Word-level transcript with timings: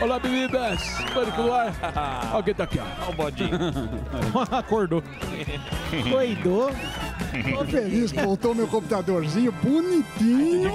Olá, 0.00 0.18
meninas! 0.18 0.80
Pânico 1.12 1.42
no 1.42 1.52
ar! 1.52 1.74
Alguém 2.32 2.54
tá 2.54 2.64
aqui, 2.64 2.78
ó. 2.78 2.84
Olha 3.02 3.10
o 3.10 3.12
bodinho. 3.12 3.50
Acordou. 4.50 5.02
Doidou. 6.08 6.70
Tô 7.54 7.64
feliz, 7.66 8.10
voltou 8.10 8.54
meu 8.54 8.66
computadorzinho 8.66 9.52
bonitinho. 9.52 10.70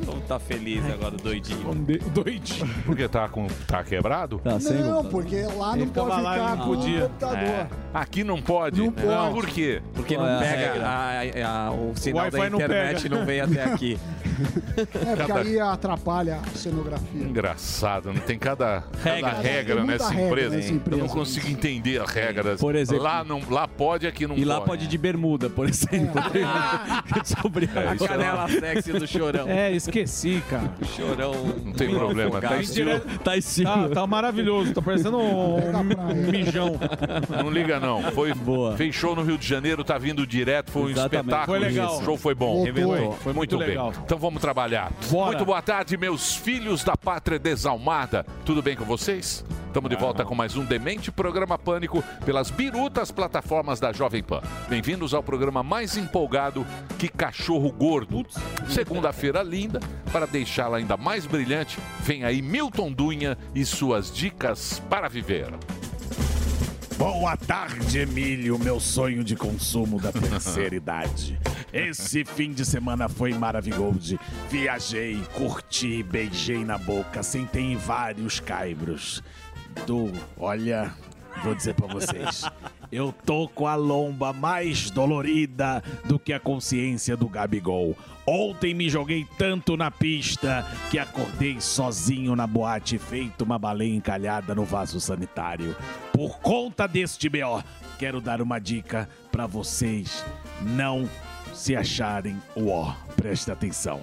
Então 0.00 0.20
tá 0.20 0.38
feliz 0.38 0.82
agora, 0.86 1.16
doidinho. 1.16 1.74
Doidinho. 2.14 2.68
Porque 2.86 3.08
tá, 3.08 3.28
com, 3.28 3.46
tá 3.66 3.82
quebrado? 3.82 4.38
Tá 4.38 4.52
Não, 4.52 5.04
porque 5.06 5.42
lá 5.42 5.76
não 5.76 5.88
pode 5.88 6.22
lá 6.22 6.36
e 6.36 6.38
ficar 6.38 6.56
não 6.56 6.64
com 6.64 6.70
o 6.72 6.76
podia. 6.76 7.00
computador. 7.02 7.38
É. 7.38 7.66
Aqui 7.92 8.24
não 8.24 8.40
pode? 8.40 8.80
Não 8.80 8.92
pode. 8.92 9.34
Por 9.34 9.46
quê? 9.46 9.82
Porque 9.94 10.16
não 10.16 10.26
é 10.26 10.36
a 10.36 10.38
pega 10.38 10.72
regra? 10.72 10.86
a- 10.88 11.66
a- 11.66 11.70
o 11.72 11.92
sinal 11.96 12.22
Wi-Fi 12.24 12.38
da 12.38 12.50
não 12.50 12.58
internet 12.60 13.02
pega. 13.02 13.16
não, 13.16 13.26
vem 13.26 13.40
até 13.40 13.64
aqui. 13.64 13.98
É, 14.76 14.84
porque 15.16 15.26
Cada- 15.32 15.40
aí 15.40 15.58
atrapalha 15.60 16.40
a 16.44 16.56
cenografia. 16.56 17.22
Engraçado, 17.22 18.12
não 18.12 18.20
tem 18.20 18.38
cada 18.38 18.84
Regra. 19.02 19.30
cada 19.30 19.42
regra 19.42 19.74
Tem 19.76 19.84
muita 19.84 20.04
nessa 20.04 20.10
regra 20.10 20.26
empresa. 20.28 20.56
nessa 20.56 20.68
Eu 20.70 20.76
empresa. 20.76 21.00
não 21.02 21.08
consigo 21.08 21.48
entender 21.48 22.00
as 22.00 22.10
regras. 22.10 22.60
Por 22.60 22.74
exemplo- 22.74 23.04
lá, 23.04 23.24
não, 23.24 23.40
lá 23.50 23.66
pode, 23.68 24.06
aqui 24.06 24.26
não 24.26 24.36
E 24.36 24.44
lá 24.44 24.60
pode. 24.60 24.86
de 24.86 24.98
bermuda, 24.98 25.48
por 25.50 25.68
exemplo. 25.68 26.20
Sobre 27.42 27.68
É, 27.74 27.88
A 27.88 27.94
isso 27.94 28.06
canela 28.06 28.48
sexy 28.48 28.92
do 28.92 29.06
chorão. 29.06 29.48
É, 29.48 29.72
esqueci, 29.72 30.42
cara. 30.48 30.70
Chorão. 30.96 31.32
Não 31.64 31.72
tem 31.72 31.90
problema, 31.90 32.40
tá 32.40 32.58
estilo. 32.60 33.00
Tá 33.22 33.36
estilo. 33.36 33.88
Tá, 33.90 34.06
maravilhoso, 34.06 34.72
tá 34.74 34.82
parecendo 34.82 35.18
um, 35.18 35.56
praia. 35.60 36.14
mijão. 36.14 36.78
Não 37.42 37.50
liga 37.50 37.78
não. 37.80 38.02
Foi, 38.12 38.32
Boa. 38.34 38.76
Fez 38.76 38.94
show 38.94 39.14
no 39.14 39.22
Rio 39.22 39.36
de 39.38 39.46
Janeiro, 39.46 39.82
tá 39.84 39.98
vindo 39.98 40.26
direto, 40.26 40.70
foi 40.70 40.82
um 40.82 40.88
Exatamente. 40.90 41.26
espetáculo. 41.28 41.58
Foi 41.58 41.68
legal. 41.68 41.98
O 41.98 42.04
show 42.04 42.16
foi 42.16 42.34
bom. 42.34 42.64
Voltou. 42.72 43.12
Foi 43.20 43.32
muito 43.32 43.58
bem. 43.58 43.68
legal. 43.68 43.92
Então 44.04 44.18
vamos 44.18 44.27
trabalhar. 44.36 44.92
Bora. 45.10 45.28
Muito 45.28 45.44
boa 45.44 45.62
tarde, 45.62 45.96
meus 45.96 46.36
filhos 46.36 46.84
da 46.84 46.96
pátria 46.96 47.38
desalmada. 47.38 48.26
Tudo 48.44 48.62
bem 48.62 48.76
com 48.76 48.84
vocês? 48.84 49.44
Estamos 49.68 49.90
de 49.90 49.96
volta 49.96 50.24
com 50.24 50.34
mais 50.34 50.56
um 50.56 50.64
Demente 50.64 51.12
Programa 51.12 51.56
Pânico 51.56 52.02
pelas 52.24 52.50
birutas 52.50 53.10
plataformas 53.10 53.78
da 53.78 53.92
Jovem 53.92 54.22
Pan. 54.22 54.40
Bem-vindos 54.68 55.14
ao 55.14 55.22
programa 55.22 55.62
mais 55.62 55.96
empolgado 55.96 56.66
que 56.98 57.08
cachorro 57.08 57.70
gordo. 57.70 58.26
Segunda-feira 58.68 59.42
linda, 59.42 59.78
para 60.12 60.26
deixá-la 60.26 60.78
ainda 60.78 60.96
mais 60.96 61.26
brilhante, 61.26 61.78
vem 62.00 62.24
aí 62.24 62.42
Milton 62.42 62.90
Dunha 62.90 63.38
e 63.54 63.64
suas 63.64 64.12
dicas 64.12 64.82
para 64.90 65.08
viver. 65.08 65.48
Boa 66.98 67.36
tarde, 67.36 68.00
Emílio, 68.00 68.58
meu 68.58 68.80
sonho 68.80 69.22
de 69.22 69.36
consumo 69.36 70.00
da 70.00 70.10
terceira 70.10 70.74
idade. 70.76 71.38
Esse 71.72 72.24
fim 72.24 72.52
de 72.52 72.64
semana 72.64 73.08
foi 73.08 73.32
maravilhoso. 73.32 74.18
Viajei, 74.50 75.16
curti, 75.32 76.02
beijei 76.02 76.64
na 76.64 76.76
boca, 76.76 77.22
sentei 77.22 77.62
em 77.62 77.76
vários 77.76 78.40
caibros. 78.40 79.22
Du, 79.86 80.10
olha, 80.36 80.92
vou 81.44 81.54
dizer 81.54 81.74
pra 81.74 81.86
vocês. 81.86 82.42
Eu 82.90 83.12
tô 83.12 83.46
com 83.48 83.66
a 83.66 83.74
lomba 83.74 84.32
mais 84.32 84.90
dolorida 84.90 85.82
do 86.06 86.18
que 86.18 86.32
a 86.32 86.40
consciência 86.40 87.16
do 87.16 87.28
Gabigol. 87.28 87.94
Ontem 88.26 88.74
me 88.74 88.88
joguei 88.88 89.26
tanto 89.36 89.76
na 89.76 89.90
pista 89.90 90.66
que 90.90 90.98
acordei 90.98 91.60
sozinho 91.60 92.34
na 92.34 92.46
boate, 92.46 92.98
feito 92.98 93.42
uma 93.42 93.58
baleia 93.58 93.94
encalhada 93.94 94.54
no 94.54 94.64
vaso 94.64 95.00
sanitário. 95.00 95.76
Por 96.12 96.38
conta 96.40 96.86
deste 96.86 97.28
BO, 97.28 97.62
quero 97.98 98.20
dar 98.20 98.40
uma 98.40 98.58
dica 98.58 99.08
pra 99.30 99.46
vocês 99.46 100.24
não 100.62 101.08
se 101.52 101.76
acharem 101.76 102.40
o 102.56 102.68
ó. 102.68 102.94
Preste 103.16 103.50
atenção. 103.50 104.00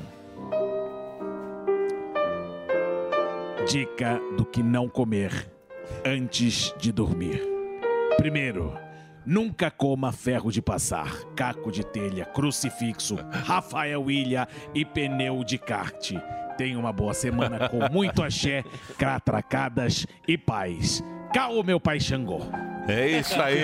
Dica 3.68 4.22
do 4.38 4.46
que 4.46 4.62
não 4.62 4.88
comer 4.88 5.52
antes 6.06 6.74
de 6.78 6.92
dormir. 6.92 7.55
Primeiro, 8.18 8.78
nunca 9.26 9.70
coma 9.70 10.12
ferro 10.12 10.52
de 10.52 10.62
passar, 10.62 11.12
caco 11.36 11.72
de 11.72 11.86
telha, 11.86 12.26
crucifixo, 12.26 13.16
Rafael 13.32 14.10
Ilha 14.10 14.48
e 14.74 14.86
pneu 14.86 15.44
de 15.44 15.58
kart. 15.58 16.14
Tenha 16.58 16.80
uma 16.80 16.94
boa 16.94 17.14
semana 17.14 17.68
com 17.68 17.80
muito 17.92 18.24
axé, 18.24 18.64
catracadas 18.98 20.08
e 20.28 20.38
paz. 20.38 21.04
Caô, 21.34 21.64
meu 21.64 21.80
pai 21.80 22.00
Xangô. 22.00 22.40
É 22.88 23.08
isso 23.20 23.42
aí. 23.42 23.58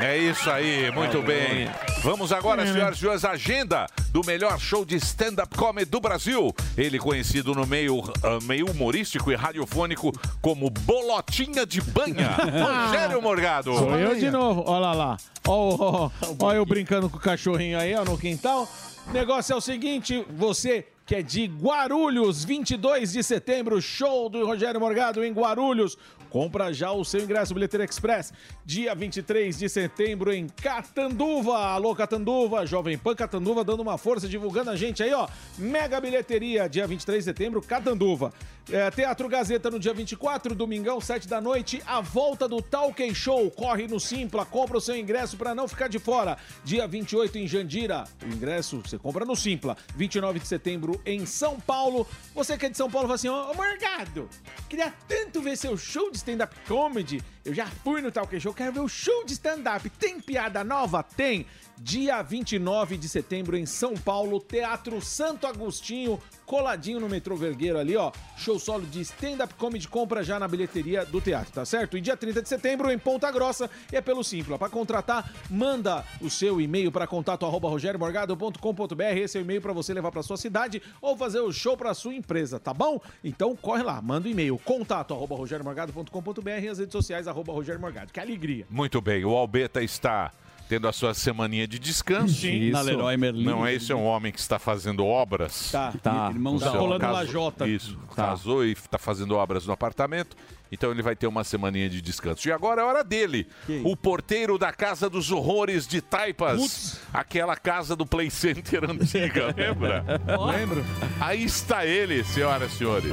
É 0.00 0.18
isso 0.18 0.50
aí, 0.50 0.90
muito 0.92 1.20
bem. 1.22 1.68
Vamos 2.02 2.32
agora, 2.32 2.66
senhoras 2.66 2.96
e 2.96 3.00
senhores, 3.00 3.24
a 3.24 3.32
agenda 3.32 3.86
do 4.10 4.24
melhor 4.24 4.58
show 4.58 4.84
de 4.84 4.96
stand-up 4.96 5.54
comedy 5.56 5.90
do 5.90 6.00
Brasil. 6.00 6.54
Ele 6.76 6.98
conhecido 6.98 7.54
no 7.54 7.66
meio, 7.66 8.02
ah, 8.22 8.38
meio 8.44 8.70
humorístico 8.70 9.30
e 9.30 9.34
radiofônico 9.34 10.10
como 10.40 10.70
Bolotinha 10.70 11.66
de 11.66 11.82
Banha. 11.82 12.30
Rogério 12.86 13.20
Morgado. 13.20 13.74
Sou 13.76 13.98
eu 13.98 14.14
de 14.14 14.30
novo, 14.30 14.64
olha 14.66 14.92
lá. 14.92 15.16
Ó, 15.46 16.10
eu 16.54 16.64
brincando 16.64 17.10
com 17.10 17.18
o 17.18 17.20
cachorrinho 17.20 17.78
aí, 17.78 17.94
ó, 17.94 18.04
no 18.04 18.16
quintal. 18.16 18.66
Negócio 19.12 19.52
é 19.52 19.56
o 19.56 19.60
seguinte, 19.60 20.24
você 20.30 20.86
que 21.04 21.16
é 21.16 21.22
de 21.22 21.46
Guarulhos, 21.46 22.44
22 22.44 23.12
de 23.12 23.22
setembro, 23.22 23.80
show 23.80 24.28
do 24.28 24.46
Rogério 24.46 24.80
Morgado 24.80 25.24
em 25.24 25.32
Guarulhos. 25.32 25.98
Compra 26.30 26.72
já 26.72 26.90
o 26.90 27.04
seu 27.04 27.20
ingresso 27.20 27.52
Bilheteira 27.52 27.84
Express. 27.84 28.32
Dia 28.64 28.94
23 28.94 29.58
de 29.58 29.68
setembro 29.68 30.32
em 30.32 30.46
Catanduva. 30.46 31.58
Alô, 31.58 31.94
Catanduva, 31.94 32.64
Jovem 32.64 32.96
Pan 32.96 33.14
Catanduva 33.14 33.62
dando 33.62 33.80
uma 33.80 33.98
força, 33.98 34.26
divulgando 34.26 34.70
a 34.70 34.76
gente 34.76 35.02
aí, 35.02 35.12
ó. 35.12 35.28
Mega 35.58 36.00
bilheteria, 36.00 36.68
dia 36.68 36.86
23 36.86 37.18
de 37.18 37.24
setembro, 37.24 37.60
Catanduva. 37.60 38.32
É, 38.70 38.90
Teatro 38.90 39.28
Gazeta 39.28 39.70
no 39.70 39.78
dia 39.78 39.92
24, 39.92 40.54
domingão, 40.54 41.00
7 41.00 41.26
da 41.26 41.40
noite. 41.40 41.82
A 41.84 42.00
volta 42.00 42.46
do 42.46 42.62
Talk 42.62 43.14
Show. 43.14 43.50
Corre 43.50 43.88
no 43.88 43.98
Simpla, 43.98 44.46
compra 44.46 44.78
o 44.78 44.80
seu 44.80 44.96
ingresso 44.96 45.36
para 45.36 45.54
não 45.54 45.66
ficar 45.66 45.88
de 45.88 45.98
fora. 45.98 46.38
Dia 46.64 46.86
28 46.86 47.38
em 47.38 47.48
Jandira. 47.48 48.04
O 48.22 48.26
ingresso 48.26 48.80
você 48.84 48.98
compra 48.98 49.24
no 49.24 49.34
Simpla. 49.34 49.76
29 49.96 50.38
de 50.38 50.46
setembro 50.46 51.00
em 51.04 51.26
São 51.26 51.58
Paulo. 51.58 52.06
Você 52.34 52.56
que 52.56 52.66
é 52.66 52.68
de 52.68 52.76
São 52.76 52.90
Paulo 52.90 53.08
fala 53.08 53.16
assim: 53.16 53.28
Ô 53.28 53.52
Morgado, 53.54 54.28
queria 54.68 54.92
tanto 55.08 55.42
ver 55.42 55.56
seu 55.56 55.76
show 55.76 56.10
de 56.10 56.18
stand-up 56.18 56.54
comedy. 56.68 57.20
Eu 57.44 57.52
já 57.52 57.66
fui 57.66 58.00
no 58.00 58.12
Talk 58.12 58.38
Show, 58.38 58.54
quero 58.54 58.72
ver 58.72 58.80
o 58.80 58.88
show 58.88 59.24
de 59.24 59.32
stand-up. 59.32 59.90
Tem 59.90 60.20
piada 60.20 60.62
nova? 60.62 61.02
Tem. 61.02 61.46
Dia 61.78 62.22
29 62.22 62.96
de 62.96 63.08
setembro 63.08 63.56
em 63.56 63.66
São 63.66 63.94
Paulo, 63.94 64.38
Teatro 64.38 65.00
Santo 65.00 65.46
Agostinho, 65.46 66.18
coladinho 66.46 67.00
no 67.00 67.08
metrô 67.08 67.34
Vergueiro 67.34 67.78
ali, 67.78 67.96
ó. 67.96 68.12
Show 68.36 68.58
solo 68.58 68.86
de 68.86 69.00
stand-up 69.00 69.54
comedy, 69.54 69.88
compra 69.88 70.22
já 70.22 70.38
na 70.38 70.46
bilheteria 70.46 71.04
do 71.04 71.20
teatro, 71.20 71.52
tá 71.52 71.64
certo? 71.64 71.96
E 71.96 72.00
dia 72.00 72.16
30 72.16 72.42
de 72.42 72.48
setembro 72.48 72.90
em 72.90 72.98
Ponta 72.98 73.30
Grossa, 73.32 73.68
é 73.90 74.00
pelo 74.00 74.22
Simpla. 74.22 74.58
Para 74.58 74.68
contratar, 74.68 75.32
manda 75.50 76.04
o 76.20 76.30
seu 76.30 76.60
e-mail 76.60 76.92
para 76.92 77.06
contato 77.06 77.44
arroba 77.44 77.68
rogeriomorgado.com.br. 77.68 79.02
Esse 79.16 79.38
é 79.38 79.40
o 79.40 79.44
e-mail 79.44 79.60
para 79.60 79.72
você 79.72 79.92
levar 79.92 80.12
para 80.12 80.22
sua 80.22 80.36
cidade 80.36 80.80
ou 81.00 81.16
fazer 81.16 81.40
o 81.40 81.52
show 81.52 81.76
para 81.76 81.94
sua 81.94 82.14
empresa, 82.14 82.60
tá 82.60 82.72
bom? 82.72 83.00
Então 83.24 83.56
corre 83.56 83.82
lá, 83.82 84.00
manda 84.00 84.28
o 84.28 84.30
e-mail 84.30 84.58
contato 84.58 85.14
arroba 85.14 85.34
rogeriomorgado.com.br 85.34 86.50
e 86.62 86.68
as 86.68 86.78
redes 86.78 86.92
sociais 86.92 87.26
arroba 87.26 87.52
Rogério 87.52 87.80
Morgado. 87.80 88.12
Que 88.12 88.20
alegria! 88.20 88.66
Muito 88.70 89.00
bem, 89.00 89.24
o 89.24 89.30
Albeta 89.30 89.82
está 89.82 90.30
tendo 90.68 90.88
a 90.88 90.92
sua 90.92 91.14
semaninha 91.14 91.66
de 91.66 91.78
descanso. 91.78 92.34
Sim. 92.34 92.70
Na 92.70 92.80
Leroy 92.80 93.16
Merlin. 93.16 93.44
Não 93.44 93.66
é 93.66 93.74
esse 93.74 93.92
é 93.92 93.94
um 93.94 94.04
homem 94.04 94.32
que 94.32 94.40
está 94.40 94.58
fazendo 94.58 95.04
obras. 95.04 95.70
Tá. 95.70 95.92
Tá. 96.02 96.30
Irmãozão. 96.30 96.72
Tá 96.72 96.78
rolando 96.78 97.06
lajota. 97.06 97.68
Isso. 97.68 97.98
Tá. 98.14 98.28
Casou 98.28 98.64
e 98.64 98.72
está 98.72 98.98
fazendo 98.98 99.36
obras 99.36 99.66
no 99.66 99.72
apartamento. 99.72 100.36
Então 100.72 100.90
ele 100.90 101.02
vai 101.02 101.14
ter 101.14 101.26
uma 101.26 101.44
semaninha 101.44 101.86
de 101.90 102.00
descanso. 102.00 102.48
E 102.48 102.50
agora 102.50 102.80
é 102.80 102.84
hora 102.84 103.04
dele. 103.04 103.46
O 103.84 103.94
porteiro 103.94 104.56
da 104.56 104.72
Casa 104.72 105.10
dos 105.10 105.30
Horrores 105.30 105.86
de 105.86 106.00
Taipas. 106.00 106.98
Aquela 107.12 107.54
casa 107.56 107.94
do 107.94 108.06
Play 108.06 108.30
Center 108.30 108.90
antiga, 108.90 109.52
lembra? 109.54 110.02
Lembro? 110.50 110.82
Aí 111.20 111.44
está 111.44 111.84
ele, 111.84 112.24
senhoras 112.24 112.72
e 112.72 112.76
senhores. 112.78 113.12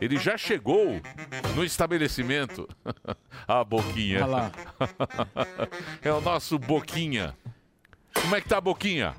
Ele 0.00 0.16
já 0.18 0.38
chegou 0.38 0.98
no 1.54 1.62
estabelecimento. 1.62 2.66
A 3.46 3.62
Boquinha. 3.62 4.24
Olha 4.24 4.26
lá. 4.26 4.52
É 6.02 6.10
o 6.12 6.20
nosso 6.20 6.58
Boquinha. 6.58 7.36
Como 8.14 8.34
é 8.34 8.40
que 8.40 8.48
tá 8.48 8.56
a 8.56 8.60
Boquinha? 8.60 9.14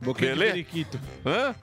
Boquinha 0.00 0.32
de 0.32 0.38
Belê? 0.38 0.50
periquito. 0.52 0.98
Hã? 1.26 1.54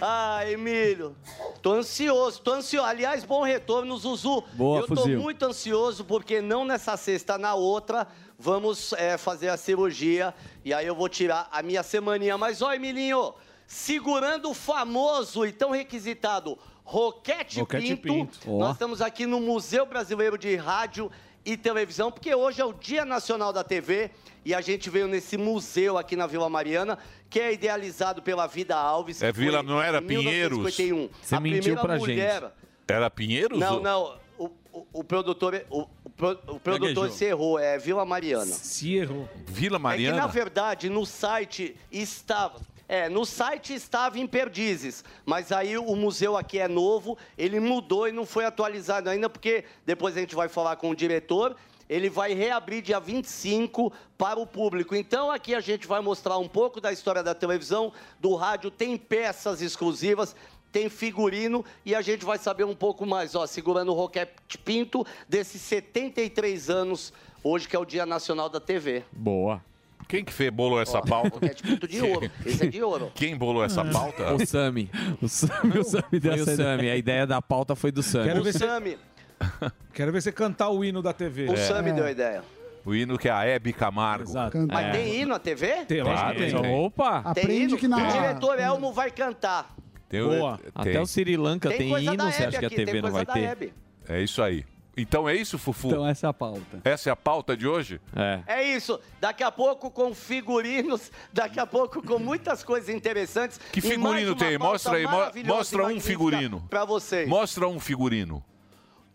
Ah, 0.00 0.48
Emílio, 0.48 1.16
tô 1.62 1.72
ansioso, 1.72 2.40
tô 2.40 2.52
ansioso. 2.52 2.86
Aliás, 2.86 3.24
bom 3.24 3.42
retorno, 3.42 3.96
Zuzu. 3.96 4.42
Boa, 4.52 4.80
Eu 4.80 4.86
tô 4.86 4.96
fuzil. 4.96 5.20
muito 5.20 5.44
ansioso 5.44 6.04
porque 6.04 6.40
não 6.40 6.64
nessa 6.64 6.96
sexta, 6.96 7.38
na 7.38 7.54
outra, 7.54 8.06
vamos 8.38 8.92
é, 8.92 9.16
fazer 9.16 9.48
a 9.48 9.56
cirurgia 9.56 10.34
e 10.64 10.74
aí 10.74 10.86
eu 10.86 10.94
vou 10.94 11.08
tirar 11.08 11.48
a 11.50 11.62
minha 11.62 11.82
semaninha. 11.82 12.36
Mas, 12.36 12.60
ó, 12.60 12.72
Emilinho, 12.74 13.34
segurando 13.66 14.50
o 14.50 14.54
famoso 14.54 15.46
e 15.46 15.52
tão 15.52 15.70
requisitado 15.70 16.58
Roquete, 16.84 17.58
Roquete 17.60 17.96
Pinto, 17.96 18.38
Pinto. 18.38 18.58
Nós 18.58 18.72
estamos 18.72 19.02
aqui 19.02 19.26
no 19.26 19.40
Museu 19.40 19.84
Brasileiro 19.86 20.38
de 20.38 20.54
Rádio 20.54 21.10
e 21.44 21.56
Televisão, 21.56 22.12
porque 22.12 22.32
hoje 22.34 22.60
é 22.60 22.64
o 22.64 22.72
Dia 22.72 23.04
Nacional 23.04 23.52
da 23.52 23.64
TV 23.64 24.10
e 24.44 24.54
a 24.54 24.60
gente 24.60 24.88
veio 24.88 25.08
nesse 25.08 25.36
museu 25.36 25.98
aqui 25.98 26.14
na 26.14 26.26
Vila 26.26 26.48
Mariana, 26.48 26.96
que 27.36 27.40
é 27.40 27.52
idealizado 27.52 28.22
pela 28.22 28.46
Vida 28.46 28.74
Alves. 28.74 29.22
É 29.22 29.30
Vila- 29.30 29.62
não 29.62 29.80
era 29.82 30.00
Pinheiros? 30.00 30.56
1951. 30.56 31.10
Você 31.22 31.34
a 31.34 31.40
mentiu 31.40 31.76
pra 31.76 31.96
mulher... 31.98 32.50
Era 32.88 33.10
Pinheiros? 33.10 33.58
Não, 33.58 33.74
ou- 33.74 33.82
não, 33.82 34.18
o, 34.38 34.44
o, 34.72 34.86
o 34.94 35.04
produtor, 35.04 35.62
o, 35.68 35.86
o 36.02 36.08
pro- 36.10 36.40
o 36.48 36.58
produtor 36.58 37.10
se 37.10 37.26
errou, 37.26 37.58
é 37.58 37.76
Vila 37.76 38.06
Mariana. 38.06 38.46
Se 38.46 38.96
errou. 38.96 39.28
Vila 39.46 39.76
É 39.76 39.78
que, 39.78 39.82
Mariana? 39.82 40.16
na 40.16 40.26
verdade, 40.26 40.88
no 40.88 41.04
site 41.04 41.76
estava. 41.92 42.58
É, 42.88 43.08
no 43.10 43.26
site 43.26 43.74
estava 43.74 44.18
em 44.18 44.26
Perdizes, 44.26 45.04
mas 45.26 45.52
aí 45.52 45.76
o 45.76 45.94
museu 45.96 46.36
aqui 46.38 46.58
é 46.58 46.68
novo, 46.68 47.18
ele 47.36 47.60
mudou 47.60 48.08
e 48.08 48.12
não 48.12 48.24
foi 48.24 48.46
atualizado 48.46 49.10
ainda, 49.10 49.28
porque 49.28 49.64
depois 49.84 50.16
a 50.16 50.20
gente 50.20 50.34
vai 50.36 50.48
falar 50.48 50.76
com 50.76 50.88
o 50.88 50.94
diretor, 50.96 51.54
ele 51.88 52.08
vai 52.10 52.34
reabrir 52.34 52.82
dia 52.82 52.98
25 52.98 53.92
para 54.18 54.38
o 54.38 54.46
público. 54.46 54.94
Então 54.94 55.30
aqui 55.30 55.54
a 55.54 55.60
gente 55.60 55.86
vai 55.86 56.00
mostrar 56.00 56.38
um 56.38 56.48
pouco 56.48 56.80
da 56.80 56.92
história 56.92 57.22
da 57.22 57.34
televisão, 57.34 57.92
do 58.20 58.34
rádio, 58.34 58.70
tem 58.70 58.96
peças 58.96 59.60
exclusivas, 59.62 60.34
tem 60.72 60.88
figurino 60.88 61.64
e 61.84 61.94
a 61.94 62.02
gente 62.02 62.24
vai 62.24 62.38
saber 62.38 62.64
um 62.64 62.74
pouco 62.74 63.06
mais, 63.06 63.34
ó, 63.34 63.46
segurando 63.46 63.92
o 63.92 63.94
Roquete 63.94 64.58
Pinto, 64.64 65.06
desses 65.28 65.60
73 65.62 66.68
anos, 66.70 67.12
hoje 67.42 67.68
que 67.68 67.74
é 67.74 67.78
o 67.78 67.84
Dia 67.84 68.04
Nacional 68.04 68.48
da 68.48 68.60
TV. 68.60 69.04
Boa. 69.12 69.62
Quem 70.08 70.24
que 70.24 70.32
fez, 70.32 70.52
bolou 70.52 70.80
essa 70.80 71.00
pauta? 71.02 71.30
Roquete 71.30 71.62
Pinto 71.64 71.88
de 71.88 72.00
ouro. 72.00 72.30
Esse 72.44 72.64
é 72.64 72.68
de 72.68 72.80
ouro. 72.82 73.10
Quem 73.14 73.36
bolou 73.36 73.64
essa 73.64 73.84
pauta? 73.84 74.34
O 74.34 74.46
Sami. 74.46 74.88
O 75.20 75.28
Sami, 75.28 75.78
o 75.78 75.82
Sami 75.84 76.20
deu 76.20 76.34
o. 76.34 76.44
Sami. 76.44 76.90
A 76.90 76.96
ideia 76.96 77.26
da 77.26 77.42
pauta 77.42 77.74
foi 77.74 77.90
do 77.90 78.02
Sami. 78.04 78.26
Quero 78.26 78.40
O 78.40 78.44
ver 78.44 78.52
se- 78.52 78.58
Sami, 78.60 78.96
Quero 79.92 80.12
ver 80.12 80.20
você 80.22 80.32
cantar 80.32 80.70
o 80.70 80.84
hino 80.84 81.02
da 81.02 81.12
TV. 81.12 81.46
o 81.50 81.56
Sami 81.56 81.92
deu 81.92 82.04
a 82.04 82.10
ideia. 82.10 82.42
O 82.84 82.94
hino 82.94 83.18
que 83.18 83.28
é 83.28 83.32
a 83.32 83.44
Hebe 83.44 83.72
Camargo. 83.72 84.30
Exato. 84.30 84.58
Mas 84.72 84.92
tem 84.92 85.20
hino 85.20 85.30
na 85.30 85.38
TV? 85.40 85.84
Tem, 85.86 86.02
Claro, 86.02 86.38
tem. 86.38 86.54
tem. 86.54 86.74
Opa! 86.74 87.22
Tem 87.34 87.42
Aprende 87.44 87.62
hino? 87.64 87.76
que 87.78 87.88
na. 87.88 87.96
O 87.96 88.12
diretor 88.12 88.60
Elmo 88.60 88.92
vai 88.92 89.10
cantar. 89.10 89.74
Tem 90.08 90.22
Boa. 90.22 90.56
tem. 90.58 90.70
Até 90.72 91.00
o 91.00 91.06
Sri 91.06 91.36
Lanka 91.36 91.68
tem, 91.70 91.90
coisa 91.90 92.14
hino, 92.14 92.24
você 92.24 92.44
acha 92.44 92.58
que 92.60 92.66
a 92.66 92.70
TV 92.70 92.92
tem 92.92 93.02
não 93.02 93.10
vai 93.10 93.26
ter? 93.26 93.40
Hebe. 93.42 93.74
É 94.08 94.22
isso 94.22 94.40
aí. 94.40 94.64
Então 94.96 95.28
é 95.28 95.34
isso, 95.34 95.58
Fufu? 95.58 95.88
Então 95.88 96.06
essa 96.06 96.26
é 96.26 96.30
a 96.30 96.32
pauta. 96.32 96.80
Essa 96.84 97.10
é 97.10 97.12
a 97.12 97.16
pauta 97.16 97.54
de 97.56 97.66
hoje? 97.66 98.00
É. 98.14 98.40
É 98.46 98.62
isso. 98.62 98.98
Daqui 99.20 99.42
a 99.42 99.50
pouco 99.50 99.90
com 99.90 100.14
figurinos, 100.14 101.10
daqui 101.32 101.60
a 101.60 101.66
pouco 101.66 102.00
com 102.00 102.18
muitas 102.18 102.62
coisas 102.64 102.88
interessantes. 102.88 103.60
Que 103.72 103.80
figurino 103.80 104.34
tem? 104.34 104.56
Mostra 104.56 104.96
aí, 104.96 105.04
mostra 105.44 105.86
um 105.86 106.00
figurino. 106.00 106.64
Pra 106.70 106.84
vocês. 106.84 107.28
Mostra 107.28 107.68
um 107.68 107.78
figurino. 107.80 108.42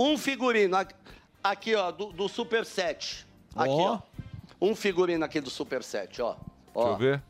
Um 0.01 0.17
figurino. 0.17 0.77
aqui- 1.43 1.75
ó, 1.75 1.91
do, 1.91 2.11
do 2.11 2.27
Super 2.27 2.65
7. 2.65 3.25
Aqui, 3.55 3.69
Ó. 3.69 3.93
ó. 3.95 3.99
Um 4.61 4.75
figurino 4.75 5.25
aqui 5.25 5.41
do 5.41 5.49
Super 5.49 5.83
7, 5.83 6.21
ó. 6.21 6.35
ó. 6.73 6.83
Deixa 6.83 6.89
eu 6.89 6.97
ver. 6.97 7.23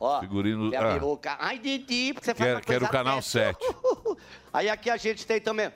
Ó, 0.00 0.20
Figurino- 0.20 0.64
minha 0.64 0.80
ah. 0.80 0.92
peruca. 0.94 1.36
Ai, 1.38 1.58
Didi, 1.58 2.12
porque 2.12 2.24
você 2.24 2.34
faz 2.34 2.38
Quero, 2.48 2.58
uma 2.58 2.64
coisa 2.64 2.80
quero 2.80 2.84
o 2.86 2.92
canal 2.92 3.16
dessa. 3.16 3.28
7. 3.30 3.58
Aí 4.52 4.68
aqui 4.68 4.90
a 4.90 4.96
gente 4.96 5.24
tem 5.24 5.40
também 5.40 5.70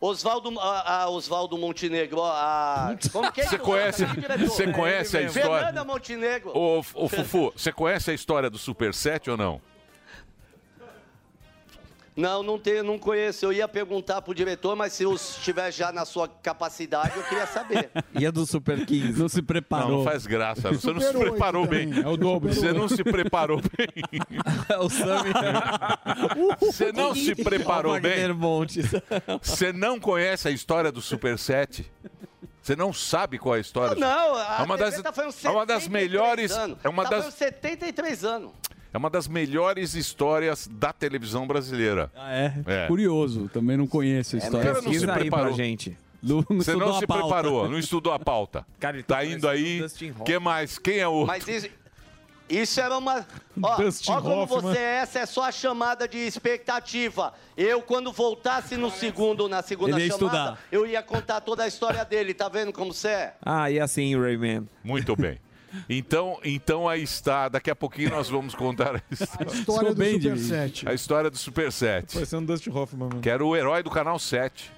Oswaldo 0.00 0.58
ah, 0.58 1.02
ah, 1.02 1.10
Oswaldo 1.10 1.58
Montenegro. 1.58 2.18
ó, 2.20 2.32
a- 2.32 2.96
como 3.12 3.30
que 3.32 3.40
é 3.42 3.44
Você 3.46 3.58
conhece, 3.58 4.04
você 4.04 4.72
conhece 4.72 5.16
a 5.18 5.22
história? 5.22 5.66
Fernanda 5.66 5.84
Montenegro. 5.84 6.56
Ô, 6.56 6.78
ô, 6.78 7.08
Fufu, 7.08 7.52
você 7.54 7.70
conhece 7.72 8.10
a 8.10 8.14
história 8.14 8.48
do 8.48 8.56
Super 8.58 8.94
7 8.94 9.30
ou 9.30 9.36
não? 9.36 9.60
Não, 12.16 12.42
não 12.42 12.58
tenho, 12.58 12.82
não 12.82 12.98
conheço. 12.98 13.44
Eu 13.44 13.52
ia 13.52 13.68
perguntar 13.68 14.22
pro 14.22 14.34
diretor, 14.34 14.74
mas 14.74 14.94
se 14.94 15.02
eu 15.02 15.12
estiver 15.14 15.70
já 15.70 15.92
na 15.92 16.06
sua 16.06 16.26
capacidade, 16.26 17.12
eu 17.14 17.22
queria 17.24 17.46
saber. 17.46 17.90
E 18.18 18.24
a 18.26 18.30
do 18.30 18.46
Super 18.46 18.86
15? 18.86 19.20
Não 19.20 19.28
se 19.28 19.36
Não, 19.36 19.44
preparou. 19.44 19.90
não 19.98 20.04
faz 20.04 20.26
graça. 20.26 20.72
Você 20.72 20.92
não 20.92 21.00
se 21.00 21.12
preparou 21.12 21.64
também. 21.66 21.90
bem. 21.90 22.02
É 22.02 22.08
o 22.08 22.16
dobro. 22.16 22.54
Você 22.54 22.72
não 22.72 22.88
se 22.88 23.04
preparou 23.04 23.60
bem. 23.60 23.88
o 24.80 24.88
Sami. 24.88 25.30
Você 26.60 26.90
não 26.92 27.14
se 27.14 27.34
preparou 27.34 28.00
bem. 28.00 28.14
Você 29.42 29.72
não 29.72 30.00
conhece 30.00 30.48
a 30.48 30.50
história 30.50 30.90
do 30.90 31.02
Super 31.02 31.38
7? 31.38 31.90
Você 32.62 32.74
não 32.74 32.92
sabe 32.92 33.38
qual 33.38 33.54
é 33.54 33.58
a 33.58 33.60
história? 33.60 33.94
do- 33.94 34.00
Não, 34.00 34.34
a 34.34 34.56
É 34.60 34.62
uma 34.64 34.76
das- 34.76 35.00
tá 35.00 35.12
fazendo 35.12 35.34
é 35.44 35.50
uma 35.50 35.64
das 35.66 35.84
73 35.84 35.88
melhores- 35.88 36.50
Anos. 36.52 36.78
é 36.82 36.88
uma 36.88 37.04
tá 37.04 37.10
das- 37.10 37.24
fazendo 37.26 37.38
73 37.38 38.24
anos. 38.24 38.52
É 38.92 38.98
uma 38.98 39.10
das 39.10 39.28
melhores 39.28 39.94
histórias 39.94 40.68
da 40.70 40.92
televisão 40.92 41.46
brasileira. 41.46 42.10
Ah, 42.16 42.32
é? 42.34 42.54
É. 42.66 42.86
Curioso. 42.86 43.50
Também 43.52 43.76
não 43.76 43.86
conheço 43.86 44.36
a 44.36 44.38
O 44.38 44.42
história. 44.42 44.72
cara 44.72 44.82
não 44.82 44.92
se 44.92 45.06
preparou. 45.06 45.52
gente. 45.54 45.96
Não, 46.22 46.36
não 46.48 46.56
Você 46.56 46.74
não 46.74 46.98
se 46.98 47.06
pauta. 47.06 47.22
preparou, 47.24 47.68
não 47.68 47.78
estudou 47.78 48.12
a 48.12 48.18
pauta. 48.18 48.66
Cara, 48.80 48.96
tá 49.02 49.16
tá 49.16 49.24
indo 49.24 49.48
aí. 49.48 49.84
que 50.24 50.38
mais? 50.38 50.78
Quem 50.78 50.98
é 50.98 51.06
o. 51.06 51.26
Mas 51.26 51.46
isso, 51.46 51.68
isso 52.48 52.80
era 52.80 52.96
uma. 52.96 53.24
Ó, 53.62 53.76
Dustin 53.76 54.10
ó 54.12 54.20
como 54.22 54.34
Hoffman. 54.42 54.60
você 54.62 54.78
é, 54.78 54.96
essa 54.96 55.18
é 55.20 55.26
só 55.26 55.44
a 55.44 55.52
chamada 55.52 56.08
de 56.08 56.16
expectativa. 56.18 57.34
Eu, 57.56 57.82
quando 57.82 58.10
voltasse 58.12 58.76
no 58.76 58.90
segundo, 58.90 59.48
na 59.48 59.62
segunda 59.62 59.92
chamada, 59.92 60.06
estudar. 60.14 60.58
eu 60.72 60.86
ia 60.86 61.02
contar 61.02 61.40
toda 61.42 61.64
a 61.64 61.68
história 61.68 62.04
dele. 62.04 62.32
Tá 62.34 62.48
vendo 62.48 62.72
como 62.72 62.92
você 62.94 63.08
é? 63.08 63.34
Ah, 63.44 63.70
e 63.70 63.78
assim, 63.78 64.18
Rayman. 64.18 64.66
Muito 64.82 65.14
bem. 65.14 65.38
Então, 65.88 66.38
então 66.44 66.88
aí 66.88 67.02
está. 67.02 67.48
Daqui 67.48 67.70
a 67.70 67.76
pouquinho 67.76 68.10
nós 68.10 68.28
vamos 68.28 68.54
contar 68.54 68.96
a 68.96 69.02
história, 69.10 69.52
História 69.52 69.64
Sou 69.64 69.94
do 69.94 70.04
Super 70.04 70.18
de- 70.34 70.40
7. 70.40 70.88
a 70.88 70.94
história 70.94 71.30
do 71.30 71.36
Super 71.36 71.72
7. 71.72 72.14
Parecendo 72.14 72.42
um 72.42 72.46
Dustin 72.46 72.70
Hoffman, 72.70 73.08
mano. 73.08 73.20
Que 73.20 73.30
era 73.30 73.44
o 73.44 73.56
herói 73.56 73.82
do 73.82 73.90
canal 73.90 74.18
7. 74.18 74.70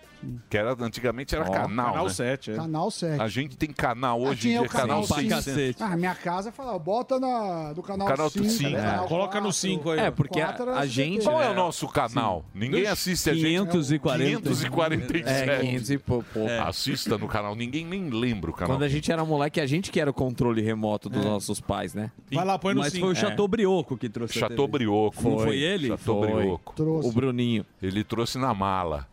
Que 0.49 0.57
era, 0.57 0.77
antigamente 0.81 1.35
era 1.35 1.45
canal. 1.45 1.93
Canal 1.93 2.05
né? 2.05 2.11
7, 2.11 2.51
é. 2.53 2.55
Canal 2.57 2.91
7. 2.91 3.23
A 3.23 3.29
gente 3.29 3.57
tem 3.57 3.71
canal 3.71 4.21
hoje 4.21 4.49
em 4.49 4.53
tinha 4.53 4.61
dia, 4.61 4.69
o 4.69 4.71
canal 4.71 4.89
canal 4.89 5.07
Pra 5.07 5.17
600. 5.17 5.45
cacete. 5.45 5.83
Ah, 5.83 5.97
minha 5.97 6.15
casa 6.15 6.51
falava, 6.51 6.79
bota 6.79 7.21
na, 7.21 7.73
do 7.73 7.83
canal 7.83 8.09
Canal 8.09 8.31
5. 8.31 8.49
5, 8.49 8.71
canal 8.71 9.05
é. 9.05 9.09
Coloca 9.09 9.39
no 9.39 9.47
quatro. 9.47 9.53
5 9.53 9.91
aí. 9.91 10.01
É, 10.01 10.11
porque 10.11 10.41
a, 10.41 10.57
a 10.77 10.87
gente... 10.87 11.25
Qual 11.25 11.41
é 11.41 11.47
o 11.47 11.51
né, 11.51 11.57
nosso 11.57 11.87
canal? 11.89 12.45
Ninguém 12.55 12.87
assiste 12.87 13.31
a 13.31 13.35
gente. 13.35 13.71
540. 13.71 14.43
547. 14.51 15.51
É, 15.51 15.61
500 15.61 15.91
e 15.91 15.99
pouco. 15.99 16.39
Assista 16.65 17.19
no 17.19 17.29
canal. 17.29 17.55
Ninguém 17.55 17.85
nem 17.85 18.09
lembra 18.11 18.51
o 18.51 18.55
canal. 18.55 18.77
Quando 18.77 18.85
a 18.85 18.89
gente 18.89 19.11
era 19.11 19.25
moleque, 19.25 19.61
a 19.61 19.67
gente 19.67 19.91
que 19.91 20.01
era 20.01 20.11
o 20.11 20.15
controle 20.15 20.63
remoto 20.63 21.09
dos 21.09 21.25
nossos 21.25 21.61
pais, 21.61 21.95
né? 21.95 22.11
Vai 22.33 22.45
lá, 22.45 22.59
põe 22.59 22.75
no 22.75 22.81
Mas 22.81 22.93
5. 22.93 23.05
foi 23.05 23.13
o 23.13 23.17
Chateaubrioco 23.17 23.97
que 23.97 24.09
trouxe 24.09 24.39
a 24.39 24.49
Chateau 24.49 24.67
TV. 24.67 24.79
Brioco. 24.79 25.29
Não 25.29 25.39
foi 25.39 25.59
ele? 25.59 25.89
Chateau 25.89 26.23
Foi. 26.23 26.33
Brioco. 26.33 26.75
Trouxe. 26.75 27.09
O 27.09 27.13
Bruninho. 27.13 27.67
Ele 27.83 28.05
trouxe 28.05 28.39
na 28.39 28.55
mala. 28.55 29.07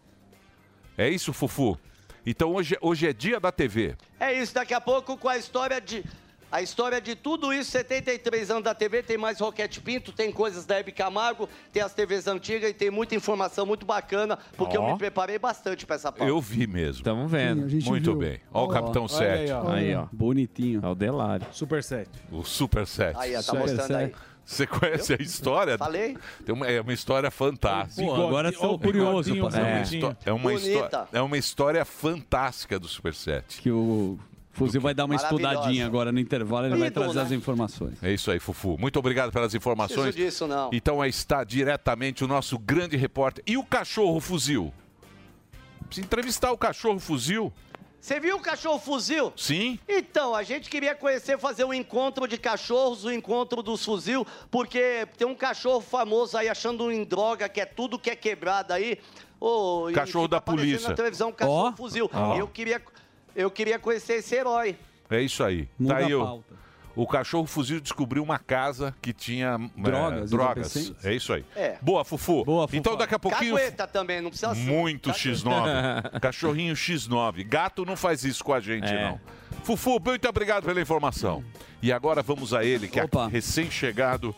É 0.98 1.10
isso, 1.10 1.34
Fufu? 1.34 1.78
Então 2.26 2.54
hoje, 2.54 2.78
hoje 2.82 3.08
é 3.08 3.14
dia 3.14 3.40
da 3.40 3.52
TV. 3.52 3.96
É 4.20 4.34
isso, 4.34 4.54
daqui 4.54 4.74
a 4.74 4.82
pouco 4.82 5.18
com 5.18 5.30
a 5.30 5.38
história 5.38 5.80
de. 5.80 6.04
A 6.52 6.62
história 6.62 7.02
de 7.02 7.16
tudo 7.16 7.52
isso, 7.52 7.72
73 7.72 8.50
anos 8.50 8.64
da 8.64 8.74
TV, 8.74 9.04
tem 9.04 9.18
mais 9.18 9.40
Roquete 9.42 9.82
Pinto, 9.82 10.14
tem 10.14 10.32
coisas 10.32 10.66
da 10.66 10.78
Hebe 10.80 10.92
Camargo, 10.92 11.50
tem 11.74 11.82
as 11.84 11.94
TVs 11.94 12.28
antigas 12.28 12.70
e 12.70 12.74
tem 12.74 12.90
muita 12.90 13.14
informação 13.14 13.66
muito 13.66 13.86
bacana, 13.86 14.40
porque 14.56 14.78
eu 14.78 14.84
me 14.86 14.98
preparei 14.98 15.38
bastante 15.38 15.86
para 15.86 15.98
essa 15.98 16.12
pauta. 16.14 16.24
Eu 16.32 16.40
vi 16.40 16.66
mesmo. 16.66 17.04
Tamo 17.04 17.22
Sim, 17.28 17.36
a 17.36 17.40
vendo. 17.40 17.68
gente 17.68 17.86
Muito 17.88 18.12
viu. 18.12 18.16
bem. 18.20 18.40
Ó 18.54 18.62
o 18.62 18.66
Ó, 18.66 18.68
Capitão 18.70 19.02
Olha 19.04 19.10
7. 19.10 19.32
aí, 19.40 19.52
ó. 19.52 19.70
Aí, 19.72 19.96
ó. 19.96 20.08
Bonitinho. 20.14 20.80
É 20.82 20.88
o 20.88 20.96
Delário. 20.96 21.46
Super 21.52 21.84
7. 21.84 22.10
O 22.32 22.44
Super 22.44 22.88
7. 22.88 23.18
Aí, 23.20 23.36
ó, 23.36 23.42
tá 23.44 23.54
mostrando 23.54 23.96
aí. 23.98 24.14
Você 24.46 24.68
conhece 24.68 25.14
a 25.14 25.18
história? 25.20 25.78
Falei? 25.78 26.16
Tem 26.46 26.54
uma- 26.54 26.68
é 26.68 26.80
uma 26.80 26.94
história 26.94 27.32
fantástica. 27.32 28.02
Pô, 28.06 28.14
agora 28.14 28.50
Bigode- 28.52 28.58
ó, 28.58 28.68
sou 28.68 28.76
o 28.76 28.80
curioso. 28.80 29.34
É, 29.34 30.30
é 30.30 30.34
uma 30.34 30.54
história, 30.54 31.08
é 31.12 31.22
uma 31.22 31.38
história 31.38 31.84
fantástica 31.86 32.80
do 32.80 32.88
Super 32.88 33.14
7. 33.16 33.60
Que 33.62 33.72
o 33.72 34.20
Fuzil 34.52 34.80
vai 34.80 34.94
dar 34.94 35.06
uma 35.06 35.16
estudadinha 35.16 35.86
agora 35.86 36.12
no 36.12 36.20
intervalo, 36.20 36.68
ele 36.68 36.78
vai 36.78 36.92
trazer 36.92 37.16
né? 37.16 37.22
as 37.24 37.32
informações. 37.32 38.02
É 38.02 38.14
isso 38.14 38.30
aí, 38.32 38.40
Fufu. 38.40 38.78
Muito 38.80 38.98
obrigado 39.00 39.32
pelas 39.32 39.54
informações. 39.56 40.14
Preciso 40.14 40.26
disso, 40.26 40.48
não. 40.48 40.70
Então 40.72 41.02
aí 41.02 41.10
está 41.10 41.44
diretamente 41.44 42.24
o 42.24 42.28
nosso 42.28 42.58
grande 42.60 42.96
repórter. 42.96 43.44
E 43.48 43.58
o 43.58 43.64
cachorro 43.66 44.20
fuzil? 44.22 44.72
Precisa 45.88 46.06
entrevistar 46.06 46.52
o 46.52 46.58
cachorro 46.58 47.00
fuzil? 47.00 47.52
Você 48.06 48.20
viu 48.20 48.36
o 48.36 48.40
cachorro 48.40 48.78
fuzil? 48.78 49.34
Sim. 49.36 49.80
Então, 49.90 50.36
a 50.36 50.44
gente 50.44 50.70
queria 50.70 50.94
conhecer, 50.94 51.40
fazer 51.40 51.64
um 51.64 51.74
encontro 51.74 52.28
de 52.28 52.38
cachorros, 52.38 53.04
o 53.04 53.12
encontro 53.12 53.64
dos 53.64 53.84
fuzil, 53.84 54.28
porque 54.52 55.08
tem 55.18 55.26
um 55.26 55.34
cachorro 55.34 55.82
famoso 55.82 56.38
aí 56.38 56.48
achando 56.48 56.92
em 56.92 57.04
droga, 57.04 57.50
que 57.50 57.60
é 57.60 57.66
tudo 57.66 57.98
que 57.98 58.12
é 58.12 58.16
quebrado 58.16 58.74
aí. 58.74 59.00
Ô, 59.40 59.90
e 59.90 59.94
Cachorro 59.94 60.28
da 60.28 60.40
polícia. 60.40 60.90
Na 60.90 60.94
televisão, 60.94 61.30
um 61.30 61.32
cachorro 61.32 61.70
Ó. 61.70 61.76
fuzil. 61.76 62.08
Ó. 62.14 62.38
Eu, 62.38 62.48
queria, 62.48 62.80
eu 63.36 63.50
queria 63.50 63.80
conhecer 63.80 64.18
esse 64.18 64.36
herói. 64.36 64.78
É 65.10 65.20
isso 65.20 65.44
aí. 65.44 65.68
Muda 65.80 65.96
tá 65.96 66.06
aí 66.06 66.14
a 66.14 66.18
pauta. 66.20 66.56
O 66.96 67.06
cachorro 67.08 67.46
fuzil 67.46 67.80
descobriu 67.80 68.24
uma 68.24 68.40
casa 68.40 68.96
que 69.02 69.12
tinha 69.14 69.58
é, 69.78 69.82
Drogas, 69.82 70.30
drogas. 70.30 70.76
entorpecentes. 70.76 71.06
É 71.06 71.14
isso 71.14 71.34
aí. 71.34 71.44
É. 71.56 71.78
Boa, 71.82 72.04
Fufu. 72.06 72.44
Boa, 72.46 72.68
Fufu. 72.68 72.78
Então 72.78 72.96
daqui 72.96 73.16
a 73.16 73.20
pouquinho. 73.20 73.56
Cagueta 73.56 73.88
também, 73.88 74.22
não 74.22 74.30
precisa 74.30 74.54
ser. 74.56 74.62
Muito 74.62 75.10
Cagueta. 75.12 75.30
X9. 75.30 76.20
Cachorrinho 76.22 76.74
X9. 76.76 77.46
Gato 77.48 77.86
não 77.86 77.96
faz 77.96 78.24
isso 78.24 78.44
com 78.44 78.54
a 78.54 78.60
gente, 78.60 78.88
É. 78.88 79.04
não. 79.10 79.20
Fufu, 79.64 80.00
muito 80.04 80.28
obrigado 80.28 80.64
pela 80.66 80.80
informação. 80.80 81.44
E 81.82 81.92
agora 81.92 82.22
vamos 82.22 82.54
a 82.54 82.64
ele, 82.64 82.88
que 82.88 83.00
é 83.00 83.04
Opa. 83.04 83.28
recém-chegado 83.28 84.34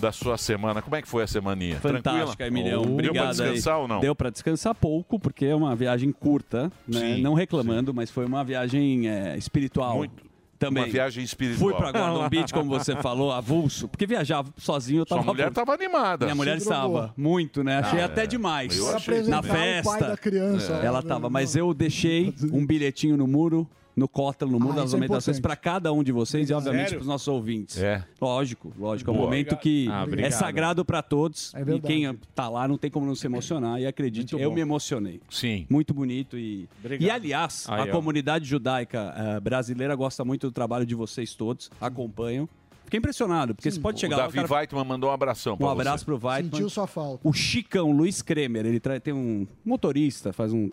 da 0.00 0.10
sua 0.12 0.36
semana. 0.36 0.82
Como 0.82 0.94
é 0.96 1.02
que 1.02 1.08
foi 1.08 1.22
a 1.22 1.26
semaninha? 1.26 1.76
Fantástica, 1.80 2.36
Tranquila? 2.44 2.46
Emilhão. 2.60 2.82
Deu 2.82 2.92
Obrigado. 2.92 3.14
pra 3.14 3.30
descansar 3.46 3.74
aí. 3.76 3.80
ou 3.80 3.88
não? 3.88 4.00
Deu 4.00 4.14
pra 4.14 4.30
descansar 4.30 4.74
pouco, 4.74 5.18
porque 5.18 5.46
é 5.46 5.54
uma 5.54 5.74
viagem 5.76 6.10
curta, 6.12 6.70
né? 6.86 7.00
Sim, 7.16 7.22
não 7.22 7.34
reclamando, 7.34 7.94
mas 7.94 8.10
foi 8.10 8.24
uma 8.26 8.42
viagem 8.44 9.08
é, 9.08 9.36
espiritual. 9.36 9.96
Muito. 9.98 10.24
Também. 10.66 10.84
Uma 10.84 10.92
viagem 10.92 11.22
espiritual. 11.24 11.70
Fui 11.70 11.74
pra 11.78 11.92
Gordon 11.92 12.28
Beach, 12.28 12.52
como 12.52 12.68
você 12.70 12.94
falou, 13.02 13.32
avulso. 13.32 13.88
Porque 13.88 14.06
viajar 14.06 14.44
sozinho 14.56 15.02
eu 15.02 15.06
Sua 15.06 15.18
tava. 15.18 15.30
mulher 15.32 15.44
avulso. 15.44 15.54
tava 15.64 15.74
animada. 15.74 16.26
Minha 16.26 16.34
mulher 16.34 16.56
estava. 16.56 17.12
Muito, 17.16 17.62
né? 17.64 17.78
Achei 17.78 18.00
Ah, 18.00 18.06
até 18.06 18.24
é. 18.24 18.26
demais. 18.26 18.76
Eu 18.76 18.94
achei 18.94 19.22
Na 19.22 19.40
o 19.40 19.42
pai 19.42 19.50
festa. 19.56 20.08
da 20.08 20.16
criança. 20.16 20.72
Ela 20.74 21.02
tava, 21.02 21.28
mas 21.30 21.54
eu 21.56 21.72
deixei 21.74 22.34
um 22.52 22.64
bilhetinho 22.66 23.16
no 23.16 23.26
muro, 23.26 23.68
no 23.96 24.08
cótelo, 24.08 24.50
no 24.50 24.58
muro 24.58 24.72
Ah, 24.72 24.82
das 24.82 24.92
é 24.92 24.96
lamentações, 24.96 25.38
para 25.38 25.54
cada 25.54 25.92
um 25.92 26.02
de 26.02 26.10
vocês 26.10 26.50
e, 26.50 26.52
obviamente, 26.52 26.90
para 26.90 27.00
os 27.00 27.06
nossos 27.06 27.28
ouvintes. 27.28 27.78
É. 27.78 28.04
Lógico, 28.20 28.72
lógico. 28.78 29.10
É 29.10 29.12
um 29.12 29.16
Boa. 29.16 29.26
momento 29.26 29.56
que 29.56 29.86
Ah, 29.90 30.04
é 30.18 30.30
sagrado 30.30 30.84
para 30.84 31.00
todos. 31.02 31.54
É 31.54 31.60
e 31.62 31.80
quem 31.80 32.12
tá 32.34 32.48
lá 32.48 32.66
não 32.66 32.76
tem 32.76 32.90
como 32.90 33.06
não 33.06 33.14
se 33.14 33.26
emocionar. 33.26 33.80
E 33.80 33.86
acredite, 33.86 34.34
Muito 34.34 34.42
eu 34.42 34.52
me 34.52 34.60
emocionei. 34.60 35.20
Sim. 35.30 35.66
Muito 35.70 35.94
bonito 35.94 36.36
e. 36.36 36.68
Obrigado. 36.80 37.06
E 37.06 37.10
aliás, 37.10 37.66
Aí, 37.68 37.80
a 37.80 37.84
ó. 37.84 37.86
comunidade 37.88 38.44
judaica 38.44 39.14
eh, 39.16 39.40
brasileira 39.40 39.94
gosta 39.94 40.24
muito 40.24 40.48
do 40.48 40.52
trabalho 40.52 40.84
de 40.84 40.94
vocês 40.94 41.34
todos, 41.34 41.70
acompanham. 41.80 42.48
Fiquei 42.84 42.98
impressionado, 42.98 43.54
porque 43.54 43.70
você 43.70 43.80
pode 43.80 43.96
O 43.96 44.00
chegar 44.00 44.16
lá. 44.18 44.22
Davi 44.24 44.38
o 44.38 44.42
cara- 44.42 44.54
Weitman 44.60 44.84
mandou 44.84 45.08
um 45.08 45.12
abração 45.12 45.56
Um 45.58 45.68
abraço 45.68 46.00
você. 46.00 46.04
pro 46.04 46.28
Weidman. 46.28 46.50
Sentiu 46.52 46.68
sua 46.68 46.86
falta. 46.86 47.26
O 47.26 47.32
Chicão, 47.32 47.90
Luiz 47.92 48.20
Kremer, 48.20 48.66
ele 48.66 48.78
tra- 48.78 49.00
tem 49.00 49.14
um 49.14 49.46
motorista, 49.64 50.32
faz 50.32 50.52
um. 50.52 50.68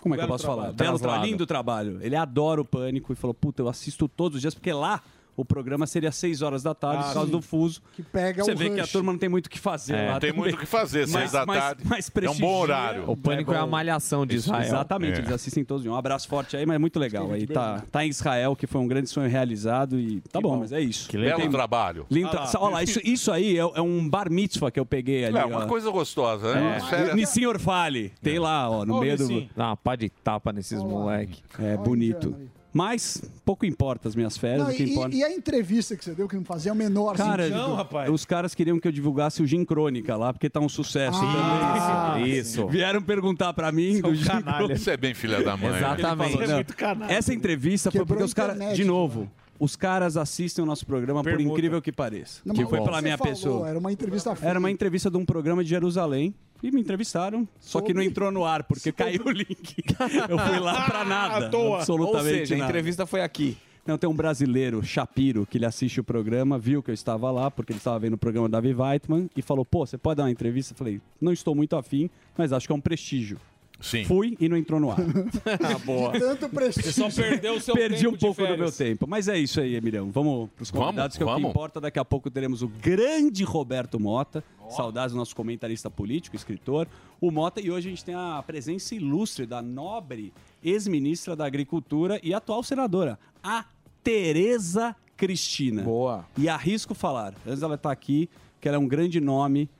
Como 0.00 0.14
é 0.14 0.18
que 0.18 0.22
eu 0.22 0.26
Belo 0.26 0.34
posso 0.34 0.46
falar? 0.46 0.62
trabalho. 0.62 0.76
Belo 0.76 0.98
tra... 0.98 1.08
Traslado. 1.08 1.26
lindo 1.26 1.46
trabalho. 1.46 1.98
Ele 2.00 2.16
adora 2.16 2.60
o 2.60 2.64
pânico 2.64 3.12
e 3.12 3.16
falou: 3.16 3.34
Puta, 3.34 3.62
eu 3.62 3.68
assisto 3.68 4.08
todos 4.08 4.36
os 4.36 4.40
dias, 4.40 4.54
porque 4.54 4.72
lá 4.72 5.02
o 5.40 5.44
programa 5.44 5.86
seria 5.86 6.10
6 6.12 6.42
horas 6.42 6.62
da 6.62 6.74
tarde 6.74 7.02
Ah, 7.04 7.06
por 7.06 7.14
causa 7.14 7.26
sim. 7.26 7.32
do 7.32 7.40
fuso. 7.42 7.80
Que 7.92 8.02
pega 8.02 8.44
Você 8.44 8.52
o 8.52 8.56
vê 8.56 8.70
que 8.70 8.78
a 8.80 8.82
rush. 8.82 8.92
turma 8.92 9.12
não 9.12 9.18
tem 9.18 9.28
muito 9.28 9.46
o 9.46 9.50
que 9.50 9.58
fazer 9.58 9.94
É, 9.94 10.06
lá. 10.06 10.12
Não 10.14 10.20
tem 10.20 10.30
também. 10.30 10.42
muito 10.44 10.54
o 10.56 10.58
que 10.58 10.66
fazer, 10.66 11.06
seis 11.06 11.12
Mas- 11.12 11.32
da 11.32 11.46
mas- 11.46 11.58
tarde. 11.58 11.82
mas 11.86 12.10
é 12.22 12.30
um 12.30 12.34
bom 12.38 12.60
horário. 12.60 13.04
O 13.10 13.16
pânico 13.16 13.52
é, 13.52 13.56
a 13.58 13.66
malhação 13.66 14.26
de 14.26 14.36
Israel. 14.36 14.62
Exatamente, 14.66 15.14
É. 15.14 15.18
eles 15.22 15.32
assistem 15.32 15.64
todos 15.64 15.82
de 15.82 15.88
um. 15.88 15.92
Um 15.92 15.96
abraço 15.96 16.28
forte 16.28 16.56
aí, 16.56 16.66
mas 16.66 16.74
é 16.76 16.78
muito 16.78 16.98
legal. 16.98 17.30
Aí 17.32 17.46
tá, 17.46 17.82
tá 17.90 18.04
em 18.04 18.08
Israel, 18.08 18.54
que 18.56 18.66
foi 18.66 18.80
um 18.80 18.86
grande 18.88 19.08
sonho 19.08 19.28
realizado 19.30 19.98
e 19.98 20.20
tá 20.32 20.40
bom, 20.40 20.50
bom. 20.50 20.58
mas 20.58 20.72
é 20.72 20.80
isso. 20.80 21.10
Belo 21.12 21.40
Tem- 21.40 21.50
trabalho. 21.50 22.06
Lindo 22.10 22.28
Ah. 22.36 22.50
Olha 22.58 22.74
lá, 22.74 22.82
isso, 22.82 23.00
isso 23.04 23.30
aí 23.32 23.56
é, 23.56 23.60
é 23.60 23.80
um 23.80 24.08
bar 24.08 24.30
mitzvah 24.30 24.70
que 24.70 24.78
eu 24.80 24.84
peguei 24.86 25.24
ali. 25.24 25.38
É 25.38 25.44
uma 25.44 25.64
ó. 25.64 25.66
coisa 25.66 25.90
gostosa, 25.90 26.54
né? 26.54 26.76
É. 26.78 26.80
Férias- 26.80 27.14
Nissinhor 27.16 27.58
Fale, 27.58 28.12
tem 28.22 28.38
lá, 28.38 28.68
ó, 28.70 28.84
no 28.84 28.96
Ô, 28.96 29.00
meio 29.00 29.16
do. 29.16 29.48
Dá 29.56 29.66
uma 29.68 29.76
pá 29.76 29.94
de 29.96 30.08
tapa 30.10 30.52
nesses 30.52 30.78
Olha 30.80 30.86
lá. 30.86 30.92
moleque. 31.00 31.42
É 31.58 31.76
bonito. 31.76 32.34
Mas 32.78 33.20
pouco 33.44 33.66
importa 33.66 34.06
as 34.06 34.14
minhas 34.14 34.36
férias, 34.38 34.62
Não, 34.68 34.72
o 34.72 34.76
que 34.76 34.84
e, 34.84 34.90
importa. 34.92 35.16
e 35.16 35.24
a 35.24 35.32
entrevista 35.32 35.96
que 35.96 36.04
você 36.04 36.14
deu, 36.14 36.28
que 36.28 36.36
não 36.36 36.44
fazia 36.44 36.72
o 36.72 36.76
menor 36.76 37.16
Cara, 37.16 37.42
sentido? 37.42 37.58
Não, 37.58 37.74
rapaz. 37.74 38.08
os 38.08 38.24
caras 38.24 38.54
queriam 38.54 38.78
que 38.78 38.86
eu 38.86 38.92
divulgasse 38.92 39.42
o 39.42 39.46
Gin 39.48 39.64
Crônica 39.64 40.16
lá, 40.16 40.32
porque 40.32 40.48
tá 40.48 40.60
um 40.60 40.68
sucesso 40.68 41.18
Ah, 41.20 42.12
também. 42.14 42.30
Isso. 42.36 42.68
Vieram 42.68 43.02
perguntar 43.02 43.52
pra 43.52 43.72
mim 43.72 44.00
do 44.00 44.14
Gin 44.14 44.24
Crônica. 44.42 44.72
Isso 44.74 44.90
é 44.90 44.96
bem 44.96 45.12
filha 45.12 45.42
da 45.42 45.56
mãe. 45.56 45.70
né? 45.72 45.78
Exatamente. 45.78 46.32
Falou, 46.32 46.44
é 46.50 46.54
muito 46.54 46.76
canalha. 46.76 47.12
Essa 47.12 47.34
entrevista 47.34 47.90
foi 47.90 48.06
porque 48.06 48.22
os 48.22 48.32
caras, 48.32 48.56
de 48.76 48.84
né? 48.84 48.88
novo, 48.88 49.28
os 49.58 49.74
caras 49.74 50.16
assistem 50.16 50.62
o 50.62 50.66
nosso 50.66 50.86
programa, 50.86 51.20
por 51.24 51.32
Permuta. 51.32 51.52
incrível 51.52 51.82
que 51.82 51.90
pareça. 51.90 52.40
Não, 52.44 52.54
que 52.54 52.64
foi 52.64 52.78
pela 52.80 52.98
você 52.98 53.02
minha 53.02 53.18
falou, 53.18 53.32
pessoa. 53.34 53.68
Era 53.68 53.78
uma 53.80 53.90
entrevista. 53.92 54.38
Era 54.40 54.58
uma 54.60 54.70
entrevista 54.70 55.10
de 55.10 55.16
um 55.16 55.24
programa 55.24 55.64
de 55.64 55.70
Jerusalém. 55.70 56.32
E 56.62 56.70
me 56.70 56.80
entrevistaram, 56.80 57.46
só 57.60 57.80
que 57.80 57.94
não 57.94 58.02
entrou 58.02 58.32
no 58.32 58.44
ar, 58.44 58.64
porque 58.64 58.90
caiu 58.90 59.22
o 59.26 59.30
link. 59.30 59.76
Eu 60.28 60.38
fui 60.38 60.58
lá 60.58 60.84
pra 60.86 61.04
nada. 61.04 61.46
À 61.46 61.48
toa. 61.48 61.78
Absolutamente 61.78 62.28
Ou 62.28 62.38
seja, 62.38 62.54
a 62.54 62.58
nada. 62.58 62.70
entrevista 62.70 63.06
foi 63.06 63.22
aqui. 63.22 63.56
Não, 63.86 63.96
tem 63.96 64.10
um 64.10 64.14
brasileiro, 64.14 64.82
Shapiro, 64.82 65.46
que 65.46 65.56
ele 65.56 65.64
assiste 65.64 65.98
o 65.98 66.04
programa, 66.04 66.58
viu 66.58 66.82
que 66.82 66.90
eu 66.90 66.94
estava 66.94 67.30
lá, 67.30 67.50
porque 67.50 67.72
ele 67.72 67.78
estava 67.78 67.98
vendo 67.98 68.14
o 68.14 68.18
programa 68.18 68.46
da 68.46 68.60
Davi 68.60 68.74
Weitman, 68.74 69.30
e 69.34 69.40
falou, 69.40 69.64
pô, 69.64 69.86
você 69.86 69.96
pode 69.96 70.18
dar 70.18 70.24
uma 70.24 70.30
entrevista? 70.30 70.74
Eu 70.74 70.76
falei, 70.76 71.00
não 71.18 71.32
estou 71.32 71.54
muito 71.54 71.74
afim, 71.74 72.10
mas 72.36 72.52
acho 72.52 72.66
que 72.66 72.72
é 72.72 72.74
um 72.74 72.80
prestígio. 72.82 73.38
Sim. 73.80 74.04
Fui 74.04 74.36
e 74.40 74.48
não 74.48 74.56
entrou 74.56 74.80
no 74.80 74.90
ar. 74.90 74.98
Ah, 75.46 75.78
boa. 75.78 76.12
Tanto 76.18 76.48
prestígio. 76.48 76.92
Só 76.92 77.10
perdeu 77.10 77.54
o 77.54 77.60
seu 77.60 77.74
Perdi 77.74 77.98
tempo 77.98 78.08
um 78.10 78.12
de 78.12 78.18
pouco 78.18 78.46
do 78.46 78.58
meu 78.58 78.72
tempo. 78.72 79.06
Mas 79.06 79.28
é 79.28 79.38
isso 79.38 79.60
aí, 79.60 79.76
Emilhão. 79.76 80.10
Vamos 80.10 80.50
para 80.50 80.62
os 80.62 80.70
Vamos, 80.70 80.86
convidados, 80.86 81.16
que 81.16 81.22
é 81.22 81.26
o 81.26 81.28
que 81.28 81.34
vamos. 81.34 81.50
importa. 81.50 81.80
Daqui 81.80 81.98
a 81.98 82.04
pouco 82.04 82.30
teremos 82.30 82.62
o 82.62 82.68
grande 82.68 83.44
Roberto 83.44 83.98
Mota. 84.00 84.42
Saudades 84.68 85.12
do 85.12 85.18
nosso 85.18 85.34
comentarista 85.34 85.88
político, 85.90 86.34
escritor. 86.34 86.88
O 87.20 87.30
Mota. 87.30 87.60
E 87.60 87.70
hoje 87.70 87.88
a 87.88 87.90
gente 87.90 88.04
tem 88.04 88.14
a 88.14 88.42
presença 88.44 88.94
ilustre 88.94 89.46
da 89.46 89.62
nobre 89.62 90.32
ex-ministra 90.62 91.36
da 91.36 91.46
Agricultura 91.46 92.18
e 92.22 92.34
atual 92.34 92.62
senadora, 92.64 93.18
a 93.42 93.64
Tereza 94.02 94.94
Cristina. 95.16 95.82
Boa. 95.82 96.26
E 96.36 96.48
arrisco 96.48 96.94
falar, 96.94 97.32
antes 97.46 97.60
dela 97.60 97.76
estar 97.76 97.92
aqui, 97.92 98.28
que 98.60 98.66
ela 98.68 98.76
é 98.76 98.80
um 98.80 98.88
grande 98.88 99.20
nome 99.20 99.70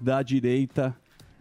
da 0.00 0.22
direita. 0.22 0.96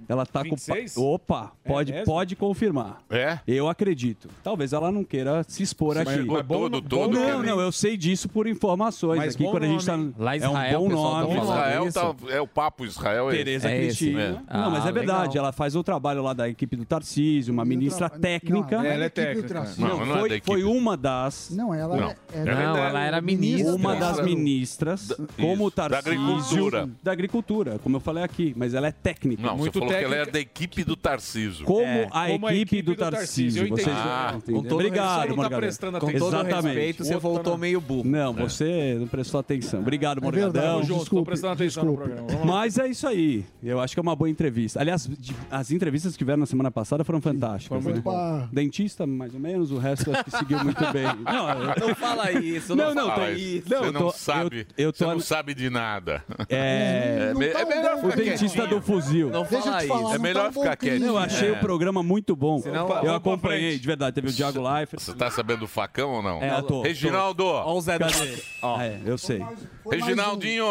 Ela 0.08 0.26
tá 0.26 0.44
26? 0.44 0.96
com. 0.96 1.02
Opa, 1.14 1.52
É 1.64 1.70
pode, 1.70 1.92
mesmo? 1.92 2.06
pode 2.06 2.36
confirmar. 2.36 3.02
É? 3.10 3.40
Eu 3.48 3.68
acredito. 3.70 4.28
Talvez 4.44 4.74
ela 4.74 4.92
não 4.92 5.04
queira 5.04 5.44
se 5.48 5.64
expor 5.64 5.96
Mas 5.96 6.08
aqui. 6.08 6.20
o 6.22 6.44
todo, 6.44 6.82
todo. 6.82 7.14
não, 7.14 7.42
não, 7.44 7.60
eu 7.62 7.72
sei 7.72 7.96
disso 7.98 8.28
por 8.30 8.48
informações 8.48 9.18
Mas 9.18 9.36
aqui 9.36 9.44
quando 9.44 9.64
a 9.64 9.68
gente 9.68 9.86
tá. 9.86 9.98
Lá 10.18 10.36
em 10.38 10.42
é 10.42 10.48
um 10.48 10.52
Israel, 10.52 10.80
bom 10.82 10.90
tá 10.90 10.96
nome. 10.96 11.36
falando 11.36 11.44
Israel 11.44 11.92
tá, 11.92 12.16
é 12.34 12.42
o 12.42 12.48
papo 12.48 12.86
Israel. 12.86 13.30
É 13.32 13.36
Tereza 13.36 13.70
É 13.70 13.78
esse, 13.86 13.98
Cristina. 14.06 14.22
é. 14.22 14.32
Não, 14.58 14.66
Ah, 14.66 14.70
mas 14.70 14.86
é 14.86 14.92
verdade, 14.92 15.30
legal. 15.30 15.46
ela 15.46 15.52
faz 15.52 15.76
o 15.76 15.84
trabalho 15.84 16.22
lá 16.24 16.34
da 16.34 16.48
equipe 16.50 16.76
do 16.76 16.86
Tarcísio, 16.86 17.54
uma 17.54 17.66
ministra 17.66 18.10
técnica. 18.10 18.78
Não, 18.78 18.86
Ela 18.86 19.06
é 19.06 19.10
técnica. 19.10 19.48
Tracinho. 19.48 19.88
Não, 19.88 19.98
Não, 20.00 20.06
não 20.06 20.16
é 20.26 20.30
foi, 20.30 20.42
foi 20.46 20.64
uma 20.64 20.96
das. 20.98 21.50
Não, 21.52 21.74
ela 21.74 21.96
Não. 21.98 22.10
é. 22.10 22.16
Ela 22.34 22.46
Não, 22.74 22.78
é 22.78 22.90
ela 22.90 23.00
era 23.02 23.22
ministra. 23.22 23.76
Uma 23.76 23.96
das 23.96 24.20
Ministra. 24.22 24.26
ministras, 24.26 25.08
Da- 25.08 25.16
como 25.38 25.64
o 25.66 25.68
isso, 25.68 25.76
da 25.78 25.90
Tarcísio. 25.90 26.12
agricultura. 26.22 26.90
Da 27.04 27.12
agricultura, 27.12 27.80
como 27.80 27.96
eu 27.96 28.00
falei 28.00 28.24
aqui. 28.24 28.54
Mas 28.56 28.74
ela 28.74 28.88
é 28.88 28.92
técnica. 28.92 29.42
Não, 29.44 29.58
Muito 29.58 29.80
que 29.98 30.04
ela 30.04 30.16
técnica. 30.16 30.30
é 30.30 30.32
da 30.32 30.40
equipe 30.40 30.84
do 30.84 30.96
Tarciso. 30.96 31.64
Como, 31.64 31.82
É, 31.86 32.08
a, 32.12 32.28
como 32.28 32.48
a 32.48 32.54
equipe 32.56 32.76
equipe 32.78 32.82
do 32.84 32.92
do 32.92 32.98
Tarcísio, 32.98 33.20
Tarcísio. 33.20 33.62
eu 33.62 33.68
entendi. 33.68 33.82
Você 33.84 33.90
Ah, 33.92 34.34
entendeu? 34.38 34.62
com 34.62 34.68
todo 34.70 34.74
Obrigado, 34.80 35.20
não 35.22 35.28
tá 35.30 35.36
Morgadão. 35.36 35.60
prestando 35.60 36.00
Com 36.00 36.08
atenção. 36.08 36.30
todo 36.32 36.36
Exatamente. 36.48 36.66
respeito, 36.76 37.06
você 37.06 37.18
voltou 37.18 37.54
tá- 37.54 37.58
meio 37.58 37.82
burro. 37.82 38.04
Não, 38.10 38.34
você 38.34 38.98
não 39.00 39.08
prestou 39.08 39.40
atenção. 39.40 39.80
Obrigado, 39.82 40.18
É 40.20 40.22
Morgadão. 40.22 40.52
Tamo 40.52 40.84
junto, 40.84 40.94
tô 40.94 41.00
Desculpe, 41.02 41.26
prestando 41.26 41.54
atenção 41.54 41.84
no 41.84 41.92
desculpe. 41.92 42.10
programa. 42.16 42.28
Vamos 42.40 42.48
lá. 42.54 42.60
Mas 42.62 42.78
é 42.78 42.88
isso 42.88 43.08
aí. 43.08 43.46
Eu 43.64 43.80
acho 43.80 43.94
que 43.94 44.00
é 44.00 44.04
uma 44.04 44.16
boa 44.16 44.30
entrevista. 44.30 44.80
Aliás, 44.80 45.10
as 45.50 45.72
entrevistas 45.72 46.14
que 46.14 46.18
tiveram 46.20 46.40
na 46.40 46.46
semana 46.46 46.72
passada 46.72 47.04
foram 47.04 47.22
fantásticas. 47.22 47.68
Foi 47.68 47.80
muito 47.94 47.96
né? 47.98 48.02
bom. 48.04 48.48
Dentista, 48.52 49.06
mais 49.08 49.34
ou 49.34 49.40
menos, 49.40 49.72
o 49.72 49.78
resto 49.78 50.12
acho 50.12 50.24
que 50.26 50.32
seguiu 50.32 50.64
muito 50.64 50.84
bem. 50.92 51.06
Não, 51.26 51.50
eu- 51.50 51.88
Não 51.88 51.96
fala 51.96 52.32
isso, 52.32 52.76
Não, 52.76 52.94
não, 52.94 52.96
não, 52.96 53.08
fala 53.16 53.32
isso. 53.32 53.70
Não, 53.70 53.80
você 53.80 53.88
eu 53.88 53.92
não 53.92 54.02
tô- 54.02 54.12
sabe. 54.12 54.68
eu- 54.78 54.86
eu 54.86 54.94
tô- 54.94 54.98
Você 55.06 55.06
não 55.06 55.20
sabe 55.20 55.54
de 55.54 55.70
nada. 55.70 56.24
é, 56.50 57.34
É, 57.42 57.48
tá 57.52 57.60
é 57.62 57.66
melhor 57.66 57.98
o 57.98 58.10
dentista 58.16 58.62
quietinho. 58.62 58.68
do 58.68 58.82
fuzil. 58.82 59.30
Não 59.30 59.42
Deixa 59.44 59.56
eu 59.56 59.62
fala 59.64 59.78
te 59.81 59.81
falar, 59.88 60.00
isso. 60.02 60.10
É 60.12 60.16
não 60.16 60.22
melhor 60.22 60.44
tá 60.44 60.50
um 60.50 60.54
ficar 60.64 60.76
quietinho. 60.78 61.06
Eu 61.08 61.18
achei 61.18 61.50
É. 61.50 61.52
o 61.52 61.60
programa 61.60 62.02
muito 62.04 62.36
bom. 62.36 62.60
Senão- 62.60 62.88
eu 62.88 63.02
pra 63.02 63.16
acompanhei, 63.16 63.78
de 63.80 63.86
verdade. 63.88 64.16
Teve 64.16 64.30
o 64.30 64.34
Thiago 64.34 64.62
Leifert. 64.62 65.02
Você 65.02 65.14
tá 65.14 65.30
sabendo 65.32 65.60
do 65.62 65.68
facão 65.68 66.12
ou 66.12 66.22
não? 66.24 66.42
É, 66.42 66.58
eu 66.58 66.64
tô. 66.64 66.82
Reginaldo! 66.82 67.46
Ó 67.46 67.74
o 67.78 67.82
Zé 67.82 67.98
do 68.00 68.06
Cadê? 68.06 68.38
Ó, 68.62 68.82
é, 68.82 69.00
eu 69.06 69.18
sei. 69.18 69.40
Foi 69.84 69.98
mais. 69.98 70.04
Reginaldinho! 70.06 70.66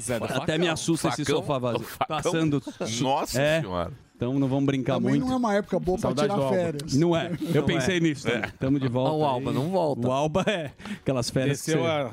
Zé 0.00 0.18
do 0.18 0.24
Até 0.24 0.58
me 0.58 0.68
assusta 0.68 1.08
esse 1.08 1.24
Facão? 1.24 1.40
sofá 1.40 1.58
vazio. 1.58 1.86
Passando. 2.08 2.62
Nossa 3.00 3.40
É. 3.40 3.60
senhora. 3.60 3.92
Então 4.16 4.38
não 4.38 4.46
vamos 4.48 4.64
brincar 4.66 4.94
Também 4.94 5.10
muito. 5.12 5.26
não 5.26 5.32
é 5.34 5.36
uma 5.36 5.54
época 5.54 5.78
boa 5.80 5.98
pra 5.98 6.08
Saudade 6.08 6.28
do 6.28 6.34
tirar 6.34 6.48
férias. 6.50 6.94
Não 6.94 7.16
é. 7.16 7.32
Eu 7.52 7.62
pensei 7.64 7.98
nisso 8.00 8.26
também. 8.26 8.50
Tamo 8.60 8.78
de 8.78 8.88
volta. 8.88 9.12
O 9.12 9.24
Alba 9.24 9.50
aí. 9.50 9.56
não 9.56 9.68
volta. 9.70 10.06
O 10.08 10.12
Alba 10.12 10.44
é 10.46 10.70
aquelas 11.00 11.30
férias 11.30 11.60
que 11.60 11.66
Desceu 11.72 11.82
você- 11.82 11.90
a... 11.90 12.10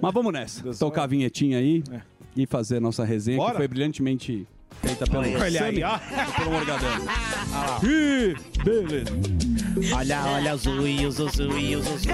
Mas 0.00 0.14
vamos 0.14 0.32
nessa. 0.32 0.62
Desceu 0.62 0.88
Tocar 0.88 1.02
a 1.04 1.06
vinhetinha 1.06 1.58
aí 1.58 1.82
É. 1.92 2.00
e 2.36 2.46
fazer 2.46 2.76
a 2.76 2.80
nossa 2.80 3.04
resenha, 3.04 3.36
Bora. 3.38 3.50
que 3.52 3.56
foi 3.56 3.68
brilhantemente 3.68 4.46
feita 4.80 5.06
pelo 5.06 5.22
Olha 5.22 5.44
aí, 5.44 5.52
Sami 5.52 5.82
ó. 5.82 5.96
e 5.96 6.32
pelo 6.36 6.50
Morgadão. 6.50 6.88
Ah 7.54 7.78
Ih, 7.84 8.34
beleza. 8.64 9.12
Olha, 9.94 10.24
olha 10.24 10.54
o 10.54 10.56
Zuzu 10.56 10.86
e 10.88 11.06
o 11.06 11.10
Zuzu 11.10 11.58
e 11.58 11.76
o 11.76 11.82
Zuzu. 11.82 12.08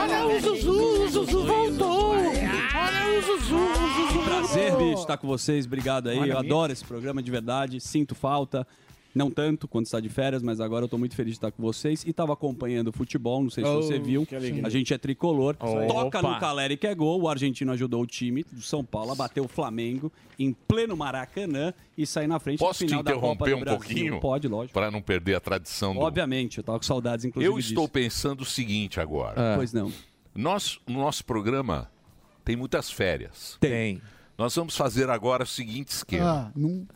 Olha 0.00 0.26
o 0.26 0.40
Zuzu, 0.40 0.70
o 0.70 1.08
Zuzu 1.08 1.44
voltou. 1.44 2.10
Olha 2.12 3.18
o 3.18 3.22
Zuzu, 3.22 3.56
o 3.56 4.08
Zuzu 4.12 4.24
Prazer, 4.24 4.76
bicho, 4.76 5.00
estar 5.00 5.16
com 5.16 5.26
vocês. 5.26 5.66
Obrigado 5.66 6.08
aí. 6.08 6.18
Olha 6.18 6.32
eu 6.32 6.38
aí. 6.38 6.46
adoro 6.46 6.72
esse 6.72 6.84
programa 6.84 7.20
de 7.20 7.30
verdade. 7.30 7.80
Sinto 7.80 8.14
falta. 8.14 8.64
Não 9.14 9.30
tanto 9.30 9.66
quando 9.66 9.86
está 9.86 9.98
de 9.98 10.08
férias, 10.08 10.42
mas 10.42 10.60
agora 10.60 10.84
eu 10.84 10.88
tô 10.88 10.96
muito 10.96 11.16
feliz 11.16 11.32
de 11.32 11.38
estar 11.38 11.50
com 11.50 11.62
vocês. 11.62 12.04
E 12.04 12.10
estava 12.10 12.32
acompanhando 12.32 12.88
o 12.88 12.92
futebol, 12.92 13.42
não 13.42 13.50
sei 13.50 13.64
se 13.64 13.70
Oh, 13.70 13.82
você 13.82 13.98
viu. 13.98 14.26
A 14.64 14.68
gente 14.68 14.94
é 14.94 14.98
tricolor. 14.98 15.56
Opa. 15.58 15.86
Toca 15.86 16.22
no 16.22 16.38
Caleri 16.38 16.76
que 16.76 16.86
é 16.86 16.94
gol. 16.94 17.20
O 17.22 17.28
argentino 17.28 17.72
ajudou 17.72 18.02
o 18.02 18.06
time 18.06 18.44
do 18.52 18.62
São 18.62 18.84
Paulo 18.84 19.10
a 19.10 19.14
bater 19.14 19.40
o 19.40 19.48
Flamengo 19.48 20.12
em 20.38 20.52
pleno 20.52 20.96
Maracanã 20.96 21.74
e 21.98 22.06
sair 22.06 22.26
na 22.28 22.38
frente 22.38 22.60
Posso 22.60 22.78
te 22.80 22.86
final 22.86 23.02
da 23.02 23.12
Copa 23.14 23.44
interromper 23.44 23.64
do 23.64 23.72
um 23.72 23.76
pouquinho? 23.78 24.20
Pode, 24.20 24.46
lógico. 24.48 24.74
Para 24.74 24.90
não 24.90 25.02
perder 25.02 25.34
a 25.34 25.40
tradição 25.40 25.92
do... 25.94 26.00
Obviamente, 26.00 26.58
eu 26.58 26.64
tava 26.64 26.78
com 26.78 26.84
saudades, 26.84 27.24
inclusive, 27.24 27.52
Eu 27.52 27.58
estou 27.58 27.84
disso. 27.84 27.92
pensando 27.92 28.42
o 28.42 28.46
seguinte 28.46 29.00
agora. 29.00 29.56
Pois 29.56 29.72
não. 29.72 29.92
Nós, 30.34 30.78
no 30.86 31.00
nosso 31.00 31.24
programa 31.24 31.90
tem 32.44 32.54
muitas 32.56 32.90
férias. 32.90 33.56
Tem. 33.60 34.00
Nós 34.38 34.54
vamos 34.54 34.76
fazer 34.76 35.10
agora 35.10 35.42
o 35.42 35.46
seguinte 35.46 35.88
esquema. 35.88 36.46
Ah, 36.48 36.52
num 36.56 36.86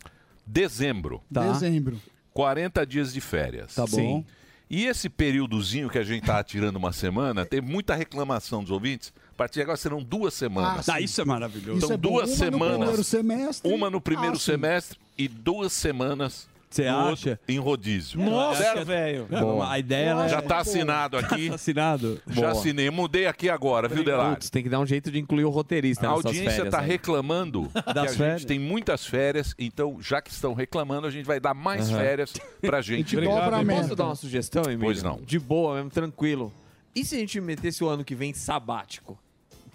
Dezembro. 0.45 1.21
dezembro. 1.29 1.99
40 2.33 2.85
dias 2.85 3.13
de 3.13 3.21
férias. 3.21 3.75
Tá 3.75 3.83
bom. 3.83 3.87
Sim. 3.87 4.25
E 4.69 4.85
esse 4.85 5.09
períodozinho 5.09 5.89
que 5.89 5.97
a 5.97 6.03
gente 6.03 6.25
tá 6.25 6.43
tirando 6.43 6.75
uma 6.77 6.91
semana, 6.91 7.45
tem 7.45 7.61
muita 7.61 7.93
reclamação 7.95 8.61
dos 8.63 8.71
ouvintes. 8.71 9.13
A 9.31 9.35
partir 9.37 9.55
de 9.55 9.61
agora 9.61 9.77
serão 9.77 10.01
duas 10.01 10.33
semanas. 10.33 10.89
Ah, 10.89 10.99
isso 10.99 11.21
é 11.21 11.25
maravilhoso. 11.25 11.77
Então, 11.77 11.87
Isso 11.89 11.93
é 11.93 11.97
bom. 11.97 12.09
duas 12.09 12.29
Uma 12.29 12.31
no 12.31 12.37
semanas. 12.37 12.77
primeiro 12.77 13.03
semestre. 13.03 13.71
Uma 13.73 13.89
no 13.89 14.01
primeiro 14.01 14.35
Ah, 14.35 14.39
semestre 14.39 14.99
e 15.17 15.27
duas 15.27 15.71
semanas 15.71 16.47
Você 16.75 16.87
acha? 16.87 17.29
outro 17.31 17.39
em 17.47 17.57
rodízio. 17.59 18.19
Nossa, 18.19 18.83
velho. 18.83 19.27
A 19.67 19.79
ideia 19.79 20.27
Já 20.27 20.37
é... 20.39 20.41
tá 20.41 20.57
assinado 20.59 21.17
aqui. 21.17 21.49
assinado. 21.53 22.21
Já 22.27 22.41
Boa. 22.41 22.51
assinei. 22.51 22.89
Mudei 22.89 23.27
aqui 23.27 23.49
agora, 23.49 23.87
viu, 23.87 24.03
Delari? 24.03 24.35
Putz, 24.35 24.49
tem 24.49 24.61
que 24.63 24.69
dar 24.69 24.79
um 24.79 24.85
jeito 24.85 25.09
de 25.11 25.19
incluir 25.19 25.45
o 25.45 25.49
roteirista 25.49 26.05
A 26.07 26.09
nessas 26.09 26.25
audiência 26.25 26.51
férias 26.51 26.67
está 26.67 26.79
aí. 26.81 26.87
reclamando 26.87 27.69
que 27.73 27.79
a 27.89 27.93
Das 27.93 28.07
gente 28.11 28.17
férias? 28.17 28.45
tem 28.45 28.59
muitas 28.59 29.05
férias, 29.05 29.55
então 29.57 29.97
já 30.01 30.21
que 30.21 30.29
estão 30.31 30.53
reclamando, 30.53 31.07
a 31.07 31.11
gente 31.11 31.25
vai 31.25 31.39
dar 31.39 31.53
mais 31.53 31.89
Aham. 31.89 31.99
férias 31.99 32.33
pra 32.61 32.81
gente. 32.83 33.15
Posso 33.15 33.95
dar 33.95 34.05
uma 34.05 34.15
sugestão, 34.15 34.63
Emílio? 34.63 34.81
Pois 34.85 35.01
não. 35.03 35.19
De 35.21 35.39
boa 35.39 35.75
mesmo, 35.75 35.89
tranquilo. 35.89 36.51
E 36.93 37.03
se 37.03 37.15
a 37.15 37.19
gente 37.19 37.39
metesse 37.41 37.83
o 37.83 37.87
ano 37.87 38.03
que 38.03 38.15
vem 38.15 38.33
sabático? 38.33 39.17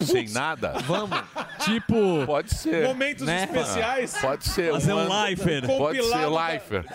Sem 0.00 0.28
nada? 0.30 0.74
Vamos. 0.86 1.18
Tipo, 1.60 2.24
Pode 2.24 2.54
ser. 2.54 2.86
Momentos 2.86 3.26
Né? 3.26 3.44
especiais. 3.44 4.16
Pode 4.18 4.48
ser. 4.48 4.72
fazer 4.72 4.94
um 4.94 4.98
ano- 4.98 5.22
Leifer. 5.24 5.66
Pode 5.66 5.96
ser 5.98 6.02
Compilado 6.08 6.32
da- 6.34 6.46
Leifert. 6.48 6.86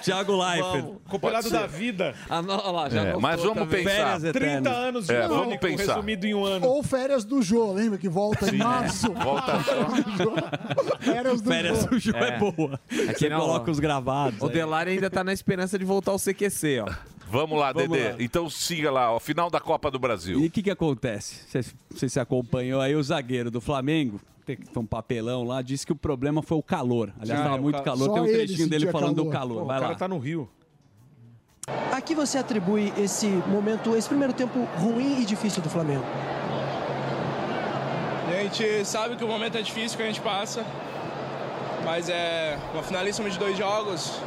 Vamos. 0.59 0.97
Compilado 1.07 1.49
da 1.51 1.67
vida. 1.67 2.15
Ah, 2.27 2.41
não, 2.41 2.55
olha 2.57 2.71
lá, 2.71 2.89
já 2.89 3.01
É, 3.03 3.15
mas 3.15 3.39
vamos 3.41 3.59
também. 3.59 3.83
pensar. 3.83 4.19
Férias 4.19 4.21
30 4.33 4.37
eternas. 4.39 4.73
anos 4.73 5.05
de 5.05 5.13
É, 5.13 5.27
vamos 5.27 5.45
pânico 5.45 5.61
pensar. 5.67 5.93
resumido 5.93 6.25
em 6.25 6.33
um 6.33 6.43
ano. 6.43 6.65
Ou 6.67 6.81
férias 6.81 7.23
do 7.23 7.43
Jô, 7.43 7.71
lembra 7.73 7.99
que 7.99 8.09
volta 8.09 8.49
em 8.49 8.57
março? 8.57 9.11
Volta 9.13 9.51
só. 9.63 10.97
Férias 10.99 11.41
do 11.41 11.49
Férias 11.49 11.81
Jô. 11.81 11.87
do 11.87 11.99
Jô 11.99 12.11
é, 12.15 12.27
É. 12.29 12.37
boa. 12.39 12.79
Você 12.89 13.29
não, 13.29 13.39
coloca 13.39 13.69
ó. 13.69 13.71
os 13.71 13.79
gravados. 13.79 14.41
O. 14.41 14.49
Delari 14.49 14.91
ainda 14.91 15.09
tá 15.11 15.23
na 15.23 15.31
esperança 15.31 15.77
de 15.77 15.85
voltar 15.85 16.11
ao 16.11 16.17
CQC, 16.17 16.81
ó. 16.81 16.91
Vamos 17.27 17.59
lá, 17.59 17.71
Vamos 17.73 17.89
Dedê. 17.97 18.09
lá. 18.09 18.15
Então 18.19 18.49
siga 18.49 18.91
lá, 18.91 19.11
ó, 19.13 19.19
final 19.19 19.49
da 19.49 19.59
Copa 19.59 19.89
do 19.89 19.97
Brasil. 19.99 20.39
E 20.39 20.47
o 20.47 20.51
que, 20.51 20.61
que 20.63 20.69
acontece? 20.71 21.41
Você, 21.47 21.61
você 21.89 22.07
se 22.09 22.19
acompanhou 22.19 22.79
aí, 22.81 22.95
o 22.95 23.01
zagueiro 23.03 23.49
do 23.49 23.59
Flamengo, 23.59 24.21
tem 24.45 24.57
um 24.75 24.85
papelão 24.85 25.43
lá, 25.43 25.61
disse 25.61 25.85
que 25.85 25.91
o 25.91 25.95
problema 25.95 26.41
foi 26.43 26.57
o 26.57 26.63
calor. 26.63 27.11
Aliás, 27.19 27.39
Ah, 27.39 27.43
estava 27.43 27.55
é, 27.55 27.59
o 27.59 27.63
muito 27.63 27.77
ca- 27.77 27.83
calor, 27.83 28.05
Só 28.05 28.13
tem 28.13 28.21
um 28.23 28.27
trechinho 28.27 28.69
dele 28.69 28.91
falando 28.91 29.15
do 29.15 29.29
calor. 29.29 29.31
calor. 29.31 29.59
Pô, 29.61 29.65
Vai 29.65 29.77
o 29.77 29.81
cara 29.81 29.93
lá. 29.93 29.97
tá 29.99 30.07
no 30.07 30.19
Rio. 30.19 30.47
A 31.91 31.99
que 31.99 32.13
você 32.13 32.37
atribui 32.37 32.93
esse 32.95 33.25
momento, 33.27 33.95
esse 33.95 34.07
primeiro 34.07 34.33
tempo 34.33 34.67
ruim 34.77 35.21
e 35.21 35.25
difícil 35.25 35.63
do 35.63 35.69
Flamengo? 35.69 36.05
A 38.27 38.43
gente 38.43 38.85
sabe 38.85 39.15
que 39.15 39.23
o 39.23 39.27
momento 39.27 39.57
é 39.57 39.61
difícil 39.63 39.97
que 39.97 40.03
a 40.03 40.05
gente 40.07 40.21
passa, 40.21 40.63
mas 41.83 42.07
é 42.07 42.59
uma 42.73 42.83
finalíssima 42.83 43.29
de 43.31 43.39
dois 43.39 43.57
jogos 43.57 44.19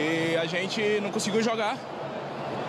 e 0.00 0.36
a 0.36 0.46
gente 0.46 1.00
não 1.00 1.10
conseguiu 1.10 1.42
jogar. 1.42 1.76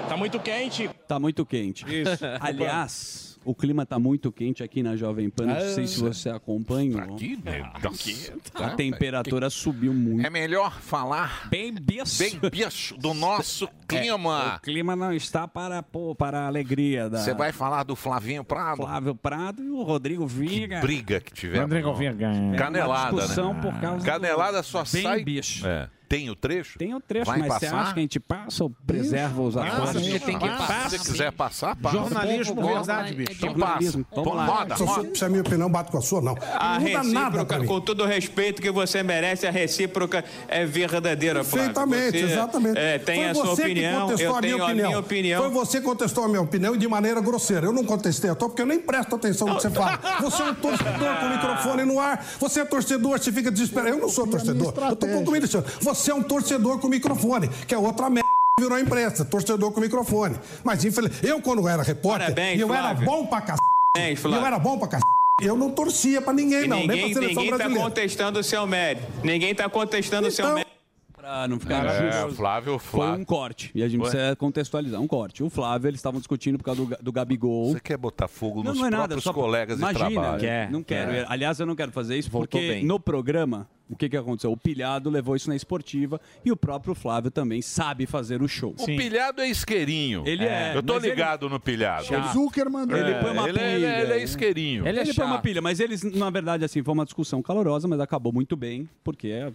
Tá 0.08 0.18
muito 0.18 0.40
quente. 0.40 0.90
Tá 1.08 1.20
muito 1.20 1.46
quente. 1.46 1.86
Isso. 1.88 2.26
Aliás, 2.42 3.40
o 3.46 3.56
clima 3.56 3.86
tá 3.86 3.98
muito 3.98 4.32
quente 4.32 4.62
aqui 4.62 4.84
na 4.84 4.96
Jovem 4.96 5.30
Pan. 5.30 5.46
Não 5.46 5.60
sei 5.74 5.88
se 5.88 6.00
você 6.00 6.30
acompanhou. 6.30 7.00
Aqui, 7.00 7.40
meu, 7.44 7.64
nossa, 7.82 8.34
A 8.54 8.70
tá, 8.70 8.76
temperatura 8.76 9.50
subiu 9.50 9.94
muito. 9.94 10.26
É 10.26 10.30
melhor 10.30 10.80
falar 10.82 11.48
bem 11.50 11.74
bicho. 11.74 12.20
bem 12.20 12.38
bicho 12.52 12.98
do 12.98 13.14
nosso 13.14 13.70
clima. 13.88 14.58
O 14.58 14.60
clima 14.60 14.96
não 14.96 15.14
está 15.14 15.48
para, 15.48 15.82
pô, 15.82 16.14
para 16.14 16.42
a 16.42 16.48
alegria 16.48 17.10
da 17.10 17.20
Você 17.20 17.34
vai 17.34 17.52
falar 17.54 17.84
do 17.84 17.96
Flavinho 17.96 18.44
Prado? 18.44 18.84
Flávio 18.84 19.16
Prado 19.16 19.64
e 19.64 19.70
o 19.70 19.82
Rodrigo 19.82 20.28
Viga. 20.28 20.82
Briga 20.82 21.22
que 21.22 21.34
tivemos. 21.34 21.62
Rodrigo 21.64 21.94
Vinga. 21.94 22.32
Canelada, 22.58 23.12
Uma 23.14 23.22
discussão 23.22 23.54
né? 23.54 23.62
por 23.62 23.80
causa 23.80 24.06
Canelada 24.06 24.62
só 24.62 24.84
bem 24.92 25.04
sai... 25.04 25.24
bicho. 25.24 25.66
É. 25.66 25.90
Tem 26.12 26.30
o 26.30 26.36
trecho? 26.36 26.78
Tem 26.78 26.94
o 26.94 27.00
trecho, 27.00 27.26
Vai 27.32 27.40
mas 27.40 27.54
você 27.54 27.66
passar? 27.68 27.80
acha 27.80 27.94
que 27.94 28.00
a 28.00 28.02
gente 28.02 28.20
passa 28.20 28.64
ou 28.66 28.70
preserva 28.86 29.42
os 29.42 29.56
acordos? 29.56 29.94
Você 30.06 30.20
tem 30.20 30.38
que 30.38 30.46
passar. 30.50 30.90
Se 30.90 30.98
você 30.98 31.12
quiser 31.12 31.32
passar, 31.32 31.76
passa. 31.78 31.96
Jornalismo, 31.98 32.62
verdade, 32.62 33.14
bicho. 33.14 33.32
Então 33.32 33.54
passa. 33.54 33.66
Jornalismo, 33.66 34.06
vamos 34.14 34.36
lá. 34.36 34.46
Roda, 34.46 34.76
Se, 34.76 34.84
roda. 34.84 35.16
se 35.16 35.24
a 35.24 35.30
minha 35.30 35.42
opinião 35.42 35.70
bate 35.72 35.90
com 35.90 35.98
a 35.98 36.02
sua, 36.02 36.20
não. 36.22 36.36
A 36.60 36.80
não 36.80 36.82
muda 36.82 37.04
nada 37.04 37.04
pra 37.04 37.30
recíproca, 37.30 37.60
mim. 37.60 37.66
com 37.66 37.80
todo 37.80 38.04
o 38.04 38.06
respeito 38.06 38.62
que 38.62 38.70
você 38.72 39.02
merece, 39.02 39.48
a 39.48 39.52
recíproca 39.52 40.26
é 40.50 40.66
verdadeira. 40.66 41.46
Perfeitamente, 41.46 42.20
Você, 42.20 42.26
exatamente. 42.26 42.78
é, 42.78 43.00
tem 43.00 43.16
Foi 43.22 43.30
a 43.30 43.34
sua 43.34 43.46
você 43.46 43.62
que 43.64 43.72
opinião, 43.72 44.02
contestou 44.02 44.28
eu 44.28 44.36
a 44.36 44.42
minha 44.42 44.52
tenho 44.56 44.64
opinião. 44.66 44.86
a 44.86 44.88
minha 44.90 45.00
opinião. 45.00 45.42
Foi 45.44 45.50
você 45.52 45.80
que 45.80 45.86
contestou 45.86 46.24
a 46.26 46.28
minha 46.28 46.42
opinião 46.42 46.76
e 46.76 46.78
de 46.78 46.88
maneira 46.90 47.22
grosseira. 47.22 47.66
Eu 47.68 47.72
não 47.72 47.86
contestei 47.86 48.30
a 48.30 48.36
tua 48.36 48.50
porque 48.50 48.64
eu 48.64 48.66
nem 48.66 48.82
presto 48.82 49.16
atenção 49.16 49.48
no 49.48 49.56
que 49.56 49.62
você 49.62 49.70
fala. 49.70 49.98
Você 50.20 50.42
é 50.44 50.46
um 50.48 50.56
torcedor 50.56 51.16
com 51.22 51.26
o 51.26 51.30
microfone 51.30 51.86
no 51.86 52.00
ar. 52.02 52.26
Você 52.38 52.60
é 52.60 52.66
torcedor, 52.66 53.18
você 53.18 53.32
fica 53.32 53.50
desesperado. 53.50 53.96
Eu 53.96 54.02
não 54.02 54.10
sou 54.10 54.28
torcedor. 54.28 54.74
Eu 54.90 54.96
tô 54.98 55.08
concluindo 55.08 55.46
isso. 55.46 55.64
Você 55.80 56.01
é 56.10 56.14
um 56.16 56.24
torcedor 56.24 56.80
com 56.80 56.88
microfone, 56.88 57.48
que 57.68 57.74
é 57.76 57.78
outra 57.78 58.10
merda. 58.10 58.28
que 58.58 58.64
Virou 58.64 58.78
a 58.78 58.82
imprensa, 58.82 59.26
torcedor 59.26 59.72
com 59.72 59.80
microfone. 59.82 60.36
Mas, 60.64 60.84
infelizmente, 60.86 61.26
eu, 61.26 61.42
quando 61.42 61.68
era 61.68 61.84
repórter, 61.84 62.28
Parabéns, 62.34 62.60
eu 62.60 62.74
era 62.74 62.82
Flávio. 62.96 63.06
bom 63.06 63.26
pra 63.28 63.42
cacete. 63.42 63.62
Parabéns, 63.94 64.20
Flávio. 64.20 64.40
eu 64.40 64.46
era 64.46 64.60
bom 64.60 64.78
pra 64.80 64.88
cacete. 64.88 65.12
Eu 65.42 65.58
não 65.58 65.72
torcia 65.72 66.22
pra 66.22 66.32
ninguém, 66.34 66.66
E 66.66 66.68
não, 66.68 66.78
nem 66.78 66.86
pra 66.88 66.96
ninguém 66.96 67.14
seleção 67.14 67.36
ninguém 67.36 67.50
tá 67.52 67.58
brasileira. 67.58 67.84
contestando 67.90 68.40
o 68.40 68.44
seu 68.44 68.68
mérito. 68.68 69.08
Ninguém 69.24 69.56
tá 69.56 69.68
contestando 69.70 70.28
o 70.28 70.32
seu 70.32 70.46
Então, 70.46 70.56
mérito. 70.56 70.72
Pra 71.16 71.48
não 71.48 71.60
ficar 71.60 71.86
É, 71.86 72.12
justo. 72.24 72.36
Flávio, 72.36 72.78
Foi 72.80 73.00
Flávio. 73.00 73.22
um 73.22 73.26
corte. 73.26 73.72
E 73.74 73.82
a 73.84 73.88
gente 73.88 74.02
Ué? 74.02 74.10
precisa 74.10 74.36
contextualizar. 74.36 75.00
Um 75.02 75.08
corte. 75.08 75.44
O 75.44 75.50
Flávio, 75.50 75.88
eles 75.88 76.00
estavam 76.00 76.20
discutindo 76.20 76.58
por 76.60 76.64
causa 76.66 76.84
do, 76.86 76.98
do 77.02 77.12
Gabigol. 77.12 77.74
Você 77.74 77.80
quer 77.80 77.98
botar 77.98 78.28
fogo 78.28 78.64
Não, 78.64 78.72
nos 78.72 78.80
não 78.80 78.88
é 78.88 78.90
nada. 78.90 79.04
próprios 79.04 79.24
Só 79.24 79.34
colegas 79.34 79.78
imagina, 79.80 80.08
de 80.10 80.14
trabalho? 80.16 80.40
Quer, 80.40 80.72
não 80.72 80.84
quero. 80.84 81.12
É. 81.12 81.26
Aliás, 81.28 81.60
eu 81.60 81.66
não 81.66 81.76
quero 81.76 81.92
fazer 81.92 82.18
isso 82.18 82.30
Voltou 82.30 82.60
porque 82.60 82.74
bem. 82.76 82.86
no 82.86 83.00
programa, 83.00 83.68
o 83.92 83.96
que, 83.96 84.10
que 84.10 84.18
aconteceu? 84.18 84.52
O 84.52 84.58
Pilhado 84.58 85.10
levou 85.10 85.36
isso 85.36 85.50
na 85.50 85.56
esportiva 85.56 86.20
e 86.46 86.52
o 86.52 86.56
próprio 86.56 86.96
Flávio 86.96 87.30
também 87.30 87.62
sabe 87.62 88.06
fazer 88.06 88.42
o 88.42 88.48
show. 88.48 88.74
O 88.80 88.86
pilhado 88.86 89.42
é 89.42 89.50
isqueirinho. 89.50 90.24
Ele 90.26 90.46
é, 90.46 90.76
Eu 90.76 90.82
tô 90.82 90.94
mas 90.96 91.04
ele- 91.04 91.14
ligado 91.14 91.50
no 91.50 91.60
pilhado. 91.60 92.06
O 92.06 92.34
Zuckerman 92.34 92.88
do... 92.88 92.96
Ele 92.96 93.12
É, 93.12 93.22
põe 93.22 93.32
uma 93.32 93.50
ele, 93.50 93.60
é- 93.60 93.76
pilha. 93.76 94.02
ele 94.02 94.14
é 94.14 94.24
isqueirinho. 94.24 94.88
Ele, 94.88 95.14
põe 95.14 95.26
uma 95.26 95.40
pilha, 95.40 95.62
mas 95.62 95.80
eles, 95.80 96.04
na 96.04 96.30
verdade, 96.30 96.64
assim, 96.66 96.82
foi 96.84 96.94
uma 96.94 97.04
discussão 97.06 97.42
calorosa, 97.42 97.88
mas 97.88 98.00
acabou 98.00 98.32
muito 98.32 98.56
bem, 98.56 98.88
porque 99.04 99.28
é, 99.28 99.52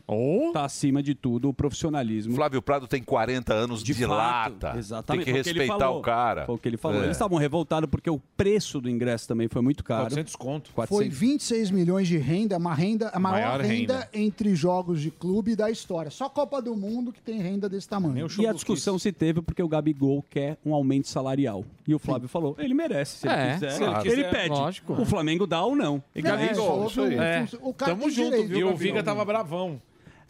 tá 0.53 0.64
acima 0.64 1.03
de 1.03 1.14
tudo 1.14 1.49
o 1.49 1.55
profissionalismo. 1.55 2.35
Flávio 2.35 2.61
Prado 2.61 2.87
tem 2.87 3.03
40 3.03 3.55
anos 3.55 3.83
de, 3.83 3.94
fato, 3.94 4.09
lata. 4.11 4.75
Exatamente. 4.79 5.25
Tem 5.25 5.35
que 5.35 5.40
foi 5.40 5.40
o 5.40 5.44
que 5.44 5.51
ele 5.51 5.59
respeitar 5.61 5.85
falou. 5.87 5.99
o 6.01 6.03
cara. 6.03 6.46
Foi 6.46 6.55
o 6.55 6.59
que 6.59 6.68
ele 6.68 6.77
falou. 6.77 7.01
É. 7.01 7.05
Eles 7.05 7.16
estavam 7.16 7.38
revoltados 7.38 7.88
porque 7.90 8.11
o 8.11 8.20
preço 8.37 8.81
do 8.81 8.88
ingresso 8.90 9.27
também 9.29 9.49
foi 9.49 9.62
muito 9.62 9.83
caro. 9.83 10.03
400 10.03 10.37
conto. 10.37 10.70
Foi 10.87 11.09
26 11.09 11.70
milhões 11.70 12.07
de 12.09 12.18
renda, 12.18 12.57
uma 12.57 12.75
renda, 12.75 13.09
a 13.12 13.18
maior, 13.18 13.37
Maior 13.37 13.61
renda, 13.61 13.94
renda. 13.94 14.09
Entre 14.27 14.55
jogos 14.55 15.01
de 15.01 15.11
clube 15.11 15.55
da 15.57 15.71
história. 15.71 16.11
Só 16.11 16.29
Copa 16.29 16.61
do 16.61 16.75
Mundo 16.77 17.12
que 17.12 17.21
tem 17.21 17.39
renda 17.41 17.69
desse 17.69 17.89
tamanho. 17.89 18.27
E 18.39 18.47
a 18.47 18.53
discussão 18.53 18.99
se 18.99 19.12
teve 19.12 19.41
porque 19.41 19.62
o 19.62 19.69
Gabigol 19.69 20.25
quer 20.29 20.57
um 20.65 20.75
aumento 20.75 21.09
salarial. 21.09 21.65
E 21.87 21.95
o 21.95 21.99
Flávio 21.99 22.29
falou, 22.29 22.55
ele 22.59 22.75
merece, 22.75 23.19
se 23.19 23.27
ele 23.29 23.35
É, 23.35 23.53
quiser. 23.55 23.71
se 23.71 23.83
ele 23.85 23.93
ele, 23.95 24.03
quiser, 24.03 24.31
pede. 24.31 24.49
lógico. 24.51 24.93
O 24.95 25.05
Flamengo 25.05 25.47
dá 25.47 25.62
ou 25.65 25.77
não. 25.77 26.03
E 26.15 26.19
É, 26.19 26.23
Gabigol, 26.23 26.67
falou 26.67 26.87
isso 26.89 27.01
aí. 27.03 27.15
É. 27.15 27.47
o 27.62 27.73
cara 27.73 27.93
Tamo 27.95 28.11
junto, 28.11 28.31
direito, 28.31 28.49
viu? 28.49 28.59
E 28.59 28.65
o. 28.65 28.77
Viga 28.77 29.03
tava 29.03 29.25
bravão. 29.25 29.81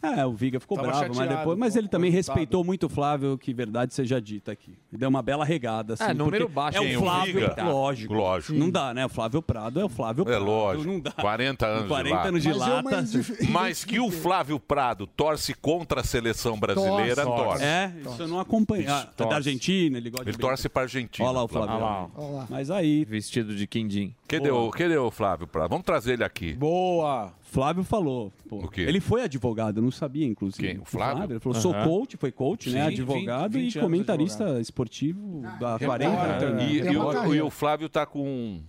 É, 0.01 0.25
o 0.25 0.31
Viga 0.33 0.59
ficou 0.59 0.77
Tava 0.77 0.89
bravo, 0.89 1.07
mas 1.07 1.17
chateado 1.17 1.37
depois. 1.39 1.57
Mas 1.57 1.75
ele 1.75 1.87
o 1.87 1.89
também 1.89 2.11
resultado. 2.11 2.35
respeitou 2.37 2.63
muito 2.63 2.85
o 2.85 2.89
Flávio, 2.89 3.37
que 3.37 3.51
verdade 3.53 3.93
seja 3.95 4.21
dita 4.21 4.51
aqui. 4.51 4.77
Ele 4.91 4.99
deu 4.99 5.09
uma 5.09 5.21
bela 5.23 5.43
regada. 5.43 5.95
Assim, 5.95 6.03
É, 6.03 6.13
número 6.13 6.47
baixo, 6.47 6.77
É 6.77 6.81
o 6.81 6.97
o 6.97 6.99
Flávio, 7.03 7.33
Viga? 7.49 7.63
lógico. 7.63 8.13
Lógico. 8.13 8.53
Não 8.53 8.69
dá, 8.69 8.93
né? 8.93 9.05
O 9.05 9.09
Flávio 9.09 9.41
Prado 9.41 9.79
é 9.79 9.85
o 9.85 9.89
Flávio 9.89 10.21
É 10.21 10.25
Prado. 10.25 10.45
lógico. 10.45 10.87
Não 10.87 10.99
dá. 10.99 11.11
40 11.11 11.65
anos 11.65 11.81
de 11.83 11.87
40 11.87 12.15
lata. 12.15 12.27
anos 12.29 12.43
de 12.43 12.49
Mas 12.49 12.61
é 12.61 12.69
lata. 12.69 12.99
indif- 13.01 13.37
Mas 13.49 13.83
que 13.83 13.99
o 13.99 14.11
Flávio 14.11 14.59
Prado 14.59 15.07
torce 15.07 15.53
contra 15.55 16.01
a 16.01 16.03
seleção 16.03 16.59
brasileira, 16.59 17.23
Torce. 17.23 17.43
torce. 17.43 17.63
É, 17.63 17.93
isso 18.05 18.21
eu 18.21 18.27
não 18.27 18.39
acompanho. 18.39 18.85
Ah, 18.89 19.01
é 19.01 19.15
torce. 19.15 19.29
da 19.31 19.35
Argentina, 19.35 19.97
ele 19.97 20.09
gosta 20.11 20.25
Ele 20.29 20.31
de 20.33 20.37
torce 20.37 20.69
pra 20.69 20.83
Argentina. 20.83 21.27
Olha 21.27 21.37
lá 21.37 21.43
o 21.43 21.47
Flávio. 21.47 21.75
Ah 21.75 22.07
Olha 22.15 22.31
lá. 22.37 22.47
Mas 22.49 22.69
aí, 22.69 23.03
Vestido 23.03 23.55
de 23.55 23.65
quindim. 23.65 24.13
Cadê 24.27 24.51
o, 24.51 24.69
cadê 24.69 24.97
o 24.97 25.09
Flávio 25.09 25.47
Prado? 25.47 25.69
Vamos 25.69 25.85
trazer 25.85 26.13
ele 26.13 26.23
aqui. 26.23 26.53
Boa. 26.53 27.31
Flávio 27.57 27.83
falou. 27.83 28.31
pô, 28.47 28.57
O 28.57 28.67
quê? 28.67 28.81
Ele 28.81 28.99
foi 28.99 29.23
advogado, 29.23 29.77
eu 29.79 29.81
não 29.81 29.89
sabia, 29.89 30.27
inclusive. 30.27 30.67
Quem? 30.67 30.77
O 30.77 30.85
Flávio? 30.85 31.33
Ele 31.33 31.39
falou, 31.39 31.59
sou 31.59 31.73
Aham. 31.73 31.85
coach, 31.85 32.15
foi 32.15 32.31
coach, 32.31 32.69
né? 32.69 32.81
Sim, 32.83 32.93
Advogado 32.93 33.53
20, 33.53 33.63
20 33.63 33.75
e 33.75 33.79
comentarista 33.79 34.59
esportivo 34.61 35.41
da 35.59 35.79
40. 35.79 36.61
E, 36.61 36.81
Tem 36.83 36.93
e 36.93 36.97
o, 36.97 37.33
e 37.33 37.41
o 37.41 37.49
Flávio 37.49 37.89
tá 37.89 38.05
com 38.05 38.21
um 38.23 38.61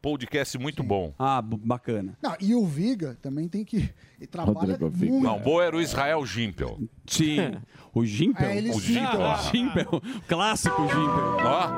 podcast 0.00 0.58
muito 0.58 0.82
bom. 0.82 1.14
Ah, 1.16 1.40
bacana. 1.40 2.18
Não, 2.20 2.34
e 2.40 2.52
o 2.52 2.66
Viga 2.66 3.16
também 3.22 3.46
tem 3.46 3.64
que. 3.64 3.88
Ele 4.18 4.26
trabalha 4.28 4.76
muito. 4.76 5.20
Não, 5.20 5.38
boa 5.38 5.64
era 5.64 5.76
o 5.76 5.80
Israel 5.80 6.26
Gimpel. 6.26 6.80
Sim. 7.06 7.36
O 7.94 8.04
Gimpel? 8.04 8.44
É, 8.50 8.58
o 8.58 8.80
Gimpel. 8.80 9.36
Gimpel. 9.52 10.02
Clássico 10.26 10.82
Gimpel. 10.88 11.36
Ó. 11.44 11.68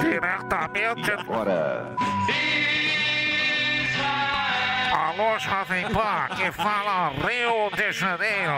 Diretamente. 0.00 1.12
Agora. 1.12 1.94
Alô, 5.16 5.38
Jovem 5.38 5.84
Pan, 5.90 6.34
que 6.36 6.50
fala 6.52 7.10
Rio 7.10 7.70
de 7.76 7.92
Janeiro, 7.92 8.52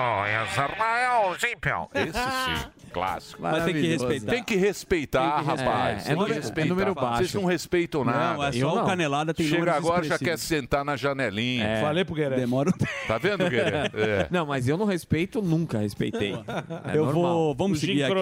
Israel 0.51 1.37
Gimpel. 1.39 1.91
Esse 1.95 2.13
sim, 2.13 2.89
clássico. 2.93 3.43
Mas 3.43 3.65
tem 3.65 3.75
que 3.75 3.87
respeitar. 3.89 4.33
Tem 4.33 4.43
que 4.45 4.57
respeitar, 4.57 5.21
Tem 5.21 5.31
que 5.45 5.51
respeitar. 5.51 5.71
rapaz. 5.73 6.07
É, 6.07 6.09
que 6.09 6.15
número- 6.15 6.33
é 6.33 6.37
respeitar. 6.37 6.69
número 6.71 6.95
baixo. 6.95 7.17
Vocês 7.19 7.35
não 7.35 7.45
respeitam 7.45 8.05
Não, 8.05 8.13
nada. 8.13 8.49
é 8.49 8.53
só 8.53 8.73
o 8.73 8.77
não. 8.77 8.87
Canelada 8.87 9.35
tem 9.35 9.47
Chega 9.47 9.73
agora 9.75 10.03
já 10.05 10.19
quer 10.19 10.39
sentar 10.39 10.83
na 10.85 10.97
janelinha. 10.97 11.65
É. 11.67 11.81
Falei 11.83 12.05
pro 12.07 12.15
Guerreiro. 12.15 12.37
Demora 12.37 12.71
um 12.71 13.07
Tá 13.07 13.19
vendo, 13.19 13.49
Guerreiro? 13.51 13.77
É. 13.97 14.27
Não, 14.31 14.47
mas 14.47 14.67
eu 14.67 14.79
não 14.79 14.87
respeito, 14.87 15.43
nunca 15.43 15.79
respeitei. 15.79 16.33
É 16.91 16.97
eu 16.97 17.05
normal. 17.05 17.23
vou. 17.35 17.55
Vamos 17.55 17.81
seguir 17.81 18.03
aqui. 18.05 18.13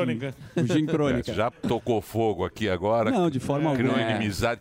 O 0.56 0.66
Gin 0.66 0.86
Crônica. 0.86 1.30
É, 1.30 1.34
Já 1.34 1.50
tocou 1.52 2.00
fogo 2.02 2.44
aqui 2.44 2.68
agora. 2.68 3.10
Não, 3.12 3.30
de 3.30 3.38
forma 3.38 3.72
Criou 3.76 3.92
alguma. 3.94 4.10
inimizade. 4.10 4.60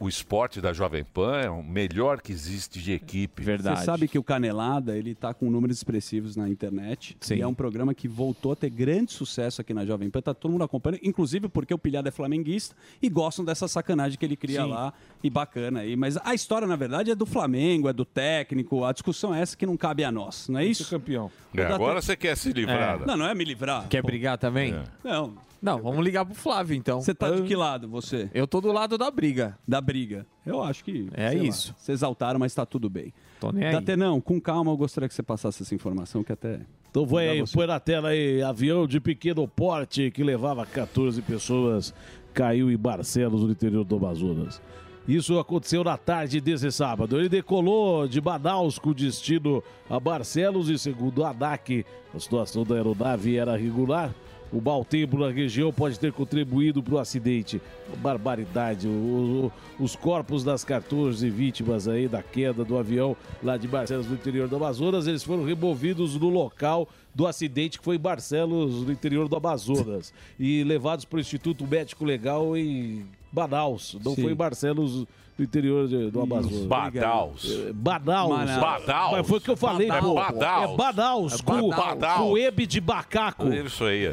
O 0.00 0.08
esporte 0.08 0.60
da 0.60 0.72
Jovem 0.72 1.02
Pan 1.02 1.40
é 1.40 1.50
o 1.50 1.62
melhor 1.62 2.20
que 2.20 2.30
existe 2.30 2.80
de 2.80 2.92
equipe. 2.92 3.42
Você 3.42 3.84
sabe 3.84 4.06
que 4.06 4.18
o 4.18 4.22
Canelada, 4.22 4.96
ele 4.96 5.14
tá 5.14 5.34
com 5.34 5.50
números 5.50 5.76
expressivos 5.76 6.36
na 6.36 6.48
internet. 6.48 7.16
Sim. 7.20 7.36
E 7.36 7.42
é 7.42 7.46
um 7.46 7.54
programa 7.54 7.92
que 7.92 8.06
voltou 8.06 8.52
a 8.52 8.56
ter 8.56 8.70
grande 8.70 9.12
sucesso 9.12 9.60
aqui 9.60 9.74
na 9.74 9.84
Jovem 9.84 10.08
Pan. 10.08 10.20
Tá 10.20 10.32
todo 10.32 10.52
mundo 10.52 10.62
acompanhando, 10.62 11.00
inclusive 11.02 11.48
porque 11.48 11.74
o 11.74 11.78
Pilhado 11.78 12.08
é 12.08 12.12
flamenguista 12.12 12.76
e 13.02 13.08
gostam 13.08 13.44
dessa 13.44 13.66
sacanagem 13.66 14.16
que 14.16 14.24
ele 14.24 14.36
cria 14.36 14.62
Sim. 14.62 14.70
lá. 14.70 14.92
E 15.22 15.28
bacana 15.28 15.80
aí. 15.80 15.96
Mas 15.96 16.16
a 16.18 16.32
história, 16.32 16.68
na 16.68 16.76
verdade, 16.76 17.10
é 17.10 17.14
do 17.14 17.26
Flamengo, 17.26 17.88
é 17.88 17.92
do 17.92 18.04
técnico. 18.04 18.84
A 18.84 18.92
discussão 18.92 19.34
é 19.34 19.40
essa 19.40 19.56
que 19.56 19.66
não 19.66 19.76
cabe 19.76 20.04
a 20.04 20.12
nós, 20.12 20.48
não 20.48 20.60
é 20.60 20.64
isso? 20.64 20.88
campeão. 20.88 21.30
É, 21.54 21.64
agora 21.64 22.00
você 22.00 22.16
quer 22.16 22.36
se 22.36 22.52
livrar. 22.52 23.02
É. 23.02 23.06
Não, 23.06 23.16
não 23.16 23.26
é 23.26 23.34
me 23.34 23.44
livrar. 23.44 23.88
Quer 23.88 24.02
brigar 24.02 24.38
também? 24.38 24.74
Não. 25.02 25.47
Não, 25.60 25.82
vamos 25.82 26.04
ligar 26.04 26.24
pro 26.24 26.34
Flávio 26.34 26.76
então. 26.76 27.00
Você 27.00 27.14
tá 27.14 27.30
de 27.30 27.42
que 27.42 27.56
lado, 27.56 27.88
você? 27.88 28.30
Eu 28.32 28.46
tô 28.46 28.60
do 28.60 28.70
lado 28.72 28.96
da 28.96 29.10
briga. 29.10 29.58
Da 29.66 29.80
briga. 29.80 30.26
Eu 30.46 30.62
acho 30.62 30.84
que. 30.84 31.08
É 31.12 31.30
sei 31.30 31.38
lá, 31.38 31.44
isso. 31.44 31.74
Você 31.76 31.92
exaltaram, 31.92 32.38
mas 32.38 32.54
tá 32.54 32.64
tudo 32.64 32.88
bem. 32.88 33.12
Tô 33.40 33.50
nem 33.50 33.66
aí. 33.66 33.72
Datenão, 33.72 34.20
com 34.20 34.40
calma, 34.40 34.70
eu 34.70 34.76
gostaria 34.76 35.08
que 35.08 35.14
você 35.14 35.22
passasse 35.22 35.62
essa 35.62 35.74
informação 35.74 36.22
que 36.22 36.32
até. 36.32 36.60
Então 36.90 37.04
Dá 37.04 37.18
aí, 37.18 37.44
põe 37.52 37.66
na 37.66 37.78
tela 37.78 38.08
aí, 38.08 38.42
avião 38.42 38.86
de 38.86 38.98
pequeno 38.98 39.46
porte 39.46 40.10
que 40.10 40.24
levava 40.24 40.64
14 40.64 41.20
pessoas 41.22 41.92
caiu 42.38 42.70
em 42.70 42.76
Barcelos, 42.76 43.42
no 43.42 43.50
interior 43.50 43.84
do 43.84 43.96
Amazonas. 43.96 44.62
Isso 45.08 45.38
aconteceu 45.38 45.82
na 45.82 45.96
tarde 45.96 46.40
desse 46.40 46.70
sábado. 46.70 47.18
Ele 47.18 47.28
decolou 47.28 48.06
de 48.06 48.20
Manaus 48.20 48.78
com 48.78 48.92
destino 48.92 49.62
a 49.90 49.98
Barcelos 49.98 50.68
e, 50.68 50.78
segundo 50.78 51.24
a 51.24 51.30
ANAC, 51.30 51.84
a 52.14 52.20
situação 52.20 52.62
da 52.62 52.74
aeronave 52.74 53.36
era 53.36 53.56
regular. 53.56 54.14
O 54.52 54.60
mau 54.62 54.82
tempo 54.84 55.18
na 55.18 55.30
região 55.30 55.70
pode 55.72 55.98
ter 56.00 56.12
contribuído 56.12 56.82
para 56.82 56.94
o 56.94 56.98
acidente. 56.98 57.60
Barbaridade. 57.98 58.88
O- 58.88 59.50
o- 59.78 59.84
os 59.84 59.94
corpos 59.94 60.42
das 60.42 60.64
14 60.64 61.28
vítimas 61.28 61.86
aí 61.86 62.08
da 62.08 62.22
queda 62.22 62.64
do 62.64 62.78
avião 62.78 63.16
lá 63.42 63.56
de 63.56 63.68
Barcelos, 63.68 64.06
no 64.08 64.14
interior 64.14 64.48
do 64.48 64.56
Amazonas, 64.56 65.06
eles 65.06 65.22
foram 65.22 65.44
removidos 65.44 66.14
no 66.16 66.28
local 66.30 66.88
do 67.14 67.26
acidente 67.26 67.78
que 67.78 67.84
foi 67.84 67.96
em 67.96 68.00
Barcelos, 68.00 68.84
no 68.84 68.92
interior 68.92 69.28
do 69.28 69.36
Amazonas, 69.36 70.12
e 70.38 70.62
levados 70.64 71.04
para 71.04 71.18
o 71.18 71.20
Instituto 71.20 71.66
Médico 71.66 72.04
Legal 72.04 72.56
em 72.56 73.04
Manaus. 73.32 73.96
Não 74.04 74.14
Sim. 74.14 74.22
foi 74.22 74.32
em 74.32 74.36
Barcelos, 74.36 75.04
no 75.38 75.44
interior 75.44 75.86
de- 75.86 76.10
do 76.10 76.20
Amazonas. 76.20 76.66
Badaus. 76.66 77.66
É, 77.68 77.72
Badaus. 77.72 78.50
Badaus. 78.60 79.12
Mas 79.12 79.26
foi 79.28 79.38
o 79.38 79.40
que 79.40 79.50
eu 79.50 79.56
falei, 79.56 79.86
Badaus. 79.86 80.12
pô. 80.14 80.18
É 80.20 80.32
Badaus. 80.32 80.72
É 80.72 80.76
Badaus. 80.76 81.32
É 81.34 81.42
com, 81.42 81.68
Badaus. 81.70 82.18
com 82.18 82.36
ebe 82.38 82.66
de 82.66 82.80
bacaco. 82.80 83.48
É 83.48 83.60
Isso 83.62 83.84
aí. 83.84 84.06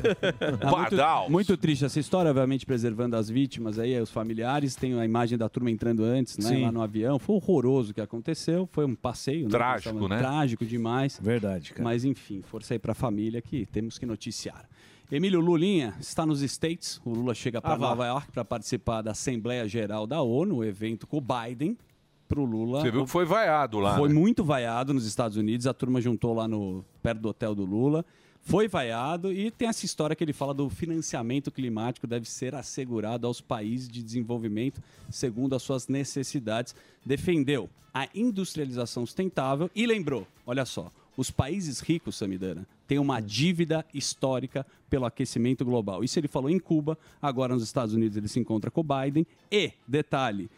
Ah, 0.61 1.25
muito, 1.27 1.31
muito 1.31 1.57
triste 1.57 1.83
essa 1.85 1.99
história, 1.99 2.29
obviamente 2.29 2.65
preservando 2.65 3.15
as 3.15 3.29
vítimas 3.29 3.79
aí, 3.79 3.99
os 3.99 4.11
familiares. 4.11 4.75
Tem 4.75 4.97
a 4.99 5.03
imagem 5.05 5.37
da 5.37 5.49
turma 5.49 5.71
entrando 5.71 6.03
antes, 6.03 6.37
né? 6.37 6.49
Sim. 6.49 6.63
Lá 6.63 6.71
no 6.71 6.81
avião. 6.81 7.17
Foi 7.17 7.35
horroroso 7.35 7.91
o 7.91 7.93
que 7.93 8.01
aconteceu. 8.01 8.69
Foi 8.71 8.85
um 8.85 8.95
passeio. 8.95 9.45
né, 9.45 9.49
Trágico, 9.49 9.93
pessoal? 9.93 10.09
né? 10.09 10.17
Trágico 10.19 10.65
demais. 10.65 11.19
Verdade, 11.21 11.71
cara. 11.73 11.83
Mas 11.83 12.05
enfim, 12.05 12.41
força 12.43 12.73
aí 12.75 12.79
pra 12.79 12.93
família 12.93 13.41
que 13.41 13.65
temos 13.65 13.97
que 13.97 14.05
noticiar. 14.05 14.63
Emílio 15.11 15.39
Lulinha 15.39 15.93
está 15.99 16.25
nos 16.25 16.41
States. 16.41 16.99
O 17.05 17.11
Lula 17.11 17.35
chega 17.35 17.61
para 17.61 17.75
Ah. 17.75 17.77
Nova 17.77 18.07
York 18.07 18.31
para 18.31 18.43
participar 18.43 19.01
da 19.01 19.11
Assembleia 19.11 19.67
Geral 19.67 20.07
da 20.07 20.21
ONU, 20.21 20.57
o 20.57 20.63
evento 20.63 21.05
com 21.05 21.17
o 21.17 21.21
Biden. 21.21 21.77
Pro 22.27 22.43
Lula. 22.43 22.81
Você 22.81 22.89
viu 22.89 23.05
que 23.05 23.11
foi 23.11 23.23
vaiado 23.23 23.79
lá. 23.79 23.97
Foi 23.97 24.09
né? 24.09 24.15
muito 24.15 24.43
vaiado 24.43 24.95
nos 24.95 25.05
Estados 25.05 25.37
Unidos. 25.37 25.67
A 25.67 25.73
turma 25.75 26.01
juntou 26.01 26.33
lá 26.33 26.47
no 26.47 26.83
perto 27.03 27.21
do 27.21 27.29
hotel 27.29 27.53
do 27.53 27.63
Lula. 27.63 28.03
Foi 28.41 28.67
vaiado 28.67 29.31
e 29.31 29.51
tem 29.51 29.67
essa 29.67 29.85
história 29.85 30.15
que 30.15 30.23
ele 30.23 30.33
fala 30.33 30.51
do 30.51 30.67
financiamento 30.67 31.51
climático 31.51 32.07
deve 32.07 32.27
ser 32.27 32.55
assegurado 32.55 33.27
aos 33.27 33.41
países 33.41 33.87
de 33.87 34.01
desenvolvimento 34.01 34.81
segundo 35.09 35.55
as 35.55 35.61
suas 35.61 35.87
necessidades. 35.87 36.75
Defendeu 37.05 37.69
a 37.93 38.07
industrialização 38.13 39.05
sustentável 39.05 39.69
e 39.75 39.85
lembrou, 39.85 40.27
olha 40.47 40.65
só, 40.65 40.91
os 41.15 41.29
países 41.29 41.79
ricos, 41.79 42.15
Samidana, 42.15 42.67
têm 42.87 42.99
uma 42.99 43.19
dívida 43.19 43.85
histórica 43.93 44.65
pelo 44.89 45.05
aquecimento 45.05 45.65
global. 45.65 46.03
Isso 46.03 46.19
ele 46.19 46.27
falou 46.27 46.49
em 46.49 46.59
Cuba, 46.59 46.97
agora 47.21 47.53
nos 47.53 47.63
Estados 47.63 47.93
Unidos 47.93 48.17
ele 48.17 48.27
se 48.27 48.39
encontra 48.39 48.69
com 48.69 48.81
o 48.81 48.83
Biden. 48.83 49.25
E, 49.51 49.71
detalhe, 49.87 50.49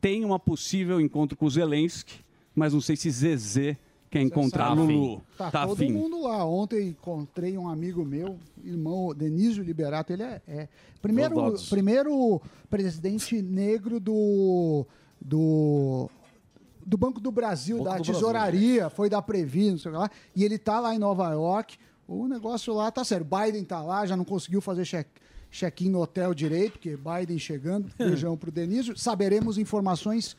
tem 0.00 0.24
uma 0.24 0.38
possível 0.38 1.00
encontro 1.00 1.36
com 1.36 1.46
o 1.46 1.50
Zelensky, 1.50 2.20
mas 2.54 2.72
não 2.72 2.80
sei 2.80 2.96
se 2.96 3.10
Zezé 3.10 3.76
quer 4.10 4.20
encontrar 4.20 4.70
sabe. 4.76 4.80
Lulu. 4.92 5.22
Tá, 5.38 5.50
Tá 5.50 5.66
todo 5.66 5.82
afim. 5.82 5.92
mundo 5.92 6.22
lá. 6.22 6.44
Ontem 6.44 6.88
encontrei 6.88 7.56
um 7.56 7.68
amigo 7.68 8.04
meu, 8.04 8.36
irmão 8.64 9.14
Denísio 9.14 9.62
Liberato. 9.62 10.12
Ele 10.12 10.24
é, 10.24 10.42
é 10.48 10.68
primeiro, 11.00 11.54
primeiro 11.70 12.42
presidente 12.68 13.40
negro 13.40 14.00
do, 14.00 14.84
do, 15.20 16.10
do 16.90 16.98
Banco 16.98 17.20
do 17.20 17.30
Brasil, 17.30 17.78
Banco 17.78 17.84
da 17.88 17.90
do 17.92 17.96
Brasil. 17.98 18.14
tesouraria, 18.14 18.90
foi 18.90 19.08
da 19.08 19.22
Previ, 19.22 19.70
não 19.70 19.78
sei 19.78 19.90
o 19.90 19.94
que 19.94 20.00
lá. 20.00 20.10
E 20.36 20.44
ele 20.44 20.58
tá 20.58 20.80
lá 20.80 20.94
em 20.94 20.98
Nova 20.98 21.30
York. 21.32 21.76
O 22.06 22.26
negócio 22.26 22.74
lá 22.74 22.90
tá 22.90 23.04
sério. 23.04 23.24
Biden 23.24 23.64
tá 23.64 23.80
lá, 23.82 24.04
já 24.04 24.16
não 24.16 24.24
conseguiu 24.24 24.60
fazer 24.60 24.84
check 24.84 25.06
check-in 25.52 25.88
no 25.90 26.00
hotel 26.00 26.32
direito, 26.34 26.72
porque 26.72 26.96
Biden 26.96 27.38
chegando. 27.38 27.90
Beijão 27.98 28.36
pro 28.36 28.50
Denísio. 28.52 28.96
Saberemos 28.96 29.58
informações 29.58 30.36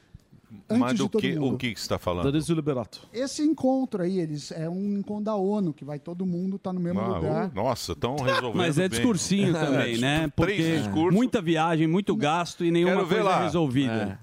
antes 0.70 0.80
Mas 0.82 0.92
de 0.94 0.98
do 1.00 1.10
todo 1.10 1.22
que, 1.22 1.34
mundo. 1.38 1.56
o 1.56 1.58
que 1.58 1.68
está 1.68 1.98
falando? 1.98 2.30
Danilo 2.32 2.56
Liberato. 2.56 3.08
Esse 3.14 3.42
encontro 3.42 4.04
aí, 4.04 4.20
eles 4.20 4.52
é 4.52 4.70
um 4.70 4.98
encontro 4.98 5.24
da 5.26 5.36
ONU, 5.36 5.74
que 5.74 5.84
vai 5.86 5.98
todo 6.00 6.26
mundo 6.26 6.58
tá 6.60 6.72
no 6.74 6.80
mesmo 6.80 7.00
Ah, 7.00 7.08
lugar. 7.18 7.52
nossa, 7.54 7.94
estão 7.94 8.16
resolvendo 8.24 8.56
Mas 8.58 8.78
é 8.78 8.88
bem. 8.88 8.90
discursinho 9.00 9.52
também, 9.54 9.96
É, 9.96 9.98
né? 9.98 10.28
Porque 10.36 10.56
Três 10.56 10.84
discursos. 10.84 11.14
muita 11.14 11.42
viagem, 11.42 11.88
muito 11.88 12.16
gasto 12.16 12.64
e 12.66 12.72
nenhuma 12.72 12.96
Quero 12.96 13.06
ver 13.08 13.16
coisa 13.16 13.30
lá. 13.30 13.44
resolvida. 13.44 14.20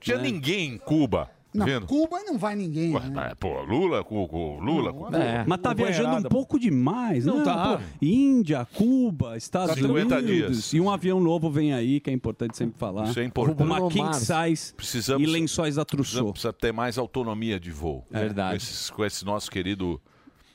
Tinha 0.00 0.16
Né? 0.18 0.22
ninguém 0.24 0.74
em 0.74 0.78
Cuba. 0.78 1.30
Não, 1.58 1.66
vendo? 1.66 1.86
Cuba 1.86 2.22
não 2.24 2.38
vai 2.38 2.54
ninguém. 2.56 2.94
Ué, 2.94 3.00
né? 3.00 3.10
mas, 3.14 3.34
pô, 3.34 3.60
Lula 3.62 4.02
com 4.04 4.58
Lula 4.60 5.16
É. 5.16 5.44
Mas 5.46 5.60
tá 5.60 5.72
viajando 5.74 6.16
um 6.16 6.22
pouco 6.30 6.58
demais, 6.58 7.24
Não 7.26 7.38
né? 7.38 7.44
tá. 7.44 7.78
Pô, 7.78 7.84
Índia, 8.00 8.66
Cuba, 8.74 9.36
Estados 9.36 9.74
50 9.74 10.16
Unidos. 10.18 10.26
dias. 10.26 10.72
E 10.72 10.80
um 10.80 10.90
avião 10.90 11.20
novo 11.20 11.50
vem 11.50 11.72
aí, 11.72 12.00
que 12.00 12.10
é 12.10 12.12
importante 12.12 12.56
sempre 12.56 12.78
falar. 12.78 13.08
Isso 13.10 13.20
é 13.20 13.24
importante. 13.24 13.62
Uma 13.62 13.88
king 13.90 14.14
size 14.16 14.72
Precisamos, 14.74 15.28
e 15.28 15.30
lençóis 15.30 15.74
da 15.76 15.84
Trussou. 15.84 16.32
precisa 16.32 16.52
ter 16.52 16.72
mais 16.72 16.98
autonomia 16.98 17.58
de 17.60 17.70
voo. 17.70 18.04
É 18.12 18.20
verdade. 18.20 18.50
Com, 18.50 18.56
esses- 18.56 18.90
com 18.90 19.04
esse 19.04 19.24
nosso 19.24 19.50
querido 19.50 20.00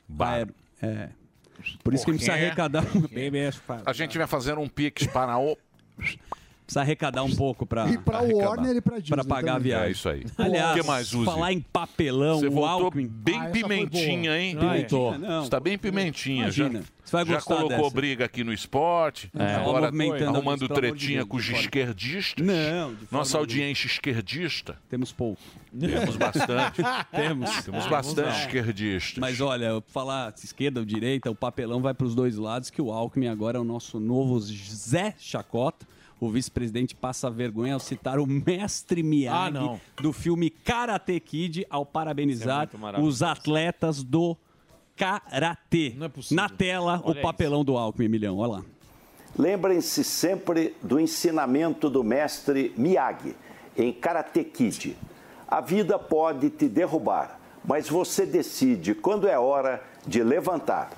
bar. 0.07 0.47
É. 0.81 1.09
Por 1.83 1.93
isso 1.93 2.03
que 2.03 2.11
a 2.11 2.13
gente 2.13 2.25
precisa 2.25 2.33
arrecadar. 2.33 2.83
A 3.85 3.93
gente 3.93 4.17
vai 4.17 4.27
fazer 4.27 4.57
um 4.57 4.67
pix 4.67 5.07
para 5.07 5.37
o... 5.39 5.57
Precisa 6.65 6.81
arrecadar 6.81 7.23
um 7.23 7.35
pouco 7.35 7.65
pra. 7.65 7.83
E 7.83 7.97
arrecadar. 7.97 8.23
Warner 8.33 8.75
e 8.77 8.81
pra 8.81 8.97
Disney 8.99 9.15
Pra 9.15 9.23
pagar 9.25 9.51
a 9.51 9.55
também. 9.55 9.63
viagem. 9.71 9.87
É 9.87 9.91
isso 9.91 10.09
aí. 10.09 10.23
Aliás, 10.37 10.71
O 10.79 10.81
que 10.81 10.87
mais, 10.87 11.11
falar 11.11 11.51
em 11.53 11.59
papelão, 11.59 12.39
Você 12.39 12.47
o 12.47 12.65
Alckmin. 12.65 13.07
bem 13.07 13.37
Ah, 13.37 13.43
foi 13.43 13.51
pimentinha, 13.51 14.39
hein? 14.39 14.55
Pimentinha, 14.57 15.17
não. 15.17 15.43
Você 15.43 15.49
tá 15.49 15.59
bem 15.59 15.77
pimentinha. 15.77 16.43
Imagina. 16.43 16.79
Já, 16.81 16.85
Você 17.03 17.11
vai 17.11 17.25
já 17.25 17.41
colocou 17.41 17.69
dessa. 17.69 17.89
briga 17.89 18.25
aqui 18.25 18.43
no 18.45 18.53
esporte. 18.53 19.29
É. 19.37 19.55
Agora 19.55 19.87
Movimentando 19.91 20.37
arrumando 20.37 20.67
de 20.67 20.73
tretinha 20.73 21.17
Deus, 21.17 21.29
com 21.29 21.37
os 21.37 21.43
de 21.43 21.53
esquerdistas. 21.53 22.45
Não, 22.45 22.93
de 22.93 23.07
Nossa 23.11 23.37
audiência 23.37 23.85
esquerdista. 23.87 24.77
Temos 24.89 25.11
pouco. 25.11 25.41
Temos 25.77 26.15
bastante. 26.15 26.81
Temos. 27.11 27.63
Temos 27.63 27.87
bastante 27.87 28.39
esquerdistas. 28.39 29.17
Mas 29.17 29.41
olha, 29.41 29.83
falar 29.87 30.33
esquerda 30.41 30.79
ou 30.79 30.85
direita, 30.85 31.29
o 31.29 31.35
papelão 31.35 31.81
vai 31.81 31.93
para 31.93 32.07
os 32.07 32.15
dois 32.15 32.37
lados, 32.37 32.69
que 32.69 32.81
o 32.81 32.91
Alckmin 32.91 33.27
agora 33.27 33.57
é 33.57 33.61
o 33.61 33.65
nosso 33.65 33.99
novo 33.99 34.39
Zé 34.39 35.13
Chacota. 35.19 35.85
O 36.25 36.29
vice-presidente 36.31 36.95
passa 36.95 37.29
vergonha 37.29 37.73
ao 37.73 37.79
citar 37.79 38.19
o 38.19 38.25
mestre 38.25 39.01
Ah, 39.01 39.03
Miyagi 39.03 39.53
não. 39.53 39.79
do 40.01 40.13
filme 40.13 40.49
Karate 40.49 41.19
Kid 41.19 41.65
ao 41.69 41.85
parabenizar 41.85 42.69
maravilhoso. 42.77 43.09
os 43.09 43.21
atletas 43.23 44.03
do 44.03 44.37
Karatê. 44.95 45.95
Na 46.31 46.47
tela, 46.49 47.01
Olha 47.03 47.19
o 47.19 47.21
papelão 47.21 47.63
do 47.63 47.77
Alckmin, 47.77 48.07
Milhão. 48.07 48.37
Olha 48.37 48.53
lá. 48.53 48.63
Lembrem-se 49.37 50.03
sempre 50.03 50.75
do 50.81 50.99
ensinamento 50.99 51.89
do 51.89 52.03
mestre 52.03 52.73
Miyagi 52.77 53.35
em 53.75 53.91
Karate 53.91 54.43
Kid. 54.43 54.95
A 55.47 55.59
vida 55.59 55.97
pode 55.97 56.49
te 56.51 56.67
derrubar, 56.69 57.39
mas 57.65 57.89
você 57.89 58.25
decide 58.25 58.93
quando 58.93 59.27
é 59.27 59.37
hora 59.37 59.83
de 60.05 60.23
levantar. 60.23 60.91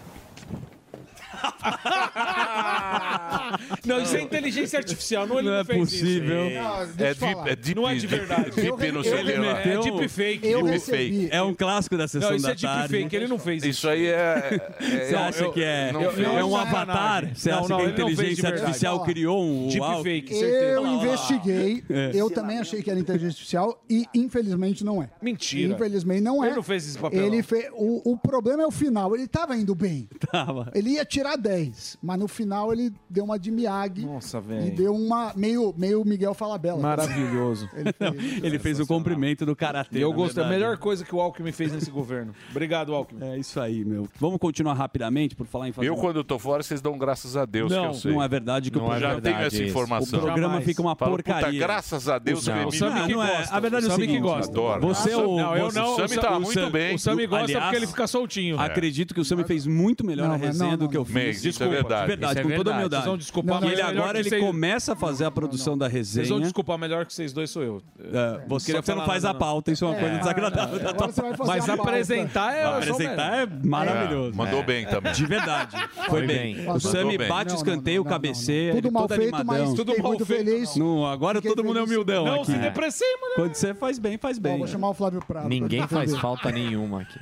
Não, 3.86 4.02
isso 4.02 4.16
é 4.18 4.22
inteligência 4.22 4.80
artificial. 4.80 5.28
Não, 5.28 5.38
ele 5.40 5.48
não, 5.48 5.54
Não 5.56 5.62
é 5.62 5.66
fez 5.66 5.80
possível. 5.80 6.48
isso. 6.48 6.56
Não, 6.56 6.82
É, 6.82 6.86
deixa 6.86 7.12
eu 7.12 7.16
deep, 7.16 7.34
falar. 7.34 7.50
é 7.50 7.56
deep, 7.56 7.76
não 7.76 7.90
é 7.90 7.96
de 7.96 8.08
verdade. 8.08 8.52
deep 8.52 8.92
não 8.92 9.04
sei 9.04 9.24
que 9.24 9.32
lá. 9.34 9.62
É 9.62 9.78
deep 9.80 10.08
fake. 10.10 10.48
Eu 10.48 10.60
deep 10.60 10.72
recebi. 10.72 10.98
fake. 11.22 11.30
É 11.36 11.42
um 11.42 11.54
clássico 11.54 11.98
da 11.98 12.08
sessão 12.08 12.30
Não, 12.30 12.36
isso 12.38 12.46
da 12.46 12.52
é 12.52 12.56
deep 12.56 12.66
tarde. 12.68 12.88
fake. 12.96 13.16
Ele 13.16 13.28
não 13.28 13.40
fez 13.40 13.64
isso. 13.64 13.76
Isso 13.76 13.90
aí 13.90 14.08
é. 14.08 14.76
Você 14.80 15.16
acha 15.16 15.50
que 15.52 15.64
é, 15.64 15.92
não 15.92 16.38
é 16.38 16.44
um 16.44 16.56
avatar? 16.56 17.30
Você 17.36 17.52
acha 17.52 17.68
não, 17.68 17.78
que 17.78 17.84
a 17.84 17.90
ele 17.90 17.94
inteligência 17.94 18.50
artificial 18.50 19.04
criou 19.04 19.44
um 19.44 19.68
Deep 19.68 20.04
fake, 20.04 20.34
Eu 20.34 20.82
olha 20.82 20.92
lá. 20.92 21.04
investiguei, 21.04 21.84
É. 21.90 22.12
eu 22.14 22.30
também 22.30 22.60
achei 22.60 22.82
que 22.82 22.90
era 22.90 23.00
inteligência 23.00 23.32
artificial 23.34 23.84
e 23.90 24.06
infelizmente 24.14 24.84
não 24.84 25.02
é. 25.02 25.10
Mentira. 25.22 25.74
Infelizmente 25.74 26.22
não 26.22 26.44
é. 26.44 26.48
Ele 26.48 26.56
não 26.56 26.64
fez 26.64 26.88
esse 26.88 26.98
papelão. 26.98 27.26
Ele 27.26 27.44
fe... 27.44 27.70
o, 27.74 28.14
o 28.14 28.18
problema 28.18 28.64
é 28.64 28.68
o 28.68 28.72
final. 28.72 29.16
Ele 29.16 29.28
tava 29.28 29.56
indo 29.56 29.76
bem. 29.76 30.08
Tava. 30.32 30.72
Ele 30.74 30.92
ia 30.92 31.06
tirar 31.06 31.35
10, 31.38 31.98
mas 32.02 32.20
no 32.20 32.28
final 32.28 32.72
ele 32.74 32.92
deu 33.10 33.24
uma 33.24 33.38
de 33.40 33.52
Miyagi 33.52 34.06
Nossa, 34.06 34.38
e 34.38 34.42
velho. 34.42 34.76
deu 34.76 34.96
uma 34.96 35.34
meio, 35.36 35.74
meio 35.78 36.04
Miguel 36.06 36.34
Falabella. 36.34 36.80
Maravilhoso. 36.80 37.70
Ele 37.74 37.92
fez. 37.94 38.44
Ele 38.44 38.60
fez 38.60 38.80
o 38.80 38.88
cumprimento 38.88 39.46
do 39.46 39.56
Karatê. 39.56 40.04
Eu 40.04 40.10
na 40.12 40.16
gostei. 40.16 40.44
A 40.44 40.48
melhor 40.48 40.78
coisa 40.78 41.04
que 41.06 41.14
o 41.16 41.20
Alckmin 41.20 41.52
fez 41.52 41.72
nesse 41.74 41.90
governo. 41.92 42.34
Obrigado, 42.52 42.94
Alckmin. 42.94 43.24
É 43.26 43.38
isso 43.38 43.60
aí, 43.60 43.84
meu. 43.86 44.08
Vamos 44.20 44.38
continuar 44.40 44.74
rapidamente 44.74 45.36
por 45.36 45.46
falar 45.48 45.70
em 45.70 45.72
fazer 45.72 45.88
Eu, 45.88 45.96
quando 45.96 46.18
eu 46.18 46.24
tô 46.24 46.38
fora, 46.40 46.62
vocês 46.64 46.82
dão 46.82 46.98
graças 46.98 47.36
a 47.38 47.46
Deus 47.46 47.72
que 47.72 47.78
eu 47.80 47.94
sei. 47.94 48.12
não 48.14 48.22
é 48.24 48.28
verdade 48.28 48.72
que 48.72 48.78
o 48.78 48.82
Não 48.82 48.88
é 48.88 48.92
programa- 49.00 49.16
Já 49.16 49.22
tenho 49.22 49.38
essa 49.38 49.64
informação. 49.64 50.20
O 50.20 50.22
programa 50.22 50.62
fica 50.62 50.82
uma 50.82 50.96
Falo, 50.96 51.12
porcaria. 51.12 51.46
Puta, 51.48 51.58
graças 51.58 52.08
a 52.10 52.20
Deus 52.20 52.48
O 52.48 52.52
que 52.52 52.66
o 52.66 52.72
Sami- 52.72 53.00
Não, 53.00 53.08
não 53.10 53.24
é. 53.24 53.46
A 53.50 53.60
verdade 53.60 53.86
é 53.86 53.90
o 53.90 53.92
Sami 53.92 54.08
que 54.08 54.20
gosta. 54.20 54.52
Adoro. 54.52 54.82
Você 54.88 55.12
é 55.12 55.18
o... 55.18 55.36
Não, 55.36 55.56
eu 55.56 55.72
não. 55.72 55.94
O 55.94 55.96
Sami 56.08 56.22
tá 56.22 56.40
muito 56.40 56.70
bem. 56.70 56.96
O 56.96 57.00
Sami 57.00 57.28
gosta 57.28 57.60
porque 57.62 57.76
ele 57.76 57.88
fica 57.88 58.08
soltinho. 58.08 58.60
Acredito 58.60 59.14
que 59.14 59.20
o 59.20 59.26
Sami 59.26 59.44
fez 59.44 59.66
muito 59.66 60.06
melhor 60.06 60.28
Não, 60.28 60.36
a 60.36 60.38
mas 60.38 60.48
resenha 60.48 60.72
não, 60.72 60.78
do 60.78 60.90
que 60.90 60.98
eu 60.98 61.02
não, 61.02 61.06
fiz. 61.06 61.14
Não. 61.26 61.32
Isso 61.32 61.40
é 61.40 61.50
Desculpa, 61.50 61.74
verdade. 61.74 62.02
de 62.02 62.08
verdade, 62.08 62.32
Isso 62.34 62.40
é 62.40 62.44
com 62.52 62.58
toda 62.58 62.72
humildade. 62.72 62.96
Vocês 63.04 63.06
vão 63.06 63.18
desculpar, 63.18 63.58
e 63.58 63.62
mas 63.62 63.72
ele 63.72 63.82
é 63.82 63.86
melhor 63.86 64.00
agora 64.02 64.14
que 64.14 64.20
ele 64.22 64.30
vocês- 64.30 64.44
começa 64.44 64.94
a 64.94 64.96
fazer 64.96 65.26
a 65.26 65.32
produção 65.32 65.78
da 65.78 65.90
Vocês 65.90 66.14
vão 66.14 66.22
resenha. 66.24 66.40
desculpar, 66.42 66.78
melhor 66.78 67.06
que 67.06 67.14
vocês 67.14 67.34
dois 67.34 67.50
sou 67.50 67.64
eu. 67.64 67.82
É, 68.00 68.46
você, 68.48 68.72
você 68.74 68.78
não 68.78 68.84
falar 68.84 69.06
faz 69.06 69.24
nada, 69.24 69.36
a 69.38 69.40
pauta, 69.40 69.72
isso 69.72 69.86
é 69.86 69.88
uma 69.88 69.98
É. 69.98 70.00
coisa 70.00 70.18
desagradável. 70.20 70.80
da 70.80 70.94
tua 70.94 71.10
fazer 71.12 71.36
Mas 71.46 71.70
apresentar 71.70 72.54
é. 72.54 72.64
eu 72.64 72.84
sou 72.84 72.94
Apresentar 72.96 73.34
é 73.36 73.46
mesmo. 73.46 73.70
maravilhoso. 73.70 74.34
É, 74.34 74.36
mandou 74.36 74.64
bem 74.64 74.86
também. 74.86 75.14
De 75.14 75.26
verdade. 75.26 75.76
Foi, 75.96 76.06
Foi 76.10 76.28
bem. 76.28 76.56
bem. 76.56 76.64
O 76.64 76.68
Mandou 76.68 76.80
Sami 76.92 77.18
bem. 77.18 77.28
bate 77.28 77.46
o 77.50 77.50
Não, 77.50 77.56
escanteio, 77.58 77.98
não, 77.98 78.04
não, 78.06 78.12
cabeceia. 78.12 78.74
Tudo 78.76 78.88
ele 78.88 78.92
mal 78.94 79.08
todo 79.08 79.18
feito, 79.18 79.36
animadão. 79.36 79.66
mas 79.66 79.74
Tudo 79.76 79.98
mal 79.98 80.08
muito 80.08 80.26
feito. 80.26 80.46
feliz. 80.46 80.76
Não, 80.76 81.06
agora 81.06 81.42
todo 81.42 81.64
mundo 81.64 81.80
é 81.80 81.84
humildão 81.84 82.26
Não 82.26 82.36
aqui. 82.42 82.52
se 82.52 82.58
deprecie, 82.58 83.08
mano. 83.22 83.34
Quando 83.36 83.54
você 83.56 83.74
faz 83.74 84.00
bem, 84.00 84.18
faz 84.18 84.38
bem. 84.38 84.58
vou 84.58 84.68
chamar 84.68 84.90
o 84.90 84.94
Flávio 84.94 85.22
Prado. 85.26 85.48
Ninguém 85.50 85.88
faz 85.88 86.16
falta 86.18 86.52
nenhuma 86.52 87.02
aqui. 87.02 87.20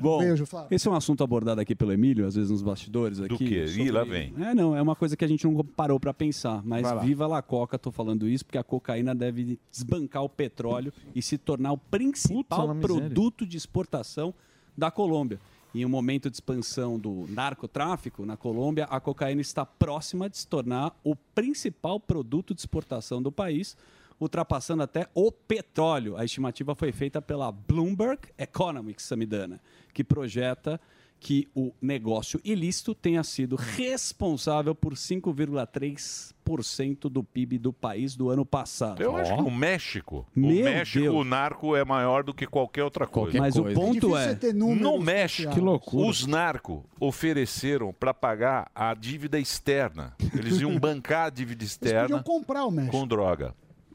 Bom, 0.00 0.18
Beijo, 0.18 0.46
Flávio. 0.46 0.68
esse 0.70 0.86
é 0.86 0.90
um 0.90 0.94
assunto 0.94 1.22
abordado 1.24 1.60
aqui 1.60 1.74
pelo 1.74 1.92
Emílio, 1.92 2.26
às 2.26 2.34
vezes 2.34 2.50
nos 2.50 2.62
bastidores 2.62 3.01
aqui. 3.06 3.28
Do 3.28 3.38
quê? 3.38 3.64
Ih, 3.64 3.90
lá 3.90 4.04
vem. 4.04 4.32
É, 4.38 4.54
não, 4.54 4.76
é 4.76 4.82
uma 4.82 4.96
coisa 4.96 5.16
que 5.16 5.24
a 5.24 5.28
gente 5.28 5.44
não 5.46 5.64
parou 5.64 5.98
pra 5.98 6.14
pensar, 6.14 6.62
mas 6.64 6.82
lá. 6.82 6.96
viva 6.96 7.26
la 7.26 7.42
Coca, 7.42 7.78
tô 7.78 7.90
falando 7.90 8.28
isso, 8.28 8.44
porque 8.44 8.58
a 8.58 8.64
cocaína 8.64 9.14
deve 9.14 9.58
desbancar 9.70 10.22
o 10.22 10.28
petróleo 10.28 10.92
e 11.14 11.22
se 11.22 11.38
tornar 11.38 11.72
o 11.72 11.78
principal 11.78 12.74
miséria. 12.74 12.80
produto 12.80 13.46
de 13.46 13.56
exportação 13.56 14.34
da 14.76 14.90
Colômbia. 14.90 15.38
Em 15.74 15.86
um 15.86 15.88
momento 15.88 16.28
de 16.28 16.36
expansão 16.36 16.98
do 16.98 17.26
narcotráfico 17.30 18.26
na 18.26 18.36
Colômbia, 18.36 18.84
a 18.84 19.00
cocaína 19.00 19.40
está 19.40 19.64
próxima 19.64 20.28
de 20.28 20.36
se 20.36 20.46
tornar 20.46 20.94
o 21.02 21.16
principal 21.16 21.98
produto 21.98 22.54
de 22.54 22.60
exportação 22.60 23.22
do 23.22 23.32
país, 23.32 23.74
ultrapassando 24.20 24.82
até 24.82 25.08
o 25.14 25.32
petróleo. 25.32 26.16
A 26.16 26.24
estimativa 26.26 26.74
foi 26.74 26.92
feita 26.92 27.22
pela 27.22 27.50
Bloomberg 27.50 28.28
Economics, 28.36 29.06
Samidana, 29.06 29.60
que 29.94 30.04
projeta 30.04 30.78
que 31.24 31.46
o 31.54 31.72
negócio 31.80 32.40
ilícito 32.42 32.96
tenha 32.96 33.22
sido 33.22 33.54
responsável 33.54 34.74
por 34.74 34.94
5,3% 34.94 37.08
do 37.08 37.22
PIB 37.22 37.58
do 37.58 37.72
país 37.72 38.16
do 38.16 38.28
ano 38.28 38.44
passado. 38.44 39.00
Eu 39.00 39.16
acho 39.16 39.32
que 39.36 39.42
o 39.42 39.50
México, 39.50 40.26
o 40.36 40.40
Meu 40.40 40.64
México, 40.64 40.98
Deus. 41.04 41.14
o 41.14 41.22
narco 41.22 41.76
é 41.76 41.84
maior 41.84 42.24
do 42.24 42.34
que 42.34 42.44
qualquer 42.46 42.82
outra 42.82 43.06
coisa. 43.06 43.38
Mas 43.38 43.54
o 43.56 43.68
É 43.68 43.72
ponto 43.74 44.16
é, 44.16 44.36
números 44.52 44.82
No 44.82 44.98
México. 45.00 45.52
Que 45.52 45.60
loucura. 45.60 46.08
os 46.08 46.26
narcos 46.26 46.80
ofereceram 46.98 47.92
para 47.92 48.12
pagar 48.12 48.68
a 48.74 48.92
dívida 48.94 49.38
externa. 49.38 50.16
Eles 50.34 50.60
iam 50.60 50.76
bancar 50.78 51.26
a 51.26 51.30
dívida 51.30 51.62
Eles 51.62 51.76
podiam 51.76 52.02
externa 52.02 52.22
comprar 52.24 52.64
o 52.66 52.70
México. 52.72 52.98
com 52.98 53.06
droga. 53.06 53.54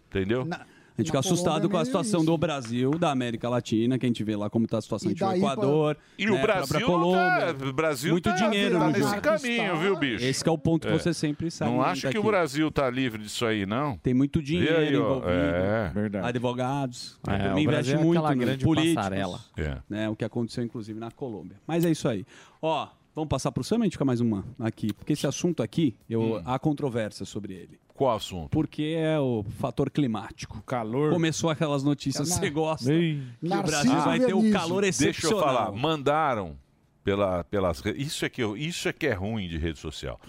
Entendeu? 0.09 0.45
Na- 0.45 0.65
A 0.97 1.01
gente 1.01 1.07
fica 1.09 1.19
assustado 1.19 1.45
Colômbia 1.53 1.69
com 1.69 1.77
a 1.77 1.81
é 1.81 1.85
situação 1.85 2.19
isso. 2.21 2.25
do 2.31 2.37
Brasil, 2.39 2.91
da 2.91 3.11
América 3.11 3.47
Latina, 3.47 3.99
que 3.99 4.05
a 4.05 4.09
gente 4.09 4.23
vê 4.23 4.35
lá 4.35 4.49
como 4.49 4.65
está 4.65 4.79
a 4.79 4.81
situação 4.81 5.13
de 5.13 5.19
daí 5.19 5.39
pra- 5.39 5.51
Equador. 5.53 5.97
E 6.17 6.25
né, 6.25 6.31
o 6.31 6.41
Brasil, 6.41 6.85
Colômbia. 6.87 7.53
tá, 7.53 7.65
o 7.67 7.73
Brasil 7.73 8.11
Muito 8.13 8.29
tá, 8.29 8.35
dinheiro 8.35 8.79
tá 8.79 8.85
no 8.87 8.91
nesse 8.91 9.21
caminho, 9.21 9.77
viu, 9.77 9.95
bicho? 9.95 10.25
Esse 10.25 10.43
que 10.43 10.49
é 10.49 10.51
o 10.51 10.57
ponto 10.57 10.87
É. 10.87 10.91
que 10.91 10.97
você 11.03 11.13
sempre 11.13 11.51
sabe. 11.51 11.69
Não 11.71 11.83
acho 11.83 12.09
que 12.09 12.17
o 12.17 12.23
Brasil 12.23 12.71
tá 12.71 12.89
livre 12.89 13.21
disso 13.21 13.45
aí, 13.45 13.65
não. 13.67 13.95
Tem 13.97 14.13
muito 14.15 14.41
dinheiro 14.41 14.77
aí, 14.77 14.93
envolvido. 14.95 15.29
é. 15.29 15.91
Verdade. 15.93 16.27
Advogados. 16.27 17.19
É, 17.27 17.37
também 17.37 17.67
o 17.67 17.69
investe 17.69 17.93
é 17.93 17.97
muito 17.97 18.21
grande 18.35 18.63
políticos. 18.65 19.51
É. 19.55 19.77
Né, 19.87 20.09
o 20.09 20.15
que 20.15 20.25
aconteceu, 20.25 20.63
inclusive, 20.63 20.99
na 20.99 21.11
Colômbia. 21.11 21.57
Mas 21.67 21.85
é 21.85 21.91
isso 21.91 22.07
aí. 22.09 22.25
Ó, 22.59 22.87
vamos 23.13 23.29
passar 23.29 23.51
pro 23.51 23.63
Sam, 23.63 23.77
a 23.81 23.83
gente 23.83 23.93
fica 23.93 24.05
mais 24.05 24.19
uma 24.19 24.43
aqui. 24.59 24.91
Porque 24.93 25.13
esse 25.13 25.27
assunto 25.27 25.61
aqui, 25.61 25.95
eu, 26.09 26.41
há 26.43 26.57
controvérsia 26.57 27.23
sobre 27.25 27.53
ele. 27.53 27.79
Qual 27.97 28.15
assunto? 28.15 28.49
Porque 28.51 28.95
é 28.95 29.19
o 29.19 29.43
fator 29.59 29.89
climático. 29.89 30.61
Calor. 30.67 31.11
Começou 31.11 31.49
aquelas 31.49 31.81
notícias, 31.83 32.29
você 32.29 32.47
gosta. 32.47 32.93
Ei. 32.93 33.19
Que 33.39 33.45
o 33.47 33.49
Narciso 33.49 33.71
Brasil 33.71 34.01
vai 34.05 34.19
ter 34.19 34.25
o 34.25 34.27
Dionísio. 34.27 34.53
calor 34.53 34.81
Deixa 34.83 35.03
eu 35.03 35.09
excepcional. 35.09 35.39
falar, 35.39 35.71
mandaram 35.71 36.55
pela, 37.07 37.41
pelas 37.45 37.81
isso 37.95 38.25
é 38.25 38.29
que 38.29 38.43
eu- 38.43 38.57
isso 38.57 38.89
é 38.89 38.91
que 38.91 39.07
é 39.07 39.13
ruim 39.13 39.47
de 39.47 39.57
rede 39.57 39.79
social. 39.79 40.19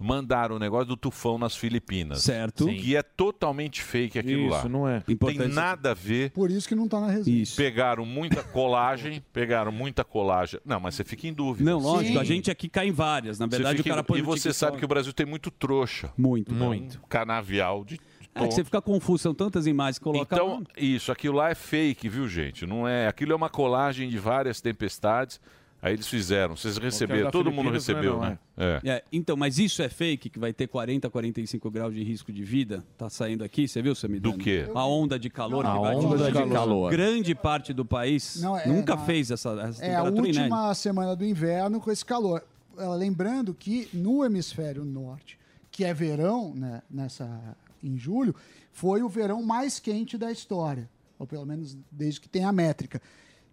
Mandaram 0.00 0.56
o 0.56 0.58
negócio 0.58 0.86
do 0.86 0.96
tufão 0.96 1.38
nas 1.38 1.54
Filipinas. 1.54 2.18
Hum. 2.18 2.22
Certo. 2.22 2.66
Que 2.66 2.96
é 2.96 3.02
totalmente 3.04 3.80
fake 3.80 4.18
aquilo 4.18 4.48
lá. 4.48 4.58
Isso, 4.58 4.68
não 4.68 4.88
é. 4.88 4.98
Tem 4.98 5.12
Importante- 5.14 5.54
nada 5.54 5.92
a 5.92 5.94
ver. 5.94 6.32
Por 6.32 6.50
isso 6.50 6.66
que 6.66 6.74
não 6.74 6.88
tá 6.88 6.98
na 6.98 7.06
resenha. 7.08 7.40
Isso. 7.40 7.54
Pegaram 7.54 8.04
muita 8.04 8.42
colagem, 8.42 9.22
pegaram 9.32 9.70
muita 9.70 10.02
colagem. 10.02 10.58
Não, 10.64 10.80
mas 10.80 10.96
você 10.96 11.04
fica 11.04 11.28
em 11.28 11.32
dúvida. 11.32 11.70
Não, 11.70 11.78
lógico, 11.78 12.14
Sim. 12.14 12.18
a 12.18 12.24
gente 12.24 12.50
aqui 12.50 12.68
cai 12.68 12.88
em 12.88 12.92
várias. 12.92 13.38
Na 13.38 13.46
verdade, 13.46 13.76
fica 13.76 13.88
o 13.90 13.92
cara 13.92 14.00
em- 14.00 14.04
põe 14.04 14.18
E 14.18 14.22
você 14.22 14.52
sabe 14.52 14.76
que 14.78 14.84
o 14.84 14.88
Brasil 14.88 15.12
tem 15.12 15.24
muito 15.24 15.52
trouxa. 15.52 16.12
Muito. 16.18 16.52
Muito. 16.52 17.00
Canavial 17.08 17.84
de 17.84 18.00
É 18.34 18.40
que 18.48 18.52
você 18.54 18.64
fica 18.64 18.82
confuso, 18.82 19.22
são 19.22 19.32
tantas 19.32 19.68
imagens 19.68 19.98
que 19.98 20.02
coloca 20.04 20.34
Então, 20.34 20.56
lá. 20.58 20.62
isso, 20.76 21.12
aquilo 21.12 21.36
lá 21.36 21.50
é 21.50 21.54
fake, 21.54 22.08
viu, 22.08 22.26
gente? 22.26 22.66
Não 22.66 22.88
é. 22.88 23.06
Aquilo 23.06 23.32
é 23.32 23.36
uma 23.36 23.48
colagem 23.48 24.08
de 24.08 24.18
várias 24.18 24.60
tempestades. 24.60 25.40
Aí 25.84 25.92
eles 25.92 26.06
fizeram, 26.08 26.56
vocês 26.56 26.78
receberam, 26.78 27.30
todo 27.30 27.52
mundo 27.52 27.70
Filipinas 27.78 27.86
não 27.88 27.94
é 27.94 27.98
recebeu, 28.00 28.12
não, 28.14 28.30
né? 28.30 28.38
É. 28.56 28.80
É, 28.90 29.04
então, 29.12 29.36
mas 29.36 29.58
isso 29.58 29.82
é 29.82 29.88
fake, 29.90 30.30
que 30.30 30.38
vai 30.38 30.50
ter 30.50 30.66
40, 30.66 31.10
45 31.10 31.70
graus 31.70 31.94
de 31.94 32.02
risco 32.02 32.32
de 32.32 32.42
vida? 32.42 32.82
Tá 32.96 33.10
saindo 33.10 33.44
aqui, 33.44 33.68
você 33.68 33.82
viu, 33.82 33.94
Samidana? 33.94 34.34
Do 34.34 34.42
quê? 34.42 34.66
A 34.74 34.86
onda 34.86 35.18
de 35.18 35.28
calor 35.28 35.66
A 35.66 35.72
que 35.74 35.78
vai 35.80 35.94
onda 35.96 36.32
de 36.32 36.48
calor. 36.50 36.90
Grande 36.90 37.34
parte 37.34 37.74
do 37.74 37.84
país 37.84 38.40
Não, 38.40 38.56
é, 38.56 38.66
nunca 38.66 38.96
na- 38.96 39.04
fez 39.04 39.30
essa, 39.30 39.50
essa 39.60 39.84
É 39.84 39.94
a 39.94 39.96
temperatura 39.98 40.20
inédita. 40.28 40.42
última 40.44 40.74
semana 40.74 41.14
do 41.14 41.22
inverno 41.24 41.78
com 41.78 41.90
esse 41.90 42.04
calor. 42.04 42.42
Eh, 42.78 42.86
Lembrando 42.96 43.52
que 43.52 43.86
no 43.92 44.24
hemisfério 44.24 44.84
norte, 44.86 45.38
que 45.70 45.84
é 45.84 45.92
verão, 45.92 46.54
né, 46.54 46.80
nessa, 46.90 47.28
em 47.82 47.98
julho, 47.98 48.34
foi 48.72 49.02
o 49.02 49.08
verão 49.10 49.42
mais 49.42 49.78
quente 49.78 50.16
da 50.16 50.32
história. 50.32 50.88
Ou 51.18 51.26
pelo 51.26 51.44
menos 51.44 51.76
desde 51.92 52.22
que 52.22 52.28
tem 52.28 52.44
a 52.44 52.52
métrica. 52.52 53.02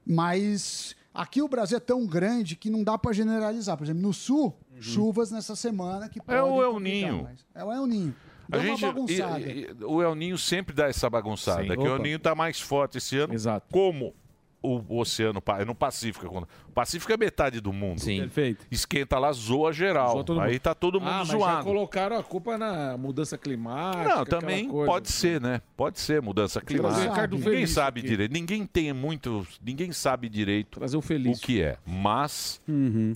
Mas 0.05 0.95
aqui 1.13 1.41
o 1.41 1.47
Brasil 1.47 1.77
é 1.77 1.79
tão 1.79 2.05
grande 2.05 2.55
que 2.55 2.69
não 2.69 2.83
dá 2.83 2.97
para 2.97 3.11
generalizar. 3.13 3.77
Por 3.77 3.83
exemplo, 3.83 4.01
no 4.01 4.13
sul, 4.13 4.55
chuvas 4.79 5.31
nessa 5.31 5.55
semana 5.55 6.09
que 6.09 6.19
É 6.27 6.41
o 6.41 6.47
podem 6.47 6.61
El 6.61 6.79
Ninho. 6.79 7.29
É 7.53 7.63
o 7.63 7.71
El 7.71 7.85
Ninho. 7.87 8.15
A 8.51 8.57
gente, 8.59 8.83
uma 8.83 8.91
bagunçada. 8.93 9.39
e- 9.39 9.61
e- 9.79 9.83
o 9.85 10.01
El 10.01 10.13
Ninho 10.15 10.37
sempre 10.37 10.75
dá 10.75 10.87
essa 10.87 11.09
bagunçada, 11.09 11.61
Sim, 11.63 11.69
que 11.69 11.77
o 11.77 11.85
El 11.85 11.93
opa. 11.93 12.03
Ninho 12.03 12.17
está 12.17 12.35
mais 12.35 12.59
forte 12.59 12.97
esse 12.97 13.17
ano. 13.17 13.33
Exato. 13.33 13.65
Como 13.71 14.13
o 14.61 14.97
oceano, 14.99 15.41
Pa- 15.41 15.61
é 15.61 15.65
no 15.65 15.73
Pacífico. 15.75 16.27
quando- 16.27 16.47
O 16.67 16.71
Pacífico 16.71 17.11
é 17.11 17.17
metade 17.17 17.59
do 17.59 17.73
mundo. 17.73 17.99
Sim. 17.99 18.19
Perfeito. 18.21 18.65
Esquenta 18.71 19.17
lá, 19.19 19.31
zoa 19.31 19.73
geral. 19.73 20.23
Zoa 20.25 20.43
Aí 20.43 20.51
mundo. 20.53 20.59
tá 20.61 20.73
todo 20.75 20.99
mundo 20.99 21.09
Ah, 21.09 21.17
mas 21.19 21.27
já 21.29 21.37
zoado. 21.37 21.63
colocaram 21.65 22.17
a 22.17 22.23
culpa 22.23 22.57
na 22.57 22.95
mudança 22.97 23.37
climática. 23.37 24.15
Não, 24.15 24.25
também 24.25 24.67
coisa. 24.69 24.91
pode 24.91 25.11
ser, 25.11 25.41
né? 25.41 25.61
Pode 25.75 25.99
ser 25.99 26.21
mudança 26.21 26.61
climática. 26.61 27.09
Ricardo 27.09 27.37
Ninguém 27.37 27.65
sabe 27.67 27.99
aqui. 27.99 28.09
direito. 28.09 28.31
Ninguém 28.31 28.65
tem 28.65 28.93
muito. 28.93 29.45
Ninguém 29.63 29.91
sabe 29.91 30.29
direito 30.29 30.79
o 30.97 31.01
feliz. 31.01 31.37
o 31.39 31.41
que 31.41 31.61
é. 31.61 31.77
Mas 31.85 32.61
Uhum. 32.67 33.13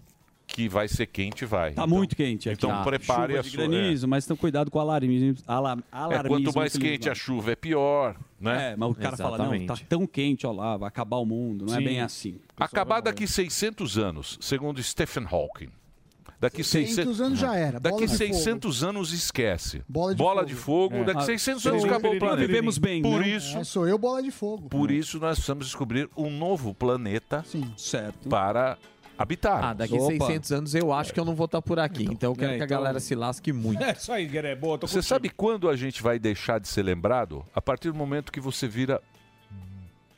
Que 0.55 0.69
vai 0.69 0.87
ser 0.87 1.05
quente, 1.07 1.43
vai. 1.43 1.73
Tá 1.73 1.85
muito 1.85 2.15
quente 2.15 2.47
aqui. 2.49 2.57
Então 2.57 2.69
Tá. 2.69 2.81
prepare 2.83 3.33
Chuva 3.33 3.39
a 3.39 3.43
de 3.43 3.49
sua... 3.49 3.67
granizo, 3.67 4.07
mas 4.07 4.23
então 4.23 4.37
cuidado 4.37 4.71
com 4.71 4.77
o 4.77 4.81
alarmismo. 4.81 5.35
Ala, 5.45 5.71
É, 5.73 5.83
alarmismo 5.91 6.29
quanto 6.45 6.55
mais 6.55 6.77
quente 6.77 7.03
vai. 7.03 7.11
a 7.11 7.15
chuva 7.15 7.51
é 7.51 7.55
pior, 7.57 8.15
né? 8.39 8.71
É, 8.71 8.75
mas 8.77 8.89
o 8.89 8.95
cara 8.95 9.17
fala, 9.17 9.37
não, 9.37 9.65
tá 9.65 9.75
tão 9.89 10.07
quente, 10.07 10.47
ó 10.47 10.53
lá, 10.53 10.77
vai 10.77 10.87
acabar 10.87 11.17
o 11.17 11.25
mundo. 11.25 11.65
Não 11.65 11.73
é 11.75 11.79
Sim. 11.79 11.83
bem 11.83 11.99
assim. 11.99 12.37
Acabar 12.57 13.01
daqui 13.01 13.27
600 13.27 13.97
anos, 13.97 14.37
segundo 14.39 14.81
Stephen 14.81 15.25
Hawking. 15.29 15.67
Daqui 16.39 16.63
600 16.63 16.95
600 16.95 17.21
anos 17.21 17.39
já 17.39 17.55
era, 17.55 17.79
bola 17.79 17.95
Daqui 17.95 18.05
de 18.11 18.17
600 18.17 18.83
anos 18.83 19.11
esquece. 19.13 19.81
Bola 19.89 20.13
de 20.45 20.53
fogo. 20.55 20.89
fogo. 20.91 20.95
É. 21.01 21.03
Daqui 21.05 21.19
Ah, 21.19 21.25
600 21.25 21.65
anos 21.67 21.81
sou 21.81 21.89
eu, 21.89 21.95
acabou 21.95 22.15
o 22.15 22.19
planeta. 22.19 22.47
vivemos 22.47 22.77
bem, 22.77 23.01
Por 23.01 23.19
né? 23.21 23.27
isso, 23.29 23.57
É, 23.57 23.63
sou 23.63 23.87
eu, 23.87 23.97
bola 23.97 24.21
de 24.23 24.31
fogo. 24.31 24.69
por 24.69 24.91
isso 24.91 25.17
nós 25.19 25.35
precisamos 25.37 25.65
descobrir 25.65 26.09
um 26.15 26.29
novo 26.29 26.73
planeta 26.73 27.43
certo. 27.77 28.29
para 28.29 28.77
habitar. 29.17 29.63
Ah, 29.63 29.73
daqui 29.73 29.99
600 29.99 30.51
anos 30.51 30.75
eu 30.75 30.91
acho 30.93 31.13
que 31.13 31.19
eu 31.19 31.25
não 31.25 31.35
vou 31.35 31.45
estar 31.45 31.61
por 31.61 31.79
aqui. 31.79 32.03
Então 32.03 32.31
eu 32.31 32.35
quero 32.35 32.53
É, 32.53 32.57
que 32.57 32.61
a 32.63 32.65
então- 32.65 32.77
galera 32.77 32.99
se 32.99 33.15
lasque 33.15 33.51
muito. 33.53 33.81
É 33.83 33.91
isso 33.91 34.11
aí, 34.11 34.25
Gueré. 34.27 34.55
Boa, 34.55 34.77
tô 34.77 34.87
Você 34.87 35.01
sabe 35.01 35.29
quando 35.29 35.69
a 35.69 35.75
gente 35.75 36.01
vai 36.01 36.17
deixar 36.19 36.59
de 36.59 36.67
ser 36.67 36.83
lembrado? 36.83 37.45
A 37.53 37.61
partir 37.61 37.91
do 37.91 37.97
momento 37.97 38.31
que 38.31 38.39
você 38.39 38.67
vira 38.67 39.01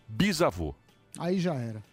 bisavô. 0.08 0.74
Aí 1.20 1.40
já 1.40 1.54
era. 1.56 1.84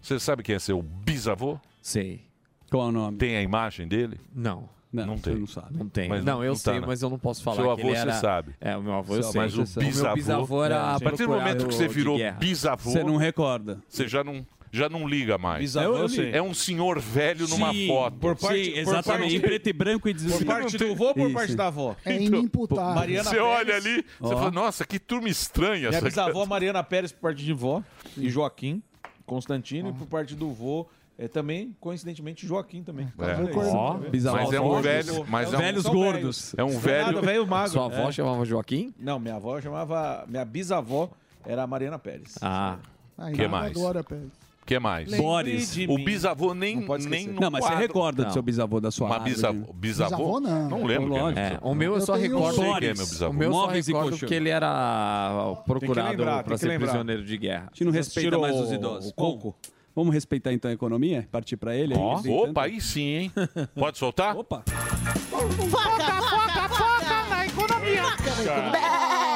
Você 0.00 0.18
sabe 0.18 0.42
quem 0.42 0.54
é 0.54 0.58
seu 0.58 0.80
bisavô? 0.82 1.58
Sei. 1.82 2.22
Qual 2.70 2.86
é 2.86 2.88
o 2.88 2.92
nome? 2.92 3.18
Tem 3.18 3.36
a 3.36 3.42
imagem 3.42 3.88
dele? 3.88 4.20
Não. 4.34 4.68
Não, 4.90 5.18
tem. 5.18 5.34
não 5.34 5.46
sabe. 5.46 5.76
Não 5.76 5.86
tem. 5.88 6.08
Mas 6.08 6.24
não, 6.24 6.42
eu 6.42 6.54
tá, 6.54 6.58
sei, 6.58 6.80
né? 6.80 6.86
mas 6.86 7.02
eu 7.02 7.10
não 7.10 7.18
posso 7.18 7.42
falar. 7.42 7.56
Seu 7.56 7.76
que 7.76 7.82
avô 7.82 7.90
você 7.90 7.98
era... 8.00 8.12
sabe. 8.14 8.54
É, 8.58 8.74
o 8.74 8.82
meu 8.82 8.94
avô 8.94 9.16
eu 9.16 9.22
sei. 9.22 9.38
Mas 9.40 9.52
o 9.52 9.62
O 9.62 9.66
meu 9.66 9.84
bisavô, 9.86 10.14
bisavô 10.14 10.64
era 10.64 10.94
a 10.94 11.00
partir 11.00 11.26
do 11.26 11.28
momento 11.32 11.66
que 11.66 11.74
você 11.74 11.86
virou 11.86 12.18
bisavô, 12.38 12.90
Você 12.90 13.04
não 13.04 13.16
recorda. 13.16 13.82
Você 13.86 14.08
já 14.08 14.24
não, 14.24 14.46
já 14.72 14.88
não 14.88 15.06
liga 15.08 15.36
mais. 15.38 15.60
Bisavô, 15.60 15.96
eu 15.96 16.08
sei. 16.08 16.32
é 16.32 16.42
um 16.42 16.52
senhor 16.54 16.98
velho 17.00 17.46
numa 17.48 17.72
Sim, 17.72 17.86
foto. 17.88 18.16
por 18.18 18.36
parte- 18.36 18.64
Sim, 18.64 18.70
por 18.72 18.78
exatamente, 18.80 19.20
parte- 19.20 19.36
em 19.36 19.40
preto 19.40 19.66
e 19.68 19.72
branco 19.72 20.08
e 20.08 20.14
Por 20.14 20.20
desligado. 20.20 20.60
parte 20.62 20.78
do 20.78 20.94
vô 20.94 21.04
ou 21.06 21.14
por 21.14 21.32
parte 21.32 21.54
da 21.54 21.66
avó? 21.68 21.96
É 22.04 22.14
Então, 22.14 22.38
inimputável. 22.38 22.94
Mariana 22.94 23.30
Você 23.30 23.38
olha 23.38 23.66
Pérez. 23.66 23.86
ali, 23.86 24.04
você 24.20 24.34
Ó. 24.34 24.38
fala, 24.38 24.50
nossa, 24.50 24.84
que 24.86 24.98
turma 24.98 25.28
estranha. 25.28 25.88
Minha 25.88 25.98
essa 25.98 26.00
bisavó 26.08 26.46
Mariana 26.46 26.82
Pérez 26.84 27.12
por 27.12 27.20
parte 27.20 27.44
de 27.44 27.52
vó 27.52 27.82
e 28.16 28.28
Joaquim 28.30 28.82
Constantino 29.26 29.90
e 29.90 29.92
por 29.92 30.06
parte 30.06 30.34
do 30.34 30.50
vô 30.50 30.86
é 31.20 31.26
também, 31.26 31.74
coincidentemente, 31.80 32.46
Joaquim 32.46 32.82
também. 32.82 33.08
É. 33.18 33.22
Olha 33.56 34.08
bisavó 34.08 34.36
Mas 34.38 34.52
é 34.52 34.60
um 34.60 34.68
Vô, 34.68 34.80
velho- 34.80 35.26
mas 35.28 35.52
é 35.52 35.56
um- 35.56 35.60
Velhos 35.60 35.82
gordos. 35.84 36.54
É 36.56 36.62
um 36.62 36.78
velho- 36.78 37.06
Nada, 37.06 37.20
velho 37.26 37.46
magro. 37.46 37.72
Sua 37.72 37.86
avó 37.86 38.08
É. 38.08 38.12
chamava 38.12 38.44
Joaquim? 38.44 38.94
Não, 38.98 39.18
minha 39.18 39.34
avó 39.34 39.60
chamava. 39.60 40.24
Minha 40.28 40.44
bisavó 40.44 41.10
era 41.44 41.64
a 41.64 41.66
Mariana 41.66 41.98
Pérez. 41.98 42.36
Ah. 42.40 42.76
Aí, 43.18 43.34
Que 43.34 43.42
eu 43.42 43.48
mais? 43.48 43.72
adoro 43.76 43.98
a 43.98 44.04
pele. 44.04 44.30
Que 44.68 44.78
mais? 44.78 45.10
Boris. 45.16 45.76
O 45.88 45.96
bisavô 45.98 46.52
nem, 46.54 46.76
Não 46.76 46.82
pode 46.86 47.08
nem 47.08 47.26
no 47.28 47.40
Não, 47.40 47.50
mas 47.50 47.64
você 47.64 47.70
quadro. 47.70 47.86
recorda 47.86 48.22
do 48.22 48.26
Não. 48.26 48.32
seu 48.34 48.42
bisavô 48.42 48.80
da 48.80 48.90
sua 48.90 49.06
Uma 49.06 49.14
árvore. 49.16 49.34
bisavô, 49.34 49.72
bisavô? 49.72 50.16
Bisavô, 50.16 50.40
não. 50.40 50.68
Não 50.68 50.84
lembro. 50.84 51.08
quem 51.10 51.18
é 51.18 51.22
meu 51.22 51.28
É, 51.28 51.48
bisavô. 51.48 51.68
o 51.70 51.74
meu 51.74 51.90
eu 51.92 51.94
Eu 51.98 52.00
só 52.02 52.12
tenho 52.18 52.24
recordo. 52.34 52.56
Quem 52.56 52.88
é 52.88 52.94
meu 52.94 53.06
bisavô. 53.06 53.30
O 53.32 53.34
meu 53.36 53.48
eu 53.48 53.52
só 53.54 53.60
Móveis 53.62 53.88
e 53.88 53.92
recordo 53.92 54.10
colchão. 54.10 54.28
que 54.28 54.34
ele 54.34 54.48
era 54.50 55.54
procurado 55.66 56.10
lembrar, 56.10 56.34
tem 56.36 56.44
para 56.44 56.54
que 56.54 56.58
ser 56.60 56.68
lembrar. 56.68 56.86
prisioneiro 56.88 57.24
de 57.24 57.38
guerra. 57.38 57.62
A 57.66 57.70
gente 57.74 57.84
não 57.84 57.92
respeita 57.92 58.28
tirou 58.28 58.42
mais 58.42 58.56
os 58.56 58.70
o- 58.70 58.74
idosos. 58.74 59.10
o 59.10 59.14
coco? 59.14 59.56
Vamos 59.96 60.12
respeitar 60.14 60.52
então 60.52 60.70
a 60.70 60.74
economia? 60.74 61.26
Partir 61.32 61.56
pra 61.56 61.74
ele? 61.74 61.94
aí? 61.94 61.98
Ó, 62.00 62.20
Tem 62.20 62.32
Opa, 62.32 62.46
tanto- 62.46 62.60
aí 62.60 62.80
sim, 62.80 63.00
hein? 63.02 63.32
Pode 63.74 63.96
soltar? 63.98 64.36
Opa! 64.36 64.62
Foca, 64.66 66.04
foca, 66.22 66.68
foca 66.68 67.24
na 67.30 67.46
economia. 67.46 68.02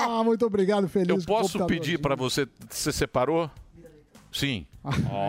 Ah, 0.09 0.23
muito 0.25 0.45
obrigado, 0.47 0.89
feliz. 0.89 1.09
Eu 1.09 1.19
posso 1.25 1.65
pedir 1.67 1.99
para 1.99 2.15
você. 2.15 2.47
Você 2.71 2.93
separou? 2.93 3.51
Sim. 4.31 4.67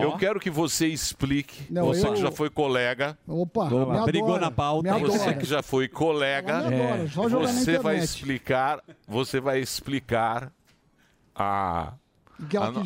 Eu 0.01 0.17
quero 0.17 0.39
que 0.39 0.49
você 0.49 0.87
explique. 0.87 1.71
Não, 1.71 1.85
você 1.85 2.07
eu- 2.07 2.13
que 2.13 2.21
já 2.21 2.31
foi 2.31 2.49
colega. 2.49 3.17
Opa, 3.27 3.69
me 3.69 4.05
brigou 4.05 4.39
na 4.39 4.49
pauta. 4.49 4.91
Me 4.93 4.99
Você 5.01 5.33
que 5.35 5.45
já 5.45 5.61
foi 5.61 5.87
colega. 5.87 6.53
Ela 6.53 6.69
me 6.69 6.81
adora, 6.81 7.07
só 7.09 7.29
jogar 7.29 7.47
na 7.47 7.53
Você 7.53 7.77
vai 7.77 7.93
internet. 7.95 8.03
explicar. 8.03 8.83
Você 9.07 9.39
vai 9.39 9.59
explicar 9.59 10.51
a. 11.35 11.93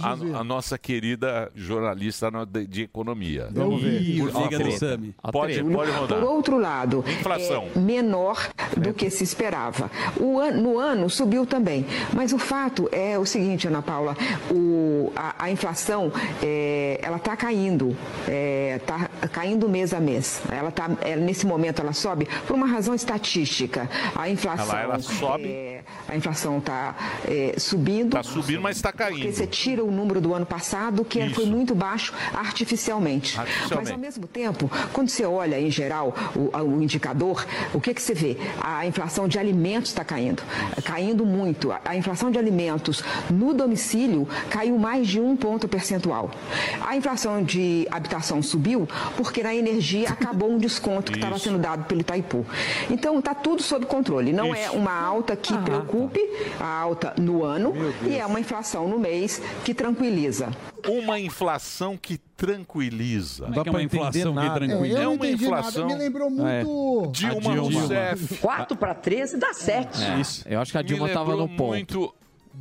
A, 0.03 0.09
a- 0.37 0.39
a 0.39 0.43
nossa 0.43 0.77
querida 0.77 1.51
jornalista 1.55 2.29
de, 2.45 2.67
de 2.67 2.81
economia. 2.83 3.49
Vamos 3.51 3.81
ver. 3.81 4.01
Ih, 4.01 4.77
Sami. 4.77 5.15
Pode, 5.31 5.63
pode 5.63 5.91
rodar. 5.91 6.19
Por 6.19 6.27
outro 6.29 6.57
lado, 6.59 7.03
Inflação. 7.07 7.67
é 7.75 7.79
menor 7.79 8.49
do 8.75 8.93
que 8.93 9.09
se 9.09 9.23
esperava. 9.23 9.89
O 10.19 10.39
an- 10.39 10.51
no 10.51 10.77
ano 10.77 11.09
subiu 11.09 11.45
também. 11.45 11.85
Mas 12.13 12.33
o 12.33 12.37
fato 12.37 12.87
é 12.91 13.17
o 13.17 13.25
seguinte, 13.25 13.67
Ana 13.67 13.81
Paula, 13.81 14.15
o- 14.51 15.11
a, 15.15 15.45
a 15.45 15.51
inflação 15.51 16.11
é, 16.43 16.99
ela 17.01 17.17
está 17.17 17.35
caindo, 17.35 17.95
está 18.27 19.06
caindo 19.31 19.67
mês 19.69 19.93
a 19.93 19.99
mês. 19.99 20.41
Ela 20.51 20.71
tá, 20.71 20.89
é, 21.01 21.15
nesse 21.15 21.45
momento 21.45 21.81
ela 21.81 21.93
sobe 21.93 22.27
por 22.45 22.55
uma 22.55 22.67
razão 22.67 22.93
estatística. 22.95 23.89
A 24.15 24.29
inflação, 24.29 24.65
Ela- 24.77 24.81
ela 24.81 24.99
sobe? 24.99 25.47
é, 25.47 25.81
a 26.07 26.15
inflação 26.15 26.57
está 26.59 26.95
subindo. 27.57 28.17
Está 28.17 28.23
subindo, 28.23 28.61
mas 28.61 28.77
está 28.77 28.91
Porque 28.91 29.03
caindo. 29.21 29.33
você 29.33 29.47
tira 29.47 29.83
o 29.83 29.91
número 29.91 30.19
do 30.21 30.33
ano 30.33 30.45
passado, 30.45 31.03
que 31.05 31.19
Isso. 31.19 31.35
foi 31.35 31.45
muito 31.45 31.73
baixo 31.75 32.13
artificialmente. 32.33 33.39
Artificialmente. 33.39 33.75
Mas 33.75 33.91
ao 33.91 33.97
mesmo 33.97 34.27
tempo, 34.27 34.69
quando 34.93 35.09
você 35.09 35.25
olha 35.25 35.59
em 35.59 35.69
geral 35.71 36.13
o, 36.35 36.49
o 36.57 36.81
indicador, 36.81 37.45
o 37.73 37.79
que, 37.79 37.93
que 37.93 38.01
você 38.01 38.13
vê? 38.13 38.37
A 38.61 38.85
inflação 38.85 39.27
de 39.27 39.37
alimentos 39.39 39.89
está 39.91 40.03
caindo, 40.03 40.43
caindo 40.83 41.25
muito. 41.25 41.71
A, 41.71 41.79
a 41.85 41.95
inflação 41.95 42.31
de 42.31 42.37
alimentos 42.39 43.03
no 43.29 43.53
domicílio 43.53 44.27
caiu 44.49 44.77
mais 44.77 45.07
de 45.07 45.19
um 45.19 45.35
ponto 45.35 45.67
percentual. 45.67 46.31
A 46.85 46.95
inflação 46.95 47.43
de 47.43 47.87
habitação 47.91 48.41
subiu 48.41 48.87
porque 49.15 49.41
na 49.43 49.55
energia 49.55 50.09
acabou 50.09 50.51
um 50.51 50.57
desconto 50.57 51.11
que 51.11 51.17
estava 51.17 51.35
Isso. 51.35 51.45
sendo 51.45 51.57
dado 51.59 51.85
pelo 51.85 52.01
Itaipu. 52.01 52.45
Então 52.89 53.19
está 53.19 53.33
tudo 53.33 53.61
sob 53.61 53.85
controle. 53.85 54.33
Não 54.33 54.53
é 54.53 54.65
Isso. 54.65 54.75
uma 54.75 54.91
alta 54.99 55.35
que 55.35 55.57
preocupe, 55.59 56.19
a 56.59 56.65
alta 56.79 57.13
no 57.17 57.43
ano, 57.43 57.73
e 58.05 58.15
é 58.15 58.25
uma 58.25 58.39
inflação 58.39 58.87
no 58.87 58.99
mês 58.99 59.41
que 59.63 59.73
tranquiliza. 59.73 60.49
Uma 60.87 61.19
inflação 61.19 61.97
que 61.97 62.17
tranquiliza. 62.37 63.45
Como 63.47 63.59
é 63.59 63.63
que 63.63 63.69
é 63.69 63.71
uma 63.71 63.83
inflação 63.83 64.33
que 64.33 64.39
É, 64.39 64.49
tranquila? 64.49 64.87
eu 64.87 64.97
É 64.97 65.03
não 65.03 65.13
uma 65.15 65.27
inflação. 65.27 65.81
nada. 65.87 65.95
Me 65.97 66.03
lembrou 66.03 66.29
muito. 66.29 67.07
Dilma 67.11 67.41
Dilma. 67.41 67.79
Rousseff. 67.79 68.37
4 68.37 68.77
para 68.77 68.93
13 68.93 69.37
dá 69.37 69.53
7. 69.53 70.43
É, 70.45 70.53
Eu 70.55 70.61
acho 70.61 70.71
que 70.71 70.77
a 70.77 70.81
Dilma 70.81 71.07
estava 71.07 71.35
no 71.35 71.47
ponto. 71.49 71.67
muito 71.69 72.13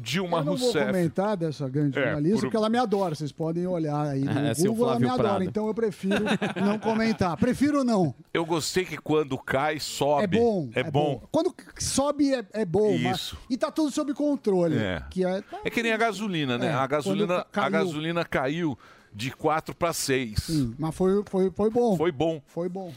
Dilma 0.07 0.39
Eu 0.39 0.45
não 0.45 0.57
vou 0.57 0.67
Rousseff. 0.67 0.87
comentar 0.87 1.37
dessa 1.37 1.69
grande 1.69 1.99
É, 1.99 2.03
jornalista, 2.05 2.37
por- 2.37 2.43
porque 2.43 2.57
ela 2.57 2.69
me 2.69 2.79
adora. 2.79 3.15
Vocês 3.15 3.33
podem 3.33 3.67
olhar 3.67 4.07
aí 4.07 4.21
no 4.25 4.31
É, 4.39 4.55
seu 4.55 4.71
Google, 4.73 4.91
ela 4.91 5.01
me 5.01 5.07
Flávio 5.07 5.21
adora. 5.21 5.37
Prado. 5.39 5.49
Então 5.51 5.67
eu 5.67 5.75
prefiro 5.75 6.25
não 6.65 6.79
comentar. 6.81 7.37
Prefiro 7.37 7.83
não. 7.83 8.15
Eu 8.33 8.45
gostei 8.47 8.85
que 8.85 8.97
quando 8.97 9.37
cai, 9.37 9.81
sobe. 9.81 10.37
É 10.37 10.41
bom. 10.41 10.71
É, 10.75 10.83
bom. 10.85 11.23
Quando 11.33 11.53
sobe 11.79 12.33
é, 12.35 12.45
é 12.53 12.65
bom. 12.65 12.97
mas- 12.99 13.17
Isso. 13.17 13.39
e 13.51 13.57
tá 13.57 13.71
tudo 13.71 13.91
sob 13.91 14.15
controle. 14.15 14.79
É. 14.79 15.03
Que 15.11 15.25
é, 15.25 15.43
É 15.65 15.71
que 15.71 15.83
nem 15.83 15.93
a 15.93 15.97
gasolina, 15.97 16.57
né? 16.57 16.67
É, 16.69 16.73
a, 16.73 16.87
gasolina, 16.87 17.27
quando 17.27 17.45
ca- 17.51 17.61
a 17.67 17.71
caiu. 17.71 17.85
gasolina 17.87 18.25
caiu 18.25 18.79
de 19.13 19.31
4 19.31 19.75
para 19.75 19.93
6. 19.93 20.39
Sim, 20.43 20.75
mas 20.79 20.95
foi, 20.95 21.23
foi, 21.27 21.51
foi 21.51 21.71
bom. 21.71 21.97
Foi 21.97 22.13
bom. 22.13 22.43
Foi 22.47 22.69
bom. 22.69 22.93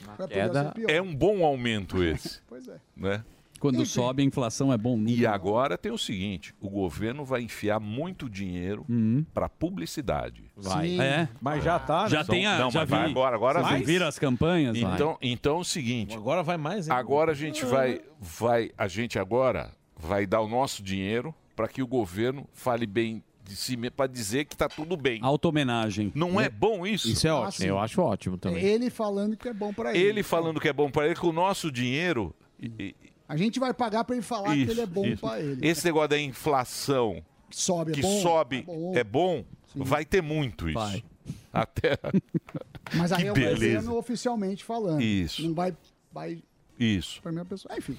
Pior. 0.75 0.89
É 0.91 1.01
um 1.01 1.15
bom 1.15 1.43
aumento 1.45 2.03
esse, 2.03 2.41
Pois 2.47 2.67
é. 2.67 2.75
né? 2.95 3.23
Quando 3.59 3.85
sobe, 3.85 4.21
a 4.23 4.25
inflação 4.25 4.71
é 4.73 4.77
bom. 4.77 4.97
E 5.05 5.25
agora 5.25 5.77
tem 5.77 5.91
o 5.91 5.97
seguinte, 5.97 6.53
o 6.59 6.69
governo 6.69 7.23
vai 7.25 7.41
enfiar 7.41 7.79
muito 7.79 8.29
dinheiro 8.29 8.85
para 9.33 9.47
publicidade. 9.49 10.43
Vai. 10.55 10.87
Sim. 10.89 11.01
É. 11.01 11.29
Mas 11.41 11.63
já 11.63 11.79
tá, 11.79 12.03
né? 12.03 12.09
Já 12.09 12.23
tem 12.23 12.45
a. 12.45 12.59
Não, 12.59 12.71
já 12.71 12.81
mas 12.81 12.89
vai 12.89 13.05
vi. 13.05 13.11
agora, 13.11 13.35
agora 13.35 13.61
vai. 13.61 13.81
viram 13.83 14.07
as 14.07 14.19
campanhas? 14.19 14.77
Então, 14.77 15.17
então 15.21 15.57
é 15.57 15.59
o 15.59 15.63
seguinte, 15.63 16.15
Agora 16.15 16.43
vai 16.43 16.57
mais, 16.57 16.87
hein? 16.87 16.93
agora 16.93 17.31
a 17.31 17.35
gente 17.35 17.65
vai, 17.65 18.01
vai, 18.19 18.71
a 18.77 18.87
gente 18.87 19.17
agora 19.19 19.71
vai 19.95 20.25
dar 20.25 20.41
o 20.41 20.47
nosso 20.47 20.81
dinheiro 20.81 21.33
para 21.55 21.67
que 21.67 21.81
o 21.81 21.87
governo 21.87 22.47
fale 22.53 22.85
bem 22.85 23.23
de 23.43 23.55
si 23.55 23.75
para 23.89 24.07
dizer 24.07 24.45
que 24.45 24.55
tá 24.55 24.69
tudo 24.69 24.95
bem. 24.95 25.19
Auto-homenagem. 25.23 26.11
Não 26.13 26.39
é 26.39 26.47
bom 26.49 26.85
isso? 26.85 27.09
Isso 27.09 27.27
é 27.27 27.33
ótimo. 27.33 27.51
sim. 27.51 27.67
Eu 27.67 27.79
acho 27.79 28.01
ótimo 28.01 28.37
também. 28.37 28.63
Ele 28.63 28.89
falando 28.89 29.35
que 29.35 29.49
é 29.49 29.53
bom 29.53 29.73
pra 29.73 29.93
ele. 29.95 29.99
Ele 30.07 30.23
falando 30.23 30.59
que 30.59 30.67
é 30.67 30.73
bom 30.73 30.89
para 30.91 31.07
ele, 31.07 31.15
com 31.15 31.27
o 31.27 31.33
nosso 31.33 31.71
dinheiro. 31.71 32.33
e- 32.61 32.95
A 33.29 33.37
gente 33.37 33.59
vai 33.59 33.71
pagar 33.73 34.03
pra 34.03 34.15
ele 34.15 34.23
falar 34.23 34.53
que 34.53 34.63
isso, 34.63 34.71
ele 34.71 34.81
é 34.81 34.85
bom 34.87 35.15
pra 35.15 35.39
ele. 35.39 35.65
Esse 35.65 35.85
negócio 35.85 36.09
da 36.09 36.19
inflação 36.19 37.23
Que 37.47 37.55
sobe, 37.55 37.91
é 37.91 37.95
que 37.95 38.01
bom. 38.01 38.21
sobe 38.21 38.63
tá 38.63 38.71
bom. 38.73 38.91
é 38.95 39.03
bom, 39.03 39.45
vai 39.75 40.03
ter 40.03 40.21
muito 40.21 40.67
isso. 40.67 40.79
Vai. 40.79 41.03
Até 41.53 41.97
Mas 42.95 43.11
aí 43.11 43.21
que 43.21 43.27
é 43.27 43.31
o 43.31 43.51
governo 43.51 43.95
oficialmente 43.97 44.63
falando. 44.63 45.01
Isso. 45.01 45.43
Não 45.47 45.53
vai, 45.53 45.77
vai 46.11 46.41
isso. 46.79 47.21
para 47.21 47.31
minha 47.31 47.45
pessoa. 47.45 47.77
Enfim. 47.77 47.95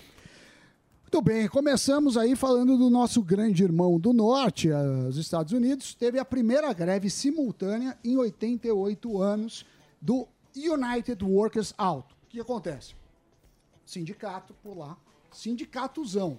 Muito 1.02 1.22
bem, 1.22 1.48
começamos 1.48 2.16
aí 2.16 2.34
falando 2.36 2.76
do 2.76 2.88
nosso 2.90 3.22
grande 3.22 3.62
irmão 3.64 3.98
do 3.98 4.12
norte, 4.12 4.68
eh, 4.68 4.76
os 5.08 5.16
Estados 5.16 5.52
Unidos. 5.52 5.94
Teve 5.94 6.18
a 6.18 6.24
primeira 6.24 6.72
greve 6.72 7.08
simultânea 7.10 7.96
em 8.04 8.16
88 8.16 9.20
anos 9.20 9.64
do 10.00 10.26
United 10.56 11.24
Workers 11.24 11.72
Out. 11.78 12.06
O 12.24 12.26
que 12.28 12.40
acontece? 12.40 12.94
Sindicato 13.84 14.54
por 14.62 14.76
lá, 14.76 14.96
sindicatozão. 15.32 16.38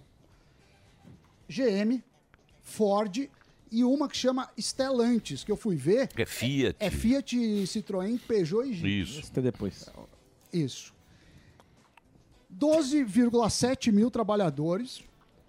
GM, 1.47 2.01
Ford 2.61 3.29
e 3.71 3.83
uma 3.83 4.07
que 4.07 4.17
chama 4.17 4.49
Stellantis, 4.57 5.43
que 5.43 5.51
eu 5.51 5.57
fui 5.57 5.75
ver. 5.75 6.09
É 6.15 6.25
Fiat. 6.25 6.75
É 6.79 6.89
Fiat, 6.89 7.37
Citroën, 7.65 8.19
Peugeot 8.27 8.67
e 8.67 8.73
Jeep. 8.73 9.01
Isso. 9.01 9.27
Até 9.31 9.41
depois. 9.41 9.89
Isso. 10.51 10.93
12,7 12.57 13.91
mil 13.91 14.11
trabalhadores 14.11 15.01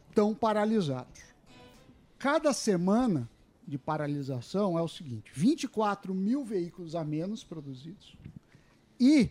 estão 0.08 0.34
paralisados. 0.34 1.20
Cada 2.18 2.52
semana 2.52 3.28
de 3.66 3.76
paralisação 3.76 4.78
é 4.78 4.82
o 4.82 4.88
seguinte: 4.88 5.32
24 5.34 6.14
mil 6.14 6.44
veículos 6.44 6.94
a 6.94 7.04
menos 7.04 7.42
produzidos 7.42 8.16
e 9.00 9.30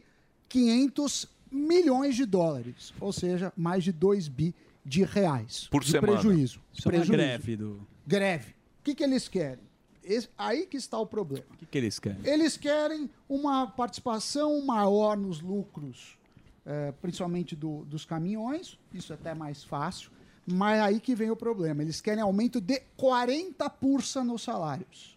500 0.50 1.28
milhões 1.52 2.16
de 2.16 2.26
dólares, 2.26 2.94
ou 3.00 3.12
seja, 3.12 3.52
mais 3.58 3.84
de 3.84 3.92
2 3.92 4.28
bi 4.28 4.56
de 4.86 5.04
reais 5.04 5.68
Por 5.70 5.84
de 5.84 5.92
semana. 5.92 6.14
prejuízo. 6.14 6.60
Isso 6.74 6.88
é 6.88 6.92
prejuízo. 6.92 7.12
greve 7.12 7.56
do. 7.58 7.88
Greve. 8.08 8.52
O 8.80 8.84
que, 8.84 8.96
que 8.96 9.04
eles 9.04 9.28
querem? 9.28 9.64
Esse- 10.04 10.30
aí 10.38 10.66
que 10.66 10.78
está 10.78 10.98
o 10.98 11.06
problema. 11.06 11.46
O 11.54 11.58
que, 11.58 11.66
que 11.68 11.78
eles 11.78 12.00
querem? 12.00 12.18
Eles 12.24 12.58
querem 12.58 13.10
uma 13.30 13.68
participação 13.68 14.66
maior 14.66 15.16
nos 15.16 15.40
lucros, 15.42 16.18
eh, 16.66 16.92
principalmente 17.02 17.56
do- 17.56 17.86
dos 17.86 18.04
caminhões, 18.06 18.80
isso 18.94 19.14
é 19.14 19.16
até 19.16 19.36
mais 19.36 19.64
fácil, 19.64 20.10
mas 20.48 20.82
aí 20.82 21.00
que 21.00 21.14
vem 21.14 21.30
o 21.30 21.36
problema. 21.36 21.84
Eles 21.84 22.02
querem 22.02 22.24
aumento 22.24 22.60
de 22.60 22.82
40% 22.98 24.24
nos 24.24 24.42
salários. 24.42 25.16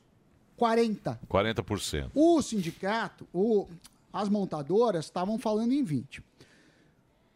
40%. 0.59 1.19
40%. 1.27 2.11
O 2.15 2.41
sindicato, 2.43 3.27
o- 3.33 3.67
as 4.15 4.29
montadoras 4.29 5.07
estavam 5.07 5.37
falando 5.37 5.73
em 5.73 5.83
20. 5.83 6.23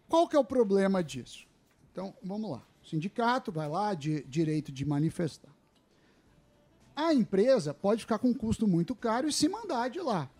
Qual 0.08 0.28
que 0.28 0.36
é 0.36 0.38
o 0.38 0.44
problema 0.44 1.02
disso? 1.02 1.44
Então, 1.90 2.14
vamos 2.22 2.52
lá. 2.52 2.62
O 2.80 2.86
sindicato 2.86 3.50
vai 3.50 3.68
lá, 3.68 3.94
de 3.94 4.22
direito 4.22 4.70
de 4.70 4.84
manifestar. 4.84 5.50
A 6.94 7.12
empresa 7.12 7.74
pode 7.74 8.02
ficar 8.02 8.20
com 8.20 8.28
um 8.28 8.34
custo 8.34 8.68
muito 8.68 8.94
caro 8.94 9.28
e 9.28 9.32
se 9.32 9.48
mandar 9.48 9.90
de 9.90 10.00
lá. 10.00 10.30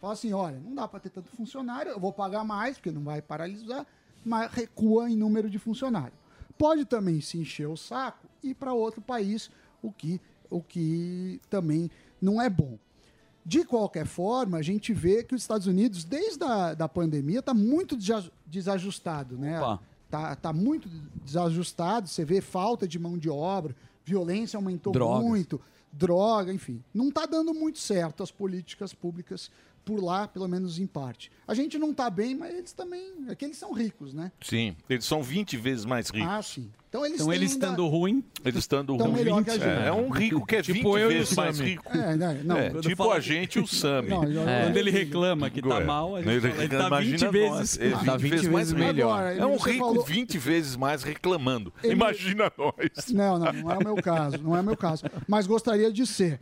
Fala 0.00 0.12
assim, 0.12 0.32
olha, 0.32 0.60
não 0.60 0.72
dá 0.72 0.86
para 0.86 1.00
ter 1.00 1.10
tanto 1.10 1.30
funcionário, 1.30 1.90
eu 1.90 1.98
vou 1.98 2.12
pagar 2.12 2.44
mais, 2.44 2.76
porque 2.76 2.92
não 2.92 3.02
vai 3.02 3.20
paralisar, 3.20 3.84
mas 4.24 4.52
recua 4.52 5.10
em 5.10 5.16
número 5.16 5.50
de 5.50 5.58
funcionário. 5.58 6.16
Pode 6.56 6.84
também 6.84 7.20
se 7.20 7.38
encher 7.38 7.66
o 7.66 7.76
saco 7.76 8.28
e 8.40 8.50
ir 8.50 8.54
para 8.54 8.72
outro 8.72 9.02
país, 9.02 9.50
o 9.82 9.90
que, 9.90 10.20
o 10.48 10.62
que 10.62 11.40
também 11.50 11.90
não 12.20 12.40
é 12.40 12.48
bom. 12.48 12.78
De 13.48 13.64
qualquer 13.64 14.04
forma, 14.04 14.58
a 14.58 14.62
gente 14.62 14.92
vê 14.92 15.24
que 15.24 15.34
os 15.34 15.40
Estados 15.40 15.66
Unidos, 15.66 16.04
desde 16.04 16.44
a 16.44 16.74
da 16.74 16.86
pandemia, 16.86 17.38
está 17.38 17.54
muito 17.54 17.96
desajustado, 18.46 19.38
né? 19.38 19.58
Tá, 20.10 20.36
tá 20.36 20.52
muito 20.52 20.86
desajustado, 21.24 22.08
você 22.08 22.26
vê 22.26 22.42
falta 22.42 22.86
de 22.86 22.98
mão 22.98 23.16
de 23.16 23.30
obra, 23.30 23.74
violência 24.04 24.58
aumentou 24.58 24.92
Drogas. 24.92 25.24
muito, 25.24 25.58
droga, 25.90 26.52
enfim. 26.52 26.84
Não 26.92 27.08
está 27.08 27.24
dando 27.24 27.54
muito 27.54 27.78
certo 27.78 28.22
as 28.22 28.30
políticas 28.30 28.92
públicas 28.92 29.50
por 29.88 30.02
lá, 30.04 30.28
pelo 30.28 30.46
menos 30.46 30.78
em 30.78 30.86
parte. 30.86 31.30
A 31.46 31.54
gente 31.54 31.78
não 31.78 31.92
está 31.92 32.10
bem, 32.10 32.36
mas 32.36 32.52
eles 32.54 32.72
também. 32.74 33.10
É 33.26 33.34
que 33.34 33.46
eles 33.46 33.56
são 33.56 33.72
ricos, 33.72 34.12
né? 34.12 34.30
Sim, 34.42 34.76
eles 34.90 35.06
são 35.06 35.22
20 35.22 35.56
vezes 35.56 35.86
mais 35.86 36.10
ricos. 36.10 36.28
Ah, 36.28 36.42
sim. 36.42 36.70
Então 36.90 37.04
eles 37.06 37.20
Então 37.20 37.32
eles 37.32 37.52
ainda- 37.52 37.66
estando 37.66 37.86
ruim. 37.86 38.22
Eles 38.44 38.58
estando 38.58 38.96
ruim. 38.96 39.12
melhor 39.12 39.42
que 39.44 39.50
a 39.50 39.54
gente. 39.54 39.64
É, 39.66 39.86
é 39.88 39.92
um 39.92 40.10
rico 40.10 40.44
que 40.46 40.56
é 40.56 40.62
Tipo 40.62 40.92
20 40.92 41.00
eu 41.02 41.08
vezes 41.08 41.34
mais 41.36 41.58
rico. 41.58 41.84
É, 41.88 42.16
né, 42.16 42.40
não, 42.44 42.56
É, 42.56 42.70
tipo 42.80 43.10
a 43.10 43.20
gente 43.20 43.56
e 43.58 43.62
o 43.62 43.66
Sami. 43.66 44.08
Não, 44.10 44.24
eu- 44.24 44.42
Quando 44.44 44.76
ele 44.76 44.90
reclama 44.90 45.48
que 45.50 45.62
tá 45.62 45.80
É. 45.80 45.84
mal, 45.84 46.16
a 46.16 46.20
gente 46.22 46.30
Ele 46.30 46.40
fala, 46.50 46.64
ele 46.64 46.76
tá 46.76 46.86
imagina 46.86 47.16
20 47.16 47.22
nós, 47.24 47.32
vezes. 47.32 47.78
é 47.78 47.88
20 47.96 48.04
Tá 48.06 48.16
20 48.16 48.30
vezes 48.30 48.48
mais 48.48 48.68
rico. 48.70 48.80
melhor. 48.84 49.18
Agora, 49.18 49.34
É 49.36 49.46
um 49.46 49.56
rico 49.56 49.78
falou- 49.86 50.04
20 50.04 50.38
vezes 50.38 50.76
mais 50.76 51.02
reclamando. 51.02 51.72
Ele- 51.82 51.92
Imagina 51.94 52.52
nós. 52.58 53.08
Não, 53.10 53.38
não, 53.38 53.52
não 53.52 53.70
é 53.72 53.76
o 53.78 53.84
meu 53.84 53.96
caso, 53.96 54.38
não 54.42 54.56
é 54.56 54.60
o 54.60 54.64
meu 54.64 54.76
caso. 54.76 55.04
Mas 55.26 55.46
gostaria 55.46 55.90
de 55.92 56.06
ser. 56.06 56.40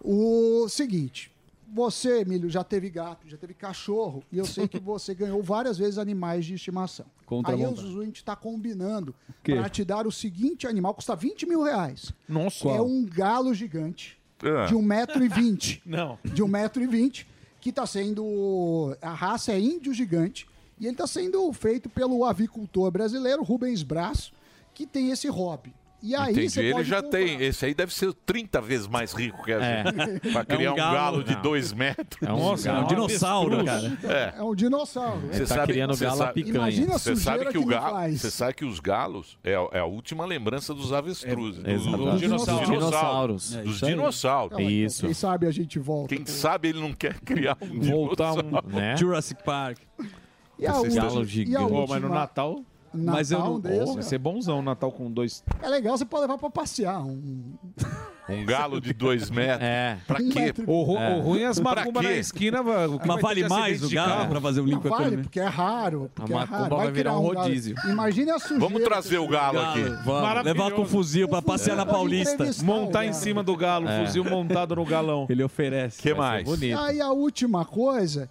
O 0.00 0.68
seguinte, 0.68 1.30
você, 1.76 2.20
Emílio, 2.22 2.48
já 2.48 2.64
teve 2.64 2.88
gato, 2.90 3.28
já 3.28 3.36
teve 3.36 3.52
cachorro, 3.54 4.24
e 4.32 4.38
eu 4.38 4.46
sei 4.46 4.66
que 4.66 4.78
você 4.80 5.14
ganhou 5.14 5.42
várias 5.42 5.76
vezes 5.78 5.98
animais 5.98 6.44
de 6.46 6.54
estimação. 6.54 7.06
Contra 7.26 7.52
a 7.52 7.54
Aí 7.56 7.62
o 7.62 7.68
vontade. 7.68 7.86
Zuzu, 7.86 8.00
a 8.00 8.04
gente 8.06 8.16
está 8.16 8.34
combinando 8.34 9.14
para 9.44 9.68
te 9.68 9.84
dar 9.84 10.06
o 10.06 10.10
seguinte 10.12 10.66
animal, 10.66 10.94
custa 10.94 11.14
20 11.14 11.46
mil 11.46 11.62
reais. 11.62 12.12
Nossa. 12.28 12.68
É 12.70 12.80
um 12.80 13.04
galo 13.04 13.52
gigante 13.54 14.18
Ah. 14.42 14.66
de 14.66 14.74
1,20m. 14.74 15.82
Não. 15.86 16.18
De 16.24 16.42
1,20m, 16.42 17.26
que 17.60 17.70
está 17.70 17.86
sendo. 17.86 18.96
A 19.02 19.12
raça 19.12 19.52
é 19.52 19.60
índio 19.60 19.92
gigante. 19.92 20.46
E 20.78 20.84
ele 20.84 20.92
está 20.92 21.06
sendo 21.06 21.50
feito 21.52 21.88
pelo 21.88 22.24
avicultor 22.24 22.90
brasileiro, 22.90 23.42
Rubens 23.42 23.82
Braço, 23.82 24.32
que 24.74 24.86
tem 24.86 25.10
esse 25.10 25.26
hobby. 25.28 25.72
E 26.02 26.14
aí 26.14 26.32
Entendi. 26.32 26.50
você 26.50 26.60
Ele 26.60 26.84
já 26.84 27.02
comprar. 27.02 27.18
tem. 27.18 27.42
Esse 27.42 27.64
aí 27.66 27.74
deve 27.74 27.92
ser 27.92 28.12
30 28.24 28.60
vezes 28.60 28.86
mais 28.86 29.12
rico 29.12 29.42
que 29.42 29.52
a 29.52 29.56
É. 29.60 29.84
gente. 29.84 30.32
Pra 30.32 30.44
criar 30.44 30.70
um 30.70 30.74
um 30.74 30.76
galo- 30.76 30.94
galo 30.94 31.24
de 31.24 31.34
Não. 31.34 31.42
2 31.42 31.72
metros. 31.72 32.22
É 32.22 32.32
um, 32.32 32.38
Nossa, 32.38 32.68
é 32.68 32.72
um 32.78 32.86
dinossauro, 32.86 33.60
avestruz. 33.60 34.00
cara. 34.00 34.32
É. 34.36 34.38
É 34.38 34.42
um 34.42 34.54
dinossauro. 34.54 35.20
Você 35.32 35.40
tá 35.40 35.46
sabe, 35.54 35.72
criando 35.72 35.96
galo 35.96 36.12
a 36.14 36.16
sabe- 36.16 36.32
picanha. 36.44 36.56
Imagina 36.56 36.94
a 36.94 36.98
Você 36.98 37.16
sabe 37.16 37.44
que, 37.46 37.52
que 37.52 37.58
o 37.58 37.64
galo, 37.64 37.90
faz. 37.96 38.20
você 38.20 38.30
sabe 38.30 38.54
que 38.54 38.64
os 38.64 38.78
galos 38.78 39.38
é, 39.42 39.54
a- 39.54 39.68
é 39.72 39.78
a 39.80 39.84
última 39.86 40.24
lembrança 40.26 40.72
dos 40.74 40.92
avestruzes, 40.92 41.64
É, 41.64 41.74
dos, 41.74 41.86
dos 41.86 41.96
Dos 41.96 42.20
dinossauros. 42.20 42.68
dinossauros. 42.68 43.56
É 43.56 43.62
Dos 43.62 43.76
isso 43.76 43.86
dinossauros. 43.86 44.52
Não, 44.52 44.60
então, 44.60 44.70
Isso. 44.70 45.04
Quem 45.06 45.14
sabe 45.14 45.46
a 45.46 45.50
gente 45.50 45.78
volta. 45.78 46.14
Quem 46.14 46.26
sabe 46.26 46.68
ele 46.68 46.80
não 46.80 46.92
quer 46.92 47.18
criar 47.20 47.56
um 47.60 47.80
Voltar 47.80 48.32
dinossauro. 48.34 48.66
um. 48.68 48.76
Né? 48.76 48.96
Jurassic 48.96 49.42
Park. 49.42 49.78
E 50.58 50.66
a 50.66 50.74
última, 50.78 51.02
Galo 51.02 51.18
e 51.18 51.22
a 51.22 51.24
gigante. 51.24 51.62
última, 51.64 51.80
Pô, 51.80 51.86
mas 51.88 52.02
no 52.02 52.08
Natal. 52.08 52.60
Mas 52.94 53.30
eu 53.30 53.38
Natal 53.38 53.52
não- 53.54 53.60
desse, 53.60 53.94
Vai 53.94 54.02
ser 54.02 54.18
bonzão 54.18 54.58
o 54.58 54.62
Natal 54.62 54.90
com 54.92 55.10
dois. 55.10 55.42
É 55.62 55.68
legal, 55.68 55.96
você 55.96 56.04
pode 56.04 56.22
levar 56.22 56.38
pra 56.38 56.50
passear. 56.50 57.02
Um... 57.04 57.54
Um 58.28 58.44
galo 58.44 58.80
de 58.80 58.92
2 58.92 59.30
metros. 59.30 59.62
É. 59.62 59.98
Pra 60.04 60.20
Um 60.20 60.28
quê? 60.30 60.52
O, 60.66 60.82
ru- 60.82 60.96
É. 60.98 61.16
o 61.16 61.20
ruim 61.20 61.42
é 61.42 61.46
as 61.46 61.60
macumbas 61.60 62.02
na 62.02 62.12
esquina. 62.12 62.60
o 62.60 62.64
Mas 62.64 63.06
vai 63.06 63.18
vale 63.20 63.48
mais 63.48 63.82
o 63.84 63.88
galo 63.88 64.28
pra 64.28 64.40
fazer 64.40 64.60
um 64.62 64.64
link 64.64 64.82
vale, 64.82 64.94
economia? 64.94 65.18
porque 65.22 65.38
é 65.38 65.46
raro. 65.46 66.10
Porque 66.12 66.32
A 66.32 66.36
é 66.36 66.38
macumba 66.40 66.58
raro. 66.62 66.76
vai 66.76 66.90
virar 66.90 67.10
criar 67.12 67.18
um 67.18 67.22
rodízio. 67.22 67.76
Imagine 67.88 68.30
a 68.32 68.38
sujeira. 68.40 68.60
Vamos 68.64 68.82
trazer 68.82 69.18
o 69.18 69.28
galo 69.28 69.60
aqui. 69.60 69.82
Vamos, 70.04 70.44
levar 70.44 70.72
com 70.72 70.84
fuzil 70.84 71.28
pra 71.28 71.40
passear 71.40 71.76
na 71.76 71.86
Paulista. 71.86 72.44
o 72.60 72.64
Montar 72.64 73.04
em 73.06 73.12
cima 73.12 73.44
do 73.44 73.56
galo, 73.56 73.86
É. 73.88 74.04
fuzil 74.04 74.24
montado 74.24 74.74
no 74.74 74.84
galão. 74.84 75.26
Ele 75.30 75.44
oferece. 75.44 76.02
que 76.02 76.12
Vai 76.12 76.28
mais? 76.42 76.44
Bonito. 76.48 76.78
Aí 76.80 77.00
a 77.00 77.12
última 77.12 77.64
coisa 77.64 78.28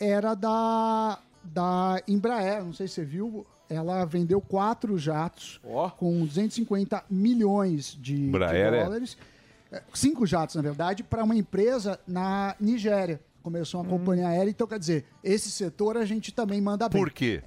era 0.00 0.34
da, 0.34 1.18
da 1.44 2.02
Embraer. 2.08 2.64
Não 2.64 2.72
sei 2.72 2.88
se 2.88 2.94
você 2.94 3.04
viu. 3.04 3.46
Ela 3.68 4.04
vendeu 4.04 4.40
quatro 4.40 4.96
jatos 4.96 5.60
Ó. 5.64 5.90
com 5.90 6.24
250 6.24 7.04
milhões 7.10 7.96
de, 8.00 8.30
de 8.30 8.36
é- 8.44 8.84
dólares. 8.84 9.16
É, 9.72 9.82
Cinco 9.92 10.24
jatos, 10.24 10.54
na 10.54 10.62
verdade, 10.62 11.02
para 11.02 11.24
uma 11.24 11.34
empresa 11.34 11.98
na 12.06 12.54
Nigéria. 12.60 13.20
Começou 13.42 13.80
uma 13.80 13.88
companhia 13.90 14.28
aérea. 14.28 14.50
Então, 14.50 14.66
quer 14.66 14.78
dizer, 14.78 15.04
esse 15.22 15.50
setor 15.50 15.96
a 15.96 16.04
gente 16.04 16.32
também 16.32 16.60
manda 16.60 16.88
bem. 16.88 17.00
Por 17.02 17.10
quê? 17.10 17.42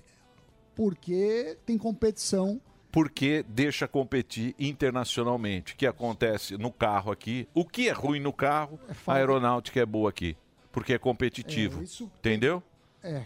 Porque 0.76 1.58
tem 1.66 1.78
competição. 1.78 2.60
Porque 2.92 3.46
deixa 3.48 3.88
competir 3.88 4.56
internacionalmente. 4.58 5.74
O 5.74 5.78
que 5.78 5.86
acontece 5.86 6.58
no 6.58 6.72
carro 6.72 7.12
aqui? 7.12 7.48
O 7.54 7.64
que 7.66 7.88
é 7.88 7.92
ruim 7.92 8.20
no 8.20 8.34
carro, 8.34 8.80
a 8.90 8.94
falta- 8.94 9.20
aeronáutica 9.20 9.80
é 9.80 9.86
boa 9.86 10.10
aqui. 10.10 10.36
Porque 10.72 10.94
é 10.94 10.98
competitivo. 10.98 11.82
É, 11.82 11.84
isso- 11.84 12.12
Entendeu? 12.20 12.64
É. 13.04 13.24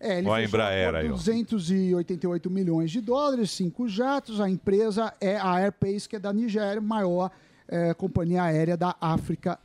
É, 0.00 0.18
ele 0.18 0.28
Ó 0.28 0.32
a 0.32 0.36
fechou 0.36 0.48
Embraer 0.48 0.90
por 0.90 0.96
aí, 0.96 1.08
ó. 1.08 1.12
288 1.12 2.50
milhões 2.50 2.90
de 2.90 3.00
dólares, 3.00 3.50
cinco 3.50 3.88
jatos. 3.88 4.40
A 4.40 4.48
empresa 4.48 5.12
é 5.20 5.36
a 5.36 5.50
Airpace, 5.54 6.08
que 6.08 6.16
é 6.16 6.18
da 6.18 6.32
Nigéria, 6.32 6.80
maior 6.80 7.30
eh, 7.66 7.92
companhia 7.94 8.44
aérea 8.44 8.76
da 8.76 8.94
África 9.00 9.58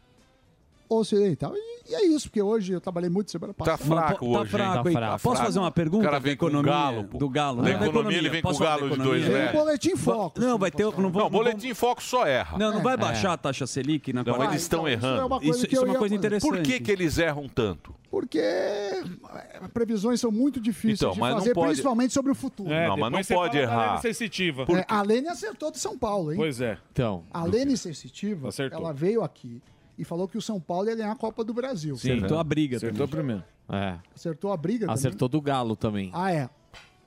Ocidental. 0.89 1.53
E, 1.55 1.72
e 1.89 1.95
é 1.95 2.05
isso, 2.05 2.27
porque 2.27 2.41
hoje 2.41 2.73
eu 2.73 2.79
trabalhei 2.81 3.09
muito 3.09 3.29
semana 3.31 3.53
Tá 3.53 3.65
passada. 3.65 3.84
fraco 3.84 4.31
tá 4.34 4.39
hoje. 4.41 4.51
fraco, 4.51 4.89
hein? 4.89 4.97
hein? 4.97 5.17
Posso 5.21 5.41
fazer 5.41 5.59
uma 5.59 5.71
pergunta 5.71 6.03
O 6.03 6.05
cara 6.05 6.19
vem 6.19 6.36
com 6.38 6.47
economia? 6.47 6.71
galo, 6.71 7.03
pô. 7.05 7.17
Do 7.17 7.29
galo. 7.29 7.61
Na 7.61 7.69
Não, 7.71 7.79
da 7.79 7.86
economia 7.88 8.17
ele 8.17 8.29
vem 8.29 8.41
com 8.41 8.53
falar 8.53 8.77
galo 8.77 8.89
de 8.91 8.97
dois 8.97 9.21
economia? 9.23 9.29
metros. 9.45 9.61
Boletim 9.61 9.95
Foco. 9.95 10.39
Não, 10.39 10.57
vai 10.57 10.71
ter. 10.71 10.84
Não, 10.84 10.91
vão, 10.91 11.01
Não, 11.01 11.11
não 11.11 11.29
boletim 11.29 11.73
foco 11.73 12.01
só 12.01 12.25
erra. 12.25 12.57
Não, 12.57 12.73
não 12.73 12.81
vai 12.81 12.93
É. 12.93 12.97
baixar 12.97 13.34
a 13.34 13.38
taxa 13.38 13.67
Selic 13.67 14.13
na 14.13 14.23
Não, 14.23 14.43
eles 14.43 14.61
estão 14.61 14.88
é 14.88 14.93
errando. 14.93 15.39
Isso, 15.43 15.65
é 15.75 15.79
uma 15.81 15.95
coisa 15.95 16.15
interessante. 16.15 16.49
Por 16.49 16.61
que, 16.61 16.79
que 16.79 16.91
eles 16.91 17.17
erram 17.17 17.47
tanto? 17.49 17.93
Porque 18.09 18.39
previsões 19.73 20.19
são 20.19 20.31
muito 20.31 20.59
difíceis 20.59 21.01
Então, 21.01 21.11
de 21.13 21.19
fazer, 21.19 21.53
pode- 21.53 21.67
principalmente 21.69 22.13
sobre 22.13 22.31
o 22.31 22.36
futuro. 22.36 22.71
É, 22.71 22.88
Não, 22.88 22.97
mas 22.97 23.11
não 23.11 23.36
pode 23.38 23.57
errar. 23.57 23.99
sensitiva. 24.01 24.65
É, 24.69 24.86
a 24.88 25.01
Lene 25.01 25.27
acertou 25.29 25.71
de 25.71 25.79
São 25.79 25.97
Paulo, 25.97 26.31
hein? 26.31 26.38
Pois 26.38 26.61
é. 26.61 26.77
Então. 26.91 27.23
A 27.34 27.43
Lene 27.43 27.75
Sensitiva, 27.75 28.49
Acertou. 28.49 28.79
ela 28.79 28.93
veio 28.93 29.23
aqui 29.23 29.61
e 29.98 30.04
falou 30.04 30.28
que 30.28 30.38
o 30.38 30.41
São 30.41 30.60
Paulo 30.60 30.89
ia 30.89 30.96
ganhar 30.96 31.12
a 31.12 31.16
Copa 31.16 31.44
do 31.44 31.54
Brasil. 31.54 31.96
Sim. 31.98 32.14
Acertou 32.18 32.39
a 32.39 32.44
briga 32.44 32.78
Acertou 32.78 33.08
também. 33.08 33.26
primeiro. 33.26 33.44
É. 33.70 33.98
Acertou 34.16 34.52
a 34.52 34.58
briga 34.58 34.91
Acertou 34.91 35.28
do 35.30 35.41
galo 35.41 35.76
também. 35.76 36.10
Ah, 36.14 36.32
é. 36.32 36.50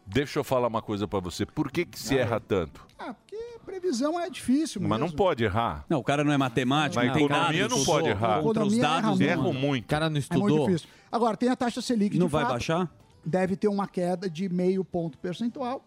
Deixa 0.06 0.38
eu 0.38 0.44
falar 0.44 0.68
uma 0.68 0.80
coisa 0.80 1.08
pra 1.08 1.18
você. 1.18 1.44
Por 1.44 1.70
que, 1.70 1.84
que 1.84 1.98
se 1.98 2.16
erra 2.16 2.38
tanto? 2.38 2.86
Ah, 2.98 3.12
porque 3.12 3.36
previsão 3.64 4.18
é 4.20 4.30
difícil 4.30 4.80
Mas 4.80 4.90
não 5.00 5.06
mesmo. 5.06 5.16
pode 5.16 5.42
errar. 5.42 5.84
Não, 5.88 5.98
o 5.98 6.04
cara 6.04 6.22
não 6.22 6.32
é 6.32 6.36
matemático, 6.38 7.00
Na 7.02 7.08
não 7.08 7.14
tem 7.14 7.24
economia 7.24 7.62
dados. 7.68 7.78
não 7.78 7.84
pode 7.84 8.08
errar. 8.08 8.40
Contra 8.40 8.64
os 8.64 8.72
Economia 8.72 8.82
dados, 9.02 9.20
erra 9.20 9.36
não. 9.36 9.42
Erram 9.48 9.52
muito. 9.52 9.84
O 9.84 9.88
cara 9.88 10.08
não 10.08 10.20
É 10.20 10.36
muito 10.38 10.66
difícil. 10.66 10.88
Agora, 11.10 11.36
tem 11.36 11.48
a 11.48 11.56
taxa 11.56 11.82
Selic 11.82 12.16
Não 12.16 12.26
de 12.26 12.32
vai 12.32 12.42
fato, 12.42 12.52
baixar? 12.52 12.90
Deve 13.24 13.56
ter 13.56 13.66
uma 13.66 13.88
queda 13.88 14.30
de 14.30 14.48
meio 14.48 14.84
ponto 14.84 15.18
percentual. 15.18 15.84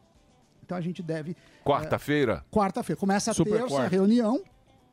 Então 0.65 0.77
a 0.77 0.81
gente 0.81 1.01
deve... 1.01 1.35
Quarta-feira? 1.63 2.43
Quarta-feira. 2.51 2.99
Começa 2.99 3.31
a 3.31 3.33
Super 3.33 3.53
terça 3.53 3.67
quarta. 3.69 3.87
reunião. 3.89 4.43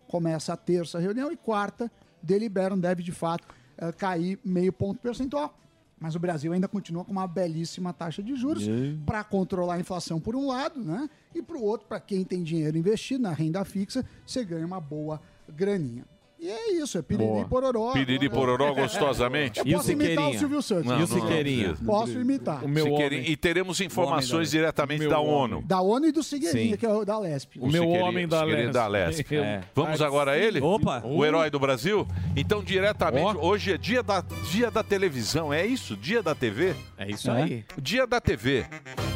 Começa 0.09 0.53
a 0.53 0.57
terça 0.57 0.99
reunião 0.99 1.31
e 1.33 1.37
quarta 1.37 1.91
deliberam, 2.23 2.79
deve 2.79 3.03
de 3.03 3.13
fato 3.13 3.47
eh, 3.79 3.93
cair 3.93 4.39
meio 4.45 4.73
ponto 4.73 5.01
percentual. 5.01 5.57
Mas 5.99 6.15
o 6.15 6.19
Brasil 6.19 6.53
ainda 6.53 6.69
continua 6.69 7.05
com 7.05 7.13
uma 7.13 7.27
belíssima 7.27 7.93
taxa 7.93 8.23
de 8.23 8.37
juros 8.37 8.65
para 9.07 9.25
controlar 9.25 9.75
a 9.75 9.81
inflação 9.81 10.21
por 10.21 10.37
um 10.37 10.47
lado, 10.47 10.79
né? 10.79 11.09
E 11.35 11.41
para 11.41 11.57
o 11.57 11.63
outro, 11.63 11.87
para 11.87 11.99
quem 11.99 12.23
tem 12.23 12.43
dinheiro 12.43 12.77
investido 12.77 13.23
na 13.23 13.33
renda 13.33 13.65
fixa, 13.65 14.05
você 14.27 14.45
ganha 14.45 14.67
uma 14.67 14.79
boa 14.81 15.21
graninha. 15.49 16.05
E 16.47 16.49
é 16.49 16.73
isso, 16.75 16.97
é 16.97 17.03
piriri 17.03 17.27
Boa. 17.27 17.43
e 17.43 17.45
pororó. 17.45 17.93
Piriri 17.93 18.27
e 18.27 18.31
pororó 18.31 18.71
gostosamente. 18.75 19.59
Eu 19.67 19.79
posso 19.79 19.91
imitar 19.91 20.29
o 20.31 20.39
Silvio 20.39 20.63
Santos. 20.63 20.85
Não, 20.87 20.99
não, 21.01 21.07
não. 21.07 21.75
Posso 21.85 22.21
imitar. 22.21 22.61
Siqueirinha. 22.61 23.23
E 23.29 23.37
teremos 23.37 23.81
informações 23.81 24.53
diretamente 24.53 25.09
da 25.09 25.19
ONU. 25.19 25.63
Da 25.67 25.81
ONU 25.81 26.07
e 26.07 26.13
do 26.13 26.23
Sigueirinha, 26.23 26.75
Sim. 26.75 26.77
que 26.77 26.87
é 26.87 26.89
o 26.93 27.05
da 27.05 27.19
Lesp. 27.19 27.59
O 27.59 27.67
Siqueirinha- 27.73 28.29
Siqueirinha 28.29 28.71
da 28.73 28.87
Lesp. 28.87 29.33
É. 29.35 29.61
Vamos 29.75 30.01
agora 30.01 30.31
a 30.33 30.39
ele? 30.39 30.61
Opa. 30.61 31.03
O 31.05 31.25
herói 31.25 31.51
do 31.51 31.59
Brasil? 31.59 32.07
Então, 32.37 32.63
diretamente, 32.63 33.37
hoje 33.39 33.73
é 33.73 33.77
dia 33.79 34.03
da, 34.05 34.21
dia 34.53 34.71
da 34.71 34.85
televisão, 34.85 35.53
é 35.53 35.67
isso? 35.67 35.97
Dia 35.97 36.23
da 36.23 36.33
TV? 36.35 36.77
É 36.97 37.11
isso 37.11 37.29
aí. 37.29 37.65
Dia 37.77 38.07
da 38.07 38.21
TV. 38.21 38.67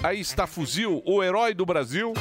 Aí 0.03 0.19
está 0.19 0.49
Fuzil, 0.49 1.01
o 1.07 1.23
herói 1.23 1.55
do 1.55 1.65
Brasil. 1.65 2.13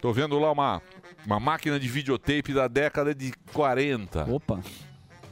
Tô 0.00 0.12
vendo 0.12 0.38
lá 0.38 0.50
uma, 0.52 0.80
uma 1.26 1.40
máquina 1.40 1.78
de 1.80 1.88
videotape 1.88 2.52
da 2.52 2.68
década 2.68 3.14
de 3.14 3.32
40. 3.52 4.24
Opa. 4.30 4.60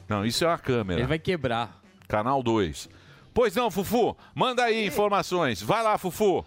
Não, 0.07 0.25
isso 0.25 0.43
é 0.43 0.47
uma 0.47 0.57
câmera. 0.57 0.99
Ele 0.99 1.07
vai 1.07 1.19
quebrar. 1.19 1.81
Canal 2.07 2.43
2. 2.43 2.89
Pois 3.33 3.55
não, 3.55 3.71
Fufu, 3.71 4.15
manda 4.35 4.63
aí 4.63 4.85
informações. 4.85 5.61
Vai 5.61 5.81
lá, 5.81 5.97
Fufu. 5.97 6.45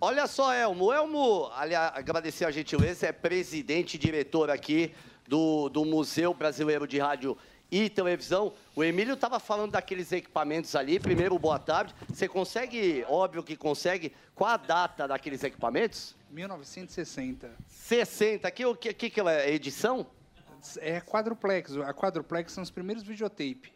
Olha 0.00 0.26
só, 0.26 0.52
Elmo. 0.52 0.92
Elmo, 0.92 1.50
aliás, 1.56 1.92
agradecer 1.96 2.44
a 2.44 2.50
gentileza, 2.50 3.06
é 3.06 3.12
presidente 3.12 3.94
e 3.94 3.98
diretor 3.98 4.50
aqui 4.50 4.92
do, 5.26 5.68
do 5.68 5.84
Museu 5.84 6.34
Brasileiro 6.34 6.86
de 6.86 6.98
Rádio 6.98 7.36
e 7.70 7.88
Televisão. 7.88 8.52
O 8.74 8.84
Emílio 8.84 9.14
estava 9.14 9.40
falando 9.40 9.72
daqueles 9.72 10.12
equipamentos 10.12 10.76
ali. 10.76 11.00
Primeiro, 11.00 11.38
boa 11.38 11.58
tarde. 11.58 11.94
Você 12.08 12.28
consegue, 12.28 13.04
óbvio 13.08 13.42
que 13.42 13.56
consegue, 13.56 14.12
qual 14.34 14.50
a 14.50 14.56
data 14.56 15.08
daqueles 15.08 15.42
equipamentos? 15.42 16.15
1960. 16.30 17.50
60. 17.68 18.48
Aqui, 18.48 18.64
o 18.64 18.74
que, 18.74 18.92
que, 18.92 19.10
que 19.10 19.20
é? 19.20 19.52
Edição? 19.52 20.06
É 20.78 21.00
quadruplex. 21.00 21.76
A 21.76 21.94
quadruplex 21.94 22.52
são 22.52 22.62
os 22.62 22.70
primeiros 22.70 23.02
videotape. 23.04 23.72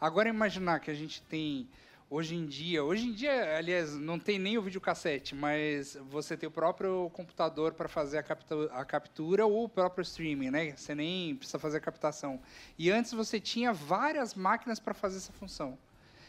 Agora 0.00 0.28
imaginar 0.28 0.80
que 0.80 0.90
a 0.90 0.94
gente 0.94 1.22
tem 1.22 1.68
hoje 2.10 2.34
em 2.34 2.44
dia, 2.46 2.84
hoje 2.84 3.06
em 3.06 3.12
dia, 3.12 3.56
aliás, 3.56 3.94
não 3.94 4.18
tem 4.18 4.38
nem 4.38 4.58
o 4.58 4.62
videocassete, 4.62 5.34
mas 5.34 5.96
você 6.10 6.36
tem 6.36 6.48
o 6.48 6.52
próprio 6.52 7.10
computador 7.12 7.72
para 7.72 7.88
fazer 7.88 8.18
a, 8.18 8.22
captu- 8.22 8.68
a 8.72 8.84
captura 8.84 9.46
ou 9.46 9.64
o 9.64 9.68
próprio 9.68 10.02
streaming, 10.02 10.50
né? 10.50 10.76
Você 10.76 10.94
nem 10.94 11.34
precisa 11.34 11.58
fazer 11.58 11.78
a 11.78 11.80
captação. 11.80 12.40
E 12.78 12.90
antes 12.90 13.12
você 13.12 13.40
tinha 13.40 13.72
várias 13.72 14.34
máquinas 14.34 14.78
para 14.78 14.94
fazer 14.94 15.16
essa 15.18 15.32
função. 15.32 15.78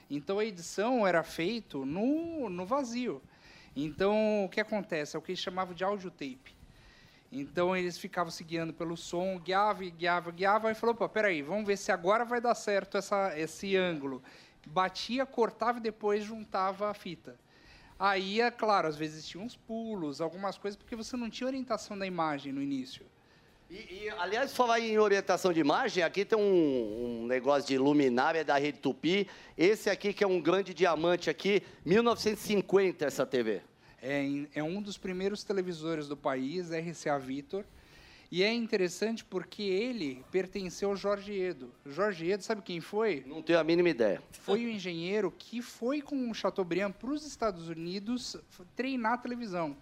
Então 0.10 0.40
a 0.40 0.46
edição 0.46 1.06
era 1.06 1.24
feito 1.24 1.86
no, 1.86 2.50
no 2.50 2.66
vazio. 2.66 3.22
Então 3.76 4.46
o 4.46 4.50
que 4.50 4.62
acontece? 4.62 5.16
É 5.16 5.20
o 5.20 5.22
que 5.22 5.32
eles 5.32 5.40
chamavam 5.40 5.74
de 5.74 5.84
audiotape. 5.84 6.56
Então 7.32 7.76
eles 7.76 7.98
ficavam 7.98 8.32
se 8.32 8.44
guiando 8.44 8.74
pelo 8.74 8.96
som, 8.96 9.38
guiava, 9.40 9.84
guiava, 9.84 10.32
guiava, 10.32 10.72
e 10.72 10.76
falou, 10.76 10.96
pô, 10.96 11.10
peraí, 11.10 11.42
vamos 11.42 11.66
ver 11.66 11.78
se 11.78 11.92
agora 11.92 12.24
vai 12.24 12.40
dar 12.40 12.56
certo 12.56 12.98
essa, 12.98 13.38
esse 13.38 13.76
ângulo. 13.76 14.24
Batia, 14.66 15.26
cortava 15.26 15.80
e 15.80 15.82
depois 15.82 16.24
juntava 16.24 16.90
a 16.90 16.94
fita. 16.94 17.38
Aí, 18.00 18.42
é 18.42 18.52
claro, 18.52 18.88
às 18.88 18.96
vezes 18.96 19.26
tinha 19.26 19.44
uns 19.44 19.56
pulos, 19.56 20.20
algumas 20.20 20.58
coisas, 20.58 20.78
porque 20.78 20.96
você 20.96 21.16
não 21.16 21.30
tinha 21.30 21.48
orientação 21.48 21.98
da 21.98 22.06
imagem 22.06 22.52
no 22.52 22.62
início. 22.62 23.06
E, 23.70 23.76
e, 23.76 24.10
aliás, 24.20 24.54
falar 24.54 24.80
em 24.80 24.98
orientação 25.00 25.52
de 25.52 25.60
imagem, 25.60 26.04
aqui 26.04 26.24
tem 26.24 26.38
um, 26.38 27.24
um 27.24 27.26
negócio 27.26 27.68
de 27.68 27.78
luminária 27.78 28.46
da 28.46 28.58
Rede 28.58 28.80
Tupi. 28.80 29.28
Esse 29.58 29.90
aqui 29.90 30.14
que 30.14 30.24
é 30.24 30.28
um 30.28 30.40
grande 30.40 30.74
diamante 30.74 31.30
aqui, 31.30 31.64
1950 31.84 33.06
essa 33.06 33.26
TV. 33.26 33.62
É, 34.02 34.24
é 34.54 34.64
um 34.64 34.82
dos 34.82 34.98
primeiros 35.00 35.44
televisores 35.44 36.08
do 36.08 36.16
país, 36.16 36.70
RCA 36.70 37.18
Victor. 37.18 37.66
E 38.32 38.44
é 38.44 38.54
interessante 38.54 39.24
porque 39.24 39.64
ele 39.64 40.24
pertenceu 40.32 40.90
ao 40.90 40.96
Jorge 40.96 41.34
Edo. 41.34 41.72
Jorge 41.86 42.30
Edo, 42.30 42.44
sabe 42.44 42.62
quem 42.62 42.82
foi? 42.82 43.24
Não 43.26 43.42
tenho 43.42 43.60
a 43.60 43.64
mínima 43.64 43.90
ideia. 43.90 44.22
Foi 44.32 44.66
o 44.66 44.70
engenheiro 44.70 45.32
que 45.32 45.62
foi 45.62 46.02
com 46.02 46.30
o 46.30 46.34
Chateaubriand 46.34 46.92
para 46.92 47.12
os 47.12 47.26
Estados 47.26 47.68
Unidos 47.68 48.36
treinar 48.76 49.22
televisão. 49.22 49.76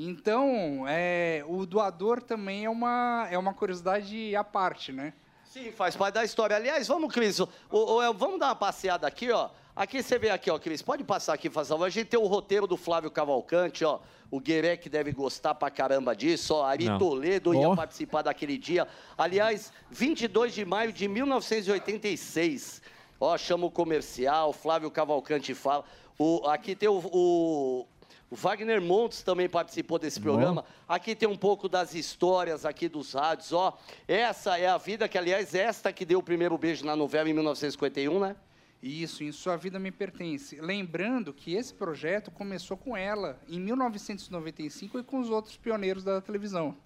Então, 0.00 0.84
é, 0.86 1.42
o 1.48 1.66
doador 1.66 2.22
também 2.22 2.64
é 2.64 2.70
uma, 2.70 3.26
é 3.32 3.36
uma 3.36 3.52
curiosidade 3.52 4.36
à 4.36 4.44
parte, 4.44 4.92
né? 4.92 5.12
Sim, 5.44 5.72
faz 5.72 5.96
parte 5.96 6.14
da 6.14 6.24
história. 6.24 6.54
Aliás, 6.54 6.86
vamos, 6.86 7.12
Cris, 7.12 7.40
o- 7.40 7.48
o- 7.68 7.98
o- 8.08 8.14
vamos 8.14 8.38
dar 8.38 8.46
uma 8.46 8.54
passeada 8.54 9.08
aqui, 9.08 9.28
ó. 9.32 9.50
Aqui 9.74 10.00
você 10.00 10.16
vê 10.16 10.30
aqui, 10.30 10.50
ó, 10.52 10.58
Cris, 10.58 10.82
pode 10.82 11.02
passar 11.02 11.32
aqui, 11.34 11.50
faz 11.50 11.66
favor. 11.68 11.84
A 11.84 11.88
gente 11.90 12.06
tem 12.06 12.20
o 12.20 12.26
roteiro 12.26 12.66
do 12.68 12.76
Flávio 12.76 13.10
Cavalcante, 13.10 13.84
ó. 13.84 13.98
O 14.30 14.38
Guerec 14.38 14.88
deve 14.88 15.10
gostar 15.10 15.54
pra 15.56 15.68
caramba 15.70 16.14
disso, 16.14 16.54
ó. 16.54 16.64
Ari 16.64 16.84
Não. 16.84 16.98
Toledo 16.98 17.52
ia 17.54 17.68
Ó. 17.70 17.74
participar 17.74 18.22
daquele 18.22 18.56
dia. 18.56 18.86
Aliás, 19.16 19.72
22 19.90 20.54
de 20.54 20.64
maio 20.64 20.92
de 20.92 21.08
1986. 21.08 22.80
Ó, 23.20 23.36
chama 23.36 23.66
o 23.66 23.70
comercial, 23.70 24.52
Flávio 24.52 24.90
Cavalcante 24.92 25.54
fala. 25.54 25.84
O, 26.18 26.46
aqui 26.48 26.76
tem 26.76 26.88
o, 26.88 26.98
o- 27.12 27.86
o 28.30 28.36
Wagner 28.36 28.80
Montes 28.80 29.22
também 29.22 29.48
participou 29.48 29.98
desse 29.98 30.20
programa. 30.20 30.64
Aqui 30.86 31.14
tem 31.14 31.28
um 31.28 31.36
pouco 31.36 31.68
das 31.68 31.94
histórias 31.94 32.66
aqui 32.66 32.88
dos 32.88 33.12
rádios, 33.12 33.52
ó. 33.52 33.78
Essa 34.06 34.58
é 34.58 34.66
a 34.66 34.76
vida 34.76 35.08
que, 35.08 35.16
aliás, 35.16 35.54
esta 35.54 35.92
que 35.92 36.04
deu 36.04 36.18
o 36.18 36.22
primeiro 36.22 36.56
beijo 36.58 36.84
na 36.84 36.94
novela 36.94 37.28
em 37.28 37.32
1951, 37.32 38.20
né? 38.20 38.36
Isso, 38.82 39.24
em 39.24 39.32
Sua 39.32 39.56
Vida 39.56 39.78
Me 39.78 39.90
Pertence. 39.90 40.60
Lembrando 40.60 41.32
que 41.32 41.54
esse 41.54 41.74
projeto 41.74 42.30
começou 42.30 42.76
com 42.76 42.96
ela 42.96 43.40
em 43.48 43.58
1995 43.58 44.98
e 44.98 45.02
com 45.02 45.18
os 45.18 45.30
outros 45.30 45.56
pioneiros 45.56 46.04
da 46.04 46.20
televisão. 46.20 46.76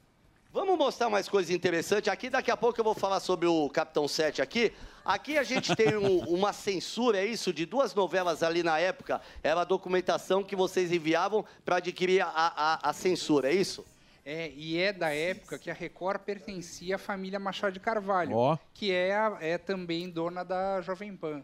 Vamos 0.53 0.77
mostrar 0.77 1.09
mais 1.09 1.29
coisa 1.29 1.53
interessante. 1.53 2.11
Aqui, 2.11 2.29
daqui 2.29 2.51
a 2.51 2.57
pouco, 2.57 2.79
eu 2.79 2.85
vou 2.85 2.95
falar 2.95 3.21
sobre 3.21 3.47
o 3.47 3.71
Capitão 3.71 4.07
7 4.07 4.43
aqui. 4.43 4.71
Aqui 5.03 5.39
a 5.39 5.43
gente 5.43 5.75
tem 5.75 5.97
um- 5.97 6.19
uma 6.29 6.53
censura, 6.53 7.19
é 7.19 7.25
isso, 7.25 7.53
de 7.55 7.65
duas 7.65 7.95
novelas 7.95 8.43
ali 8.43 8.63
na 8.63 8.79
época. 8.79 9.21
Era 9.43 9.63
a 9.63 9.65
documentação 9.65 10.43
que 10.45 10.55
vocês 10.55 10.93
enviavam 10.93 11.45
para 11.65 11.77
adquirir 11.77 12.21
a, 12.21 12.29
a- 12.29 12.91
a 12.91 12.93
censura, 12.93 13.49
é 13.51 13.55
isso? 13.55 13.85
É, 14.25 14.51
e 14.55 14.79
é 14.79 14.93
da 14.93 15.13
época 15.13 15.59
que 15.59 15.71
a 15.71 15.75
Record 15.75 16.21
pertencia 16.21 16.95
à 16.97 16.99
família 16.99 17.41
Machado 17.41 17.73
de 17.73 17.81
Carvalho, 17.81 18.37
Ó. 18.37 18.57
que 18.75 18.93
é, 18.93 19.15
a- 19.17 19.39
é 19.41 19.57
também 19.59 20.09
dona 20.11 20.45
da 20.45 20.81
Jovem 20.83 21.17
Pan. 21.17 21.43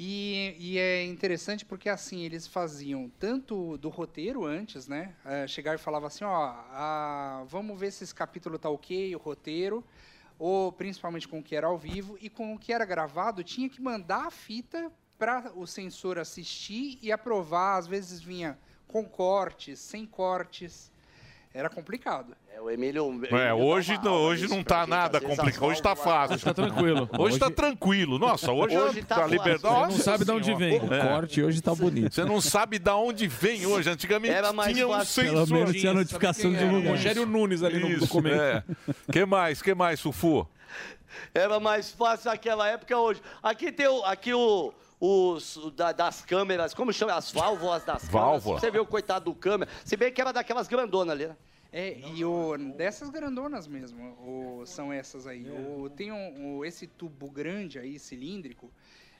E, 0.00 0.54
e 0.60 0.78
é 0.78 1.04
interessante 1.04 1.64
porque 1.64 1.88
assim 1.88 2.20
eles 2.20 2.46
faziam 2.46 3.10
tanto 3.18 3.76
do 3.78 3.88
roteiro 3.88 4.44
antes, 4.44 4.86
né? 4.86 5.16
Eh, 5.24 5.48
chegava 5.48 5.74
e 5.74 5.78
falava 5.80 6.06
assim, 6.06 6.22
ó, 6.22 6.54
ah, 6.70 7.44
vamos 7.48 7.76
ver 7.76 7.90
se 7.90 8.04
esse 8.04 8.14
capítulo 8.14 8.60
tá 8.60 8.70
ok, 8.70 9.12
o 9.16 9.18
roteiro, 9.18 9.84
ou 10.38 10.70
principalmente 10.70 11.26
com 11.26 11.40
o 11.40 11.42
que 11.42 11.56
era 11.56 11.66
ao 11.66 11.76
vivo 11.76 12.16
e 12.20 12.30
com 12.30 12.54
o 12.54 12.58
que 12.60 12.72
era 12.72 12.84
gravado 12.84 13.42
tinha 13.42 13.68
que 13.68 13.82
mandar 13.82 14.28
a 14.28 14.30
fita 14.30 14.88
para 15.18 15.50
o 15.56 15.66
censor 15.66 16.16
assistir 16.16 16.96
e 17.02 17.10
aprovar. 17.10 17.76
Às 17.76 17.88
vezes 17.88 18.22
vinha 18.22 18.56
com 18.86 19.04
cortes, 19.04 19.80
sem 19.80 20.06
cortes, 20.06 20.92
era 21.58 21.68
complicado. 21.68 22.36
É, 22.54 22.60
o 22.60 22.70
Emílio... 22.70 23.20
É, 23.32 23.52
hoje, 23.52 23.98
não, 24.02 24.12
hoje 24.12 24.46
não 24.48 24.62
tá 24.62 24.86
nada 24.86 25.20
complicado. 25.20 25.64
Hoje 25.64 25.82
tá 25.82 25.96
fácil. 25.96 26.36
Hoje 26.36 26.44
tá 26.44 26.54
tranquilo. 26.54 27.10
Hoje 27.18 27.36
tá 27.36 27.46
Hoje- 27.46 27.54
tranquilo. 27.56 28.16
Nossa, 28.16 28.52
hoje, 28.52 28.78
Hoje 28.78 29.02
tá 29.02 29.24
a 29.24 29.26
liberdade. 29.26 29.92
Você 29.92 29.98
não 29.98 30.04
sabe 30.04 30.24
de 30.24 30.30
onde 30.30 30.54
vem. 30.54 30.76
O 30.76 30.88
corte 30.88 31.42
hoje 31.42 31.60
tá 31.60 31.74
bonito. 31.74 32.14
Você 32.14 32.24
não 32.24 32.40
sabe 32.40 32.78
de 32.78 32.90
onde 32.90 33.26
vem 33.26 33.66
hoje. 33.66 33.90
Antigamente 33.90 34.32
Era 34.32 34.52
mais 34.52 34.72
tinha 34.72 34.86
um 34.86 35.04
sensor. 35.04 35.24
Pelo 35.24 35.46
menos 35.48 35.72
tinha 35.72 35.90
a 35.90 35.94
notificação 35.94 36.52
de 36.52 36.64
lugar. 36.64 36.90
Rogério 36.90 37.26
Nunes 37.26 37.64
ali 37.64 37.80
no 37.80 37.88
Isso, 37.90 38.00
documento. 38.00 38.40
É. 38.40 38.62
Que 39.10 39.26
mais? 39.26 39.60
Que 39.60 39.74
mais, 39.74 39.98
Sufu? 39.98 40.48
Era 41.34 41.58
mais 41.58 41.90
fácil 41.90 42.30
naquela 42.30 42.68
época 42.68 42.96
hoje. 42.96 43.20
Aqui 43.42 43.72
tem 43.72 43.88
o, 43.88 44.04
aqui 44.04 44.32
o, 44.32 44.72
os 45.00 45.58
da- 45.76 45.92
das 45.92 46.22
câmeras, 46.24 46.74
como 46.74 46.92
chama? 46.92 47.14
As 47.14 47.30
válvulas 47.30 47.84
das 47.84 48.04
Válvula. 48.08 48.40
câmeras. 48.40 48.60
Você 48.60 48.70
vê 48.70 48.78
o 48.78 48.86
coitado 48.86 49.26
do 49.26 49.34
câmera. 49.34 49.70
Se 49.84 49.96
bem 49.96 50.12
que 50.12 50.20
era 50.20 50.32
daquelas 50.32 50.66
grandonas 50.68 51.12
ali, 51.14 51.26
né? 51.26 51.36
É, 51.72 51.98
e 52.14 52.24
o, 52.24 52.56
dessas 52.76 53.10
grandonas 53.10 53.66
mesmo, 53.66 54.02
o- 54.26 54.64
são 54.66 54.92
essas 54.92 55.26
aí. 55.26 55.44
O, 55.50 55.90
tem 55.90 56.10
um, 56.10 56.56
o- 56.58 56.64
esse 56.64 56.86
tubo 56.86 57.30
grande 57.30 57.78
aí, 57.78 57.98
cilíndrico, 57.98 58.70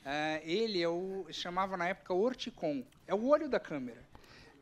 ah, 0.05 0.41
ele 0.43 0.81
é 0.83 0.89
o, 0.89 1.27
chamava 1.31 1.77
na 1.77 1.89
época 1.89 2.15
Orticon, 2.15 2.83
é 3.07 3.15
o 3.15 3.27
olho 3.27 3.49
da 3.49 3.61
câmera. 3.61 4.03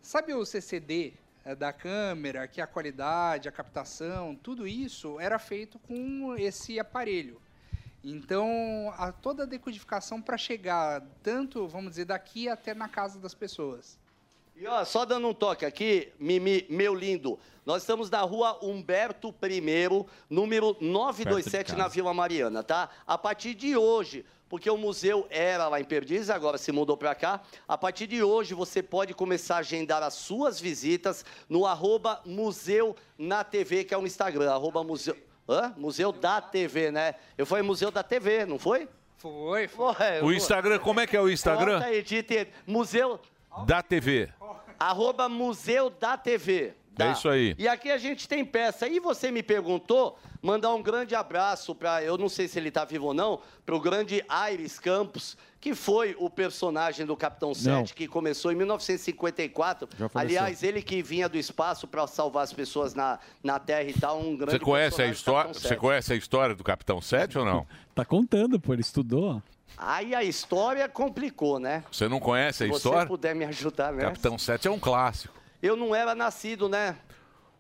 Sabe 0.03 0.35
o 0.35 0.45
CCD 0.45 1.15
eh, 1.45 1.55
da 1.55 1.73
câmera, 1.73 2.47
que 2.49 2.61
a 2.61 2.67
qualidade, 2.67 3.49
a 3.49 3.53
captação, 3.53 4.35
tudo 4.35 4.67
isso 4.67 5.19
era 5.21 5.39
feito 5.39 5.79
com 5.79 6.35
esse 6.37 6.79
aparelho. 6.81 7.41
Então, 8.09 8.95
a, 8.97 9.11
toda 9.11 9.43
a 9.43 9.47
decodificação 9.47 10.23
para 10.23 10.39
chegar 10.39 11.03
tanto, 11.25 11.67
vamos 11.67 11.91
dizer, 11.91 12.05
daqui 12.05 12.49
até 12.49 12.73
na 12.73 12.89
casa 12.89 13.19
das 13.19 13.35
pessoas. 13.35 13.99
E 14.55 14.65
ó, 14.65 14.85
só 14.85 15.05
dando 15.05 15.27
um 15.27 15.35
toque 15.35 15.67
aqui, 15.67 16.13
Mimi, 16.17 16.65
meu 16.71 16.95
lindo. 16.95 17.37
Nós 17.65 17.83
estamos 17.83 18.09
na 18.09 18.21
rua 18.21 18.61
Humberto 18.63 19.35
I, 19.43 20.07
número 20.31 20.77
927 20.81 21.51
Perto 21.51 21.73
de 21.73 21.77
na. 21.83 21.89
Vila 21.89 22.15
Mariana, 22.15 22.63
tá? 22.63 22.89
A 23.05 23.19
partir 23.19 23.55
de 23.55 23.77
hoje, 23.77 24.25
porque 24.49 24.71
o 24.71 24.77
museu 24.77 25.27
era 25.29 25.67
lá 25.67 25.81
em 25.81 25.85
Perdizes, 25.85 26.31
agora 26.31 26.59
se 26.59 26.71
mudou 26.71 26.97
para 26.97 27.13
cá. 27.13 27.43
A 27.67 27.77
partir 27.77 28.07
de 28.07 28.23
hoje, 28.23 28.55
você 28.55 28.85
pode 28.85 29.15
começar 29.15 29.57
a 29.57 29.59
agendar 29.59 30.05
as 30.05 30.15
suas 30.15 30.61
visitas 30.61 31.25
no 31.49 31.67
arroba 31.67 32.23
Museu 32.25 32.95
na 33.19 33.43
TV, 33.43 33.83
que 33.83 33.93
é 33.93 33.99
o 33.99 34.07
Instagram, 34.07 34.53
arroba 34.53 34.85
Museu... 34.85 35.17
Hã? 35.49 35.73
Museu 35.77 36.13
da 36.13 36.41
TV, 36.41 36.91
né? 36.91 37.15
Eu 37.37 37.47
falei 37.47 37.63
Museu 37.63 37.91
da 37.91 38.03
TV, 38.03 38.45
não 38.45 38.59
foi? 38.59 38.89
Foi, 39.19 39.67
foi. 39.69 40.23
O 40.23 40.33
Instagram, 40.33 40.79
como 40.79 41.01
é 41.01 41.07
que 41.07 41.17
é 41.17 41.21
o 41.21 41.29
Instagram? 41.29 41.81
Conta 41.81 41.87
aí. 41.87 42.49
Museu... 42.67 43.21
Da 43.65 43.83
TV. 43.83 44.29
Arroba 44.79 45.29
Museu 45.29 45.89
da 45.89 46.19
TV. 46.19 46.75
É 47.05 47.13
isso 47.13 47.29
aí. 47.29 47.55
E 47.59 47.69
aqui 47.69 47.91
a 47.91 47.99
gente 47.99 48.29
tem 48.29 48.45
peça. 48.45 48.89
E 48.89 48.99
você 49.01 49.31
me 49.31 49.43
perguntou, 49.43 50.19
mandar 50.41 50.73
um 50.75 50.83
grande 50.83 51.15
abraço 51.15 51.75
para, 51.75 52.03
eu 52.03 52.17
não 52.17 52.29
sei 52.29 52.49
se 52.49 52.59
ele 52.59 52.69
está 52.69 52.85
vivo 52.85 53.07
ou 53.07 53.15
não, 53.15 53.41
para 53.65 53.75
o 53.75 53.81
grande 53.81 54.25
Aires 54.29 54.79
Campos, 54.79 55.37
que 55.61 55.75
foi 55.75 56.17
o 56.19 56.31
personagem 56.31 57.05
do 57.05 57.17
Capitão 57.17 57.53
7, 57.53 57.95
que 57.95 58.07
começou 58.07 58.53
em 58.53 58.55
1954. 58.55 59.89
Já 59.99 60.09
faleceu. 60.09 60.39
Aliás, 60.39 60.63
ele 60.63 60.81
que 60.83 61.03
vinha 61.03 61.29
do 61.29 61.37
espaço 61.37 61.87
para 61.87 62.07
salvar 62.07 62.45
as 62.45 62.53
pessoas 62.53 62.95
na, 62.95 63.19
na 63.43 63.59
Terra 63.59 63.83
e 63.91 63.93
tal, 63.93 64.21
um 64.21 64.37
grande 64.37 64.53
Você 64.53 64.59
conhece 64.61 65.03
a 65.03 65.07
história? 65.07 65.53
Você 65.53 65.69
7. 65.69 65.81
conhece 65.81 66.13
a 66.13 66.17
história 66.17 66.55
do 66.55 66.65
Capitão 66.65 67.01
7 67.01 67.39
ou 67.39 67.45
não? 67.45 67.67
Tá 67.97 68.05
contando, 68.05 68.61
pô, 68.61 68.75
ele 68.75 68.83
estudou. 68.83 69.43
Aí 69.75 70.15
a 70.15 70.23
história 70.23 70.87
complicou, 70.87 71.59
né? 71.59 71.83
Você 71.91 72.09
não 72.09 72.21
conhece 72.21 72.63
a 72.63 72.67
Se 72.67 72.73
você 72.73 72.89
história? 72.89 73.07
puder 73.07 73.35
me 73.35 73.45
ajudar, 73.47 73.91
né? 73.91 74.05
Capitão 74.05 74.37
7 74.39 74.69
é 74.69 74.71
um 74.71 74.79
clássico. 74.79 75.35
Eu 75.63 75.77
não 75.77 75.95
era 75.95 76.15
nascido, 76.15 76.69
né? 76.69 76.97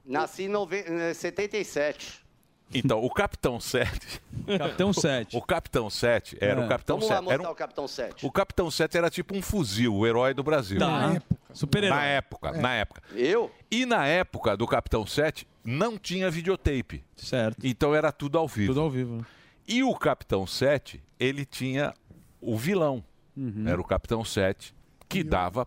Nasci 0.05 0.44
em 0.44 0.49
nove- 0.49 0.84
eh, 0.86 1.14
77. 1.14 2.24
Então, 2.74 3.03
o 3.03 3.09
Capitão 3.11 3.61
7. 3.61 4.20
Capitão 4.59 4.92
7. 4.94 5.36
O 5.36 5.42
Capitão 5.42 5.88
7 5.88 6.36
era 6.40 6.61
É. 6.61 6.64
o 6.64 6.68
Capitão 6.68 6.97
Vamos 6.97 7.09
lá 7.11 7.16
7. 7.16 7.24
mostrar 7.24 7.34
Era 7.42 7.49
um- 7.49 7.53
o 7.53 7.57
Capitão 7.57 7.88
7. 7.88 8.26
O 8.26 8.30
Capitão 8.30 8.70
7 8.70 8.99
era 8.99 9.11
tipo 9.11 9.36
um 9.36 9.42
fuzil, 9.42 9.94
o 9.94 10.07
herói 10.07 10.34
do 10.34 10.42
Brasil. 10.42 10.78
Da 10.78 11.12
época. 11.14 11.36
Super-herói. 11.53 11.97
Na 11.99 12.05
época, 12.05 12.49
É. 12.49 12.61
na 12.61 12.74
época. 12.74 13.03
Eu? 13.14 13.51
E 13.70 13.86
na 13.86 14.07
época 14.07 14.57
do 14.57 14.66
Capitão 14.66 15.07
7, 15.07 15.47
não 15.64 15.97
tinha 15.97 16.30
videotape. 16.30 17.05
Certo. 17.16 17.64
Então 17.64 17.94
era 17.94 18.11
tudo 18.12 18.36
ao 18.36 18.47
vivo. 18.49 18.68
Tudo 18.74 18.80
ao 18.80 18.90
vivo. 18.90 19.24
E 19.66 19.82
o 19.82 19.94
Capitão 19.97 20.47
7, 20.47 21.03
ele 21.18 21.44
tinha 21.44 21.94
o 22.40 22.57
vilão. 22.57 23.03
Uhum. 23.36 23.64
Era 23.66 23.80
o 23.80 23.84
Capitão 23.84 24.24
7 24.24 24.74
que 25.09 25.22
dava 25.22 25.66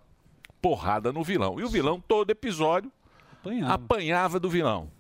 porrada 0.62 1.12
no 1.12 1.24
vilão. 1.24 1.60
E 1.60 1.64
o 1.64 1.70
vilão, 1.70 2.00
todo 2.00 2.30
episódio, 2.32 2.92
Apanhava. 3.42 3.74
apanhava 3.74 4.40
do 4.40 4.50
vilão. 4.50 4.92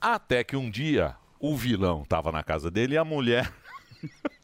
Até 0.00 0.42
que 0.44 0.56
um 0.56 0.70
dia 0.70 1.16
o 1.38 1.56
vilão 1.56 2.02
estava 2.02 2.30
na 2.32 2.42
casa 2.42 2.70
dele 2.70 2.94
e 2.94 2.98
a 2.98 3.04
mulher. 3.04 3.52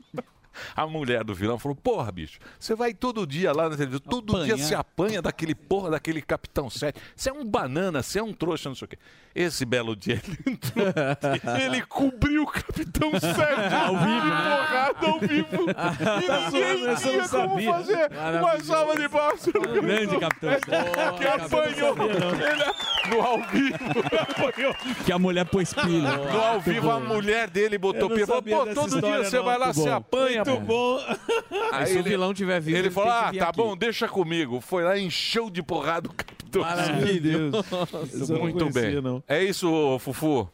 A 0.76 0.86
mulher 0.86 1.24
do 1.24 1.34
vilão 1.34 1.59
falou: 1.59 1.76
Porra, 1.76 2.11
bicho, 2.12 2.38
você 2.59 2.74
vai 2.74 2.94
todo 2.94 3.26
dia 3.26 3.52
lá 3.52 3.68
na 3.68 3.76
televisão, 3.76 4.00
todo 4.00 4.36
Apanhar. 4.36 4.56
dia 4.56 4.64
se 4.64 4.74
apanha 4.74 5.20
daquele 5.22 5.54
porra, 5.54 5.90
daquele 5.90 6.22
Capitão 6.22 6.68
7. 6.70 7.00
Você 7.14 7.30
é 7.30 7.32
um 7.32 7.44
banana, 7.44 8.02
você 8.02 8.18
é 8.18 8.22
um 8.22 8.32
trouxa, 8.32 8.68
não 8.68 8.76
sei 8.76 8.86
o 8.86 8.88
quê. 8.88 8.98
Esse 9.34 9.64
belo 9.64 9.94
dia 9.94 10.20
ele 10.24 10.38
entrou, 10.54 10.86
ele 11.62 11.82
cobriu 11.82 12.42
o 12.42 12.46
Capitão 12.46 13.12
7 13.12 13.74
Ao 13.74 13.96
vivo, 13.96 14.30
porrada 14.30 15.06
ao 15.06 15.20
vivo. 15.20 15.70
e 15.70 16.26
Tá 16.26 16.50
ninguém 16.50 16.96
tinha 16.96 17.28
como 17.28 17.62
fazer 17.62 18.11
uma 18.40 18.61
salva 18.61 18.96
de 18.96 19.09
palmas. 19.09 19.46
Grande 19.46 20.18
Capitão 20.18 20.50
É, 20.50 20.54
Sete. 20.54 21.18
Que 21.18 21.26
apanhou 21.26 21.94
ele 22.11 22.64
no 23.09 23.20
ao 23.20 23.42
vivo. 23.42 23.78
Que 25.04 25.12
a 25.12 25.18
mulher 25.18 25.44
pôs 25.44 25.72
pilha. 25.72 26.16
No 26.16 26.40
ao 26.40 26.61
vivo, 26.61 26.90
a 26.90 27.00
mulher 27.00 27.48
dele 27.48 27.78
botou 27.78 28.11
pilha. 28.11 28.26
Falou, 28.26 28.42
pô, 28.42 28.66
todo 28.74 29.00
dia 29.00 29.24
você 29.24 29.36
não. 29.36 29.44
vai 29.44 29.59
lá, 29.59 29.72
bom. 29.72 29.92
apanha. 29.92 30.44
Muito 30.44 30.61
bom. 30.61 30.98
Aí 31.72 31.86
se 31.86 31.98
o 31.98 32.02
vilão 32.02 32.34
tiver 32.34 32.61
vivo, 32.61 32.76
Ele 32.76 32.88
ele 32.88 32.94
falou, 32.94 33.11
ah, 33.11 33.32
tá 33.36 33.48
aqui. 33.48 33.56
bom, 33.56 33.76
deixa 33.76 34.09
comigo. 34.09 34.61
Foi 34.61 34.82
lá, 34.82 34.98
encheu 34.98 35.48
de 35.50 35.62
porrada 35.62 36.09
o 36.09 36.12
Capitão. 36.12 36.62
Não 38.28 38.38
Muito 38.38 38.70
bem. 38.70 39.00
não. 39.00 39.22
É 39.28 39.42
isso, 39.44 39.98
Fufu. 39.98 40.50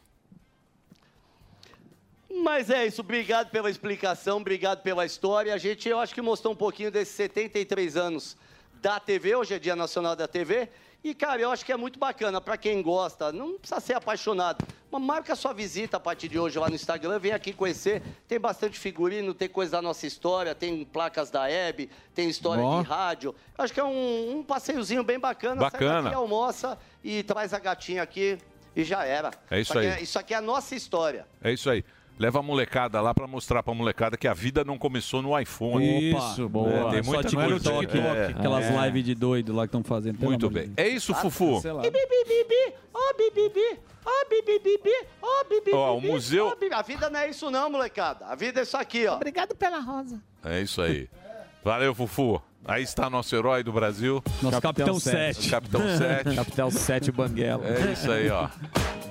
Mas 2.42 2.68
é 2.68 2.84
isso, 2.84 3.00
obrigado 3.00 3.50
pela 3.50 3.70
explicação, 3.70 4.38
obrigado 4.38 4.82
pela 4.82 5.06
história. 5.06 5.54
A 5.54 5.58
gente, 5.58 5.88
eu 5.88 6.00
acho 6.00 6.12
que 6.12 6.20
mostrou 6.20 6.52
um 6.52 6.56
pouquinho 6.56 6.90
desses 6.90 7.14
73 7.14 7.96
anos 7.96 8.36
da 8.82 8.98
TV, 8.98 9.36
hoje 9.36 9.54
é 9.54 9.58
Dia 9.58 9.76
Nacional 9.76 10.16
da 10.16 10.26
TV. 10.26 10.68
E, 11.04 11.14
cara, 11.14 11.38
eu 11.38 11.50
acho 11.50 11.66
que 11.66 11.70
é 11.70 11.76
muito 11.76 11.98
bacana 11.98 12.40
para 12.40 12.56
quem 12.56 12.80
gosta, 12.80 13.30
não 13.30 13.58
precisa 13.58 13.78
ser 13.78 13.92
apaixonado. 13.92 14.66
Mas 14.90 15.02
marca 15.02 15.36
sua 15.36 15.52
visita 15.52 15.98
a 15.98 16.00
partir 16.00 16.28
de 16.28 16.38
hoje 16.38 16.58
lá 16.58 16.66
no 16.70 16.74
Instagram, 16.74 17.18
vem 17.18 17.32
aqui 17.32 17.52
conhecer. 17.52 18.02
Tem 18.26 18.40
bastante 18.40 18.78
figurino, 18.78 19.34
tem 19.34 19.46
coisa 19.46 19.72
da 19.72 19.82
nossa 19.82 20.06
história, 20.06 20.54
tem 20.54 20.82
placas 20.82 21.30
da 21.30 21.46
Hebe, 21.46 21.90
tem 22.14 22.30
história 22.30 22.64
Ó. 22.64 22.80
de 22.80 22.88
rádio. 22.88 23.34
Eu 23.58 23.64
acho 23.64 23.74
que 23.74 23.80
é 23.80 23.84
um, 23.84 24.38
um 24.38 24.42
passeiozinho 24.42 25.04
bem 25.04 25.18
bacana. 25.18 25.60
Sai 25.60 25.72
Bacana. 25.72 26.02
daqui, 26.04 26.14
almoça 26.14 26.78
e 27.02 27.22
traz 27.22 27.52
a 27.52 27.58
gatinha 27.58 28.02
aqui 28.02 28.38
e 28.74 28.82
já 28.82 29.04
era. 29.04 29.30
É 29.50 29.60
isso 29.60 29.78
aqui 29.78 29.86
aí. 29.86 30.02
isso 30.02 30.18
aqui 30.18 30.32
é 30.32 30.38
a 30.38 30.40
nossa 30.40 30.74
história. 30.74 31.26
É 31.42 31.52
isso 31.52 31.68
aí. 31.68 31.84
Leva 32.16 32.38
a 32.38 32.42
molecada 32.42 33.00
lá 33.00 33.12
pra 33.12 33.26
mostrar 33.26 33.62
pra 33.62 33.74
molecada 33.74 34.16
que 34.16 34.28
a 34.28 34.32
vida 34.34 34.62
não 34.64 34.78
começou 34.78 35.20
no 35.20 35.36
iPhone. 35.38 36.12
Isso, 36.12 36.48
boa. 36.48 36.70
É, 36.70 36.90
tem 36.92 37.02
Só 37.02 37.10
muita 37.12 37.28
TikTok, 37.28 37.86
coisa. 37.86 38.02
É. 38.16 38.26
aquelas 38.28 38.64
É. 38.66 38.86
lives 38.86 39.04
de 39.04 39.14
doido 39.16 39.52
lá 39.52 39.62
que 39.62 39.68
estão 39.68 39.82
fazendo. 39.82 40.18
Muito 40.20 40.48
bem. 40.48 40.72
É 40.76 40.86
isso, 40.86 41.12
Fufu. 41.14 41.60
Bi, 41.60 41.90
bi, 41.90 42.74
ó, 42.94 42.98
ó, 43.00 43.14
bi, 43.14 43.30
bi, 44.42 44.58
bi, 44.60 44.78
bi, 44.82 45.06
ó, 45.22 45.44
bi, 45.48 45.60
bi, 45.64 45.70
Ó, 45.74 45.96
o 45.96 46.00
museu- 46.00 46.56
A 46.72 46.82
vida 46.82 47.10
não 47.10 47.18
é 47.20 47.30
isso 47.30 47.50
não, 47.50 47.68
molecada. 47.68 48.26
A 48.26 48.34
vida 48.36 48.60
é 48.60 48.62
isso 48.62 48.76
aqui, 48.76 49.06
ó. 49.06 49.16
Obrigado 49.16 49.54
pela 49.56 49.80
rosa. 49.80 50.20
É 50.44 50.60
isso 50.60 50.80
aí. 50.82 51.08
Valeu, 51.64 51.94
Fufu. 51.94 52.40
Aí 52.66 52.82
está 52.82 53.10
nosso 53.10 53.34
herói 53.36 53.62
do 53.62 53.72
Brasil. 53.72 54.22
Nosso 54.42 54.60
Capitão 54.60 54.98
Sete. 54.98 55.50
Capitão 55.50 55.80
7. 55.98 56.34
Capitão 56.34 56.70
7 56.70 57.12
Banguela. 57.12 57.62
É 57.66 57.92
isso 57.92 58.10
aí, 58.10 58.30
ó. 58.30 58.48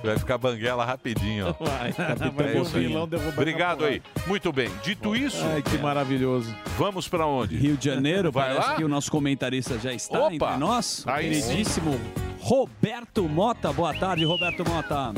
Vai 0.02 0.18
ficar 0.18 0.36
banguela 0.36 0.84
rapidinho, 0.84 1.48
ó. 1.58 1.64
Vai. 1.64 1.92
Vai 1.92 2.12
É 2.12 2.14
ver 2.52 2.58
o 2.58 2.62
isso 2.62 2.76
aí. 2.76 2.94
Obrigado 3.28 3.86
aí. 3.86 4.02
Muito 4.26 4.52
bem. 4.52 4.68
Dito 4.82 5.16
isso, 5.16 5.42
Ai, 5.54 5.62
que 5.62 5.78
maravilhoso. 5.78 6.54
vamos 6.76 7.08
pra 7.08 7.24
onde? 7.26 7.56
Rio 7.56 7.74
de 7.76 7.86
Janeiro, 7.86 8.30
Vai 8.30 8.48
parece 8.54 8.68
lá? 8.70 8.76
que 8.76 8.84
o 8.84 8.88
nosso 8.88 9.10
comentarista 9.10 9.78
já 9.78 9.92
está 9.94 10.18
Opa! 10.18 10.34
entre 10.34 10.56
nós. 10.58 11.04
Aí 11.06 11.30
queridíssimo 11.30 11.98
Roberto 12.38 13.26
Mota. 13.26 13.72
Boa 13.72 13.94
tarde, 13.94 14.26
Roberto 14.26 14.62
Mota. 14.68 15.14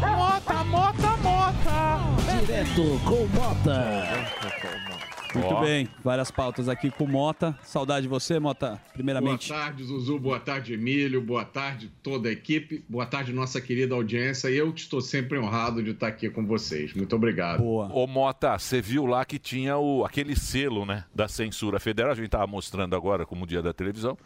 Mota, 0.00 0.64
mota, 0.64 1.16
mota. 1.16 2.00
Direto 2.46 3.00
com 3.04 3.26
Mota. 3.36 4.89
Muito 5.34 5.54
Ó. 5.54 5.60
bem, 5.60 5.88
várias 6.02 6.30
pautas 6.30 6.68
aqui 6.68 6.90
com 6.90 7.04
o 7.04 7.08
Mota. 7.08 7.56
Saudade 7.62 8.02
de 8.02 8.08
você, 8.08 8.38
Mota. 8.38 8.80
Primeiramente. 8.92 9.48
Boa 9.48 9.60
tarde, 9.60 9.84
Zuzu. 9.84 10.18
Boa 10.18 10.40
tarde, 10.40 10.74
Emílio. 10.74 11.20
Boa 11.20 11.44
tarde, 11.44 11.90
toda 12.02 12.28
a 12.28 12.32
equipe. 12.32 12.84
Boa 12.88 13.06
tarde, 13.06 13.32
nossa 13.32 13.60
querida 13.60 13.94
audiência. 13.94 14.48
E 14.50 14.56
eu 14.56 14.70
estou 14.70 15.00
sempre 15.00 15.38
honrado 15.38 15.82
de 15.82 15.90
estar 15.90 16.08
aqui 16.08 16.28
com 16.28 16.44
vocês. 16.44 16.92
Muito 16.94 17.14
obrigado. 17.14 17.62
Ô 17.64 18.06
Mota, 18.06 18.58
você 18.58 18.80
viu 18.82 19.06
lá 19.06 19.24
que 19.24 19.38
tinha 19.38 19.76
o, 19.78 20.04
aquele 20.04 20.34
selo, 20.34 20.84
né, 20.84 21.04
da 21.14 21.28
censura 21.28 21.78
federal. 21.78 22.12
A 22.12 22.14
gente 22.14 22.26
estava 22.26 22.46
mostrando 22.46 22.96
agora 22.96 23.24
como 23.24 23.46
dia 23.46 23.62
da 23.62 23.72
televisão. 23.72 24.18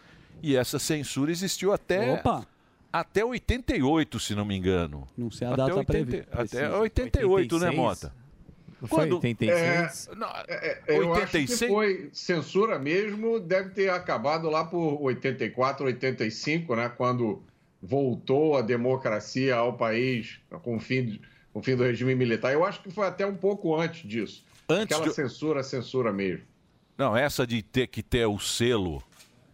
E 0.42 0.56
essa 0.56 0.78
censura 0.78 1.30
existiu 1.30 1.72
até 1.72 2.12
Opa! 2.14 2.46
até 2.92 3.24
88, 3.24 4.18
se 4.20 4.34
não 4.34 4.44
me 4.44 4.56
engano. 4.56 5.06
Não 5.16 5.30
sei 5.30 5.46
a 5.46 5.50
até 5.50 5.56
data 5.58 5.74
80, 5.76 5.92
previ- 5.92 6.26
Até 6.30 6.36
precisa. 6.36 6.78
88, 6.78 7.58
né, 7.58 7.66
86? 7.68 7.76
Mota? 7.76 8.23
Não 8.84 8.88
foi 8.88 8.98
Quando- 9.06 9.14
86? 9.14 10.10
É, 10.46 10.54
é, 10.54 10.82
é, 10.86 10.98
eu 10.98 11.12
acho 11.14 11.20
86? 11.22 11.58
que 11.60 11.66
foi 11.68 12.10
censura 12.12 12.78
mesmo, 12.78 13.40
deve 13.40 13.70
ter 13.70 13.88
acabado 13.88 14.50
lá 14.50 14.62
por 14.62 15.00
84, 15.02 15.86
85, 15.86 16.76
né? 16.76 16.90
Quando 16.94 17.42
voltou 17.82 18.56
a 18.58 18.60
democracia 18.62 19.56
ao 19.56 19.72
país 19.72 20.38
com 20.62 20.76
o 20.76 20.80
fim, 20.80 21.18
o 21.54 21.62
fim 21.62 21.74
do 21.76 21.82
regime 21.82 22.14
militar. 22.14 22.52
Eu 22.52 22.62
acho 22.64 22.82
que 22.82 22.90
foi 22.90 23.06
até 23.06 23.26
um 23.26 23.34
pouco 23.34 23.74
antes 23.74 24.06
disso. 24.06 24.44
Antes 24.68 24.96
Aquela 24.96 25.08
de- 25.08 25.14
censura, 25.14 25.62
censura 25.62 26.12
mesmo. 26.12 26.44
Não, 26.98 27.16
essa 27.16 27.46
de 27.46 27.62
ter 27.62 27.86
que 27.86 28.02
ter 28.02 28.26
o 28.26 28.38
selo, 28.38 29.02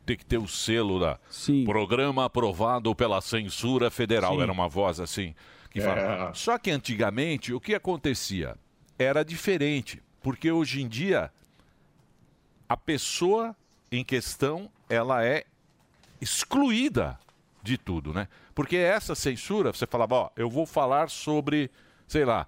ter 0.05 0.17
que 0.17 0.27
ter 0.27 0.39
o 0.39 0.49
selo 0.49 0.99
da 0.99 1.19
programa 1.65 2.25
aprovado 2.25 2.93
pela 2.97 3.21
censura 3.21 3.91
federal, 3.91 4.35
Sim. 4.35 4.43
era 4.43 4.51
uma 4.53 4.69
voz 4.69 4.99
assim 4.99 5.35
que 5.71 5.81
fala. 5.81 6.31
É. 6.31 6.35
Só 6.35 6.59
que 6.59 6.71
antigamente 6.71 7.53
o 7.55 7.61
que 7.61 7.75
acontecia 7.77 8.57
era 9.01 9.25
diferente, 9.25 10.03
porque 10.21 10.53
hoje 10.53 10.83
em 10.83 10.87
dia 10.87 11.33
a 12.69 12.77
pessoa 12.77 13.57
em 13.91 14.05
questão 14.05 14.71
ela 14.91 15.25
é 15.25 15.45
excluída 16.21 17.19
de 17.63 17.79
tudo, 17.79 18.13
né? 18.13 18.29
Porque 18.55 18.77
essa 18.77 19.15
censura, 19.15 19.73
você 19.73 19.87
falava, 19.87 20.15
ó, 20.15 20.31
eu 20.37 20.51
vou 20.51 20.67
falar 20.67 21.09
sobre, 21.09 21.71
sei 22.07 22.27
lá, 22.27 22.47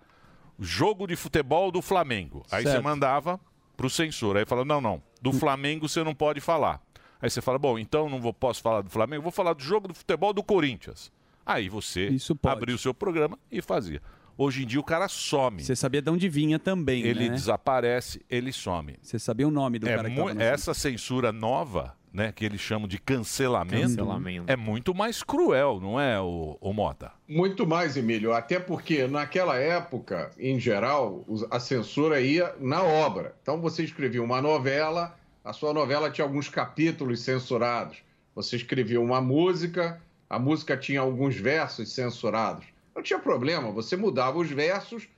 o 0.58 0.62
jogo 0.64 1.06
de 1.06 1.16
futebol 1.16 1.72
do 1.72 1.80
Flamengo. 1.80 2.44
Aí 2.50 2.64
você 2.64 2.72
Certo. 2.72 2.84
mandava 2.84 3.40
pro 3.76 3.88
censor. 3.88 4.36
Aí 4.36 4.44
fala, 4.44 4.64
não, 4.64 4.80
não, 4.80 5.02
do 5.22 5.32
Flamengo 5.32 5.88
você 5.88 6.04
não 6.04 6.14
pode 6.14 6.40
falar. 6.40 6.82
Aí 7.20 7.30
você 7.30 7.40
fala, 7.40 7.58
bom, 7.58 7.78
então 7.78 8.10
não 8.10 8.20
vou, 8.20 8.34
posso 8.34 8.60
falar 8.60 8.82
do 8.82 8.90
Flamengo, 8.90 9.22
vou 9.22 9.32
falar 9.32 9.54
do 9.54 9.62
jogo 9.62 9.88
do 9.88 9.94
futebol 9.94 10.34
do 10.34 10.42
Corinthians. 10.42 11.10
Aí 11.46 11.68
você 11.68 12.14
abria 12.44 12.74
o 12.74 12.78
seu 12.78 12.92
programa 12.92 13.38
e 13.50 13.62
fazia. 13.62 14.02
Hoje 14.36 14.62
em 14.62 14.66
dia 14.66 14.80
o 14.80 14.84
cara 14.84 15.08
some. 15.08 15.62
Você 15.62 15.76
sabia 15.76 16.00
de 16.02 16.10
onde 16.10 16.28
vinha 16.28 16.58
também, 16.58 17.02
Ele 17.02 17.28
né? 17.28 17.34
desaparece, 17.34 18.20
ele 18.30 18.52
some. 18.52 18.96
Você 19.02 19.18
sabia 19.18 19.46
o 19.46 19.50
nome 19.50 19.78
do 19.78 19.88
É 19.88 19.96
cara 19.96 20.08
que 20.10 20.16
mu- 20.20 20.30
essa 20.30 20.72
censura 20.74 21.30
nova, 21.32 21.94
né, 22.12 22.32
que 22.32 22.44
eles 22.44 22.60
chamam 22.60 22.86
de 22.88 22.98
cancelamento, 22.98 23.82
Cancelamento. 23.88 24.44
é 24.50 24.56
muito 24.56 24.94
mais 24.94 25.22
cruel, 25.22 25.78
não 25.80 25.98
é, 26.00 26.20
o, 26.20 26.56
o 26.60 26.72
Mota? 26.72 27.12
Muito 27.28 27.66
mais, 27.66 27.96
Emílio. 27.96 28.32
Até 28.32 28.58
porque 28.58 29.06
naquela 29.06 29.56
época, 29.56 30.30
em 30.38 30.58
geral, 30.58 31.24
os- 31.28 31.46
a 31.50 31.58
censura 31.60 32.20
ia 32.20 32.54
na 32.60 32.82
obra. 32.82 33.34
Então 33.42 33.60
você 33.60 33.82
escrevia 33.84 34.22
uma 34.22 34.42
novela, 34.42 35.16
a 35.44 35.52
sua 35.52 35.72
novela 35.72 36.10
tinha 36.10 36.24
alguns 36.24 36.48
capítulos 36.48 37.20
censurados. 37.20 37.98
Você 38.34 38.56
escrevia 38.56 39.00
uma 39.00 39.20
música, 39.20 40.00
a 40.28 40.38
música 40.38 40.76
tinha 40.76 41.00
alguns 41.00 41.36
versos 41.36 41.92
censurados. 41.92 42.64
Não 42.94 43.02
tinha 43.02 43.18
problema, 43.18 43.70
você 43.70 43.96
mudava 43.96 44.38
os 44.38 44.50
versos, 44.50 45.08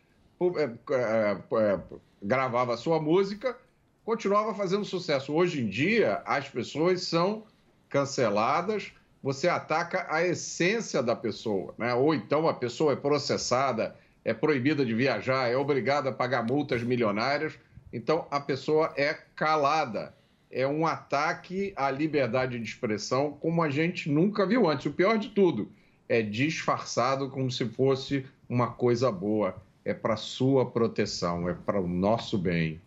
é, 0.57 0.95
é, 0.95 1.37
é, 1.61 1.81
gravava 2.23 2.75
a 2.75 2.77
sua 2.77 3.01
música, 3.01 3.57
continuava 4.05 4.55
fazendo 4.55 4.85
sucesso. 4.85 5.33
Hoje 5.33 5.61
em 5.61 5.69
dia, 5.69 6.23
as 6.25 6.49
pessoas 6.49 7.03
são 7.03 7.45
canceladas, 7.89 8.93
você 9.23 9.49
ataca 9.49 10.07
a 10.09 10.23
essência 10.23 11.03
da 11.03 11.17
pessoa, 11.17 11.75
né? 11.79 11.95
Ou 11.95 12.15
então 12.15 12.47
a 12.47 12.55
pessoa 12.55 12.93
é 12.93 12.97
processada, 12.97 13.97
é 14.25 14.35
proibida 14.35 14.85
de 14.85 14.95
viajar, 14.95 15.51
é 15.51 15.57
obrigada 15.57 16.11
a 16.11 16.13
pagar 16.13 16.45
multas 16.45 16.83
milionárias. 16.83 17.59
Então 17.93 18.27
a 18.31 18.41
pessoa 18.41 18.93
é 18.97 19.15
calada. 19.35 20.15
É 20.51 20.67
um 20.67 20.87
ataque 20.87 21.73
à 21.75 21.91
liberdade 21.91 22.59
de 22.59 22.65
expressão 22.65 23.33
como 23.41 23.63
a 23.63 23.71
gente 23.71 24.11
nunca 24.11 24.47
viu 24.47 24.69
antes. 24.69 24.87
O 24.87 24.93
pior 24.93 25.19
de 25.19 25.31
tudo 25.31 25.71
é 26.09 26.23
disfarçado 26.23 27.29
como 27.31 27.51
se 27.51 27.65
fosse 27.67 28.27
uma 28.49 28.71
coisa 28.71 29.11
boa. 29.11 29.57
É 29.85 29.93
para 29.93 30.17
sua 30.17 30.71
proteção, 30.71 31.49
é 31.49 31.55
para 31.55 31.81
o 31.81 31.87
nosso 31.87 32.39
bem. 32.39 32.81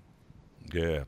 É. 0.73 1.05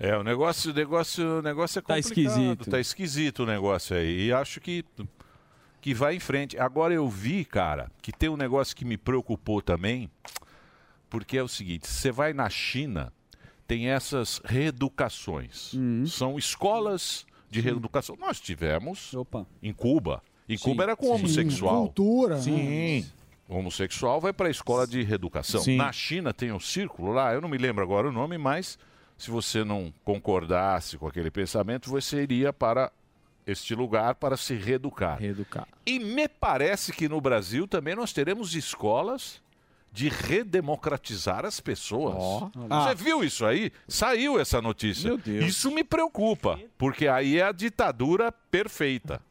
É, 0.00 0.16
o 0.16 0.22
negócio, 0.22 0.70
o 0.70 0.74
negócio, 0.74 1.38
o 1.38 1.42
negócio 1.42 1.78
é 1.80 1.82
Tá 1.82 1.94
complicado. 1.96 2.18
esquisito. 2.28 2.70
Tá 2.70 2.80
esquisito 2.80 3.42
o 3.42 3.46
negócio 3.46 3.96
aí. 3.96 4.26
E 4.26 4.32
acho 4.32 4.60
que, 4.60 4.84
que 5.80 5.92
vai 5.92 6.14
em 6.16 6.20
frente. 6.20 6.56
Agora 6.58 6.94
eu 6.94 7.08
vi, 7.08 7.44
cara, 7.44 7.90
que 8.00 8.12
tem 8.12 8.28
um 8.28 8.36
negócio 8.36 8.76
que 8.76 8.84
me 8.84 8.96
preocupou 8.96 9.60
também, 9.60 10.08
porque 11.10 11.36
é 11.36 11.42
o 11.42 11.48
seguinte, 11.48 11.88
você 11.88 12.12
vai 12.12 12.32
na 12.32 12.48
China, 12.48 13.12
tem 13.66 13.88
essas 13.88 14.40
reeducações. 14.44 15.74
Uhum. 15.74 16.06
São 16.06 16.38
escolas 16.38 17.26
de 17.50 17.60
reeducação. 17.60 18.16
Nós 18.20 18.40
tivemos 18.40 19.12
em 19.62 19.72
Cuba. 19.72 20.22
Em 20.48 20.56
Sim, 20.56 20.64
Cuba 20.64 20.82
era 20.84 20.96
com 20.96 21.06
sim. 21.06 21.12
homossexual. 21.12 21.76
Cultura, 21.82 22.36
né? 22.36 22.40
Sim. 22.42 23.06
O 23.48 23.56
homossexual 23.56 24.20
vai 24.20 24.32
para 24.32 24.48
a 24.48 24.50
escola 24.50 24.86
de 24.86 25.02
reeducação. 25.02 25.60
Sim. 25.60 25.76
Na 25.76 25.90
China 25.92 26.32
tem 26.32 26.52
um 26.52 26.60
círculo 26.60 27.12
lá, 27.12 27.32
eu 27.34 27.40
não 27.40 27.48
me 27.48 27.58
lembro 27.58 27.82
agora 27.82 28.08
o 28.08 28.12
nome, 28.12 28.36
mas 28.38 28.78
se 29.16 29.30
você 29.30 29.64
não 29.64 29.92
concordasse 30.04 30.96
com 30.98 31.06
aquele 31.06 31.30
pensamento, 31.30 31.88
você 31.90 32.22
iria 32.22 32.52
para 32.52 32.90
este 33.46 33.74
lugar 33.74 34.14
para 34.16 34.36
se 34.36 34.54
reeducar. 34.54 35.18
Reeducar. 35.18 35.66
E 35.86 35.98
me 35.98 36.28
parece 36.28 36.92
que 36.92 37.08
no 37.08 37.20
Brasil 37.20 37.66
também 37.66 37.94
nós 37.96 38.12
teremos 38.12 38.54
escolas 38.54 39.40
de 39.90 40.10
redemocratizar 40.10 41.46
as 41.46 41.58
pessoas. 41.60 42.14
Você 42.54 42.66
Ah. 42.70 42.94
viu 42.94 43.24
isso 43.24 43.46
aí? 43.46 43.72
Saiu 43.88 44.38
essa 44.38 44.60
notícia. 44.60 45.08
Meu 45.08 45.16
Deus. 45.18 45.46
Isso 45.46 45.70
me 45.70 45.82
preocupa, 45.82 46.60
porque 46.76 47.08
aí 47.08 47.38
é 47.38 47.42
a 47.44 47.52
ditadura 47.52 48.30
perfeita. 48.30 49.22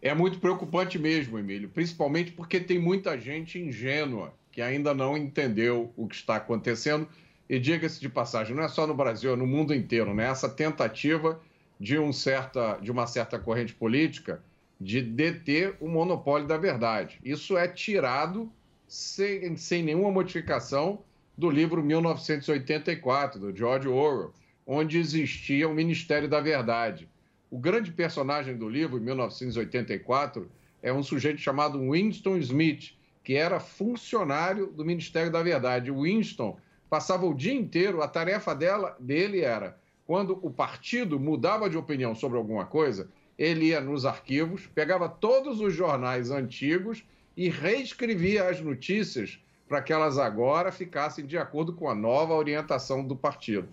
É 0.00 0.14
muito 0.14 0.38
preocupante 0.38 0.98
mesmo, 0.98 1.38
Emílio, 1.38 1.68
principalmente 1.68 2.30
porque 2.32 2.60
tem 2.60 2.78
muita 2.78 3.18
gente 3.18 3.58
ingênua 3.58 4.32
que 4.52 4.62
ainda 4.62 4.94
não 4.94 5.16
entendeu 5.16 5.92
o 5.96 6.06
que 6.06 6.14
está 6.14 6.36
acontecendo. 6.36 7.08
E 7.48 7.58
diga-se 7.58 8.00
de 8.00 8.08
passagem, 8.08 8.54
não 8.54 8.62
é 8.62 8.68
só 8.68 8.86
no 8.86 8.94
Brasil, 8.94 9.32
é 9.32 9.36
no 9.36 9.46
mundo 9.46 9.74
inteiro, 9.74 10.12
né? 10.12 10.26
Essa 10.26 10.48
tentativa 10.48 11.40
de, 11.80 11.98
um 11.98 12.12
certa, 12.12 12.76
de 12.76 12.90
uma 12.90 13.06
certa 13.06 13.38
corrente 13.38 13.74
política 13.74 14.42
de 14.80 15.00
deter 15.00 15.76
o 15.80 15.88
monopólio 15.88 16.46
da 16.46 16.56
verdade. 16.56 17.18
Isso 17.24 17.56
é 17.56 17.66
tirado 17.66 18.52
sem, 18.86 19.56
sem 19.56 19.82
nenhuma 19.82 20.10
modificação 20.10 21.02
do 21.36 21.50
livro 21.50 21.82
1984, 21.82 23.40
do 23.40 23.56
George 23.56 23.88
Orwell, 23.88 24.32
onde 24.66 24.98
existia 24.98 25.68
o 25.68 25.74
Ministério 25.74 26.28
da 26.28 26.40
Verdade. 26.40 27.08
O 27.50 27.58
grande 27.58 27.90
personagem 27.90 28.56
do 28.56 28.68
livro, 28.68 28.98
em 28.98 29.00
1984, 29.00 30.50
é 30.82 30.92
um 30.92 31.02
sujeito 31.02 31.40
chamado 31.40 31.90
Winston 31.90 32.36
Smith, 32.36 32.92
que 33.24 33.34
era 33.34 33.58
funcionário 33.58 34.66
do 34.66 34.84
Ministério 34.84 35.32
da 35.32 35.42
Verdade. 35.42 35.90
O 35.90 36.02
Winston 36.02 36.58
passava 36.90 37.26
o 37.26 37.34
dia 37.34 37.54
inteiro, 37.54 38.02
a 38.02 38.08
tarefa 38.08 38.54
dela, 38.54 38.96
dele 39.00 39.40
era, 39.40 39.78
quando 40.06 40.38
o 40.42 40.50
partido 40.50 41.18
mudava 41.18 41.68
de 41.68 41.76
opinião 41.76 42.14
sobre 42.14 42.38
alguma 42.38 42.66
coisa, 42.66 43.10
ele 43.38 43.66
ia 43.66 43.80
nos 43.80 44.04
arquivos, 44.04 44.66
pegava 44.66 45.08
todos 45.08 45.60
os 45.60 45.72
jornais 45.72 46.30
antigos 46.30 47.04
e 47.36 47.48
reescrevia 47.48 48.48
as 48.48 48.60
notícias 48.60 49.38
para 49.68 49.82
que 49.82 49.92
elas 49.92 50.18
agora 50.18 50.72
ficassem 50.72 51.26
de 51.26 51.36
acordo 51.38 51.74
com 51.74 51.88
a 51.88 51.94
nova 51.94 52.34
orientação 52.34 53.06
do 53.06 53.14
partido. 53.14 53.68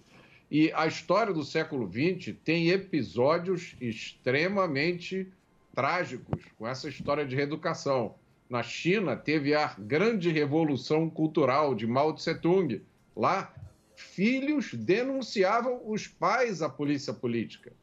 E 0.49 0.71
a 0.73 0.85
história 0.85 1.33
do 1.33 1.43
século 1.43 1.89
XX 1.91 2.35
tem 2.43 2.69
episódios 2.69 3.75
extremamente 3.81 5.27
trágicos 5.73 6.43
com 6.57 6.67
essa 6.67 6.87
história 6.87 7.25
de 7.25 7.35
reeducação. 7.35 8.15
Na 8.49 8.61
China, 8.61 9.15
teve 9.15 9.55
a 9.55 9.75
grande 9.77 10.29
revolução 10.29 11.09
cultural 11.09 11.73
de 11.73 11.87
Mao 11.87 12.13
Tse-tung. 12.13 12.81
Lá, 13.15 13.51
filhos 13.95 14.73
denunciavam 14.73 15.81
os 15.85 16.07
pais 16.07 16.61
à 16.61 16.69
polícia 16.69 17.13
política. 17.13 17.73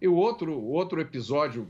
E 0.00 0.06
o 0.06 0.14
outro, 0.14 0.52
o 0.52 0.70
outro 0.72 1.00
episódio 1.00 1.68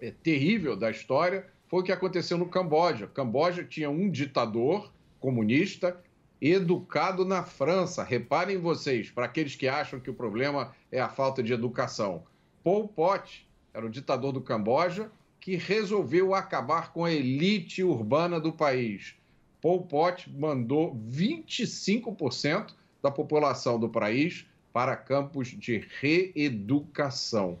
é, 0.00 0.10
terrível 0.10 0.76
da 0.76 0.90
história 0.90 1.46
foi 1.68 1.80
o 1.80 1.82
que 1.82 1.92
aconteceu 1.92 2.38
no 2.38 2.48
Camboja. 2.48 3.06
Camboja 3.06 3.62
tinha 3.62 3.90
um 3.90 4.10
ditador 4.10 4.90
comunista 5.20 6.00
educado 6.40 7.24
na 7.24 7.42
França. 7.42 8.02
Reparem 8.02 8.58
vocês, 8.58 9.10
para 9.10 9.26
aqueles 9.26 9.54
que 9.54 9.68
acham 9.68 10.00
que 10.00 10.10
o 10.10 10.14
problema 10.14 10.74
é 10.90 11.00
a 11.00 11.08
falta 11.08 11.42
de 11.42 11.52
educação. 11.52 12.24
Pol 12.62 12.88
Pot 12.88 13.46
era 13.72 13.86
o 13.86 13.90
ditador 13.90 14.32
do 14.32 14.40
Camboja 14.40 15.10
que 15.40 15.56
resolveu 15.56 16.34
acabar 16.34 16.92
com 16.92 17.04
a 17.04 17.12
elite 17.12 17.82
urbana 17.82 18.40
do 18.40 18.52
país. 18.52 19.14
Pol 19.60 19.82
Pot 19.82 20.28
mandou 20.30 20.96
25% 21.08 22.74
da 23.02 23.10
população 23.10 23.78
do 23.78 23.88
país 23.88 24.46
para 24.72 24.96
campos 24.96 25.48
de 25.48 25.86
reeducação. 26.00 27.58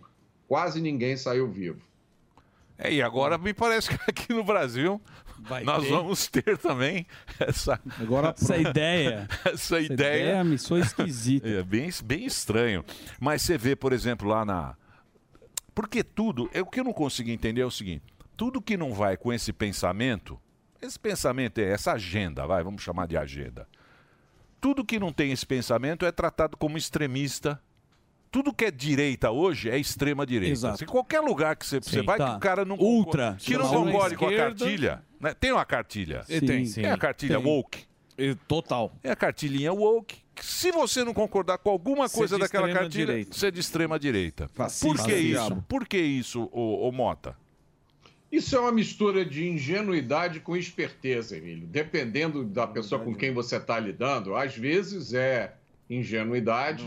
Quase 0.48 0.80
ninguém 0.80 1.16
saiu 1.16 1.48
vivo. 1.48 1.80
É, 2.78 2.92
e 2.92 3.00
agora 3.00 3.38
me 3.38 3.54
parece 3.54 3.88
que 3.88 4.10
aqui 4.10 4.32
no 4.34 4.44
Brasil 4.44 5.00
nós 5.64 5.84
ter. 5.84 5.90
vamos 5.90 6.26
ter 6.28 6.58
também 6.58 7.06
essa, 7.38 7.80
Agora 8.00 8.34
Essa 8.36 8.56
ideia. 8.56 9.28
essa 9.44 9.80
ideia. 9.80 10.22
ideia 10.22 10.44
me 10.44 10.58
soa 10.58 10.80
esquisita. 10.80 11.48
É 11.48 11.62
bem, 11.62 11.90
bem 12.04 12.24
estranho. 12.24 12.84
Mas 13.20 13.42
você 13.42 13.56
vê, 13.58 13.76
por 13.76 13.92
exemplo, 13.92 14.28
lá 14.28 14.44
na. 14.44 14.76
Porque 15.74 16.02
tudo. 16.02 16.48
É, 16.52 16.60
o 16.60 16.66
que 16.66 16.80
eu 16.80 16.84
não 16.84 16.92
consigo 16.92 17.30
entender 17.30 17.60
é 17.60 17.66
o 17.66 17.70
seguinte: 17.70 18.04
tudo 18.36 18.62
que 18.62 18.76
não 18.76 18.92
vai 18.92 19.16
com 19.16 19.32
esse 19.32 19.52
pensamento, 19.52 20.38
esse 20.80 20.98
pensamento 20.98 21.58
é 21.58 21.64
essa 21.70 21.92
agenda, 21.92 22.46
vai, 22.46 22.62
vamos 22.62 22.82
chamar 22.82 23.06
de 23.06 23.16
agenda. 23.16 23.68
Tudo 24.60 24.84
que 24.84 24.98
não 24.98 25.12
tem 25.12 25.32
esse 25.32 25.46
pensamento 25.46 26.04
é 26.06 26.12
tratado 26.12 26.56
como 26.56 26.76
extremista. 26.78 27.60
Tudo 28.30 28.52
que 28.52 28.64
é 28.66 28.70
direita 28.70 29.30
hoje 29.30 29.70
é 29.70 29.78
extrema 29.78 30.26
direita. 30.26 30.52
Exato. 30.52 30.84
Em 30.84 30.86
qualquer 30.86 31.20
lugar 31.20 31.56
que 31.56 31.66
você, 31.66 31.80
você 31.80 32.00
Sim, 32.00 32.04
vai, 32.06 32.18
tá. 32.18 32.30
que 32.32 32.36
o 32.36 32.40
cara 32.40 32.64
não 32.64 32.76
Ultra. 32.76 33.36
concorda- 33.38 33.44
que 33.44 33.56
não 33.56 33.68
concorde 33.84 34.16
com 34.16 34.26
a 34.26 34.36
cartilha. 34.36 35.02
né? 35.20 35.34
Tem 35.34 35.52
uma 35.52 35.64
cartilha. 35.64 36.22
Sim, 36.24 36.40
tem. 36.40 36.70
Tem 36.70 36.86
a 36.90 36.98
cartilha 36.98 37.36
Tem. 37.38 37.46
woke. 37.46 37.84
E 38.18 38.34
Total. 38.48 38.92
É 39.02 39.10
a 39.10 39.16
cartilhinha 39.16 39.72
woke. 39.72 40.16
Se 40.40 40.70
você 40.70 41.02
não 41.02 41.14
concordar 41.14 41.56
com 41.58 41.70
alguma 41.70 42.08
coisa 42.10 42.38
daquela 42.38 42.70
cartilha, 42.70 43.06
direita. 43.06 43.34
você 43.34 43.46
é 43.46 43.50
de 43.50 43.60
extrema 43.60 43.98
direita. 43.98 44.48
Fascista. 44.52 44.86
Por 44.86 44.96
que 44.96 45.12
Fascista. 45.12 45.42
isso? 45.42 45.64
Por 45.68 45.88
que 45.88 45.98
isso, 45.98 46.48
ô, 46.52 46.86
ô 46.88 46.92
Mota? 46.92 47.36
Isso 48.30 48.54
é 48.56 48.60
uma 48.60 48.72
mistura 48.72 49.24
de 49.24 49.48
ingenuidade 49.48 50.40
com 50.40 50.54
esperteza, 50.56 51.36
Emílio. 51.38 51.66
Dependendo 51.66 52.44
da 52.44 52.66
pessoa 52.66 53.00
com 53.02 53.14
quem 53.14 53.32
você 53.32 53.56
está 53.56 53.78
lidando, 53.78 54.34
às 54.34 54.54
vezes 54.54 55.14
é 55.14 55.54
ingenuidade 55.88 56.84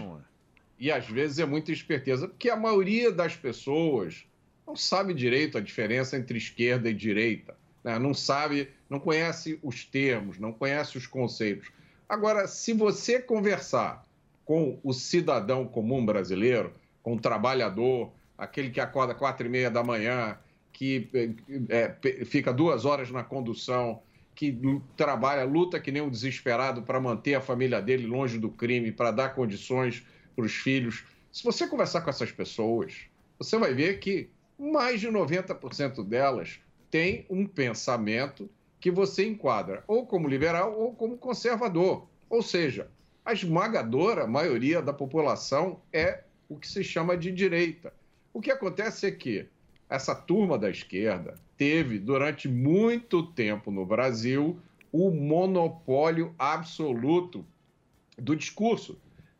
e 0.79 0.91
às 0.91 1.05
vezes 1.05 1.39
é 1.39 1.45
muita 1.45 1.71
esperteza, 1.71 2.27
porque 2.27 2.49
a 2.49 2.55
maioria 2.55 3.11
das 3.11 3.35
pessoas 3.35 4.25
não 4.65 4.75
sabe 4.75 5.13
direito 5.13 5.57
a 5.57 5.61
diferença 5.61 6.15
entre 6.17 6.37
esquerda 6.37 6.89
e 6.89 6.93
direita, 6.93 7.57
né? 7.83 7.99
não 7.99 8.13
sabe, 8.13 8.69
não 8.89 8.99
conhece 8.99 9.59
os 9.61 9.83
termos, 9.83 10.39
não 10.39 10.53
conhece 10.53 10.97
os 10.97 11.05
conceitos. 11.05 11.69
Agora, 12.07 12.47
se 12.47 12.71
você 12.71 13.19
conversar 13.19 14.05
com 14.45 14.79
o 14.83 14.93
cidadão 14.93 15.65
comum 15.65 16.05
brasileiro, 16.05 16.73
com 17.03 17.15
o 17.15 17.19
trabalhador, 17.19 18.11
aquele 18.37 18.69
que 18.69 18.79
acorda 18.79 19.13
quatro 19.13 19.45
e 19.45 19.49
meia 19.49 19.69
da 19.69 19.83
manhã, 19.83 20.37
que 20.71 21.09
é, 21.67 21.93
fica 22.25 22.53
duas 22.53 22.85
horas 22.85 23.11
na 23.11 23.23
condução, 23.23 24.01
que 24.33 24.57
trabalha, 24.95 25.43
luta 25.43 25.79
que 25.79 25.91
nem 25.91 26.01
um 26.01 26.09
desesperado 26.09 26.81
para 26.83 26.99
manter 26.99 27.35
a 27.35 27.41
família 27.41 27.81
dele 27.81 28.07
longe 28.07 28.37
do 28.37 28.49
crime, 28.49 28.91
para 28.91 29.11
dar 29.11 29.35
condições 29.35 30.05
para 30.39 30.45
os 30.45 30.55
filhos. 30.55 31.03
Se 31.33 31.43
você 31.43 31.67
conversar 31.67 31.99
com 31.99 32.09
essas 32.09 32.31
pessoas, 32.31 32.93
você 33.37 33.57
vai 33.57 33.73
ver 33.73 33.99
que 33.99 34.29
mais 34.57 35.01
de 35.01 35.09
90% 35.09 36.01
delas 36.07 36.61
têm 36.89 37.25
um 37.29 37.45
pensamento 37.45 38.49
que 38.79 38.89
você 38.89 39.27
enquadra 39.27 39.83
ou 39.85 40.07
como 40.07 40.29
liberal 40.29 40.79
ou 40.79 40.93
como 40.93 41.17
conservador. 41.17 42.07
Ou 42.29 42.41
seja, 42.41 42.89
a 43.25 43.33
esmagadora 43.33 44.25
maioria 44.25 44.81
da 44.81 44.93
população 44.93 45.81
é 45.91 46.23
o 46.47 46.57
que 46.57 46.67
se 46.67 46.85
chama 46.85 47.17
de 47.17 47.31
direita. 47.31 47.93
O 48.33 48.39
que 48.39 48.49
acontece 48.49 49.07
é 49.07 49.11
que 49.11 49.45
essa 49.89 50.15
turma 50.15 50.57
da 50.57 50.69
esquerda 50.69 51.35
teve, 51.57 51.99
durante 51.99 52.47
muito 52.47 53.23
tempo 53.23 53.71
no 53.71 53.85
Brasil, 53.85 54.57
o 54.89 55.11
monopólio 55.11 56.33
absoluto 56.39 57.45
do 58.17 58.35
discurso. 58.35 58.97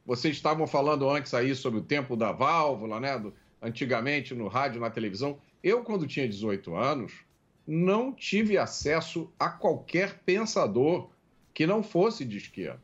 Vocês 0.10 0.36
estavam 0.36 0.66
falando 0.66 1.08
antes 1.08 1.36
aí 1.36 1.54
sobre 1.54 1.80
o 1.80 1.84
tempo 1.84 2.16
da 2.18 2.32
válvula, 2.32 3.00
né? 3.00 3.20
do- 3.20 3.32
antigamente 3.62 4.34
no 4.34 4.48
rádio, 4.48 4.82
na 4.82 4.90
televisão. 4.90 5.38
Eu, 5.64 5.84
quando 5.84 6.08
tinha 6.08 6.28
18 6.28 6.76
anos, 6.76 7.14
não 7.68 8.12
tive 8.12 8.58
acesso 8.58 9.32
a 9.38 9.50
qualquer 9.50 10.18
pensador 10.26 11.12
que 11.54 11.68
não 11.68 11.84
fosse 11.84 12.26
de 12.26 12.38
esquerda. 12.38 12.82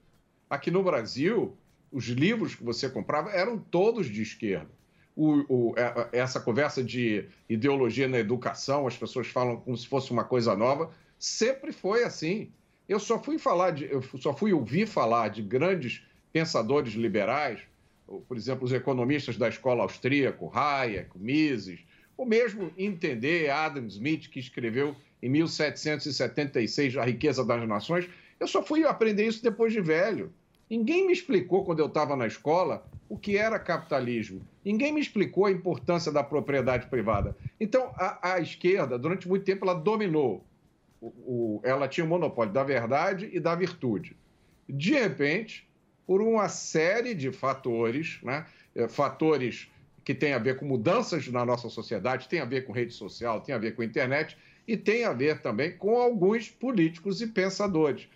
Aqui 0.48 0.70
no 0.70 0.84
Brasil, 0.84 1.58
os 1.92 2.06
livros 2.06 2.54
que 2.54 2.64
você 2.64 2.88
comprava 2.88 3.32
eram 3.32 3.58
todos 3.58 4.06
de 4.06 4.22
esquerda. 4.22 4.70
O- 5.16 5.72
o- 5.72 5.74
é- 5.80 6.10
é- 6.14 6.20
essa 6.20 6.40
conversa 6.40 6.84
de 6.84 7.26
ideologia 7.50 8.08
na 8.08 8.20
educação, 8.20 8.86
as 8.86 8.96
pessoas 8.98 9.26
falam 9.26 9.58
como 9.58 9.76
se 9.76 9.88
fosse 9.88 10.12
uma 10.12 10.26
coisa 10.26 10.56
nova, 10.56 10.92
sempre 11.18 11.72
foi 11.72 12.04
assim. 12.04 12.52
Eu 12.88 13.00
só 13.00 13.18
fui 13.20 13.40
falar 13.40 13.72
de, 13.72 13.86
eu 13.86 14.04
só 14.20 14.32
fui 14.32 14.54
ouvir 14.54 14.86
falar 14.86 15.30
de 15.30 15.42
grandes 15.42 16.04
pensadores 16.36 16.96
liberais, 16.96 17.62
por 18.28 18.36
exemplo, 18.36 18.66
os 18.66 18.74
economistas 18.74 19.38
da 19.38 19.48
escola 19.48 19.84
austríaca, 19.84 20.46
Hayek, 20.54 21.12
Mises, 21.18 21.80
ou 22.18 22.26
mesmo 22.26 22.74
entender 22.78 23.50
Adam 23.50 23.86
Smith, 23.88 24.28
que 24.28 24.38
escreveu 24.38 24.94
em 25.24 25.30
1776 25.30 26.98
A 26.98 27.06
Riqueza 27.06 27.46
das 27.46 27.66
Nações. 27.66 28.10
Eu 28.38 28.48
só 28.50 28.62
fui 28.62 28.84
aprender 28.84 29.26
isso 29.26 29.42
depois 29.42 29.72
de 29.72 29.80
velho. 29.80 30.34
Ninguém 30.70 31.08
me 31.08 31.14
explicou, 31.14 31.64
quando 31.64 31.80
eu 31.80 31.86
estava 31.86 32.18
na 32.18 32.28
escola, 32.28 32.86
o 33.08 33.18
que 33.18 33.38
era 33.38 33.58
capitalismo. 33.58 34.46
Ninguém 34.66 34.92
me 34.92 35.00
explicou 35.00 35.46
a 35.46 35.52
importância 35.52 36.12
da 36.12 36.22
propriedade 36.22 36.88
privada. 36.88 37.34
Então, 37.62 37.94
a, 37.96 38.34
a 38.34 38.40
esquerda, 38.42 39.00
durante 39.00 39.26
muito 39.26 39.46
tempo, 39.46 39.64
ela 39.64 39.74
dominou. 39.74 40.44
O- 41.00 41.08
o- 41.08 41.62
ela 41.64 41.88
tinha 41.88 42.04
o 42.06 42.10
monopólio 42.10 42.52
da 42.52 42.64
verdade 42.64 43.30
e 43.32 43.40
da 43.40 43.56
virtude. 43.56 44.18
De 44.68 44.96
repente, 44.96 45.66
por 46.06 46.22
uma 46.22 46.48
série 46.50 47.14
de 47.14 47.32
fatores, 47.32 48.20
né? 48.22 48.46
eh, 48.76 48.88
fatores 48.88 49.70
que 50.04 50.14
têm 50.14 50.34
a 50.34 50.38
ver 50.38 50.58
com 50.58 50.66
mudanças 50.66 51.28
na 51.28 51.44
nossa 51.44 51.68
sociedade, 51.70 52.30
tem 52.30 52.40
a 52.40 52.46
ver 52.46 52.66
com 52.66 52.72
rede 52.72 52.94
social, 52.94 53.42
tem 53.42 53.56
a 53.56 53.58
ver 53.58 53.76
com 53.76 53.82
internet 53.82 54.38
e 54.68 54.78
tem 54.78 55.04
a 55.04 55.14
ver 55.14 55.42
também 55.42 55.76
com 55.76 55.98
alguns 55.98 56.50
políticos 56.50 57.22
e 57.22 57.28
pensadores. 57.28 58.08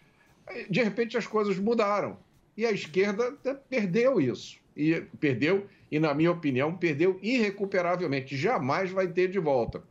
De 0.69 0.83
repente 0.83 1.17
as 1.17 1.25
coisas 1.25 1.57
mudaram 1.57 2.17
e 2.55 2.65
a 2.65 2.71
esquerda 2.71 3.31
perdeu 3.69 4.19
isso. 4.19 4.59
E 4.75 5.01
perdeu, 5.19 5.67
e 5.91 5.99
na 5.99 6.13
minha 6.13 6.31
opinião, 6.31 6.75
perdeu 6.75 7.19
irrecuperavelmente. 7.21 8.37
Jamais 8.37 8.91
vai 8.91 9.07
ter 9.07 9.29
de 9.29 9.39
volta. 9.39 9.83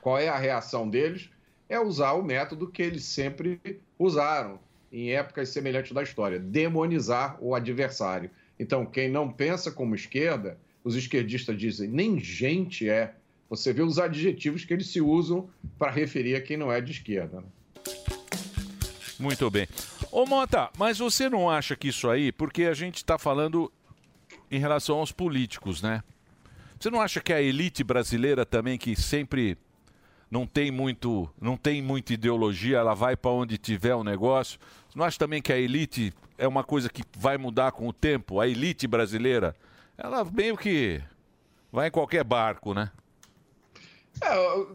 Qual 0.00 0.18
é 0.18 0.28
a 0.28 0.36
reação 0.36 0.88
deles? 0.88 1.30
É 1.68 1.78
usar 1.80 2.12
o 2.12 2.22
método 2.22 2.66
que 2.66 2.82
eles 2.82 3.04
sempre 3.04 3.60
usaram 3.98 4.58
em 4.92 5.10
épocas 5.12 5.48
semelhantes 5.48 5.92
da 5.92 6.02
história: 6.02 6.38
demonizar 6.38 7.36
o 7.40 7.54
adversário. 7.54 8.30
Então, 8.58 8.84
quem 8.84 9.10
não 9.10 9.32
pensa 9.32 9.72
como 9.72 9.94
esquerda, 9.94 10.58
os 10.84 10.94
esquerdistas 10.94 11.58
dizem, 11.58 11.88
nem 11.88 12.20
gente 12.20 12.88
é. 12.88 13.14
Você 13.48 13.72
vê 13.72 13.82
os 13.82 13.98
adjetivos 13.98 14.64
que 14.64 14.72
eles 14.72 14.86
se 14.86 15.00
usam 15.00 15.48
para 15.78 15.90
referir 15.90 16.36
a 16.36 16.40
quem 16.40 16.56
não 16.56 16.72
é 16.72 16.80
de 16.80 16.92
esquerda. 16.92 17.40
né? 17.40 17.46
Muito 19.18 19.50
bem. 19.50 19.68
Ô 20.10 20.26
Mota, 20.26 20.70
mas 20.76 20.98
você 20.98 21.28
não 21.28 21.48
acha 21.48 21.76
que 21.76 21.88
isso 21.88 22.08
aí, 22.08 22.32
porque 22.32 22.64
a 22.64 22.74
gente 22.74 22.96
está 22.96 23.18
falando 23.18 23.70
em 24.50 24.58
relação 24.58 24.98
aos 24.98 25.12
políticos, 25.12 25.80
né? 25.80 26.02
Você 26.78 26.90
não 26.90 27.00
acha 27.00 27.20
que 27.20 27.32
a 27.32 27.40
elite 27.40 27.84
brasileira 27.84 28.44
também, 28.44 28.76
que 28.76 28.96
sempre 28.96 29.56
não 30.32 30.46
tem 30.46 30.70
muito, 30.70 31.28
não 31.38 31.58
tem 31.58 31.82
muita 31.82 32.14
ideologia, 32.14 32.78
ela 32.78 32.94
vai 32.94 33.14
para 33.14 33.30
onde 33.30 33.58
tiver 33.58 33.94
o 33.94 34.02
negócio? 34.02 34.58
Você 34.88 34.98
não 34.98 35.04
acha 35.04 35.18
também 35.18 35.42
que 35.42 35.52
a 35.52 35.58
elite 35.58 36.10
é 36.38 36.48
uma 36.48 36.64
coisa 36.64 36.88
que 36.88 37.02
vai 37.18 37.36
mudar 37.36 37.72
com 37.72 37.86
o 37.86 37.92
tempo? 37.92 38.40
A 38.40 38.48
elite 38.48 38.86
brasileira, 38.86 39.54
ela 39.98 40.24
meio 40.24 40.56
que 40.56 41.02
vai 41.70 41.88
em 41.88 41.90
qualquer 41.90 42.24
barco, 42.24 42.72
né? 42.72 42.90
É, 44.22 44.66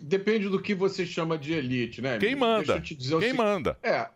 depende 0.00 0.48
do 0.48 0.60
que 0.60 0.74
você 0.74 1.06
chama 1.06 1.38
de 1.38 1.52
elite, 1.52 2.02
né? 2.02 2.18
Quem 2.18 2.34
manda? 2.34 2.82
Quem 3.20 3.32
manda? 3.32 3.78
É. 3.84 4.08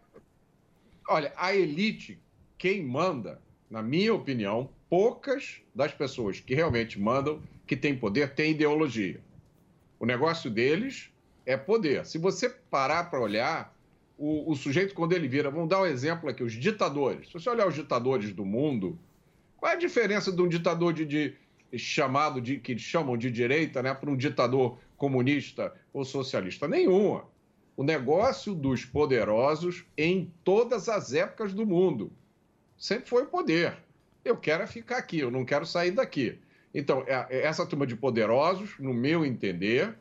Olha, 1.08 1.32
a 1.36 1.54
elite, 1.54 2.18
quem 2.58 2.82
manda, 2.82 3.40
na 3.70 3.82
minha 3.82 4.12
opinião, 4.12 4.68
poucas 4.90 5.60
das 5.72 5.92
pessoas 5.92 6.40
que 6.40 6.56
realmente 6.56 6.98
mandam, 6.98 7.40
que 7.68 7.76
têm 7.76 7.96
poder, 7.96 8.34
têm 8.34 8.50
ideologia. 8.50 9.20
O 10.02 10.04
negócio 10.04 10.50
deles 10.50 11.12
é 11.46 11.56
poder. 11.56 12.04
Se 12.04 12.18
você 12.18 12.48
parar 12.50 13.08
para 13.08 13.20
olhar, 13.20 13.72
o, 14.18 14.50
o 14.50 14.56
sujeito, 14.56 14.94
quando 14.96 15.12
ele 15.12 15.28
vira, 15.28 15.48
vamos 15.48 15.68
dar 15.68 15.80
um 15.80 15.86
exemplo 15.86 16.28
aqui, 16.28 16.42
os 16.42 16.54
ditadores. 16.54 17.28
Se 17.28 17.34
você 17.34 17.48
olhar 17.48 17.68
os 17.68 17.74
ditadores 17.76 18.32
do 18.32 18.44
mundo, 18.44 18.98
qual 19.56 19.70
é 19.70 19.76
a 19.76 19.78
diferença 19.78 20.32
de 20.32 20.42
um 20.42 20.48
ditador 20.48 20.92
de, 20.92 21.06
de- 21.06 21.36
chamado 21.78 22.40
de 22.40 22.58
que 22.58 22.76
chamam 22.76 23.16
de 23.16 23.30
direita, 23.30 23.80
né, 23.80 23.94
para 23.94 24.10
um 24.10 24.16
ditador 24.16 24.76
comunista 24.96 25.72
ou 25.92 26.04
socialista? 26.04 26.66
Nenhuma. 26.66 27.24
O 27.76 27.84
negócio 27.84 28.56
dos 28.56 28.84
poderosos 28.84 29.84
em 29.96 30.32
todas 30.42 30.88
as 30.88 31.14
épocas 31.14 31.54
do 31.54 31.64
mundo 31.64 32.10
sempre 32.76 33.08
foi 33.08 33.22
o 33.22 33.26
poder. 33.26 33.76
Eu 34.24 34.36
quero 34.36 34.64
é 34.64 34.66
ficar 34.66 34.96
aqui, 34.96 35.20
eu 35.20 35.30
não 35.30 35.44
quero 35.44 35.64
sair 35.64 35.92
daqui. 35.92 36.40
Então, 36.74 37.04
é- 37.06 37.26
é 37.30 37.42
essa 37.46 37.66
turma 37.66 37.86
de 37.86 37.96
poderosos, 37.96 38.78
no 38.78 38.94
meu 38.94 39.24
entender, 39.24 39.94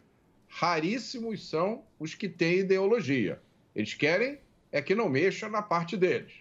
raríssimos 0.48 1.48
são 1.50 1.84
os 2.00 2.14
que 2.16 2.28
têm 2.30 2.60
ideologia. 2.60 3.40
Eles 3.76 3.94
querem 3.94 4.40
é 4.72 4.82
que 4.82 4.96
não 4.96 5.10
mexa 5.10 5.50
na 5.50 5.62
parte 5.62 5.98
deles. 5.98 6.32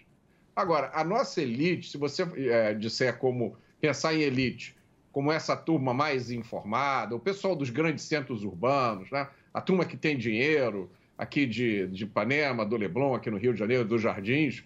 Agora, 0.55 0.91
a 0.93 1.03
nossa 1.03 1.41
elite, 1.41 1.89
se 1.89 1.97
você 1.97 2.23
eh, 2.35 2.73
disser 2.73 3.17
como 3.17 3.57
pensar 3.79 4.13
em 4.13 4.21
elite, 4.21 4.75
como 5.11 5.31
essa 5.31 5.55
turma 5.55 5.93
mais 5.93 6.29
informada, 6.31 7.15
o 7.15 7.19
pessoal 7.19 7.55
dos 7.55 7.69
grandes 7.69 8.05
centros 8.05 8.43
urbanos, 8.43 9.09
né? 9.11 9.27
a 9.53 9.59
turma 9.59 9.83
que 9.85 9.97
tem 9.97 10.17
dinheiro, 10.17 10.89
aqui 11.17 11.45
de, 11.45 11.87
de 11.87 12.03
Ipanema, 12.05 12.65
do 12.65 12.77
Leblon, 12.77 13.13
aqui 13.15 13.29
no 13.29 13.37
Rio 13.37 13.53
de 13.53 13.59
Janeiro, 13.59 13.83
dos 13.85 14.01
Jardins, 14.01 14.63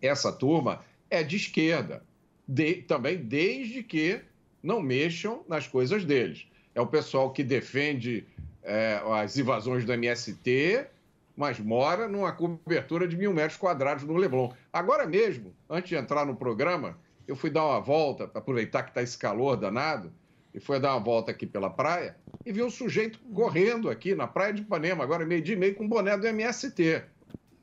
essa 0.00 0.32
turma 0.32 0.84
é 1.10 1.22
de 1.22 1.36
esquerda, 1.36 2.04
de- 2.46 2.82
também 2.82 3.16
desde 3.16 3.82
que 3.82 4.20
não 4.64 4.80
mexam 4.80 5.44
nas 5.46 5.68
coisas 5.68 6.04
deles. 6.06 6.46
É 6.74 6.80
o 6.80 6.86
pessoal 6.86 7.30
que 7.30 7.44
defende 7.44 8.26
eh, 8.62 9.00
as 9.12 9.36
invasões 9.36 9.84
do 9.84 9.92
MST, 9.92 10.86
mas 11.36 11.60
mora 11.60 12.08
numa 12.08 12.32
cobertura 12.32 13.06
de 13.06 13.14
mil 13.14 13.32
metros 13.34 13.58
quadrados 13.58 14.04
no 14.04 14.16
Leblon. 14.16 14.50
Agora 14.72 15.06
mesmo, 15.06 15.54
antes 15.68 15.90
de 15.90 15.96
entrar 15.96 16.24
no 16.24 16.34
programa, 16.34 16.98
eu 17.28 17.36
fui 17.36 17.50
dar 17.50 17.64
uma 17.64 17.80
volta, 17.80 18.30
aproveitar 18.34 18.84
que 18.84 18.90
está 18.90 19.02
esse 19.02 19.18
calor 19.18 19.56
danado, 19.56 20.10
e 20.54 20.58
fui 20.58 20.80
dar 20.80 20.94
uma 20.94 21.00
volta 21.00 21.30
aqui 21.30 21.46
pela 21.46 21.68
praia, 21.68 22.16
e 22.46 22.50
vi 22.50 22.62
um 22.62 22.70
sujeito 22.70 23.18
correndo 23.34 23.90
aqui 23.90 24.14
na 24.14 24.26
praia 24.26 24.52
de 24.52 24.62
Ipanema, 24.62 25.04
agora 25.04 25.26
meio 25.26 25.42
dia 25.42 25.54
e 25.54 25.58
meio, 25.58 25.74
com 25.74 25.84
um 25.84 25.88
boné 25.88 26.16
do 26.16 26.26
MST. 26.26 27.02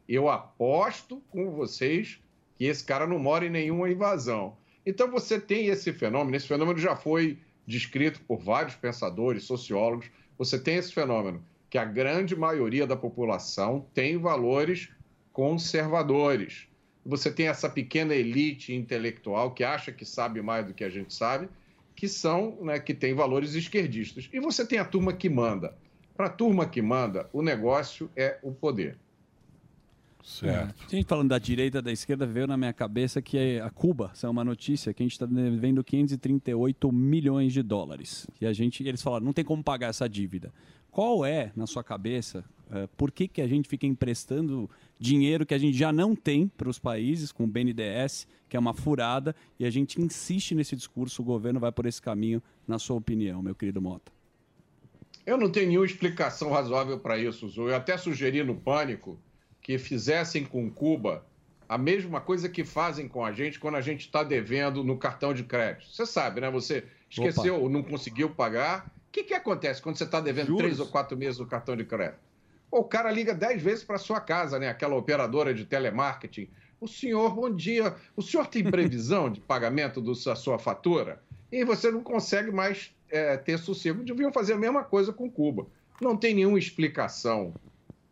Eu 0.08 0.30
aposto 0.30 1.22
com 1.30 1.50
vocês 1.52 2.22
que 2.56 2.66
esse 2.66 2.84
cara 2.84 3.08
não 3.08 3.18
mora 3.18 3.46
em 3.46 3.50
nenhuma 3.50 3.90
invasão. 3.90 4.56
Então 4.86 5.10
você 5.10 5.40
tem 5.40 5.68
esse 5.68 5.94
fenômeno, 5.94 6.36
esse 6.36 6.48
fenômeno 6.48 6.80
já 6.80 6.96
foi 6.96 7.38
descrito 7.66 8.20
por 8.22 8.40
vários 8.40 8.76
pensadores, 8.76 9.44
sociólogos. 9.44 10.10
Você 10.38 10.60
tem 10.60 10.76
esse 10.76 10.94
fenômeno 10.94 11.44
que 11.70 11.78
a 11.78 11.86
grande 11.86 12.36
maioria 12.36 12.86
da 12.86 12.96
população 12.96 13.86
tem 13.94 14.18
valores 14.18 14.90
conservadores. 15.32 16.68
Você 17.06 17.32
tem 17.32 17.48
essa 17.48 17.70
pequena 17.70 18.14
elite 18.14 18.74
intelectual 18.74 19.52
que 19.52 19.64
acha 19.64 19.92
que 19.92 20.06
sabe 20.06 20.42
mais 20.42 20.66
do 20.66 20.74
que 20.74 20.84
a 20.84 20.90
gente 20.90 21.14
sabe, 21.14 21.48
que 21.96 22.08
são, 22.08 22.58
né, 22.62 22.80
que 22.80 22.94
tem 22.94 23.14
valores 23.14 23.54
esquerdistas. 23.54 24.30
E 24.34 24.40
você 24.40 24.66
tem 24.66 24.80
a 24.80 24.86
turma 24.86 25.14
que 25.14 25.30
manda. 25.30 25.76
Para 26.16 26.26
a 26.28 26.30
turma 26.30 26.68
que 26.68 26.82
manda, 26.82 27.30
o 27.32 27.42
negócio 27.42 28.10
é 28.16 28.38
o 28.44 28.52
poder. 28.52 28.98
Certo. 30.24 30.86
A 30.88 30.96
gente 30.96 31.06
falando 31.06 31.30
da 31.30 31.40
direita 31.40 31.80
e 31.80 31.82
da 31.82 31.92
esquerda, 31.92 32.26
veio 32.26 32.48
na 32.48 32.58
minha 32.58 32.74
cabeça 32.74 33.22
que 33.22 33.60
a 33.60 33.70
Cuba, 33.70 34.12
isso 34.14 34.26
é 34.26 34.30
uma 34.30 34.44
notícia, 34.44 34.94
que 34.94 35.02
a 35.02 35.06
gente 35.06 35.14
está 35.14 35.26
devendo 35.26 35.84
538 35.84 36.92
milhões 36.92 37.54
de 37.54 37.62
dólares. 37.62 38.28
E 38.40 38.46
a 38.46 38.54
gente, 38.54 38.84
eles 38.88 39.02
falaram, 39.02 39.26
não 39.26 39.34
tem 39.34 39.44
como 39.44 39.64
pagar 39.64 39.88
essa 39.88 40.08
dívida. 40.08 40.54
Qual 40.92 41.26
é, 41.26 41.52
na 41.56 41.66
sua 41.66 41.84
cabeça, 41.84 42.44
É, 42.74 42.88
por 42.96 43.12
que, 43.12 43.28
que 43.28 43.42
a 43.42 43.48
gente 43.48 43.68
fica 43.68 43.86
emprestando 43.86 44.70
dinheiro 44.98 45.46
que 45.46 45.54
a 45.54 45.58
gente 45.58 45.78
já 45.78 45.92
não 45.92 46.16
tem 46.16 46.48
para 46.48 46.70
os 46.70 46.80
países 46.80 47.30
com 47.30 47.44
o 47.44 47.48
BNDES, 47.48 48.26
que 48.48 48.56
é 48.56 48.60
uma 48.60 48.74
furada, 48.74 49.36
e 49.60 49.66
a 49.66 49.70
gente 49.70 50.02
insiste 50.02 50.56
nesse 50.56 50.74
discurso, 50.74 51.22
o 51.22 51.26
governo 51.26 51.60
vai 51.60 51.70
por 51.70 51.86
esse 51.86 52.02
caminho, 52.02 52.42
na 52.66 52.80
sua 52.80 52.96
opinião, 52.96 53.42
meu 53.42 53.54
querido 53.54 53.82
Mota? 53.82 54.10
Eu 55.26 55.38
não 55.38 55.52
tenho 55.52 55.68
nenhuma 55.68 55.86
explicação 55.86 56.50
razoável 56.50 56.98
para 56.98 57.18
isso, 57.18 57.46
Zu. 57.50 57.68
Eu 57.68 57.76
até 57.76 57.98
sugeri 57.98 58.42
no 58.42 58.56
Pânico 58.56 59.20
que 59.62 59.78
fizessem 59.78 60.44
com 60.44 60.70
Cuba 60.70 61.26
a 61.72 61.78
mesma 61.78 62.20
coisa 62.20 62.50
que 62.50 62.66
fazem 62.66 63.08
com 63.08 63.24
a 63.24 63.32
gente 63.32 63.58
quando 63.58 63.76
a 63.76 63.82
gente 63.82 64.02
está 64.02 64.24
devendo 64.24 64.84
no 64.84 64.98
cartão 64.98 65.34
de 65.34 65.46
crédito. 65.46 65.88
Você 65.90 66.06
sabe, 66.06 66.42
né? 66.42 66.52
Você 66.52 66.84
esqueceu 67.10 67.56
Opa. 67.56 67.64
ou 67.64 67.70
não 67.70 67.82
conseguiu 67.82 68.30
pagar. 68.30 68.92
O 69.08 69.12
que, 69.12 69.24
que 69.24 69.34
acontece 69.34 69.82
quando 69.82 69.96
você 69.96 70.04
está 70.04 70.20
devendo 70.20 70.48
Juros. 70.48 70.64
três 70.64 70.80
ou 70.82 70.88
quatro 70.88 71.18
meses 71.18 71.40
no 71.40 71.46
cartão 71.46 71.78
de 71.78 71.86
crédito? 71.86 72.20
O 72.70 72.84
cara 72.84 73.10
liga 73.10 73.34
dez 73.34 73.62
vezes 73.62 73.86
para 73.86 73.98
sua 73.98 74.20
casa, 74.20 74.60
né? 74.60 74.68
Aquela 74.68 74.96
operadora 74.96 75.54
de 75.54 75.64
telemarketing. 75.64 76.50
O 76.82 76.90
senhor, 76.90 77.34
bom 77.34 77.50
dia. 77.50 77.96
O 78.18 78.22
senhor 78.22 78.48
tem 78.48 78.64
previsão 78.64 79.30
de 79.30 79.40
pagamento 79.40 80.02
da 80.02 80.36
sua 80.36 80.60
fatura? 80.60 81.22
E 81.50 81.64
você 81.64 81.90
não 81.90 82.04
consegue 82.04 82.52
mais 82.52 82.94
é, 83.10 83.38
ter 83.38 83.58
sossego. 83.58 84.04
Deviam 84.04 84.34
fazer 84.34 84.54
a 84.54 84.58
mesma 84.58 84.84
coisa 84.84 85.14
com 85.14 85.32
Cuba. 85.32 85.68
Não 86.02 86.18
tem 86.18 86.36
nenhuma 86.36 86.60
explicação 86.60 87.54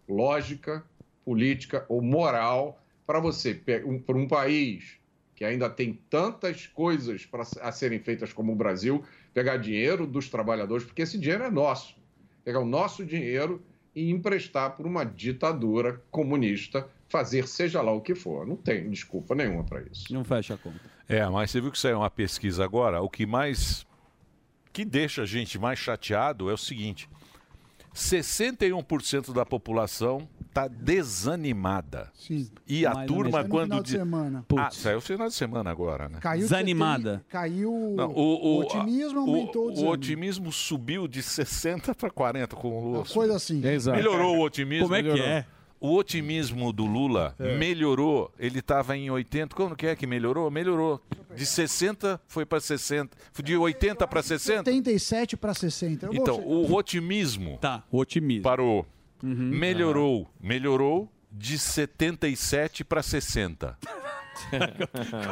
lógica, 0.08 0.84
política 1.30 1.86
ou 1.88 2.02
moral 2.02 2.84
para 3.06 3.20
você, 3.20 3.62
um, 3.86 4.00
para 4.00 4.18
um 4.18 4.28
país 4.28 4.98
que 5.36 5.46
ainda 5.46 5.70
tem 5.70 5.94
tantas 6.10 6.66
coisas 6.66 7.24
para 7.24 7.44
a 7.62 7.72
serem 7.72 8.00
feitas 8.00 8.34
como 8.34 8.52
o 8.52 8.56
Brasil, 8.56 9.04
pegar 9.32 9.58
dinheiro 9.58 10.08
dos 10.08 10.28
trabalhadores, 10.28 10.84
porque 10.84 11.04
esse 11.04 11.20
dinheiro 11.20 11.44
é 11.44 11.52
nosso. 11.52 11.96
Pegar 12.44 12.62
o 12.62 12.66
nosso 12.66 13.06
dinheiro 13.06 13.64
e 13.94 14.10
emprestar 14.10 14.76
por 14.76 14.88
uma 14.88 15.04
ditadura 15.04 16.02
comunista, 16.10 16.90
fazer 17.08 17.48
seja 17.48 17.80
lá 17.80 17.92
o 17.92 18.02
que 18.02 18.16
for. 18.16 18.48
Não 18.48 18.56
tem 18.56 18.90
desculpa 18.90 19.36
nenhuma 19.36 19.64
para 19.64 19.84
isso. 19.84 20.12
Não 20.12 20.24
fecha 20.24 20.56
a 20.56 20.58
conta. 20.58 20.82
É, 21.08 21.24
mas 21.30 21.52
você 21.52 21.62
viu 21.62 21.72
que 21.72 21.78
saiu 21.78 22.00
uma 22.00 22.10
pesquisa 22.10 22.66
agora, 22.66 23.04
o 23.04 23.10
que 23.10 23.28
mais 23.28 23.86
que 24.74 24.84
deixa 24.84 25.22
a 25.22 25.26
gente 25.28 25.60
mais 25.60 25.78
chateado 25.78 26.50
é 26.50 26.54
o 26.54 26.58
seguinte: 26.58 27.08
61% 27.94 29.32
da 29.32 29.46
população 29.46 30.28
está 30.50 30.68
desanimada. 30.68 32.12
Sim. 32.14 32.50
E 32.68 32.86
a 32.86 33.06
turma. 33.06 33.44
No 33.44 33.50
quando 33.50 33.64
final 33.70 33.84
de 33.84 33.90
semana. 33.92 34.46
Ah, 34.58 34.70
saiu 34.72 35.00
final 35.02 35.28
de 35.28 35.34
semana 35.34 35.70
agora, 35.70 36.10
né? 36.10 36.20
Caiu 36.20 36.42
Desanimada. 36.42 37.24
Caiu 37.30 37.94
Não, 37.96 38.10
o, 38.12 38.58
o- 38.58 38.60
otimismo, 38.62 39.20
a- 39.20 39.22
aumentou 39.22 39.68
o 39.70 39.74
o, 39.74 39.84
o 39.86 39.88
otimismo 39.90 40.52
subiu 40.52 41.08
de 41.08 41.22
60 41.22 41.94
para 41.96 42.10
40 42.10 42.56
com 42.56 42.68
o 42.70 42.84
Lula. 42.92 43.06
coisa 43.06 43.36
assim. 43.36 43.62
Melhorou 43.62 44.38
o 44.38 44.42
otimismo. 44.42 44.86
Como 44.86 44.96
é 44.96 45.02
que 45.04 45.10
melhorou. 45.10 45.28
é? 45.32 45.46
O 45.82 45.96
otimismo 45.96 46.74
do 46.74 46.86
Lula 46.86 47.34
É. 47.40 47.58
melhorou. 47.58 48.30
Ele 48.38 48.60
estava 48.60 48.98
em 48.98 49.10
80. 49.10 49.56
Como 49.56 49.76
que 49.78 49.88
é 49.88 49.96
que 49.96 50.06
melhorou? 50.06 50.52
Melhorou. 50.52 51.02
De 51.34 51.46
60 51.46 52.20
foi 52.28 52.46
para 52.46 52.60
60. 52.60 53.16
De 53.42 53.56
80 53.56 54.06
para 54.06 54.22
60? 54.22 54.58
77 54.66 55.38
para 55.38 55.54
60. 55.54 56.08
Eu 56.08 56.12
vou 56.12 56.22
Então, 56.22 56.36
che- 56.36 56.42
o 56.46 56.74
otimismo. 56.76 57.58
Tá, 57.62 57.84
o 57.90 57.98
otimismo. 58.00 58.44
Parou. 58.44 58.86
Melhorou. 59.22 60.30
Melhorou 60.42 61.12
de 61.32 61.58
77 61.60 62.84
para 62.84 63.04
60. 63.04 63.78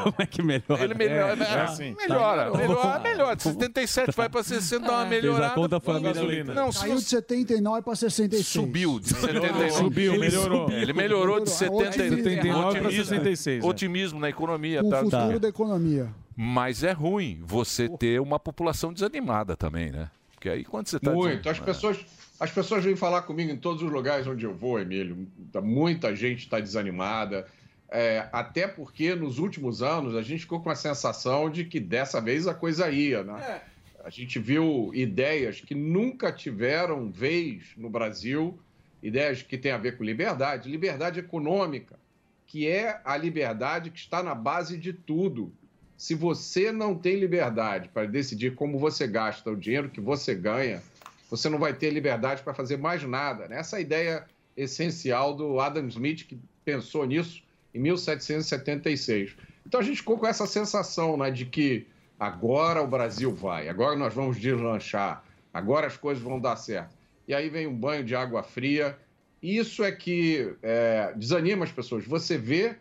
Como 0.03 0.15
é 0.19 0.25
que 0.25 0.41
melhora? 0.41 0.83
Ele 0.83 0.93
melhora. 0.93 1.43
É, 1.43 1.47
é 1.47 1.61
assim. 1.61 1.95
Melhora. 1.95 2.51
Tá. 2.51 2.57
Melhora. 2.57 2.99
Melhora. 3.07 3.35
De 3.35 3.43
77 3.43 4.11
vai 4.15 4.29
para 4.29 4.43
60, 4.43 4.85
dá 4.85 4.93
uma 4.93 5.05
melhorada. 5.05 5.43
Fez 5.43 5.51
a 5.51 5.55
conta, 5.55 5.79
foi 5.79 5.95
a 5.95 5.99
gasolina. 5.99 6.53
Não, 6.53 6.71
Caiu 6.71 6.95
de 6.95 7.03
79 7.03 7.81
para 7.81 7.95
66. 7.95 8.47
Subiu 8.47 8.99
de 8.99 9.09
79. 9.09 9.71
Subiu, 9.71 10.13
Ele 10.13 10.19
melhorou. 10.19 10.71
Ele 10.71 10.93
melhorou 10.93 11.39
de 11.43 11.51
Melhorou. 11.51 11.91
79 11.91 12.23
79 12.23 12.79
pra 12.79 12.88
Otimismo. 12.89 13.05
66, 13.05 13.63
é. 13.63 13.67
Otimismo 13.67 14.19
na 14.19 14.29
economia. 14.29 14.83
O 14.83 14.89
tá, 14.89 14.97
futuro 14.99 15.33
tá. 15.33 15.38
da 15.39 15.47
economia. 15.47 16.09
Mas 16.35 16.83
é 16.83 16.91
ruim 16.91 17.41
você 17.43 17.89
ter 17.89 18.19
uma 18.19 18.39
população 18.39 18.93
desanimada 18.93 19.55
também, 19.55 19.89
né? 19.89 20.09
Porque 20.33 20.49
aí 20.49 20.63
quando 20.63 20.88
você 20.88 20.99
tá... 20.99 21.11
Muito. 21.11 21.49
As 21.49 21.57
desanimado- 21.57 21.65
pessoas, 21.65 22.05
as 22.39 22.51
pessoas 22.51 22.83
vêm 22.83 22.95
falar 22.95 23.23
comigo 23.23 23.51
em 23.51 23.57
todos 23.57 23.81
os 23.81 23.91
lugares 23.91 24.27
onde 24.27 24.45
eu 24.45 24.53
vou, 24.53 24.79
Emílio. 24.79 25.27
Muita 25.61 26.15
gente 26.15 26.39
está 26.39 26.59
desanimada. 26.59 27.47
É, 27.89 28.27
até 28.31 28.67
porque 28.67 29.15
nos 29.15 29.39
últimos 29.39 29.81
anos 29.81 30.15
a 30.15 30.21
gente 30.21 30.41
ficou 30.41 30.59
com 30.59 30.69
a 30.69 30.75
sensação 30.75 31.49
de 31.49 31.63
que 31.63 31.79
dessa 31.79 32.19
vez 32.19 32.45
a 32.45 32.53
coisa 32.53 32.89
ia, 32.89 33.23
né? 33.23 33.61
A 34.03 34.09
gente 34.09 34.39
viu 34.39 34.91
ideias 34.93 35.61
que 35.61 35.73
nunca 35.73 36.31
tiveram 36.31 37.09
vez 37.09 37.71
no 37.75 37.89
Brasil, 37.89 38.57
ideias 39.01 39.41
que 39.41 39.57
têm 39.57 39.71
a 39.71 39.77
ver 39.77 39.97
com 39.97 40.03
liberdade, 40.03 40.69
liberdade 40.69 41.19
econômica, 41.19 41.97
que 42.45 42.67
é 42.67 43.01
a 43.03 43.17
liberdade 43.17 43.89
que 43.89 43.99
está 43.99 44.21
na 44.21 44.35
base 44.35 44.77
de 44.77 44.93
tudo. 44.93 45.51
Se 45.97 46.13
você 46.13 46.71
não 46.71 46.93
tem 46.93 47.17
liberdade 47.17 47.89
para 47.89 48.05
decidir 48.05 48.53
como 48.53 48.77
você 48.77 49.07
gasta 49.07 49.49
o 49.49 49.55
dinheiro 49.55 49.89
que 49.89 49.99
você 49.99 50.35
ganha, 50.35 50.81
você 51.30 51.49
não 51.49 51.59
vai 51.59 51.73
ter 51.73 51.89
liberdade 51.89 52.41
para 52.41 52.53
fazer 52.53 52.78
mais 52.78 53.03
nada. 53.03 53.47
né? 53.47 53.59
Essa 53.59 53.78
é 53.78 53.82
ideia 53.82 54.25
essencial 54.55 55.36
do 55.36 55.59
Adam 55.59 55.88
Smith, 55.88 56.25
que 56.25 56.39
pensou 56.63 57.05
nisso 57.05 57.43
em 57.73 57.80
1776. 57.80 59.36
Então 59.65 59.80
a 59.80 59.84
gente 59.84 59.97
ficou 59.97 60.17
com 60.17 60.25
essa 60.25 60.47
sensação 60.47 61.17
né, 61.17 61.30
de 61.30 61.45
que 61.45 61.86
agora 62.19 62.82
o 62.82 62.88
Brasil 62.88 63.34
vai, 63.34 63.69
agora 63.69 63.95
nós 63.95 64.13
vamos 64.13 64.39
deslanchar, 64.39 65.23
agora 65.53 65.88
as 65.88 65.97
coisas 65.97 66.23
vão 66.23 66.39
dar 66.39 66.55
certo. 66.55 66.95
E 67.28 67.34
aí 67.34 67.49
vem 67.49 67.67
um 67.67 67.75
banho 67.75 68.03
de 68.03 68.15
água 68.15 68.41
fria. 68.41 68.97
Isso 69.43 69.84
é 69.84 69.91
que 69.91 70.55
é, 70.63 71.13
desanima 71.15 71.65
as 71.65 71.71
pessoas. 71.71 72.05
Você 72.05 72.38
vê 72.38 72.78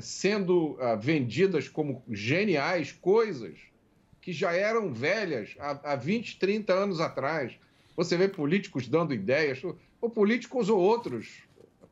sendo 0.00 0.76
ah, 0.80 0.94
vendidas 0.94 1.68
como 1.68 2.02
geniais 2.08 2.92
coisas 2.92 3.58
que 4.20 4.32
já 4.32 4.52
eram 4.52 4.92
velhas 4.92 5.56
há, 5.58 5.92
há 5.92 5.96
20, 5.96 6.38
30 6.38 6.72
anos 6.72 7.00
atrás. 7.00 7.58
Você 8.00 8.16
vê 8.16 8.28
políticos 8.28 8.88
dando 8.88 9.12
ideias, 9.12 9.60
ou 10.00 10.08
políticos 10.08 10.70
ou 10.70 10.80
outros, 10.80 11.42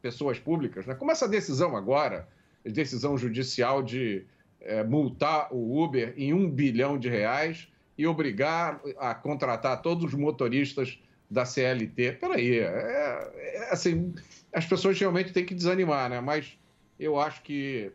pessoas 0.00 0.38
públicas, 0.38 0.86
né? 0.86 0.94
como 0.94 1.10
essa 1.10 1.28
decisão 1.28 1.76
agora, 1.76 2.26
decisão 2.64 3.18
judicial 3.18 3.82
de 3.82 4.24
eh, 4.58 4.82
multar 4.84 5.52
o 5.52 5.84
Uber 5.84 6.14
em 6.16 6.32
um 6.32 6.50
bilhão 6.50 6.98
de 6.98 7.10
reais 7.10 7.68
e 7.98 8.06
obrigar 8.06 8.80
a 8.96 9.14
contratar 9.14 9.82
todos 9.82 10.02
os 10.02 10.14
motoristas 10.14 10.98
da 11.30 11.44
CLT. 11.44 12.12
Peraí, 12.12 12.58
é, 12.58 12.62
é, 12.64 13.68
assim, 13.70 14.14
as 14.50 14.64
pessoas 14.64 14.98
realmente 14.98 15.30
têm 15.30 15.44
que 15.44 15.54
desanimar, 15.54 16.08
né? 16.08 16.22
mas 16.22 16.58
eu 16.98 17.20
acho 17.20 17.42
que 17.42 17.92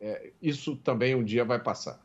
é, 0.00 0.30
isso 0.40 0.76
também 0.76 1.12
um 1.16 1.24
dia 1.24 1.44
vai 1.44 1.58
passar. 1.58 2.00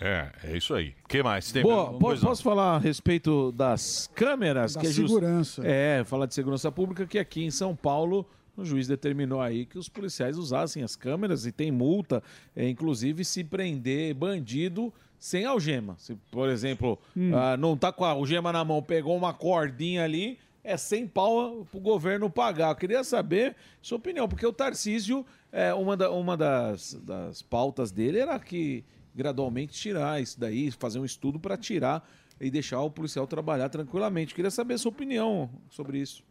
É, 0.00 0.30
é 0.44 0.56
isso 0.56 0.74
aí. 0.74 0.94
O 1.04 1.08
que 1.08 1.22
mais? 1.22 1.50
Tem 1.50 1.62
Boa, 1.62 1.92
posso 1.98 2.42
falar 2.42 2.76
a 2.76 2.78
respeito 2.78 3.50
das 3.52 4.08
câmeras? 4.14 4.74
Da 4.74 4.80
que 4.80 4.86
é 4.86 4.90
just- 4.90 5.08
segurança. 5.08 5.62
É, 5.66 6.04
falar 6.04 6.26
de 6.26 6.34
segurança 6.34 6.70
pública, 6.70 7.06
que 7.06 7.18
aqui 7.18 7.44
em 7.44 7.50
São 7.50 7.74
Paulo 7.74 8.26
o 8.56 8.64
juiz 8.64 8.86
determinou 8.86 9.40
aí 9.40 9.66
que 9.66 9.78
os 9.78 9.88
policiais 9.88 10.38
usassem 10.38 10.82
as 10.82 10.96
câmeras 10.96 11.44
e 11.46 11.52
tem 11.52 11.70
multa, 11.70 12.22
é, 12.54 12.68
inclusive 12.68 13.24
se 13.24 13.44
prender 13.44 14.14
bandido 14.14 14.92
sem 15.18 15.44
algema. 15.44 15.94
Se, 15.98 16.14
por 16.30 16.48
exemplo, 16.48 16.98
Hum. 17.16 17.32
ah, 17.34 17.56
não 17.56 17.76
tá 17.76 17.92
com 17.92 18.04
a 18.04 18.10
algema 18.10 18.52
na 18.52 18.64
mão, 18.64 18.82
pegou 18.82 19.16
uma 19.16 19.34
cordinha 19.34 20.04
ali, 20.04 20.38
é 20.64 20.76
sem 20.76 21.06
pau 21.06 21.66
pro 21.70 21.80
governo 21.80 22.30
pagar. 22.30 22.70
Eu 22.70 22.76
queria 22.76 23.04
saber 23.04 23.54
sua 23.82 23.98
opinião, 23.98 24.26
porque 24.28 24.46
o 24.46 24.52
Tarcísio, 24.52 25.24
é, 25.52 25.72
uma, 25.74 25.96
da- 25.96 26.10
uma 26.10 26.36
das, 26.36 26.94
das 27.02 27.42
pautas 27.42 27.90
dele 27.90 28.18
era 28.20 28.38
que 28.38 28.84
gradualmente 29.16 29.72
tirar 29.72 30.20
isso 30.20 30.38
daí, 30.38 30.70
fazer 30.70 30.98
um 30.98 31.04
estudo 31.04 31.40
para 31.40 31.56
tirar 31.56 32.06
e 32.40 32.50
deixar 32.50 32.80
o 32.82 32.90
policial 32.90 33.26
trabalhar 33.26 33.70
tranquilamente. 33.70 34.34
Queria 34.34 34.50
saber 34.50 34.74
a 34.74 34.78
sua 34.78 34.90
opinião 34.90 35.50
sobre 35.70 35.98
isso. 35.98 36.22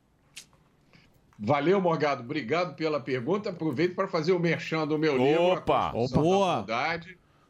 Valeu, 1.38 1.82
Morgado. 1.82 2.24
Obrigado 2.24 2.76
pela 2.76 3.00
pergunta. 3.00 3.50
Aproveito 3.50 3.96
para 3.96 4.08
fazer 4.08 4.32
o 4.32 4.40
merchan 4.40 4.88
do 4.88 4.98
meu 4.98 5.18
livro. 5.18 5.44
Opa! 5.44 5.90
A 5.90 5.92
Constituição 5.92 6.24
Boa! 6.24 6.66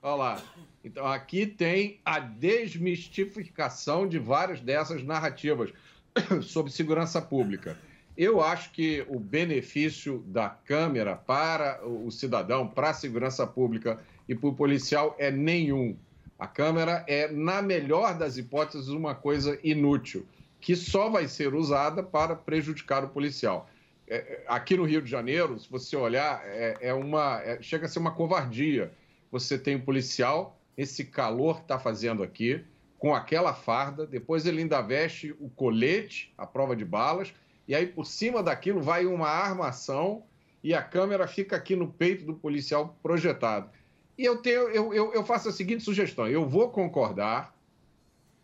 Olha 0.02 0.16
lá. 0.16 0.42
Então, 0.84 1.06
aqui 1.06 1.46
tem 1.46 2.00
a 2.06 2.20
desmistificação 2.20 4.08
de 4.08 4.18
várias 4.18 4.62
dessas 4.62 5.04
narrativas 5.04 5.72
sobre 6.44 6.72
segurança 6.72 7.22
pública. 7.22 7.78
Eu 8.18 8.42
acho 8.42 8.72
que 8.72 9.06
o 9.10 9.20
benefício 9.20 10.24
da 10.28 10.50
câmera 10.50 11.16
para 11.16 11.86
o 11.86 12.10
cidadão, 12.10 12.68
para 12.68 12.92
a 12.92 12.94
segurança 12.94 13.46
pública 13.46 14.00
e 14.28 14.36
para 14.36 14.50
o 14.50 14.56
policial 14.56 15.16
é 15.20 15.32
nenhum. 15.32 15.98
A 16.38 16.48
câmera 16.48 17.04
é, 17.08 17.32
na 17.32 17.62
melhor 17.62 18.18
das 18.18 18.38
hipóteses, 18.38 18.90
uma 18.90 19.16
coisa 19.16 19.58
inútil, 19.64 20.26
que 20.60 20.76
só 20.76 21.10
vai 21.10 21.28
ser 21.28 21.54
usada 21.54 22.04
para 22.04 22.36
prejudicar 22.36 23.04
o 23.04 23.10
policial. 23.10 23.70
É, 24.08 24.18
é, 24.18 24.44
aqui 24.48 24.76
no 24.76 24.84
Rio 24.84 25.02
de 25.02 25.10
Janeiro, 25.10 25.60
se 25.60 25.70
você 25.70 25.96
olhar, 25.96 26.42
é, 26.46 26.78
é 26.82 26.94
uma, 26.94 27.42
é- 27.42 27.62
chega 27.62 27.86
a 27.86 27.90
ser 27.90 28.00
uma 28.00 28.12
covardia. 28.12 28.92
Você 29.32 29.58
tem 29.58 29.76
um 29.76 29.82
policial, 29.82 30.60
esse 30.78 31.06
calor 31.06 31.58
que 31.58 31.62
está 31.64 31.80
fazendo 31.80 32.22
aqui, 32.22 32.64
com 33.00 33.14
aquela 33.14 33.54
farda, 33.54 34.06
depois 34.06 34.46
ele 34.46 34.62
ainda 34.62 34.82
veste 34.82 35.36
o 35.40 35.50
colete, 35.50 36.34
a 36.38 36.46
prova 36.46 36.76
de 36.76 36.86
balas, 36.86 37.34
e 37.68 37.74
aí 37.76 37.88
por 37.88 38.06
cima 38.06 38.44
daquilo 38.44 38.82
vai 38.82 39.06
uma 39.06 39.28
armação 39.28 40.24
e 40.64 40.74
a 40.74 40.82
câmera 40.82 41.28
fica 41.28 41.56
aqui 41.56 41.76
no 41.76 41.92
peito 41.92 42.26
do 42.26 42.34
policial 42.34 42.98
projetado. 43.02 43.70
E 44.18 44.24
eu, 44.24 44.38
tenho, 44.38 44.70
eu, 44.70 44.94
eu, 44.94 45.14
eu 45.14 45.26
faço 45.26 45.50
a 45.50 45.52
seguinte 45.52 45.84
sugestão: 45.84 46.28
eu 46.28 46.48
vou 46.48 46.70
concordar 46.70 47.54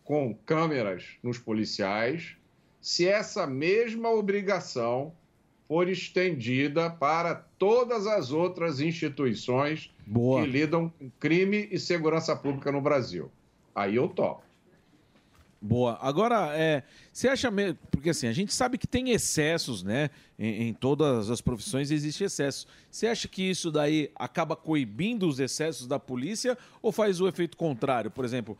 com 0.03 0.33
câmeras 0.45 1.05
nos 1.23 1.37
policiais 1.37 2.35
se 2.81 3.07
essa 3.07 3.45
mesma 3.45 4.09
obrigação 4.09 5.13
for 5.67 5.87
estendida 5.87 6.89
para 6.89 7.35
todas 7.57 8.05
as 8.05 8.31
outras 8.31 8.81
instituições 8.81 9.89
que 10.03 10.45
lidam 10.45 10.89
com 10.89 11.09
crime 11.19 11.69
e 11.71 11.79
segurança 11.79 12.35
pública 12.35 12.71
no 12.71 12.81
Brasil. 12.81 13.31
Aí 13.73 13.95
eu 13.95 14.09
topo. 14.09 14.43
Boa. 15.63 15.99
Agora, 16.01 16.57
é, 16.57 16.81
você 17.13 17.27
acha 17.27 17.51
mesmo. 17.51 17.77
Porque 17.91 18.09
assim, 18.09 18.25
a 18.25 18.33
gente 18.33 18.51
sabe 18.51 18.79
que 18.79 18.87
tem 18.87 19.11
excessos, 19.11 19.83
né? 19.83 20.09
Em, 20.39 20.69
em 20.69 20.73
todas 20.73 21.29
as 21.29 21.39
profissões 21.39 21.91
existe 21.91 22.23
excesso. 22.23 22.65
Você 22.89 23.05
acha 23.05 23.27
que 23.27 23.43
isso 23.43 23.69
daí 23.69 24.09
acaba 24.15 24.55
coibindo 24.55 25.27
os 25.27 25.39
excessos 25.39 25.85
da 25.85 25.99
polícia 25.99 26.57
ou 26.81 26.91
faz 26.91 27.21
o 27.21 27.27
efeito 27.27 27.55
contrário? 27.57 28.09
Por 28.09 28.25
exemplo, 28.25 28.57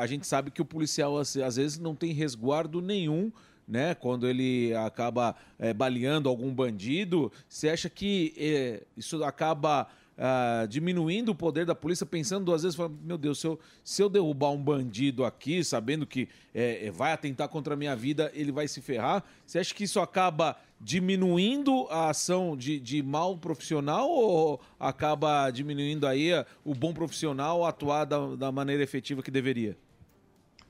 a 0.00 0.06
gente 0.06 0.26
sabe 0.26 0.50
que 0.50 0.62
o 0.62 0.64
policial 0.64 1.18
às 1.18 1.36
às 1.36 1.56
vezes 1.56 1.78
não 1.78 1.94
tem 1.94 2.12
resguardo 2.12 2.80
nenhum. 2.80 3.30
Né, 3.68 3.94
quando 3.94 4.26
ele 4.26 4.74
acaba 4.74 5.36
é, 5.56 5.72
baleando 5.72 6.28
algum 6.28 6.52
bandido, 6.52 7.30
você 7.48 7.68
acha 7.68 7.88
que 7.88 8.34
é, 8.36 8.82
isso 8.96 9.22
acaba 9.22 9.86
ah, 10.22 10.66
diminuindo 10.68 11.30
o 11.32 11.34
poder 11.34 11.64
da 11.64 11.74
polícia, 11.74 12.04
pensando 12.04 12.44
duas 12.44 12.62
vezes, 12.62 12.76
falando, 12.76 12.98
meu 13.02 13.16
Deus, 13.16 13.40
se 13.40 13.46
eu, 13.46 13.58
se 13.82 14.02
eu 14.02 14.08
derrubar 14.10 14.50
um 14.50 14.62
bandido 14.62 15.24
aqui, 15.24 15.64
sabendo 15.64 16.06
que 16.06 16.28
é, 16.54 16.88
é, 16.88 16.90
vai 16.90 17.12
atentar 17.12 17.48
contra 17.48 17.72
a 17.72 17.76
minha 17.76 17.96
vida, 17.96 18.30
ele 18.34 18.52
vai 18.52 18.68
se 18.68 18.82
ferrar. 18.82 19.24
Você 19.46 19.58
acha 19.58 19.74
que 19.74 19.84
isso 19.84 19.98
acaba 19.98 20.56
diminuindo 20.78 21.86
a 21.88 22.10
ação 22.10 22.54
de, 22.54 22.78
de 22.78 23.02
mal 23.02 23.38
profissional 23.38 24.10
ou 24.10 24.60
acaba 24.78 25.50
diminuindo 25.50 26.06
aí 26.06 26.34
ah, 26.34 26.44
o 26.62 26.74
bom 26.74 26.92
profissional 26.92 27.64
atuar 27.64 28.04
da, 28.04 28.36
da 28.36 28.52
maneira 28.52 28.82
efetiva 28.82 29.22
que 29.22 29.30
deveria? 29.30 29.74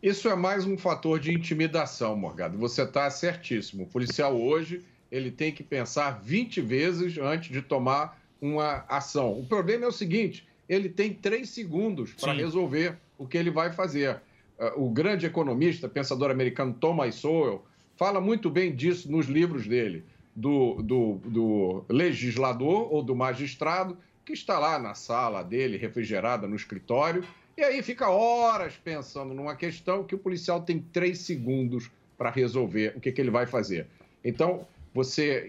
Isso 0.01 0.29
é 0.29 0.37
mais 0.37 0.65
um 0.65 0.79
fator 0.79 1.19
de 1.19 1.35
intimidação, 1.35 2.17
Morgado. 2.17 2.57
Você 2.57 2.83
está 2.83 3.11
certíssimo. 3.11 3.83
O 3.83 3.87
policial 3.87 4.41
hoje 4.41 4.85
ele 5.11 5.33
tem 5.33 5.53
que 5.53 5.65
pensar 5.65 6.23
20 6.23 6.61
vezes 6.61 7.19
antes 7.19 7.51
de 7.51 7.61
tomar 7.61 8.20
uma 8.41 8.85
ação. 8.89 9.39
O 9.39 9.45
problema 9.45 9.85
é 9.85 9.89
o 9.89 9.93
seguinte: 9.93 10.47
ele 10.69 10.89
tem 10.89 11.13
três 11.13 11.51
segundos 11.51 12.13
para 12.15 12.33
resolver 12.33 12.97
o 13.19 13.27
que 13.27 13.37
ele 13.37 13.51
vai 13.51 13.73
fazer. 13.73 14.21
Ah, 14.59 14.73
O 14.77 14.89
grande 14.91 15.27
economista, 15.27 15.89
pensador 15.89 16.31
americano 16.31 16.73
Thomas 16.73 17.17
Sowell, 17.17 17.65
fala 17.97 18.21
muito 18.21 18.49
bem 18.49 18.75
disso 18.75 19.11
nos 19.11 19.27
livros 19.27 19.67
dele, 19.67 20.05
do, 20.35 20.81
do, 20.83 21.21
do 21.25 21.85
legislador 21.89 22.93
ou 22.93 23.03
do 23.03 23.15
magistrado, 23.15 23.97
que 24.25 24.33
está 24.33 24.59
lá 24.59 24.79
na 24.79 24.95
sala 24.95 25.43
dele, 25.43 25.77
refrigerada 25.77 26.47
no 26.47 26.57
escritório, 26.57 27.25
e 27.59 27.63
aí 27.63 27.83
fica 27.83 28.09
horas 28.09 28.75
pensando 28.83 29.35
numa 29.35 29.55
questão 29.55 30.05
que 30.05 30.15
o 30.15 30.19
policial 30.19 30.63
tem 30.63 30.79
três 30.79 31.19
segundos 31.19 31.91
para 32.17 32.31
resolver 32.31 32.95
o 32.97 33.01
que, 33.01 33.13
que 33.13 33.21
ele 33.21 33.31
vai 33.31 33.47
fazer. 33.47 33.87
Então, 34.25 34.67
você 34.95 35.47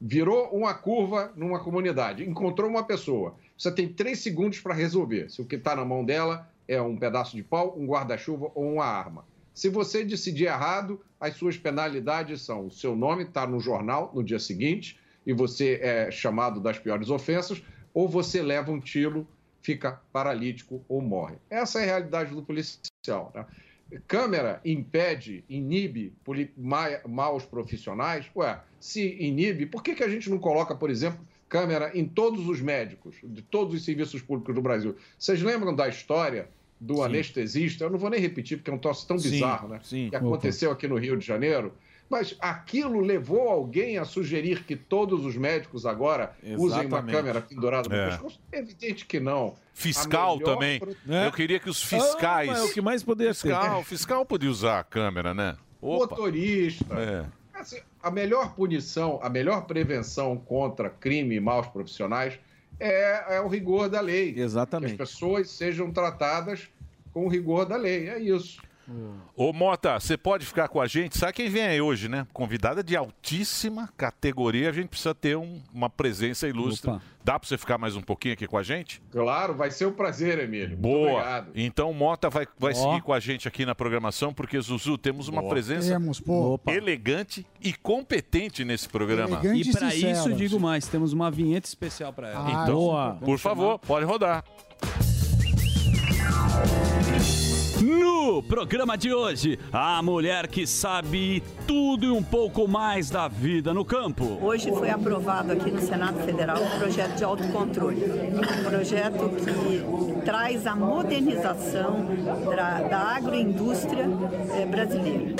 virou 0.00 0.48
uma 0.50 0.74
curva 0.74 1.32
numa 1.34 1.58
comunidade, 1.60 2.28
encontrou 2.28 2.70
uma 2.70 2.84
pessoa, 2.84 3.34
você 3.56 3.72
tem 3.72 3.88
três 3.88 4.20
segundos 4.20 4.60
para 4.60 4.74
resolver 4.74 5.30
se 5.30 5.42
o 5.42 5.44
que 5.44 5.56
está 5.56 5.74
na 5.74 5.84
mão 5.84 6.04
dela 6.04 6.48
é 6.66 6.80
um 6.80 6.96
pedaço 6.96 7.34
de 7.34 7.42
pau, 7.42 7.74
um 7.76 7.86
guarda-chuva 7.86 8.50
ou 8.54 8.74
uma 8.74 8.84
arma. 8.84 9.24
Se 9.52 9.68
você 9.68 10.04
decidir 10.04 10.44
errado, 10.44 11.00
as 11.18 11.34
suas 11.34 11.56
penalidades 11.56 12.42
são 12.42 12.66
o 12.66 12.70
seu 12.70 12.94
nome 12.94 13.24
está 13.24 13.46
no 13.46 13.58
jornal 13.58 14.12
no 14.14 14.22
dia 14.22 14.38
seguinte 14.38 15.00
e 15.26 15.32
você 15.32 15.80
é 15.82 16.10
chamado 16.10 16.60
das 16.60 16.78
piores 16.78 17.10
ofensas, 17.10 17.62
ou 17.92 18.08
você 18.08 18.40
leva 18.40 18.70
um 18.70 18.80
tiro, 18.80 19.26
fica 19.60 20.00
paralítico 20.12 20.84
ou 20.88 21.02
morre. 21.02 21.36
Essa 21.50 21.80
é 21.80 21.82
a 21.82 21.86
realidade 21.86 22.34
do 22.34 22.42
policial. 22.42 23.32
né? 23.34 23.44
Câmera 24.06 24.60
impede, 24.64 25.44
inibe 25.48 26.12
ma- 26.56 27.00
maus 27.06 27.44
profissionais? 27.44 28.26
Ué, 28.36 28.58
se 28.78 29.16
inibe, 29.18 29.66
por 29.66 29.82
que, 29.82 29.94
que 29.94 30.04
a 30.04 30.08
gente 30.08 30.28
não 30.28 30.38
coloca, 30.38 30.74
por 30.74 30.90
exemplo, 30.90 31.20
câmera 31.48 31.90
em 31.94 32.04
todos 32.04 32.46
os 32.48 32.60
médicos, 32.60 33.16
de 33.24 33.40
todos 33.40 33.74
os 33.74 33.84
serviços 33.84 34.20
públicos 34.20 34.54
do 34.54 34.60
Brasil? 34.60 34.94
Vocês 35.18 35.40
lembram 35.42 35.74
da 35.74 35.88
história 35.88 36.48
do 36.78 37.02
anestesista? 37.02 37.84
Eu 37.84 37.90
não 37.90 37.98
vou 37.98 38.10
nem 38.10 38.20
repetir, 38.20 38.58
porque 38.58 38.70
é 38.70 38.74
um 38.74 38.78
troço 38.78 39.06
tão 39.06 39.18
Sim, 39.18 39.30
bizarro, 39.30 39.68
né? 39.68 39.80
sim. 39.82 40.10
Que 40.10 40.16
aconteceu 40.16 40.70
aqui 40.70 40.86
no 40.86 40.96
Rio 40.96 41.16
de 41.16 41.26
Janeiro. 41.26 41.72
Mas 42.10 42.34
aquilo 42.40 43.00
levou 43.00 43.48
alguém 43.50 43.98
a 43.98 44.04
sugerir 44.04 44.64
que 44.64 44.74
todos 44.74 45.26
os 45.26 45.36
médicos 45.36 45.84
agora 45.84 46.34
usem 46.42 46.56
uma 46.56 46.66
Exatamente. 46.84 47.14
câmera 47.14 47.40
pendurada 47.42 47.88
no 47.88 47.94
É. 47.94 48.08
pescoço? 48.10 48.40
Evidente 48.50 49.04
que 49.04 49.20
não. 49.20 49.54
Fiscal 49.74 50.38
também. 50.40 50.80
pro- 50.80 50.96
Eu 51.06 51.30
queria 51.32 51.60
que 51.60 51.68
os 51.68 51.82
fiscais. 51.82 52.48
Ah, 52.48 52.52
mas 52.52 52.60
é 52.62 52.64
o 52.64 52.72
que 52.72 52.80
mais 52.80 53.02
poderia 53.02 53.32
ter. 53.34 53.40
fiscal, 53.40 53.84
fiscal 53.84 54.24
podia 54.26 54.50
usar 54.50 54.78
a 54.80 54.84
câmera, 54.84 55.34
né? 55.34 55.56
Opa. 55.80 56.16
Motorista. 56.16 56.94
É. 56.94 57.26
Assim, 57.60 57.78
a 58.02 58.10
melhor 58.10 58.54
punição, 58.54 59.18
a 59.22 59.28
melhor 59.28 59.66
prevenção 59.66 60.36
contra 60.36 60.88
crime 60.88 61.34
e 61.36 61.40
maus 61.40 61.66
profissionais 61.66 62.38
é, 62.80 63.36
é 63.36 63.40
o 63.40 63.48
rigor 63.48 63.88
da 63.88 64.00
lei. 64.00 64.32
Exatamente. 64.36 64.94
Que 64.96 65.02
as 65.02 65.10
pessoas 65.10 65.50
sejam 65.50 65.90
tratadas 65.92 66.68
com 67.12 67.26
o 67.26 67.28
rigor 67.28 67.66
da 67.66 67.76
lei. 67.76 68.08
É 68.08 68.18
isso. 68.18 68.60
Ô 69.36 69.52
Mota, 69.52 70.00
você 70.00 70.16
pode 70.16 70.46
ficar 70.46 70.68
com 70.68 70.80
a 70.80 70.86
gente? 70.86 71.18
Sabe 71.18 71.32
quem 71.34 71.48
vem 71.50 71.62
aí 71.62 71.80
hoje, 71.80 72.08
né? 72.08 72.26
Convidada 72.32 72.82
de 72.82 72.96
altíssima 72.96 73.88
categoria. 73.96 74.70
A 74.70 74.72
gente 74.72 74.88
precisa 74.88 75.14
ter 75.14 75.36
um- 75.36 75.60
uma 75.74 75.90
presença 75.90 76.48
ilustre. 76.48 76.90
Dá 77.22 77.38
pra 77.38 77.46
você 77.46 77.58
ficar 77.58 77.76
mais 77.76 77.94
um 77.94 78.00
pouquinho 78.00 78.32
aqui 78.32 78.46
com 78.46 78.56
a 78.56 78.62
gente? 78.62 79.02
Claro, 79.12 79.54
vai 79.54 79.70
ser 79.70 79.84
um 79.86 79.92
prazer, 79.92 80.38
Emílio. 80.38 80.70
Muito 80.70 80.80
Boa. 80.80 81.10
obrigado. 81.12 81.50
Então 81.54 81.90
o 81.90 81.94
Mota 81.94 82.30
vai, 82.30 82.46
vai 82.58 82.74
seguir 82.74 83.02
com 83.02 83.12
a 83.12 83.20
gente 83.20 83.46
aqui 83.46 83.66
na 83.66 83.74
programação, 83.74 84.32
porque, 84.32 84.58
Zuzu, 84.58 84.96
temos 84.96 85.28
uma 85.28 85.42
Boa. 85.42 85.52
presença 85.52 85.90
Temos, 85.90 86.22
elegante 86.66 87.46
e 87.60 87.74
competente 87.74 88.64
nesse 88.64 88.88
programa. 88.88 89.40
E 89.54 89.70
para 89.70 89.94
isso, 89.94 90.32
digo 90.32 90.58
mais, 90.58 90.86
temos 90.88 91.12
uma 91.12 91.30
vinheta 91.30 91.68
especial 91.68 92.12
para 92.12 92.28
ela. 92.30 92.62
então, 92.62 92.86
Vamos 92.90 93.20
por 93.24 93.38
favor, 93.38 93.78
pode 93.78 94.06
rodar. 94.06 94.42
No 97.98 98.42
programa 98.44 98.96
de 98.96 99.12
hoje, 99.12 99.58
a 99.72 100.00
mulher 100.00 100.46
que 100.46 100.68
sabe 100.68 101.42
tudo 101.66 102.06
e 102.06 102.10
um 102.10 102.22
pouco 102.22 102.68
mais 102.68 103.10
da 103.10 103.26
vida 103.26 103.74
no 103.74 103.84
campo. 103.84 104.38
Hoje 104.40 104.70
foi 104.70 104.88
aprovado 104.88 105.50
aqui 105.50 105.68
no 105.68 105.80
Senado 105.80 106.24
Federal 106.24 106.62
um 106.62 106.78
projeto 106.78 107.16
de 107.16 107.24
autocontrole. 107.24 108.04
Um 108.04 108.70
projeto 108.70 109.30
que 109.30 110.24
traz 110.24 110.66
a 110.66 110.76
modernização 110.76 112.06
da, 112.54 112.82
da 112.82 112.98
agroindústria 113.16 114.06
eh, 114.52 114.66
brasileira. 114.66 115.34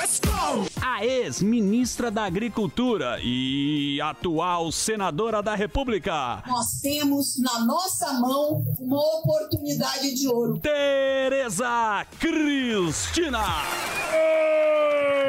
A 0.80 1.04
ex-ministra 1.04 2.11
da 2.11 2.24
Agricultura 2.24 3.18
e 3.22 4.00
atual 4.00 4.72
senadora 4.72 5.42
da 5.42 5.54
República. 5.54 6.42
Nós 6.46 6.80
temos 6.80 7.38
na 7.38 7.64
nossa 7.64 8.14
mão 8.14 8.64
uma 8.78 8.98
oportunidade 9.18 10.14
de 10.14 10.26
ouro. 10.26 10.59
Tereza 10.59 12.06
Cristina. 12.49 13.44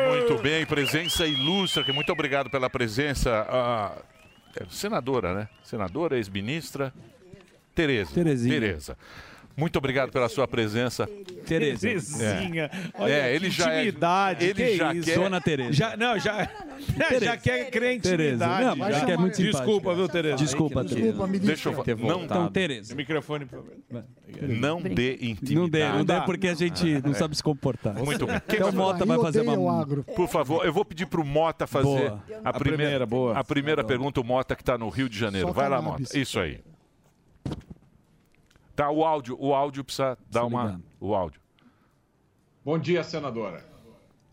Muito 0.10 0.42
bem, 0.42 0.66
presença 0.66 1.28
ilustre. 1.28 1.92
Muito 1.92 2.12
obrigado 2.14 2.50
pela 2.50 2.70
presença. 2.70 3.46
Ah, 3.50 3.98
é, 4.56 4.66
senadora, 4.70 5.34
né? 5.34 5.50
Senadora, 5.62 6.16
ex-ministra. 6.16 6.94
Tereza. 7.76 8.14
Terezinha. 8.14 8.54
Tereza. 8.54 8.98
Muito 9.60 9.78
obrigado 9.78 10.12
pela 10.12 10.30
sua 10.30 10.48
presença. 10.48 11.06
Tereza. 11.46 11.88
Terezinha. 11.88 12.64
É, 12.66 13.02
Olha 13.04 13.12
é 13.12 13.36
ele 13.36 13.50
já 13.50 13.74
é. 13.74 13.82
intimidade, 13.82 14.46
Ele 14.46 14.54
que 14.54 14.78
já 14.78 14.94
isso? 14.94 15.06
quer. 15.10 15.20
Dona 15.20 15.42
Tereza. 15.42 15.74
Já, 15.74 15.98
não, 15.98 16.18
já, 16.18 16.46
Tereza. 16.98 17.26
já 17.26 17.38
quer 17.38 17.70
crer 17.70 17.96
intimidade. 17.98 18.78
Não, 18.80 18.90
já. 18.90 18.98
é 18.98 19.06
que 19.06 19.12
é 19.12 19.18
muito 19.18 19.36
simpática. 19.36 19.58
Desculpa, 19.66 19.96
viu, 19.96 20.08
Tereza? 20.08 20.36
Desculpa, 20.38 20.86
Tereza. 20.86 21.28
Deixa 21.40 21.70
eu 21.70 21.84
Ter 21.84 21.98
não. 21.98 22.24
Então, 22.24 22.48
Tereza. 22.52 22.96
Microfone, 22.96 23.46
por 23.46 23.60
favor. 23.60 23.74
não 24.48 24.82
dê 24.82 25.14
intimidade. 25.16 25.56
Não 25.56 25.70
dê, 25.70 25.90
não 25.90 26.06
dê 26.06 26.22
porque 26.22 26.48
a 26.48 26.54
gente 26.54 27.02
não 27.04 27.12
É. 27.12 27.16
sabe 27.16 27.36
se 27.36 27.44
comportar. 27.44 27.94
Muito 27.96 28.26
bem. 28.26 28.36
Então 28.48 28.70
o 28.70 28.74
Mota 28.74 29.06
vai 29.06 29.20
fazer 29.20 29.42
uma... 29.42 29.86
Por 30.16 30.28
favor, 30.30 30.66
eu 30.66 30.72
vou 30.72 30.86
pedir 30.86 31.06
pro 31.08 31.26
Mota 31.26 31.68
fazer 31.68 31.84
Boa. 31.86 32.24
a, 32.44 32.50
A 32.50 32.54
primeira, 32.54 33.06
boa. 33.06 33.38
A 33.38 33.44
primeira 33.44 33.84
pergunta, 33.84 34.22
o 34.22 34.24
Mota 34.24 34.56
que 34.56 34.62
está 34.62 34.78
no 34.78 34.88
Rio 34.90 35.10
de 35.10 35.18
Janeiro. 35.18 35.48
Só 35.48 35.54
Vai 35.54 35.68
lá. 35.68 35.82
Mota. 35.82 36.04
Isso 36.18 36.40
aí. 36.40 36.60
Tá, 38.80 38.90
o 38.90 39.04
áudio, 39.04 39.36
o 39.38 39.54
áudio 39.54 39.84
precisa 39.84 40.18
dar 40.32 40.46
uma. 40.46 40.82
O 41.02 41.14
áudio. 41.14 41.42
Bom 42.64 42.80
dia, 42.80 43.04
senadora. 43.04 43.62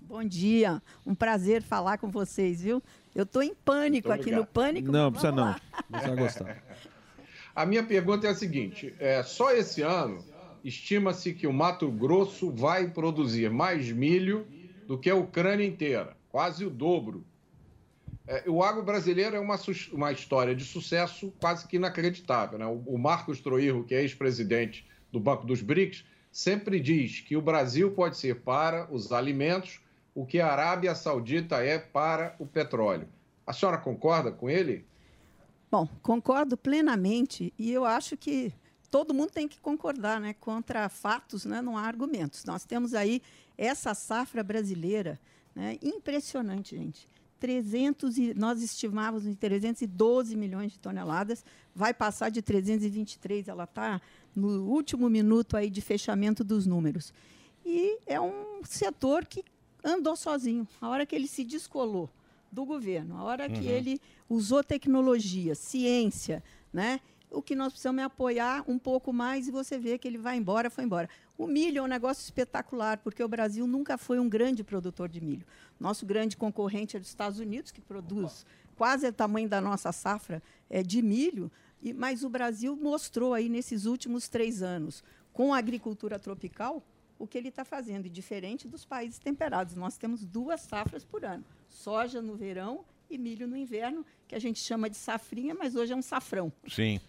Bom 0.02 0.22
dia, 0.22 0.80
um 1.04 1.16
prazer 1.16 1.62
falar 1.62 1.98
com 1.98 2.08
vocês, 2.08 2.62
viu? 2.62 2.80
Eu 3.12 3.24
estou 3.24 3.42
em 3.42 3.52
pânico 3.52 4.12
aqui 4.12 4.30
no 4.30 4.46
Pânico. 4.46 4.92
Não, 4.92 5.10
precisa 5.10 5.32
não. 5.32 5.52
Você 5.90 6.06
vai 6.06 6.16
gostar. 6.16 6.62
A 7.56 7.66
minha 7.66 7.82
pergunta 7.82 8.28
é 8.28 8.30
a 8.30 8.36
seguinte: 8.36 8.94
é, 9.00 9.20
só 9.24 9.50
esse 9.50 9.82
ano 9.82 10.24
estima-se 10.62 11.34
que 11.34 11.48
o 11.48 11.52
Mato 11.52 11.90
Grosso 11.90 12.52
vai 12.52 12.88
produzir 12.88 13.50
mais 13.50 13.90
milho 13.90 14.46
do 14.86 14.96
que 14.96 15.10
a 15.10 15.16
Ucrânia 15.16 15.66
inteira, 15.66 16.16
quase 16.28 16.64
o 16.64 16.70
dobro. 16.70 17.24
É, 18.26 18.44
o 18.48 18.62
agro 18.62 18.82
brasileiro 18.82 19.36
é 19.36 19.40
uma, 19.40 19.56
uma 19.92 20.12
história 20.12 20.54
de 20.54 20.64
sucesso 20.64 21.32
quase 21.40 21.66
que 21.66 21.76
inacreditável. 21.76 22.58
Né? 22.58 22.66
O, 22.66 22.82
o 22.86 22.98
Marcos 22.98 23.40
Troirro, 23.40 23.84
que 23.84 23.94
é 23.94 24.02
ex-presidente 24.02 24.86
do 25.12 25.20
Banco 25.20 25.46
dos 25.46 25.62
BRICS, 25.62 26.04
sempre 26.32 26.80
diz 26.80 27.20
que 27.20 27.36
o 27.36 27.40
Brasil 27.42 27.92
pode 27.92 28.16
ser 28.16 28.40
para 28.40 28.92
os 28.92 29.12
alimentos 29.12 29.80
o 30.14 30.26
que 30.26 30.40
a 30.40 30.50
Arábia 30.50 30.94
Saudita 30.94 31.56
é 31.62 31.78
para 31.78 32.34
o 32.38 32.46
petróleo. 32.46 33.08
A 33.46 33.52
senhora 33.52 33.78
concorda 33.78 34.32
com 34.32 34.50
ele? 34.50 34.84
Bom, 35.70 35.88
concordo 36.02 36.56
plenamente 36.56 37.52
e 37.58 37.70
eu 37.70 37.84
acho 37.84 38.16
que 38.16 38.52
todo 38.90 39.14
mundo 39.14 39.30
tem 39.30 39.46
que 39.46 39.60
concordar, 39.60 40.20
né? 40.20 40.34
Contra 40.34 40.88
fatos, 40.88 41.44
né? 41.44 41.60
não 41.60 41.76
há 41.76 41.82
argumentos. 41.82 42.44
Nós 42.44 42.64
temos 42.64 42.94
aí 42.94 43.22
essa 43.56 43.94
safra 43.94 44.42
brasileira, 44.42 45.18
né? 45.54 45.78
Impressionante, 45.82 46.76
gente. 46.76 47.08
300 47.38 48.18
e, 48.18 48.34
nós 48.34 48.62
estimávamos 48.62 49.26
em 49.26 49.34
312 49.34 50.36
milhões 50.36 50.72
de 50.72 50.78
toneladas, 50.78 51.44
vai 51.74 51.92
passar 51.92 52.30
de 52.30 52.40
323, 52.42 53.48
ela 53.48 53.64
está 53.64 54.00
no 54.34 54.64
último 54.64 55.08
minuto 55.08 55.56
aí 55.56 55.70
de 55.70 55.80
fechamento 55.80 56.42
dos 56.42 56.66
números. 56.66 57.12
E 57.64 57.98
é 58.06 58.20
um 58.20 58.60
setor 58.64 59.24
que 59.26 59.44
andou 59.82 60.16
sozinho. 60.16 60.66
A 60.80 60.88
hora 60.88 61.04
que 61.06 61.14
ele 61.14 61.26
se 61.28 61.44
descolou 61.44 62.08
do 62.50 62.64
governo, 62.64 63.16
a 63.16 63.22
hora 63.24 63.48
que 63.48 63.60
Uhum. 63.60 63.70
ele 63.70 64.00
usou 64.28 64.62
tecnologia, 64.64 65.54
ciência, 65.54 66.42
né? 66.72 67.00
O 67.30 67.42
que 67.42 67.54
nós 67.54 67.72
precisamos 67.72 68.00
é 68.00 68.04
apoiar 68.04 68.64
um 68.68 68.78
pouco 68.78 69.12
mais 69.12 69.48
e 69.48 69.50
você 69.50 69.78
vê 69.78 69.98
que 69.98 70.06
ele 70.06 70.18
vai 70.18 70.36
embora, 70.36 70.70
foi 70.70 70.84
embora. 70.84 71.08
O 71.36 71.46
milho 71.46 71.78
é 71.78 71.82
um 71.82 71.86
negócio 71.86 72.22
espetacular, 72.22 72.98
porque 72.98 73.22
o 73.22 73.28
Brasil 73.28 73.66
nunca 73.66 73.98
foi 73.98 74.18
um 74.18 74.28
grande 74.28 74.62
produtor 74.62 75.08
de 75.08 75.20
milho. 75.20 75.46
Nosso 75.78 76.06
grande 76.06 76.36
concorrente 76.36 76.96
é 76.96 77.00
dos 77.00 77.08
Estados 77.08 77.38
Unidos, 77.38 77.70
que 77.70 77.80
produz 77.80 78.46
quase 78.76 79.06
o 79.06 79.12
tamanho 79.12 79.48
da 79.48 79.60
nossa 79.60 79.90
safra 79.90 80.42
é, 80.70 80.82
de 80.82 81.02
milho, 81.02 81.50
e, 81.82 81.92
mas 81.92 82.22
o 82.22 82.28
Brasil 82.28 82.76
mostrou 82.76 83.34
aí 83.34 83.48
nesses 83.48 83.86
últimos 83.86 84.28
três 84.28 84.62
anos, 84.62 85.02
com 85.32 85.52
a 85.52 85.58
agricultura 85.58 86.18
tropical, 86.18 86.82
o 87.18 87.26
que 87.26 87.36
ele 87.36 87.48
está 87.48 87.64
fazendo, 87.64 88.06
e 88.06 88.10
diferente 88.10 88.68
dos 88.68 88.84
países 88.84 89.18
temperados. 89.18 89.74
Nós 89.74 89.96
temos 89.96 90.24
duas 90.24 90.60
safras 90.60 91.04
por 91.04 91.24
ano: 91.24 91.44
soja 91.68 92.22
no 92.22 92.36
verão 92.36 92.84
e 93.10 93.18
milho 93.18 93.46
no 93.46 93.56
inverno, 93.56 94.04
que 94.26 94.34
a 94.34 94.38
gente 94.38 94.58
chama 94.58 94.90
de 94.90 94.96
safrinha, 94.96 95.54
mas 95.54 95.74
hoje 95.74 95.92
é 95.92 95.96
um 95.96 96.02
safrão. 96.02 96.52
Sim. 96.68 97.00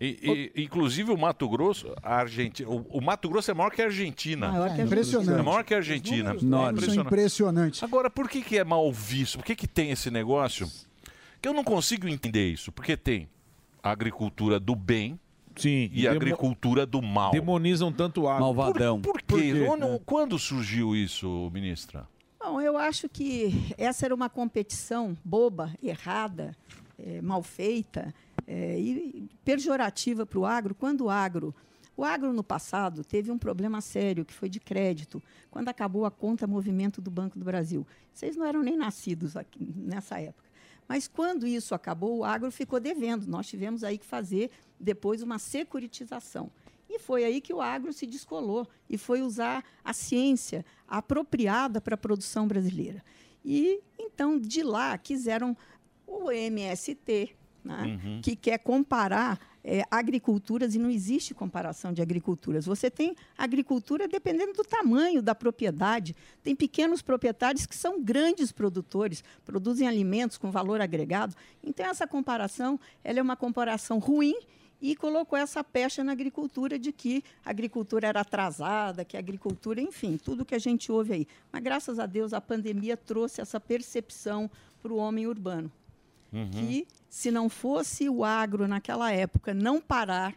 E, 0.00 0.52
e, 0.54 0.62
inclusive 0.64 1.10
o 1.12 1.16
Mato 1.16 1.48
Grosso, 1.48 1.94
a 2.02 2.16
Argentina, 2.16 2.68
o, 2.68 2.86
o 2.90 3.00
Mato 3.00 3.28
Grosso 3.28 3.50
é 3.50 3.54
maior 3.54 3.70
que 3.70 3.80
a 3.80 3.86
Argentina. 3.86 4.48
Maior 4.48 4.74
que 4.74 4.80
a 4.80 4.84
Impressionante. 4.84 5.40
É 5.40 5.42
maior 5.42 5.64
que 5.64 5.74
a 5.74 5.76
Argentina. 5.78 6.34
Os 6.34 6.42
números 6.42 6.84
são 6.84 7.04
impressionantes. 7.04 7.82
Agora, 7.82 8.10
por 8.10 8.28
que, 8.28 8.42
que 8.42 8.58
é 8.58 8.64
mal 8.64 8.92
visto? 8.92 9.38
Por 9.38 9.44
que, 9.44 9.54
que 9.54 9.68
tem 9.68 9.90
esse 9.90 10.10
negócio? 10.10 10.70
Que 11.40 11.48
eu 11.48 11.54
não 11.54 11.64
consigo 11.64 12.08
entender 12.08 12.50
isso. 12.50 12.72
Porque 12.72 12.96
tem 12.96 13.28
a 13.82 13.90
agricultura 13.90 14.58
do 14.58 14.74
bem 14.74 15.18
Sim, 15.54 15.90
e 15.92 16.06
a 16.06 16.12
agricultura 16.12 16.84
do 16.84 17.00
mal. 17.00 17.30
Demonizam 17.30 17.90
tanto 17.90 18.22
o 18.22 18.28
agro. 18.28 18.54
Por, 19.00 19.22
por 19.22 19.22
quê? 19.22 19.52
quê? 19.52 19.66
Onde- 19.68 20.00
Quando 20.04 20.38
surgiu 20.38 20.94
isso, 20.94 21.50
ministra? 21.52 22.06
Bom, 22.48 22.60
eu 22.60 22.78
acho 22.78 23.08
que 23.08 23.74
essa 23.76 24.04
era 24.04 24.14
uma 24.14 24.30
competição 24.30 25.16
boba, 25.24 25.74
errada, 25.82 26.56
eh, 26.96 27.20
mal 27.20 27.42
feita 27.42 28.14
eh, 28.46 28.78
e 28.78 29.28
pejorativa 29.44 30.24
para 30.24 30.38
o 30.38 30.46
agro. 30.46 30.72
Quando 30.72 31.06
o 31.06 31.10
agro. 31.10 31.52
O 31.96 32.04
agro, 32.04 32.32
no 32.32 32.44
passado, 32.44 33.02
teve 33.02 33.32
um 33.32 33.38
problema 33.38 33.80
sério, 33.80 34.24
que 34.24 34.32
foi 34.32 34.48
de 34.48 34.60
crédito, 34.60 35.20
quando 35.50 35.70
acabou 35.70 36.04
a 36.04 36.10
conta 36.10 36.46
movimento 36.46 37.00
do 37.00 37.10
Banco 37.10 37.36
do 37.36 37.44
Brasil. 37.44 37.84
Vocês 38.12 38.36
não 38.36 38.46
eram 38.46 38.62
nem 38.62 38.76
nascidos 38.76 39.36
aqui, 39.36 39.74
nessa 39.74 40.20
época. 40.20 40.48
Mas 40.86 41.08
quando 41.08 41.48
isso 41.48 41.74
acabou, 41.74 42.18
o 42.18 42.24
agro 42.24 42.52
ficou 42.52 42.78
devendo. 42.78 43.26
Nós 43.26 43.48
tivemos 43.48 43.82
aí 43.82 43.98
que 43.98 44.06
fazer 44.06 44.52
depois 44.78 45.20
uma 45.20 45.40
securitização. 45.40 46.48
E 46.96 46.98
foi 46.98 47.24
aí 47.24 47.40
que 47.42 47.52
o 47.52 47.60
agro 47.60 47.92
se 47.92 48.06
descolou 48.06 48.66
e 48.88 48.96
foi 48.96 49.20
usar 49.20 49.62
a 49.84 49.92
ciência 49.92 50.64
apropriada 50.88 51.78
para 51.80 51.94
a 51.94 51.98
produção 51.98 52.48
brasileira. 52.48 53.04
E 53.44 53.80
então 53.98 54.38
de 54.38 54.62
lá 54.62 54.96
quiseram 54.96 55.54
o 56.06 56.30
MST, 56.30 57.36
né, 57.62 58.00
Uhum. 58.02 58.20
que 58.22 58.34
quer 58.34 58.58
comparar 58.58 59.38
eh, 59.62 59.82
agriculturas 59.90 60.74
e 60.74 60.78
não 60.78 60.88
existe 60.88 61.34
comparação 61.34 61.92
de 61.92 62.00
agriculturas. 62.00 62.64
Você 62.64 62.88
tem 62.88 63.14
agricultura 63.36 64.06
dependendo 64.08 64.52
do 64.52 64.62
tamanho 64.62 65.20
da 65.20 65.34
propriedade. 65.34 66.14
Tem 66.42 66.54
pequenos 66.56 67.02
proprietários 67.02 67.66
que 67.66 67.74
são 67.76 68.00
grandes 68.02 68.52
produtores, 68.52 69.22
produzem 69.44 69.86
alimentos 69.88 70.38
com 70.38 70.50
valor 70.50 70.80
agregado. 70.80 71.34
Então 71.62 71.84
essa 71.84 72.06
comparação, 72.06 72.78
ela 73.04 73.18
é 73.18 73.22
uma 73.22 73.36
comparação 73.36 73.98
ruim 73.98 74.34
e 74.80 74.94
colocou 74.94 75.38
essa 75.38 75.64
pecha 75.64 76.04
na 76.04 76.12
agricultura 76.12 76.78
de 76.78 76.92
que 76.92 77.24
a 77.44 77.50
agricultura 77.50 78.08
era 78.08 78.20
atrasada, 78.20 79.04
que 79.04 79.16
a 79.16 79.20
agricultura, 79.20 79.80
enfim, 79.80 80.16
tudo 80.16 80.44
que 80.44 80.54
a 80.54 80.58
gente 80.58 80.92
ouve 80.92 81.12
aí. 81.12 81.28
Mas 81.50 81.62
graças 81.62 81.98
a 81.98 82.06
Deus 82.06 82.32
a 82.32 82.40
pandemia 82.40 82.96
trouxe 82.96 83.40
essa 83.40 83.58
percepção 83.58 84.50
para 84.82 84.92
o 84.92 84.96
homem 84.96 85.26
urbano 85.26 85.70
que 86.50 86.86
se 87.08 87.30
não 87.30 87.48
fosse 87.48 88.08
o 88.08 88.24
agro 88.24 88.68
naquela 88.68 89.10
época 89.10 89.54
não 89.54 89.80
parar, 89.80 90.34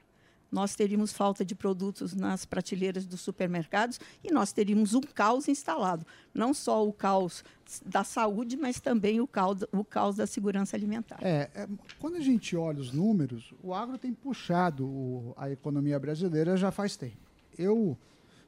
nós 0.51 0.75
teríamos 0.75 1.11
falta 1.13 1.45
de 1.45 1.53
produtos 1.55 2.13
nas 2.13 2.45
prateleiras 2.45 3.05
dos 3.05 3.21
supermercados 3.21 3.99
e 4.23 4.31
nós 4.31 4.51
teríamos 4.51 4.93
um 4.93 5.01
caos 5.01 5.47
instalado. 5.47 6.05
Não 6.33 6.53
só 6.53 6.85
o 6.87 6.91
caos 6.91 7.43
da 7.85 8.03
saúde, 8.03 8.57
mas 8.57 8.79
também 8.79 9.21
o 9.21 9.27
caos, 9.27 9.59
o 9.71 9.83
caos 9.83 10.15
da 10.15 10.25
segurança 10.25 10.75
alimentar. 10.75 11.19
É, 11.21 11.49
é, 11.53 11.67
quando 11.99 12.15
a 12.15 12.21
gente 12.21 12.55
olha 12.55 12.79
os 12.79 12.91
números, 12.91 13.53
o 13.63 13.73
agro 13.73 13.97
tem 13.97 14.13
puxado 14.13 14.85
o- 14.87 15.33
a 15.37 15.49
economia 15.51 15.99
brasileira 15.99 16.57
já 16.57 16.71
faz 16.71 16.95
tempo. 16.95 17.17
Eu 17.57 17.97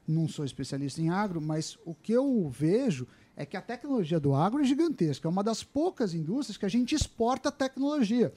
não 0.08 0.26
sou 0.26 0.44
especialista 0.44 1.00
em 1.00 1.10
agro, 1.10 1.40
mas 1.40 1.78
o 1.84 1.94
que 1.94 2.12
eu 2.12 2.48
vejo 2.48 3.06
é 3.36 3.46
que 3.46 3.56
a 3.56 3.62
tecnologia 3.62 4.18
do 4.20 4.34
agro 4.34 4.60
é 4.60 4.64
gigantesca. 4.64 5.26
É 5.26 5.30
uma 5.30 5.44
das 5.44 5.62
poucas 5.62 6.12
indústrias 6.14 6.56
que 6.58 6.66
a 6.66 6.68
gente 6.68 6.94
exporta 6.94 7.50
tecnologia. 7.52 8.32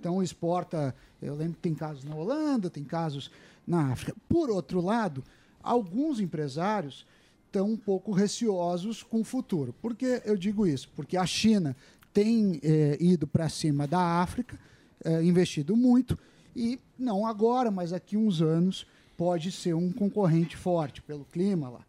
Então, 0.00 0.22
exporta. 0.22 0.94
Eu 1.20 1.34
lembro 1.34 1.54
que 1.54 1.60
tem 1.60 1.74
casos 1.74 2.02
na 2.04 2.14
Holanda, 2.16 2.70
tem 2.70 2.82
casos 2.82 3.30
na 3.66 3.92
África. 3.92 4.16
Por 4.26 4.48
outro 4.48 4.80
lado, 4.80 5.22
alguns 5.62 6.18
empresários 6.18 7.06
estão 7.46 7.68
um 7.68 7.76
pouco 7.76 8.10
receosos 8.10 9.02
com 9.02 9.20
o 9.20 9.24
futuro. 9.24 9.74
Por 9.82 9.94
que 9.94 10.22
eu 10.24 10.38
digo 10.38 10.66
isso? 10.66 10.88
Porque 10.96 11.18
a 11.18 11.26
China 11.26 11.76
tem 12.14 12.58
eh, 12.62 12.96
ido 12.98 13.26
para 13.26 13.48
cima 13.50 13.86
da 13.86 14.00
África, 14.22 14.58
eh, 15.04 15.22
investido 15.22 15.76
muito, 15.76 16.18
e 16.56 16.80
não 16.98 17.26
agora, 17.26 17.70
mas 17.70 17.90
daqui 17.90 18.16
uns 18.16 18.40
anos 18.40 18.86
pode 19.18 19.52
ser 19.52 19.74
um 19.74 19.92
concorrente 19.92 20.56
forte 20.56 21.02
pelo 21.02 21.26
clima 21.26 21.68
lá. 21.68 21.84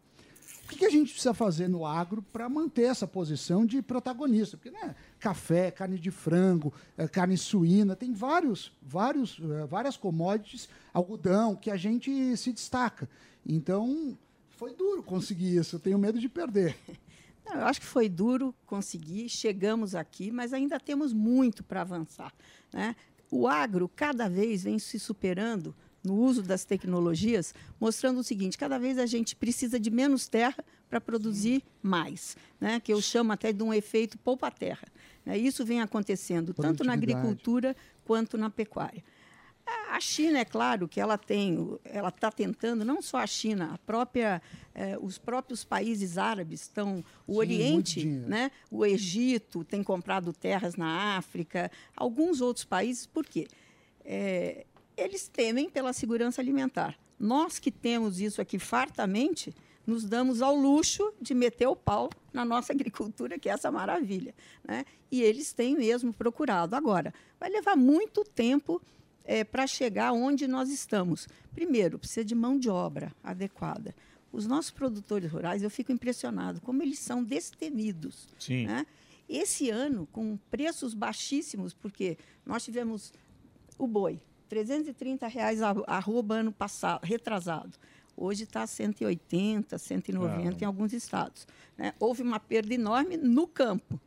O 0.64 0.68
que, 0.68 0.78
que 0.78 0.84
a 0.84 0.90
gente 0.90 1.12
precisa 1.12 1.34
fazer 1.34 1.68
no 1.68 1.86
agro 1.86 2.22
para 2.32 2.48
manter 2.48 2.84
essa 2.84 3.06
posição 3.06 3.64
de 3.64 3.80
protagonista? 3.82 4.56
Porque 4.56 4.70
né, 4.70 4.94
café, 5.22 5.70
carne 5.70 6.00
de 6.00 6.10
frango, 6.10 6.74
eh, 6.98 7.06
carne 7.06 7.38
suína, 7.38 7.94
tem 7.94 8.12
vários, 8.12 8.72
vários, 8.82 9.40
eh, 9.40 9.66
várias 9.66 9.96
commodities, 9.96 10.68
algodão, 10.92 11.54
que 11.54 11.70
a 11.70 11.76
gente 11.76 12.36
se 12.36 12.52
destaca. 12.52 13.08
Então, 13.46 14.18
foi 14.48 14.74
duro 14.74 15.00
conseguir 15.00 15.56
isso. 15.56 15.76
Eu 15.76 15.80
tenho 15.80 15.96
medo 15.96 16.18
de 16.18 16.28
perder. 16.28 16.76
Não, 17.46 17.54
eu 17.54 17.66
acho 17.66 17.80
que 17.80 17.86
foi 17.86 18.08
duro 18.08 18.52
conseguir, 18.66 19.28
chegamos 19.28 19.94
aqui, 19.94 20.32
mas 20.32 20.52
ainda 20.52 20.80
temos 20.80 21.12
muito 21.12 21.62
para 21.62 21.82
avançar. 21.82 22.32
Né? 22.72 22.96
O 23.30 23.46
agro 23.46 23.88
cada 23.88 24.28
vez 24.28 24.64
vem 24.64 24.78
se 24.80 24.98
superando 24.98 25.72
no 26.02 26.16
uso 26.16 26.42
das 26.42 26.64
tecnologias, 26.64 27.54
mostrando 27.80 28.18
o 28.18 28.24
seguinte: 28.24 28.58
cada 28.58 28.76
vez 28.76 28.98
a 28.98 29.06
gente 29.06 29.36
precisa 29.36 29.78
de 29.78 29.90
menos 29.90 30.26
terra 30.26 30.64
para 30.90 31.00
produzir 31.00 31.62
mais, 31.80 32.36
né? 32.60 32.80
que 32.80 32.92
eu 32.92 33.00
chamo 33.00 33.32
até 33.32 33.52
de 33.52 33.62
um 33.62 33.72
efeito 33.72 34.18
poupa-terra. 34.18 34.86
Né? 35.24 35.38
Isso 35.38 35.64
vem 35.64 35.80
acontecendo 35.80 36.52
tanto 36.54 36.84
na 36.84 36.92
agricultura 36.92 37.76
quanto 38.04 38.36
na 38.36 38.50
pecuária. 38.50 39.02
A 39.90 40.00
China, 40.00 40.38
é 40.38 40.44
claro 40.44 40.88
que 40.88 41.00
ela 41.00 41.16
tem, 41.16 41.78
ela 41.84 42.08
está 42.08 42.32
tentando, 42.32 42.84
não 42.84 43.00
só 43.00 43.18
a 43.18 43.26
China, 43.26 43.74
a 43.74 43.78
própria, 43.78 44.42
eh, 44.74 44.98
os 45.00 45.18
próprios 45.18 45.64
países 45.64 46.18
árabes 46.18 46.62
estão, 46.62 47.04
o 47.26 47.34
Sim, 47.34 47.38
Oriente, 47.38 48.04
né, 48.04 48.50
o 48.70 48.84
Egito 48.84 49.62
tem 49.62 49.82
comprado 49.82 50.32
terras 50.32 50.74
na 50.74 51.16
África, 51.16 51.70
alguns 51.96 52.40
outros 52.40 52.64
países, 52.64 53.06
por 53.06 53.24
quê? 53.24 53.46
Eh, 54.04 54.66
eles 54.96 55.28
temem 55.28 55.70
pela 55.70 55.92
segurança 55.92 56.40
alimentar. 56.40 56.98
Nós 57.18 57.58
que 57.58 57.70
temos 57.70 58.20
isso 58.20 58.40
aqui 58.40 58.58
fartamente, 58.58 59.54
nos 59.86 60.04
damos 60.04 60.40
ao 60.42 60.54
luxo 60.54 61.12
de 61.20 61.34
meter 61.34 61.66
o 61.66 61.76
pau 61.76 62.08
na 62.32 62.44
nossa 62.44 62.72
agricultura, 62.74 63.38
que 63.38 63.48
é 63.48 63.52
essa 63.52 63.70
maravilha. 63.70 64.34
Né? 64.64 64.84
E 65.10 65.22
eles 65.22 65.52
têm 65.52 65.76
mesmo 65.76 66.12
procurado. 66.12 66.74
Agora, 66.76 67.12
vai 67.38 67.50
levar 67.50 67.76
muito 67.76 68.24
tempo 68.24 68.80
para 69.50 69.66
chegar 69.66 70.12
onde 70.12 70.48
nós 70.48 70.68
estamos. 70.70 71.28
Primeiro, 71.54 71.98
precisa 71.98 72.24
de 72.24 72.34
mão 72.34 72.58
de 72.58 72.68
obra 72.68 73.12
adequada. 73.22 73.94
Os 74.32 74.46
nossos 74.46 74.70
produtores 74.70 75.30
rurais, 75.30 75.62
eu 75.62 75.70
fico 75.70 75.92
impressionado 75.92 76.60
como 76.60 76.82
eles 76.82 76.98
são 76.98 77.22
destemidos. 77.22 78.28
Sim. 78.38 78.66
Né? 78.66 78.86
Esse 79.28 79.70
ano, 79.70 80.08
com 80.10 80.36
preços 80.50 80.92
baixíssimos, 80.94 81.72
porque 81.72 82.16
nós 82.44 82.64
tivemos 82.64 83.12
o 83.78 83.86
boi, 83.86 84.20
330 84.48 85.26
reais 85.28 85.62
a- 85.62 85.74
arroba 85.86 86.36
ano 86.36 86.52
passado, 86.52 87.04
retrasado. 87.04 87.78
Hoje 88.16 88.44
está 88.44 88.66
180, 88.66 89.78
190 89.78 90.34
em 90.34 90.44
Caramba. 90.44 90.66
alguns 90.66 90.92
estados. 90.92 91.46
né? 91.76 91.94
Houve 91.98 92.22
uma 92.22 92.38
perda 92.38 92.72
enorme 92.74 93.16
no 93.16 93.46
campo, 93.46 94.00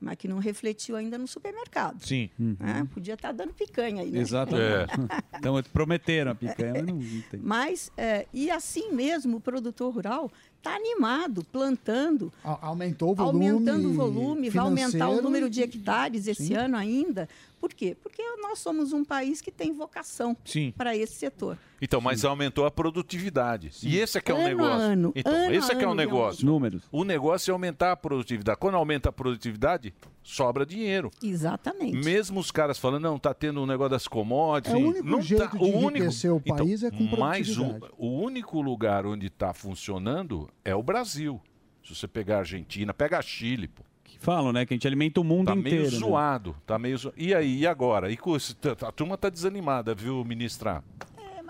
mas 0.00 0.16
que 0.16 0.28
não 0.28 0.38
refletiu 0.38 0.94
ainda 0.96 1.18
no 1.18 1.26
supermercado. 1.26 2.06
Sim. 2.06 2.30
né? 2.38 2.86
Podia 2.92 3.14
estar 3.14 3.32
dando 3.32 3.52
picanha 3.52 4.02
aí, 4.02 4.10
né? 4.10 4.20
Exatamente. 4.20 4.92
Então, 5.38 5.62
prometeram 5.72 6.32
a 6.32 6.34
picanha, 6.34 6.74
mas 6.74 6.86
não, 6.86 6.96
não 6.96 7.22
tem. 7.22 7.40
Mas, 7.40 7.92
é, 7.96 8.26
e 8.32 8.50
assim 8.50 8.92
mesmo, 8.92 9.36
o 9.36 9.40
produtor 9.40 9.94
rural 9.94 10.30
está 10.58 10.74
animado, 10.74 11.44
plantando, 11.44 12.32
A- 12.44 12.66
Aumentou 12.66 13.12
o 13.12 13.14
volume. 13.14 13.48
aumentando 13.48 13.88
o 13.88 13.92
volume, 13.94 14.50
vai 14.50 14.64
aumentar 14.64 15.08
o 15.08 15.22
número 15.22 15.48
de 15.48 15.62
hectares 15.62 16.26
esse 16.26 16.48
Sim. 16.48 16.54
ano 16.54 16.76
ainda. 16.76 17.28
Por 17.60 17.72
quê? 17.72 17.96
Porque 18.00 18.22
nós 18.40 18.58
somos 18.60 18.92
um 18.92 19.04
país 19.04 19.40
que 19.40 19.50
tem 19.50 19.72
vocação 19.72 20.36
Sim. 20.44 20.72
para 20.76 20.96
esse 20.96 21.14
setor. 21.14 21.58
Então, 21.82 22.00
mas 22.00 22.24
aumentou 22.24 22.64
a 22.66 22.70
produtividade. 22.70 23.70
E 23.82 23.96
esse 23.98 24.18
é 24.18 24.20
que 24.20 24.30
é 24.30 24.34
o 24.34 24.38
a 24.38 24.44
negócio. 24.44 24.72
ano, 24.80 25.12
então, 25.14 25.32
ano 25.34 25.54
esse 25.54 25.72
é 25.72 25.74
que 25.74 25.82
é 25.84 25.86
o 25.86 25.90
ano, 25.90 25.96
negócio. 26.00 26.46
Números. 26.46 26.82
O 26.92 27.02
negócio 27.04 27.50
é 27.50 27.52
aumentar 27.52 27.92
a 27.92 27.96
produtividade. 27.96 28.58
Quando 28.58 28.76
aumenta 28.76 29.08
a 29.08 29.12
produtividade, 29.12 29.92
sobra 30.30 30.66
dinheiro. 30.66 31.10
Exatamente. 31.22 31.96
Mesmo 32.04 32.38
os 32.38 32.50
caras 32.50 32.78
falando, 32.78 33.02
não, 33.04 33.18
tá 33.18 33.32
tendo 33.32 33.62
um 33.62 33.66
negócio 33.66 33.90
das 33.90 34.06
commodities. 34.06 34.74
É 34.74 34.76
o 34.76 34.88
único 34.88 35.06
não 35.08 35.22
jeito 35.22 35.48
tá, 35.50 35.56
de 35.56 35.64
enriquecer 35.64 36.30
o 36.32 36.36
Então, 36.44 36.56
país 36.56 36.82
é 36.82 36.90
com 36.90 37.04
mais 37.16 37.56
um, 37.56 37.78
o 37.96 38.08
único 38.22 38.60
lugar 38.60 39.06
onde 39.06 39.26
está 39.28 39.54
funcionando 39.54 40.48
é 40.64 40.74
o 40.74 40.82
Brasil. 40.82 41.40
Se 41.82 41.94
você 41.94 42.06
pegar 42.06 42.36
a 42.36 42.38
Argentina, 42.40 42.92
pega 42.92 43.18
a 43.18 43.22
Chile, 43.22 43.68
pô. 43.68 43.82
Que 44.04 44.18
falam, 44.18 44.52
né? 44.52 44.66
Que 44.66 44.74
a 44.74 44.76
gente 44.76 44.86
alimenta 44.86 45.20
o 45.20 45.24
mundo 45.24 45.46
Tá 45.46 45.52
inteiro. 45.56 45.76
meio 45.78 45.90
né? 45.90 45.98
zoado, 45.98 46.56
tá 46.66 46.78
meio 46.78 46.98
zo... 46.98 47.12
E 47.16 47.34
aí, 47.34 47.60
e 47.60 47.66
agora? 47.66 48.10
E 48.12 48.16
com 48.16 48.36
esse- 48.36 48.54
a 48.86 48.92
turma 48.92 49.16
tá 49.16 49.30
desanimada, 49.30 49.94
viu, 49.94 50.22
ministra? 50.24 50.82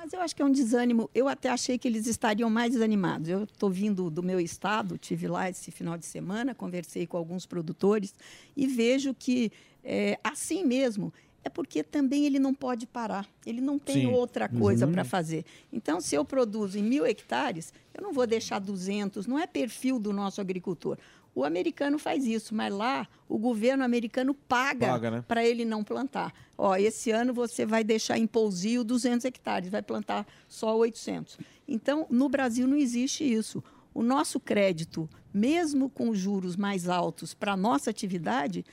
Mas 0.09 0.15
eu 0.15 0.21
acho 0.23 0.35
que 0.35 0.41
é 0.41 0.45
um 0.47 0.51
desânimo. 0.51 1.11
Eu 1.15 1.29
até 1.29 1.51
achei 1.51 1.77
que 1.77 1.87
eles 1.87 2.07
estariam 2.07 2.49
mais 2.49 2.73
desanimados. 2.73 3.29
Eu 3.29 3.45
estou 3.45 3.69
vindo 3.69 4.09
do 4.09 4.23
meu 4.23 4.41
estado, 4.41 4.97
tive 4.97 5.29
lá 5.29 5.51
esse 5.51 5.71
final 5.71 5.99
de 5.99 6.07
semana, 6.07 6.55
conversei 6.55 7.07
com 7.07 7.19
alguns 7.19 7.45
produtores 7.45 8.15
e 8.57 8.67
vejo 8.67 9.13
que 9.13 9.53
é, 9.85 10.19
assim 10.25 10.65
mesmo. 10.65 11.13
É 11.45 11.51
porque 11.51 11.83
também 11.83 12.25
ele 12.25 12.39
não 12.39 12.55
pode 12.55 12.87
parar. 12.87 13.29
Ele 13.45 13.61
não 13.61 13.79
tem 13.79 13.97
Sim. 13.97 14.07
outra 14.07 14.49
coisa 14.49 14.87
Uhum. 14.87 14.93
para 14.93 15.05
fazer. 15.05 15.45
Então, 15.71 16.01
se 16.01 16.15
eu 16.15 16.25
produzo 16.25 16.79
em 16.79 16.83
mil 16.83 17.05
hectares, 17.05 17.71
eu 17.93 18.03
não 18.03 18.11
vou 18.13 18.27
deixar 18.27 18.59
200. 18.59 19.27
Não 19.27 19.39
é 19.39 19.47
perfil 19.47 19.99
do 19.99 20.11
nosso 20.11 20.41
agricultor. 20.41 20.97
O 21.39 21.45
americano 21.45 21.99
faz 22.01 22.27
isso, 22.27 22.53
mas 22.53 22.75
lá 22.75 23.07
o 23.29 23.39
governo 23.39 23.85
americano 23.85 24.35
paga, 24.35 24.89
Paga, 24.89 25.11
né? 25.13 25.25
para 25.29 25.45
ele 25.47 25.65
não 25.65 25.85
plantar. 25.85 26.33
Ó, 26.57 26.75
esse 26.75 27.13
ano 27.13 27.33
você 27.33 27.65
vai 27.65 27.85
deixar 27.85 28.19
em 28.19 28.27
pousio 28.27 28.83
200 28.83 29.25
hectares, 29.25 29.71
vai 29.71 29.81
plantar 29.81 30.27
só 30.49 30.77
800. 30.77 31.39
Então, 31.69 32.07
no 32.11 32.29
Brasil 32.29 32.67
não 32.67 32.77
existe 32.77 33.23
isso. 33.23 33.63
O 33.95 34.03
nosso 34.03 34.41
crédito, 34.41 35.09
mesmo 35.33 35.89
com 35.89 36.13
juros 36.13 36.57
mais 36.57 36.89
altos 36.89 37.35
para 37.35 37.53
a 37.53 37.57
nossa 37.57 37.89
atividade, 37.89 38.65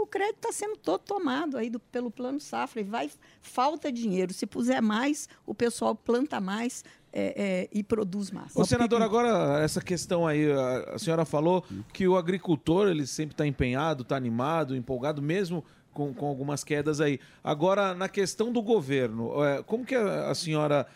o 0.00 0.06
crédito 0.06 0.36
está 0.36 0.52
sendo 0.52 0.76
todo 0.76 1.00
tomado 1.00 1.56
aí 1.56 1.68
do- 1.70 1.80
pelo 1.80 2.10
Plano 2.10 2.38
Safra 2.38 2.80
e 2.80 2.84
vai 2.84 3.10
falta 3.40 3.90
dinheiro. 3.90 4.32
Se 4.32 4.46
puser 4.46 4.80
mais, 4.82 5.28
o 5.46 5.54
pessoal 5.54 5.94
planta 5.96 6.40
mais 6.40 6.84
é, 7.14 7.42
é, 7.42 7.68
e 7.72 7.84
produz 7.84 8.32
mais. 8.32 8.54
Ô, 8.56 8.64
senador, 8.64 9.00
agora 9.00 9.62
essa 9.62 9.80
questão 9.80 10.26
aí, 10.26 10.50
a, 10.50 10.94
a 10.94 10.98
senhora 10.98 11.24
falou 11.24 11.64
que 11.92 12.08
o 12.08 12.16
agricultor 12.16 12.88
ele 12.88 13.06
sempre 13.06 13.34
está 13.34 13.46
empenhado, 13.46 14.02
está 14.02 14.16
animado, 14.16 14.74
empolgado, 14.74 15.22
mesmo 15.22 15.64
com, 15.92 16.12
com 16.12 16.26
algumas 16.26 16.64
quedas 16.64 17.00
aí. 17.00 17.20
Agora, 17.42 17.94
na 17.94 18.08
questão 18.08 18.52
do 18.52 18.60
governo, 18.60 19.42
é, 19.44 19.62
como 19.62 19.84
que 19.84 19.94
a, 19.94 20.28
a 20.28 20.34
senhora 20.34 20.86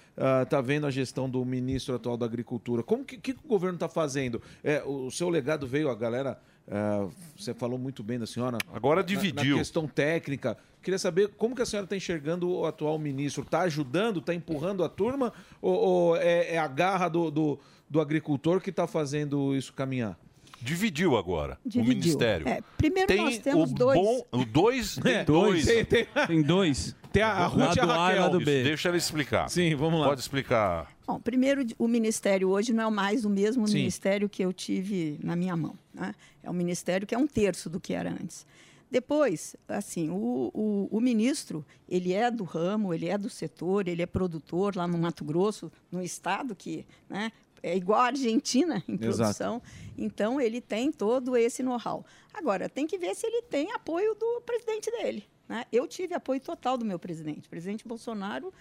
está 0.42 0.60
vendo 0.60 0.88
a 0.88 0.90
gestão 0.90 1.30
do 1.30 1.44
ministro 1.44 1.94
atual 1.94 2.16
da 2.16 2.26
Agricultura? 2.26 2.82
Como 2.82 3.04
que, 3.04 3.16
que 3.16 3.30
o 3.30 3.48
governo 3.48 3.76
está 3.76 3.88
fazendo? 3.88 4.42
É, 4.64 4.82
o 4.84 5.10
seu 5.12 5.28
legado 5.28 5.66
veio, 5.66 5.88
a 5.88 5.94
galera. 5.94 6.40
É, 6.70 7.06
você 7.36 7.54
falou 7.54 7.78
muito 7.78 8.02
bem 8.02 8.18
da 8.18 8.26
senhora. 8.26 8.58
Agora 8.72 9.00
na- 9.00 9.06
dividiu. 9.06 9.56
Na 9.56 9.58
questão 9.62 9.86
técnica. 9.86 10.56
Queria 10.82 10.98
saber 10.98 11.28
como 11.36 11.54
que 11.56 11.62
a 11.62 11.66
senhora 11.66 11.84
está 11.84 11.96
enxergando 11.96 12.48
o 12.50 12.64
atual 12.64 12.98
ministro. 12.98 13.42
Está 13.42 13.62
ajudando, 13.62 14.20
está 14.20 14.32
empurrando 14.34 14.84
a 14.84 14.88
turma? 14.88 15.32
Ou, 15.60 15.74
ou 15.74 16.16
é, 16.16 16.54
é 16.54 16.58
a 16.58 16.68
garra 16.68 17.08
do, 17.08 17.30
do, 17.30 17.58
do 17.90 18.00
agricultor 18.00 18.60
que 18.60 18.70
está 18.70 18.86
fazendo 18.86 19.54
isso 19.56 19.72
caminhar? 19.72 20.18
Dividiu 20.60 21.16
agora 21.16 21.56
Dividiu. 21.64 21.84
o 21.84 21.88
ministério. 21.96 22.48
É, 22.48 22.60
primeiro 22.76 23.06
tem 23.06 23.18
nós 23.18 23.38
temos 23.38 23.70
o 23.70 23.74
dois. 23.74 23.98
Bom, 24.00 24.24
o 24.32 24.44
dois, 24.44 24.96
tem 24.96 25.14
É, 25.18 25.24
dois. 25.24 25.64
tem- 25.66 25.84
tem- 25.84 26.06
Tem 26.26 26.42
dois. 26.42 26.96
Tem 27.12 27.22
a, 27.22 27.30
a 27.32 27.46
Ruth 27.46 27.76
e 27.76 27.80
a 27.80 27.84
Lado 27.84 27.98
A 28.00 28.06
Raquel. 28.08 28.22
lado 28.22 28.38
B. 28.40 28.54
Isso, 28.60 28.64
Deixa 28.64 28.88
ela 28.88 28.96
explicar. 28.96 29.48
Sim, 29.48 29.74
vamos 29.74 30.00
lá. 30.00 30.08
Pode 30.08 30.20
explicar. 30.20 30.92
Bom, 31.06 31.18
primeiro, 31.18 31.64
o 31.78 31.88
ministério 31.88 32.48
hoje 32.50 32.72
não 32.72 32.88
é 32.88 32.90
mais 32.90 33.24
o 33.24 33.30
mesmo 33.30 33.66
Sim. 33.66 33.74
ministério 33.78 34.28
que 34.28 34.44
eu 34.44 34.52
tive 34.52 35.18
na 35.22 35.34
minha 35.34 35.56
mão. 35.56 35.74
né? 35.94 36.14
É 36.42 36.50
um 36.50 36.54
ministério 36.54 37.06
que 37.06 37.14
é 37.14 37.18
um 37.18 37.26
terço 37.26 37.70
do 37.70 37.80
que 37.80 37.94
era 37.94 38.10
antes. 38.10 38.46
Depois, 38.90 39.54
assim, 39.68 40.08
o, 40.08 40.50
o, 40.54 40.88
o 40.90 41.00
ministro, 41.00 41.64
ele 41.88 42.12
é 42.14 42.30
do 42.30 42.44
ramo, 42.44 42.94
ele 42.94 43.06
é 43.08 43.18
do 43.18 43.28
setor, 43.28 43.86
ele 43.86 44.00
é 44.00 44.06
produtor 44.06 44.74
lá 44.76 44.86
no 44.86 44.96
Mato 44.96 45.24
Grosso, 45.24 45.70
no 45.92 46.02
estado 46.02 46.54
que 46.54 46.86
né, 47.08 47.30
é 47.62 47.76
igual 47.76 48.00
a 48.00 48.06
Argentina 48.06 48.82
em 48.88 48.94
Exato. 48.94 48.98
produção. 49.00 49.62
Então, 49.96 50.40
ele 50.40 50.60
tem 50.60 50.90
todo 50.90 51.36
esse 51.36 51.62
know-how. 51.62 52.04
Agora, 52.32 52.66
tem 52.68 52.86
que 52.86 52.96
ver 52.96 53.14
se 53.14 53.26
ele 53.26 53.42
tem 53.42 53.72
apoio 53.72 54.14
do 54.14 54.40
presidente 54.46 54.90
dele. 54.90 55.24
Né? 55.48 55.64
Eu 55.72 55.86
tive 55.86 56.14
apoio 56.14 56.40
total 56.40 56.76
do 56.76 56.84
meu 56.84 56.98
presidente. 56.98 57.46
O 57.46 57.50
presidente 57.50 57.86
Bolsonaro, 57.86 58.52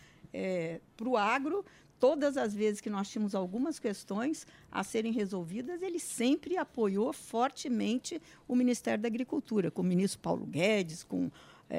para 0.95 1.07
o 1.09 1.18
agro, 1.18 1.65
todas 1.99 2.38
as 2.38 2.53
vezes 2.53 2.80
que 2.80 2.89
nós 2.89 3.09
tínhamos 3.09 3.34
algumas 3.34 3.80
questões 3.80 4.45
a 4.72 4.84
serem 4.84 5.11
resolvidas, 5.11 5.81
ele 5.81 5.99
sempre 5.99 6.57
apoiou 6.57 7.11
fortemente 7.14 8.22
o 8.47 8.55
Ministério 8.55 9.01
da 9.01 9.07
Agricultura, 9.07 9.72
com 9.72 9.81
o 9.81 9.85
ministro 9.85 10.19
Paulo 10.19 10.45
Guedes, 10.45 11.03
com 11.03 11.26
o 11.26 11.31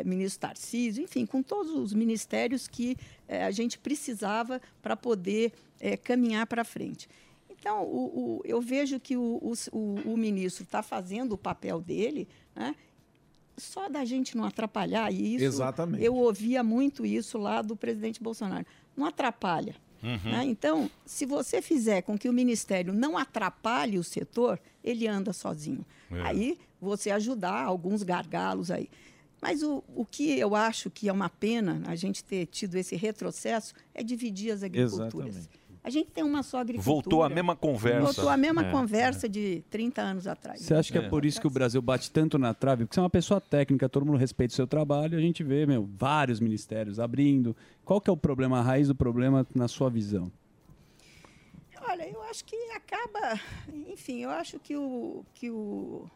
ministro 0.05 0.41
Tarcísio, 0.41 1.03
enfim, 1.05 1.25
com 1.25 1.43
todos 1.43 1.73
os 1.73 1.95
ministérios 1.95 2.67
que 2.69 2.97
eh, 3.27 3.45
a 3.45 3.51
gente 3.51 3.79
precisava 3.79 4.61
para 4.83 4.95
poder 4.97 5.53
eh, 5.81 5.97
caminhar 5.97 6.47
para 6.47 6.65
frente. 6.65 7.09
Então, 7.49 7.85
o- 7.85 8.39
o- 8.39 8.43
eu 8.45 8.61
vejo 8.61 9.01
que 9.01 9.17
o- 9.17 9.41
o 10.05 10.17
ministro 10.17 10.65
está 10.65 10.83
fazendo 10.83 11.33
o 11.33 11.39
papel 11.39 11.81
dele, 11.81 12.29
né? 12.55 12.75
Só 13.59 13.89
da 13.89 14.05
gente 14.05 14.37
não 14.37 14.45
atrapalhar 14.45 15.13
isso. 15.13 15.45
Exatamente. 15.45 16.05
Eu 16.05 16.15
ouvia 16.15 16.63
muito 16.63 17.05
isso 17.05 17.39
lá 17.39 17.63
do 17.63 17.77
presidente 17.77 18.23
Bolsonaro. 18.23 18.67
Não 18.97 19.07
atrapalha. 19.07 19.75
Uhum. 20.03 20.31
né? 20.31 20.45
Então, 20.45 20.91
se 21.05 21.27
você 21.27 21.61
fizer 21.61 22.03
com 22.03 22.17
que 22.17 22.29
o 22.29 22.33
ministério 22.33 22.93
não 22.93 23.19
atrapalhe 23.19 23.99
o 23.99 24.05
setor, 24.05 24.61
ele 24.83 25.09
anda 25.09 25.33
sozinho. 25.33 25.85
É. 26.11 26.23
Aí 26.23 26.59
você 26.81 27.11
ajudar 27.11 27.65
alguns 27.65 28.03
gargalos 28.03 28.71
aí. 28.71 28.89
Mas 29.41 29.63
o, 29.63 29.85
o 29.95 30.05
que 30.05 30.39
eu 30.39 30.55
acho 30.55 30.91
que 30.91 31.09
é 31.09 31.13
uma 31.13 31.29
pena 31.29 31.83
a 31.87 31.95
gente 31.95 32.25
ter 32.25 32.47
tido 32.47 32.77
esse 32.77 32.97
retrocesso 32.97 33.75
é 33.95 34.03
dividir 34.03 34.53
as 34.53 34.63
agriculturas. 34.63 35.37
Exatamente. 35.37 35.68
A 35.83 35.91
gente 35.91 36.11
tem 36.11 36.23
uma 36.25 36.43
só 36.43 36.59
agricultura. 36.59 36.93
Voltou 36.95 37.23
a 37.23 37.29
mesma 37.29 37.57
conversa. 37.57 38.01
Voltou 38.03 38.29
a 38.29 38.37
mesma 38.37 38.63
É, 38.67 38.71
conversa 38.71 39.29
de 39.29 39.63
30 39.71 40.03
anos 40.03 40.27
atrás. 40.27 40.61
Você 40.61 40.75
acha 40.75 40.93
que 40.93 40.99
é. 40.99 41.09
por 41.09 41.25
isso 41.25 41.41
que 41.41 41.47
o 41.47 41.51
Brasil 41.51 41.81
bate 41.81 42.11
tanto 42.11 42.37
na 42.39 42.53
trave? 42.53 42.85
Porque 42.85 42.95
você 42.95 43.01
é 43.01 43.03
uma 43.03 43.09
pessoa 43.11 43.41
técnica, 43.41 43.89
todo 43.89 44.05
mundo 44.05 44.19
respeita 44.19 44.53
o 44.53 44.57
seu 44.57 44.67
trabalho, 44.67 45.17
a 45.17 45.21
gente 45.21 45.43
vê, 45.43 45.65
meu, 45.67 45.89
vários 45.97 46.41
ministérios 46.41 46.99
abrindo. 47.01 47.57
Qual 47.85 48.01
que 48.01 48.11
é 48.11 48.13
o 48.13 48.17
problema, 48.17 48.59
a 48.59 48.63
raiz 48.63 48.89
do 48.89 48.95
problema 48.95 49.47
na 49.55 49.69
sua 49.69 49.89
visão? 49.89 50.31
Olha, 51.91 52.07
eu 52.09 52.23
acho 52.25 52.45
que 52.45 52.57
acaba. 52.73 53.41
Enfim, 53.89 54.19
eu 54.19 54.31
acho 54.31 54.59
que 54.59 54.77
o. 54.77 55.25
Que 55.33 55.51
o 55.51 56.07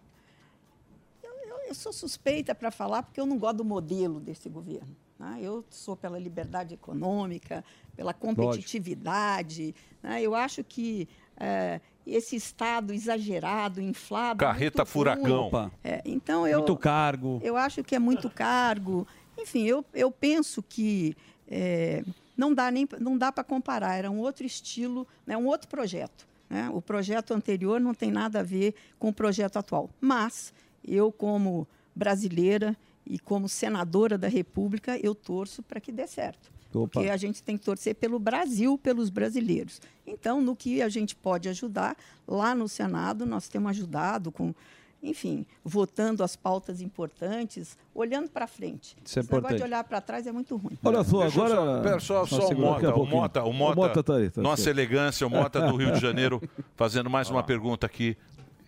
eu, 1.22 1.30
eu- 1.48 1.68
eu 1.68 1.74
sou 1.74 1.93
suspeita 1.93 2.55
para 2.55 2.70
falar 2.70 3.02
porque 3.05 3.18
eu 3.20 3.24
não 3.26 3.39
gosto 3.39 3.59
do 3.59 3.64
modelo 3.64 4.20
desse 4.20 4.48
governo. 4.51 4.94
Né? 5.18 5.39
Eu 5.40 5.64
sou 5.70 5.97
pela 5.97 6.18
liberdade 6.18 6.74
econômica, 6.74 7.64
pela 7.97 8.12
competitividade. 8.12 9.74
né? 10.02 10.20
Eu 10.22 10.34
acho 10.34 10.62
que 10.64 11.09
eh, 11.36 11.80
esse 12.06 12.36
Estado 12.36 12.93
exagerado, 12.93 13.80
inflado. 13.80 14.39
Carreta 14.39 14.78
muito 14.82 14.90
furacão. 14.90 15.70
É, 15.84 16.02
então 16.05 16.47
eu, 16.47 16.59
Muito 16.59 16.76
cargo. 16.76 17.40
eu 17.43 17.56
acho 17.56 17.82
que 17.84 17.94
é 17.94 17.98
muito 17.98 18.28
cargo. 18.30 19.06
Enfim, 19.39 19.62
eu, 19.64 19.84
eu 19.94 20.10
penso 20.10 20.62
que 20.62 21.16
é, 21.48 22.02
não 22.36 22.52
dá 22.52 22.70
nem 22.70 22.89
não 23.01 23.16
dá 23.16 23.30
para 23.30 23.44
comparar. 23.44 23.94
Era 23.97 24.10
um 24.10 24.18
outro 24.18 24.44
estilo, 24.44 25.06
né, 25.26 25.36
um 25.36 25.47
outro 25.47 25.68
projeto. 25.68 26.26
né? 26.51 26.68
O 26.72 26.82
projeto 26.82 27.32
anterior 27.32 27.80
não 27.80 27.94
tem 27.94 28.10
nada 28.10 28.40
a 28.40 28.43
ver 28.43 28.74
com 28.98 29.09
o 29.09 29.12
projeto 29.12 29.56
atual. 29.59 29.89
Mas 30.01 30.52
eu, 30.84 31.12
como 31.12 31.66
brasileira 31.94 32.76
e 33.07 33.19
como 33.19 33.49
senadora 33.49 34.16
da 34.16 34.29
República, 34.29 34.99
eu 35.03 35.15
torço 35.15 35.62
para 35.62 35.81
que 35.81 35.93
dê 35.93 36.07
certo. 36.07 36.51
Opa. 36.74 36.89
Porque 36.89 37.11
a 37.11 37.16
gente 37.16 37.43
tem 37.43 37.59
que 37.59 37.65
torcer 37.65 37.95
pelo 37.95 38.19
Brasil, 38.19 38.79
pelos 38.79 39.11
brasileiros. 39.11 39.81
Então, 40.07 40.41
no 40.41 40.57
que 40.57 40.81
a 40.81 40.89
gente 40.89 41.15
pode 41.15 41.49
ajudar, 41.49 41.97
lá 42.27 42.55
no 42.55 42.69
Senado, 42.69 43.27
nós 43.27 43.49
temos 43.49 43.70
ajudado 43.70 44.33
com 44.33 44.55
enfim, 45.03 45.45
votando 45.65 46.23
as 46.23 46.37
pautas 46.37 46.81
importantes, 46.81 47.77
olhando 47.93 48.31
para 48.31 48.47
frente. 48.47 48.97
Isso 49.05 49.19
é 49.19 49.20
Esse 49.20 49.33
negócio 49.33 49.39
importante. 49.39 49.59
de 49.59 49.65
olhar 49.65 49.85
para 49.85 50.01
trás 50.01 50.27
é 50.29 50.33
muito 50.33 50.57
ruim. 50.57 50.79
Olha 50.83 51.03
só, 51.03 51.23
Deixa 51.23 51.41
agora. 51.43 51.55
Só, 51.57 51.83
pera, 51.83 52.01
só, 52.01 52.27
só 52.27 52.49
o 52.49 52.55
Mota, 52.57 52.89
o 52.89 52.93
pouquinho. 52.95 53.16
Mota, 53.16 53.43
o 53.43 53.53
Mota, 53.53 53.73
O 53.73 53.83
Mota 53.83 54.03
tá 54.03 54.16
aí, 54.16 54.31
tá 54.31 54.41
nossa 54.41 54.62
certo. 54.62 54.77
elegância, 54.77 55.27
o 55.27 55.31
Mota 55.31 55.61
do 55.66 55.74
Rio 55.77 55.93
de 55.93 56.01
Janeiro, 56.01 56.41
fazendo 56.77 57.11
mais 57.11 57.29
uma 57.29 57.43
pergunta 57.43 57.85
aqui 57.85 58.16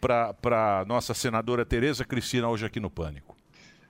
para 0.01 0.85
nossa 0.89 1.15
senadora 1.15 1.65
Tereza 1.65 2.05
Cristina, 2.05 2.49
hoje 2.49 2.67
aqui 2.67 2.81
no 2.81 2.91
Pânico. 2.91 3.34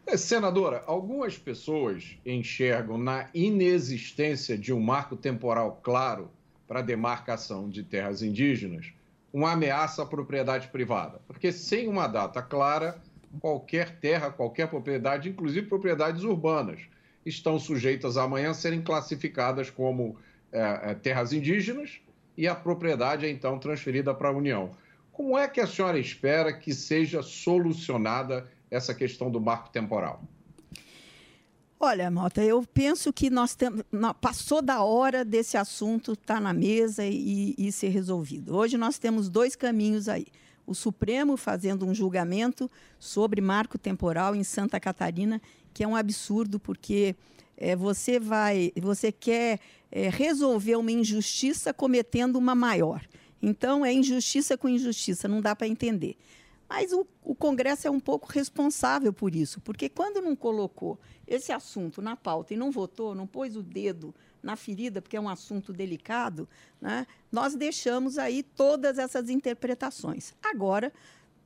É, 0.07 0.19
senadora, 0.19 0.85
algumas 0.87 1.39
pessoas 1.39 2.19
enxergam 2.27 2.99
na 2.99 3.29
inexistência 3.33 4.57
de 4.57 4.73
um 4.73 4.81
marco 4.81 5.17
temporal 5.17 5.81
claro 5.83 6.31
para 6.69 6.81
a 6.81 6.83
demarcação 6.83 7.69
de 7.71 7.83
terras 7.83 8.23
indígenas 8.23 8.93
uma 9.33 9.53
ameaça 9.53 10.03
à 10.03 10.07
propriedade 10.07 10.69
privada. 10.69 11.21
Porque 11.27 11.51
sem 11.51 11.89
uma 11.89 12.07
data 12.07 12.41
clara, 12.43 13.03
qualquer 13.41 13.99
terra, 13.99 14.31
qualquer 14.31 14.69
propriedade, 14.69 15.29
inclusive 15.29 15.67
propriedades 15.67 16.23
urbanas, 16.23 16.83
estão 17.27 17.59
sujeitas 17.59 18.17
amanhã 18.17 18.51
a 18.51 18.55
serem 18.55 18.83
classificadas 18.83 19.71
como 19.71 20.17
é, 20.53 20.91
é, 20.91 20.95
terras 20.95 21.33
indígenas 21.33 22.01
e 22.37 22.47
a 22.47 22.55
propriedade 22.55 23.27
é 23.27 23.31
então 23.31 23.59
transferida 23.59 24.15
para 24.15 24.29
a 24.29 24.33
União. 24.33 24.71
Como 25.11 25.39
é 25.39 25.49
que 25.49 25.61
a 25.61 25.67
senhora 25.67 25.99
espera 25.99 26.53
que 26.53 26.75
seja 26.75 27.23
solucionada 27.23 28.49
essa 28.75 28.95
questão 28.95 29.31
do 29.31 29.41
marco 29.41 29.71
temporal? 29.71 30.23
Olha, 31.79 32.11
Mota, 32.11 32.43
eu 32.43 32.65
penso 32.73 33.13
que 33.13 33.29
nós 33.29 33.55
temos. 33.55 33.83
Passou 34.21 34.63
da 34.63 34.83
hora 34.83 35.25
desse 35.25 35.57
assunto 35.57 36.13
estar 36.13 36.41
na 36.41 36.53
mesa 36.53 37.05
e, 37.05 37.55
e 37.59 37.71
ser 37.71 37.89
resolvido. 37.89 38.57
Hoje 38.57 38.79
nós 38.79 38.99
temos 38.99 39.29
dois 39.29 39.55
caminhos 39.55 40.09
aí. 40.09 40.27
O 40.67 40.75
Supremo 40.75 41.37
fazendo 41.37 41.85
um 41.85 41.95
julgamento 41.95 42.71
sobre 42.99 43.41
marco 43.41 43.77
temporal 43.77 44.35
em 44.35 44.43
Santa 44.43 44.81
Catarina, 44.81 45.43
que 45.75 45.85
é 45.85 45.89
um 45.89 45.95
absurdo, 45.95 46.59
porque 46.59 47.15
eh, 47.57 47.77
você 47.77 48.19
vai. 48.19 48.73
Você 48.81 49.13
quer 49.13 49.61
eh, 49.93 50.09
resolver 50.09 50.77
uma 50.77 50.91
injustiça 50.91 51.75
cometendo 51.75 52.37
uma 52.37 52.55
maior. 52.55 53.05
Então, 53.43 53.85
é 53.85 53.93
injustiça 53.93 54.57
com 54.57 54.71
injustiça, 54.71 55.29
não 55.29 55.43
dá 55.43 55.55
para 55.55 55.69
entender. 55.69 56.17
Mas 56.69 56.93
o, 56.93 57.07
o 57.23 57.35
Congresso 57.35 57.87
é 57.87 57.91
um 57.91 58.01
pouco 58.01 58.31
responsável 58.33 59.13
por 59.13 59.35
isso, 59.35 59.61
porque 59.61 59.89
quando 59.89 60.21
não 60.21 60.35
colocou 60.35 60.99
esse 61.27 61.53
assunto 61.53 62.01
na 62.01 62.17
pauta 62.17 62.55
e 62.55 62.57
não 62.57 62.71
votou, 62.71 63.15
não 63.15 63.27
pôs 63.27 63.57
o 63.57 63.63
dedo 63.63 64.15
na 64.43 64.57
ferida, 64.57 65.01
porque 65.01 65.17
é 65.17 65.21
um 65.21 65.29
assunto 65.29 65.73
delicado, 65.73 66.49
né, 66.81 67.07
nós 67.31 67.55
deixamos 67.55 68.19
aí 68.19 68.43
todas 68.43 68.99
essas 68.99 69.31
interpretações. 69.31 70.35
Agora, 70.43 70.93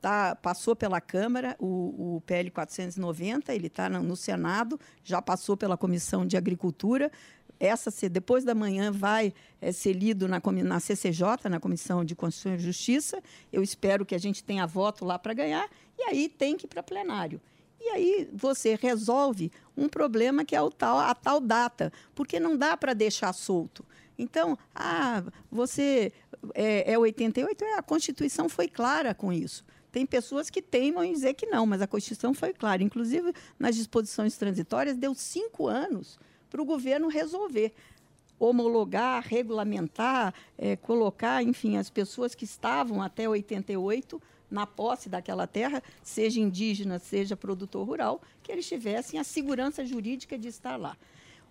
tá, 0.01 0.35
passou 0.35 0.75
pela 0.75 0.99
Câmara 0.99 1.55
o, 1.59 2.15
o 2.17 2.21
PL 2.25 2.49
490, 2.51 3.53
ele 3.53 3.67
está 3.67 3.89
no 3.89 4.15
Senado, 4.15 4.79
já 5.03 5.21
passou 5.21 5.55
pela 5.55 5.77
Comissão 5.77 6.25
de 6.25 6.37
Agricultura. 6.37 7.11
Essa, 7.59 7.91
depois 8.09 8.43
da 8.45 8.55
manhã, 8.55 8.91
vai 8.91 9.33
eh, 9.61 9.71
ser 9.71 9.93
lido 9.93 10.27
na, 10.27 10.41
na 10.63 10.79
CCJ, 10.79 11.49
na 11.49 11.59
Comissão 11.59 12.05
de 12.05 12.15
Constituição 12.15 12.55
e 12.55 12.59
Justiça. 12.59 13.21
Eu 13.51 13.61
espero 13.61 14.05
que 14.05 14.15
a 14.15 14.17
gente 14.17 14.43
tenha 14.43 14.65
voto 14.65 15.03
lá 15.03 15.19
para 15.19 15.33
ganhar. 15.33 15.69
E 15.97 16.03
aí 16.03 16.29
tem 16.29 16.55
que 16.55 16.65
ir 16.65 16.69
para 16.69 16.81
plenário. 16.81 17.41
E 17.81 17.89
aí 17.89 18.29
você 18.33 18.77
resolve 18.79 19.51
um 19.75 19.89
problema 19.89 20.45
que 20.45 20.55
é 20.55 20.61
o 20.61 20.69
tal, 20.69 20.97
a 20.99 21.13
tal 21.13 21.39
data, 21.41 21.91
porque 22.15 22.39
não 22.39 22.57
dá 22.57 22.77
para 22.77 22.93
deixar 22.93 23.33
solto. 23.33 23.85
Então, 24.17 24.57
ah, 24.75 25.23
você 25.49 26.11
é, 26.53 26.93
é 26.93 26.97
88, 26.97 27.63
é, 27.63 27.77
a 27.77 27.81
Constituição 27.81 28.49
foi 28.49 28.67
clara 28.67 29.13
com 29.13 29.31
isso. 29.31 29.65
Tem 29.91 30.05
pessoas 30.05 30.49
que 30.49 30.61
teimam 30.61 31.03
em 31.03 31.13
dizer 31.13 31.33
que 31.33 31.45
não, 31.45 31.65
mas 31.65 31.81
a 31.81 31.87
Constituição 31.87 32.33
foi 32.33 32.53
clara. 32.53 32.83
Inclusive, 32.83 33.33
nas 33.57 33.75
disposições 33.75 34.37
transitórias, 34.37 34.95
deu 34.95 35.15
cinco 35.15 35.67
anos 35.67 36.19
para 36.49 36.61
o 36.61 36.65
governo 36.65 37.07
resolver 37.07 37.73
homologar, 38.39 39.21
regulamentar, 39.27 40.33
eh, 40.57 40.77
colocar, 40.77 41.43
enfim, 41.43 41.75
as 41.75 41.89
pessoas 41.89 42.33
que 42.33 42.45
estavam 42.45 43.01
até 43.01 43.27
88 43.27 44.21
na 44.49 44.65
posse 44.65 45.09
daquela 45.09 45.45
terra, 45.45 45.83
seja 46.01 46.39
indígena, 46.39 46.97
seja 46.97 47.35
produtor 47.35 47.85
rural, 47.85 48.21
que 48.41 48.51
eles 48.51 48.67
tivessem 48.67 49.19
a 49.19 49.23
segurança 49.23 49.85
jurídica 49.85 50.37
de 50.37 50.47
estar 50.47 50.77
lá. 50.77 50.97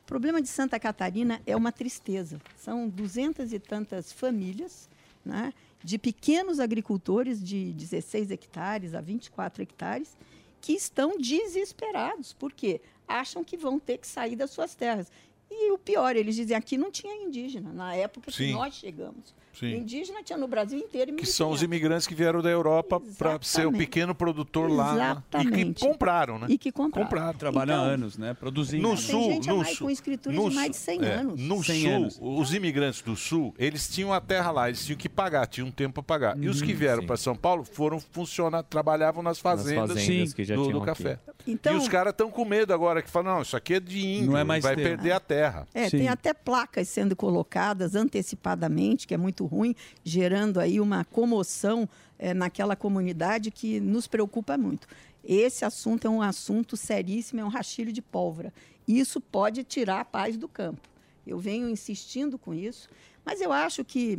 O 0.03 0.07
problema 0.07 0.41
de 0.41 0.49
Santa 0.49 0.81
Catarina 0.81 1.41
é 1.47 1.55
uma 1.55 1.71
tristeza. 1.71 2.41
São 2.57 2.89
duzentas 2.89 3.53
e 3.53 3.59
tantas 3.59 4.11
famílias, 4.11 4.89
né, 5.25 5.53
de 5.85 5.99
pequenos 5.99 6.59
agricultores 6.59 7.45
de 7.45 7.73
16 7.75 8.31
hectares 8.31 8.95
a 8.95 9.01
24 9.01 9.63
hectares, 9.63 10.17
que 10.61 10.73
estão 10.73 11.17
desesperados, 11.19 12.33
porque 12.33 12.81
acham 13.09 13.43
que 13.43 13.57
vão 13.57 13.79
ter 13.79 13.99
que 13.99 14.07
sair 14.07 14.37
das 14.37 14.51
suas 14.51 14.75
terras. 14.75 15.11
E 15.51 15.73
o 15.73 15.79
pior, 15.79 16.15
eles 16.15 16.37
dizem 16.37 16.57
aqui 16.57 16.77
não 16.77 16.91
tinha 16.91 17.15
indígena, 17.15 17.73
na 17.73 17.95
época 17.95 18.31
Sim. 18.31 18.49
que 18.49 18.53
nós 18.53 18.75
chegamos. 18.75 19.35
Sim. 19.59 19.75
Indígena 19.77 20.23
tinha 20.23 20.39
no 20.39 20.47
Brasil 20.47 20.79
inteiro. 20.79 21.15
Que 21.15 21.27
são 21.27 21.51
os 21.51 21.63
imigrantes 21.63 22.07
que 22.07 22.15
vieram 22.15 22.41
da 22.43 22.49
Europa 22.51 23.01
para 23.19 23.39
ser 23.43 23.61
o 23.61 23.63
Exatamente. 23.63 23.79
pequeno 23.79 24.15
produtor 24.15 24.71
lá. 24.71 24.95
né? 24.95 24.99
E 24.99 25.03
Exatamente. 25.37 25.75
que 25.81 25.87
compraram, 25.87 26.39
né? 26.39 26.47
E 26.49 26.59
que 26.59 26.71
compraram. 26.73 27.33
Trabalham 27.35 27.75
há 27.75 27.79
Então, 27.85 27.95
anos, 27.95 28.19
né? 28.19 28.35
Produzindo. 28.35 28.83
No 28.83 28.95
Tem 28.95 28.97
sul, 29.05 29.31
gente 29.33 29.49
no 29.49 29.57
mais- 29.59 29.77
sul, 29.77 29.87
com 29.87 29.91
escritura 29.91 30.35
no 30.35 30.49
de 30.49 30.55
mais 30.55 30.71
de 30.71 30.77
sul- 30.77 30.85
100 30.85 31.05
é, 31.05 31.15
anos. 31.15 31.41
No 31.41 31.65
100 31.65 31.83
sul, 31.83 31.91
anos. 31.93 32.19
os 32.21 32.55
imigrantes 32.55 33.03
do 33.03 33.17
sul, 33.17 33.55
eles 33.59 33.89
tinham 33.89 34.13
a 34.13 34.21
terra 34.21 34.51
lá, 34.51 34.69
eles 34.69 34.85
tinham 34.85 34.99
que 34.99 35.09
pagar, 35.09 35.47
tinham 35.47 35.69
um 35.69 35.73
tempo 35.73 35.95
para 35.95 36.03
pagar. 36.03 36.39
e 36.39 36.49
os 36.49 36.61
que 36.63 36.73
Uhum, 36.73 36.79
vieram 36.79 37.01
sim. 37.03 37.07
para 37.07 37.17
São 37.17 37.35
Paulo 37.35 37.65
foram 37.65 37.99
funcionar, 38.01 38.63
trabalhavam 38.63 39.23
nas 39.23 39.39
fazendas, 39.39 39.89
fazendas 39.93 40.33
que 40.35 40.45
já 40.45 40.55
do, 40.55 40.69
do 40.71 40.81
café. 40.83 41.19
Então- 41.47 41.73
e 41.75 41.77
os 41.77 41.89
caras 41.89 42.13
estão 42.13 42.31
com 42.31 42.45
medo 42.45 42.73
agora, 42.75 43.01
que 43.03 43.11
falam, 43.11 43.35
não, 43.37 43.43
isso 43.43 43.57
aqui 43.57 43.75
é 43.75 43.81
de 43.81 43.99
índio, 43.99 44.33
Não 44.33 44.39
é 44.39 44.45
mais 44.45 44.63
vai 44.63 44.75
teu. 44.77 44.85
perder 44.85 45.13
a 45.13 45.21
terra. 45.21 45.67
É, 45.75 45.89
tem 45.91 46.09
até 46.09 46.33
placas 46.35 46.89
sendo 46.89 47.17
colocadas 47.17 47.95
antecipadamente, 47.95 49.07
que 49.07 49.15
é 49.15 49.17
muito 49.17 49.45
ruim, 49.49 49.75
gerando 50.05 50.61
aí 50.61 50.81
uma 50.81 51.05
comoção 51.05 51.89
eh, 52.19 52.33
naquela 52.33 52.77
comunidade 52.77 53.51
que 53.51 53.81
nos 53.81 54.07
preocupa 54.07 54.57
muito. 54.57 54.87
Esse 55.25 55.65
assunto 55.65 56.07
é 56.07 56.11
um 56.11 56.23
assunto 56.23 56.77
seríssimo, 56.77 57.41
é 57.41 57.45
um 57.45 57.49
rachilho 57.49 57.93
de 57.93 58.01
pólvora. 58.01 58.53
Isso 58.87 59.21
pode 59.21 59.65
tirar 59.65 60.01
a 60.01 60.05
paz 60.05 60.37
do 60.37 60.47
campo. 60.49 60.89
Eu 61.27 61.39
venho 61.39 61.69
insistindo 61.69 62.39
com 62.39 62.55
isso, 62.55 62.89
mas 63.25 63.41
eu 63.41 63.53
acho 63.53 63.85
que 63.85 64.19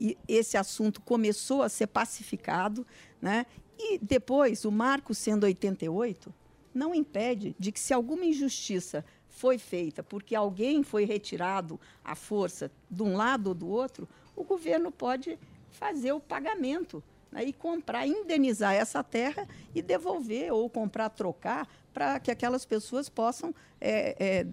e- 0.00 0.16
esse 0.28 0.56
assunto 0.56 1.00
começou 1.00 1.62
a 1.62 1.68
ser 1.68 1.86
pacificado, 1.86 2.86
né? 3.22 3.46
E 3.78 3.98
depois, 3.98 4.64
o 4.64 4.70
marco 4.72 5.14
sendo 5.14 5.44
88, 5.44 6.32
não 6.74 6.94
impede 6.94 7.54
de 7.58 7.72
que 7.72 7.80
se 7.80 7.94
alguma 7.94 8.24
injustiça 8.24 9.04
foi 9.28 9.56
feita 9.56 10.02
porque 10.02 10.34
alguém 10.34 10.82
foi 10.82 11.04
retirado 11.04 11.80
à 12.04 12.14
força 12.14 12.70
de 12.90 13.02
um 13.02 13.16
lado 13.16 13.48
ou 13.48 13.54
do 13.54 13.68
outro, 13.68 14.08
o 14.38 14.44
governo 14.44 14.90
pode 14.92 15.38
fazer 15.70 16.12
o 16.12 16.20
pagamento 16.20 17.02
né, 17.30 17.44
e 17.44 17.52
comprar, 17.52 18.06
indenizar 18.06 18.72
essa 18.74 19.02
terra 19.02 19.46
e 19.74 19.82
devolver 19.82 20.52
ou 20.52 20.70
comprar, 20.70 21.08
trocar, 21.10 21.68
para 21.92 22.20
que 22.20 22.30
aquelas 22.30 22.64
pessoas 22.64 23.08
possam 23.08 23.54
é, 23.80 24.16
é, 24.18 24.46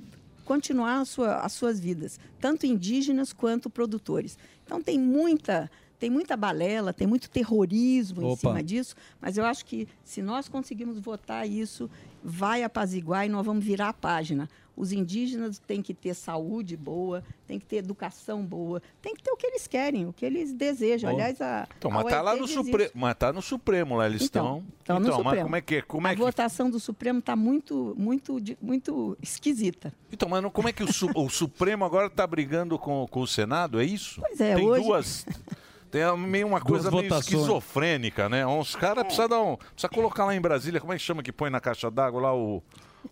continuar 0.44 1.06
sua- 1.06 1.38
as 1.38 1.54
suas 1.54 1.80
vidas, 1.80 2.20
tanto 2.40 2.66
indígenas 2.66 3.32
quanto 3.32 3.70
produtores. 3.70 4.38
Então 4.66 4.82
tem 4.82 5.00
muita 5.00 5.70
tem 5.98 6.10
muita 6.10 6.36
balela, 6.36 6.92
tem 6.92 7.08
muito 7.08 7.30
terrorismo 7.30 8.22
em 8.22 8.26
Opa. 8.26 8.36
cima 8.42 8.62
disso, 8.62 8.96
mas 9.22 9.38
eu 9.38 9.46
acho 9.46 9.66
que 9.66 9.88
se 10.04 10.22
nós 10.22 10.50
conseguirmos 10.50 11.00
votar 11.00 11.48
isso, 11.50 11.90
vai 12.28 12.64
apaziguar 12.64 13.26
e 13.26 13.30
nós 13.30 13.46
vamos 13.46 13.64
virar 13.64 13.90
a 13.90 13.94
página. 13.94 14.50
Os 14.76 14.92
indígenas 14.92 15.58
têm 15.58 15.82
que 15.82 15.94
ter 15.94 16.14
saúde 16.14 16.76
boa, 16.76 17.24
têm 17.48 17.58
que 17.58 17.66
ter 17.66 17.78
educação 17.78 18.44
boa, 18.44 18.82
tem 19.02 19.16
que 19.16 19.24
ter 19.24 19.32
o 19.32 19.38
que 19.38 19.48
eles 19.48 19.68
querem, 19.68 20.06
o 20.06 20.12
que 20.12 20.26
eles 20.26 20.52
desejam. 20.52 21.10
Bom. 21.12 21.16
Aliás, 21.16 21.40
a, 21.40 21.66
Então, 21.78 21.90
a 21.92 21.94
mas 21.94 22.04
tá 22.08 22.16
OET 22.18 22.26
lá 22.26 22.36
no 22.36 22.46
Supremo, 22.48 22.92
mas 22.94 23.16
tá 23.16 23.32
no 23.32 23.42
Supremo 23.42 23.96
lá, 23.96 24.06
eles 24.08 24.24
Então, 24.24 24.58
estão. 24.58 24.74
estão 24.80 25.00
no 25.00 25.08
então, 25.08 25.24
mas 25.24 25.42
como 25.44 25.56
é 25.56 25.62
que 25.62 25.82
como 25.84 26.08
é 26.08 26.12
a 26.12 26.14
que 26.14 26.20
votação 26.20 26.70
do 26.70 26.78
Supremo 26.80 27.20
está 27.20 27.38
muito, 27.38 27.96
muito, 27.98 28.38
muito 28.62 29.18
esquisita. 29.22 29.94
Então, 30.12 30.28
mas 30.28 30.44
não- 30.44 30.50
como 30.50 30.68
é 30.68 30.74
que 30.74 30.84
o, 30.84 30.88
o 31.16 31.30
Supremo 31.30 31.86
agora 31.86 32.08
está 32.08 32.28
brigando 32.28 32.78
com, 32.78 33.08
com 33.10 33.22
o 33.22 33.28
Senado? 33.28 33.80
É 33.80 33.86
isso? 33.86 34.20
Pois 34.20 34.42
é, 34.42 34.56
Tem 34.56 34.66
hoje- 34.68 34.84
duas. 34.84 35.26
Tem 35.96 36.18
meio 36.18 36.46
uma 36.48 36.60
coisa 36.60 36.92
meio 36.92 37.14
esquizofrênica, 37.14 38.28
né? 38.28 38.46
Os 38.46 38.76
caras 38.76 39.00
É. 39.00 39.04
precisam 39.04 39.30
dar 39.30 39.42
um. 39.42 39.56
Precisa 39.56 39.88
colocar 39.88 40.26
lá 40.26 40.36
em 40.36 40.42
Brasília, 40.42 40.82
como 40.82 40.92
é 40.92 40.98
que 40.98 41.02
chama 41.02 41.24
que 41.24 41.32
põe 41.32 41.50
na 41.50 41.62
caixa 41.62 41.90
d'água 41.90 42.22
lá 42.22 42.36
o. 42.36 42.62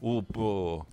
o, 0.02 0.22
o 0.36 0.86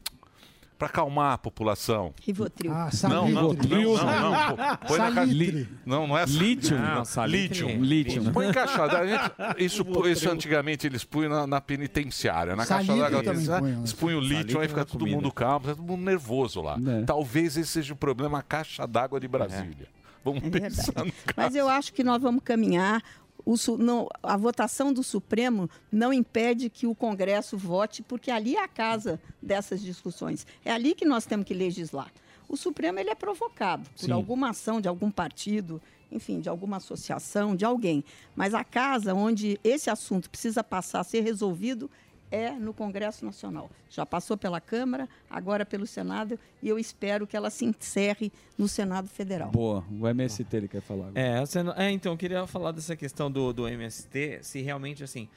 para 0.79 0.87
acalmar 0.89 1.35
a 1.35 1.39
população. 1.39 2.15
Rivotril. 2.23 2.73
Ah, 2.73 2.89
Não, 3.03 3.29
não, 3.29 3.51
salitre. 3.51 3.69
não, 3.85 3.97
não, 3.97 4.31
não, 4.31 4.57
põe 4.87 4.99
na 4.99 5.05
caixa. 5.13 5.27
Salitre. 5.27 5.69
Não, 5.85 6.07
não 6.07 6.17
é 6.17 6.25
Lítio. 6.25 6.79
Não, 6.79 6.95
Não, 6.95 7.05
salitre. 7.05 7.67
lítio. 7.67 7.85
Lítio. 7.85 8.33
Põe 8.33 8.49
em 8.49 8.53
caixa 8.53 8.87
d'água. 8.87 9.57
Isso, 9.59 9.85
isso 10.07 10.31
antigamente 10.31 10.87
eles 10.87 11.05
punham 11.05 11.29
na, 11.31 11.47
na 11.47 11.61
penitenciária. 11.61 12.57
Na 12.57 12.65
caixa 12.65 12.87
Salitre 12.87 13.11
d'água 13.11 13.23
também 13.23 13.45
eles, 13.45 13.49
põe, 13.61 13.71
né? 13.73 13.79
eles 13.79 13.93
punham 13.93 14.19
o 14.21 14.23
lítio, 14.23 14.59
aí 14.59 14.69
fica 14.69 14.81
na 14.81 14.87
todo 14.87 15.01
comida. 15.01 15.17
mundo 15.19 15.31
calmo, 15.33 15.67
tá 15.67 15.75
todo 15.75 15.85
mundo 15.85 16.03
nervoso 16.03 16.63
lá. 16.63 16.79
É. 17.01 17.03
Talvez 17.05 17.59
esse 17.59 17.71
seja 17.71 17.93
o 17.93 17.97
problema, 17.97 18.39
a 18.39 18.43
caixa 18.43 18.87
d'água 18.87 19.21
de 19.21 19.29
Brasília. 19.29 19.87
Vamos 20.25 20.43
É 20.45 20.51
pensar. 20.51 21.05
Mas 21.37 21.55
eu 21.55 21.69
acho 21.69 21.93
que 21.93 22.05
nós 22.05 22.21
vamos 22.23 22.43
caminhar. 22.45 23.03
o 23.47 23.55
não- 23.79 24.07
a 24.23 24.37
votação 24.37 24.93
do 24.93 25.03
Supremo 25.03 25.69
não 25.91 26.13
impede 26.13 26.69
que 26.69 26.87
o 26.87 26.95
Congresso 26.95 27.57
vote, 27.57 28.03
porque 28.03 28.31
ali 28.31 28.55
é 28.55 28.63
a 28.63 28.69
casa 28.69 29.19
dessas 29.43 29.81
discussões. 29.81 30.47
É 30.63 30.71
ali 30.71 30.95
que 30.95 31.07
nós 31.07 31.25
temos 31.25 31.47
que 31.47 31.55
legislar. 31.55 32.13
O 32.47 32.57
Supremo 32.57 32.99
ele 32.99 33.09
é 33.11 33.15
provocado 33.15 33.89
por 33.97 34.05
Sim. 34.07 34.13
alguma 34.13 34.51
ação 34.51 34.79
de 34.81 34.89
algum 34.89 35.11
partido, 35.11 35.81
enfim, 36.13 36.39
de 36.39 36.51
alguma 36.51 36.77
associação, 36.77 37.57
de 37.57 37.65
alguém. 37.65 38.05
Mas 38.37 38.53
a 38.53 38.63
casa 38.63 39.15
onde 39.15 39.59
esse 39.65 39.89
assunto 39.89 40.29
precisa 40.29 40.63
passar 40.63 41.01
a 41.01 41.05
ser 41.05 41.23
resolvido 41.23 41.91
é 42.31 42.51
no 42.51 42.73
Congresso 42.73 43.25
Nacional. 43.25 43.71
Já 43.89 44.07
passou 44.07 44.37
pela 44.37 44.61
Câmara, 44.61 45.09
agora 45.29 45.67
pelo 45.67 45.87
Senado, 45.87 46.39
e 46.63 46.69
eu 46.69 46.79
espero 46.79 47.27
que 47.27 47.37
ela 47.37 47.51
se 47.51 47.65
encerre 47.65 48.33
no 48.57 48.69
Senado 48.69 49.09
Federal. 49.09 49.51
Boa, 49.51 49.85
o 49.91 50.07
MST 50.07 50.57
ele 50.57 50.69
quer 50.69 50.81
falar. 50.81 51.09
agora. 51.09 51.21
É, 51.21 51.87
é, 51.87 51.91
então, 51.91 52.13
eu 52.13 52.19
queria 52.19 52.47
falar 52.47 52.73
dessa 52.73 52.95
questão 52.95 53.31
do, 53.31 53.53
do 53.53 53.69
MST, 53.69 54.41
se 54.43 54.61
realmente, 54.61 55.03
assim, 55.03 55.29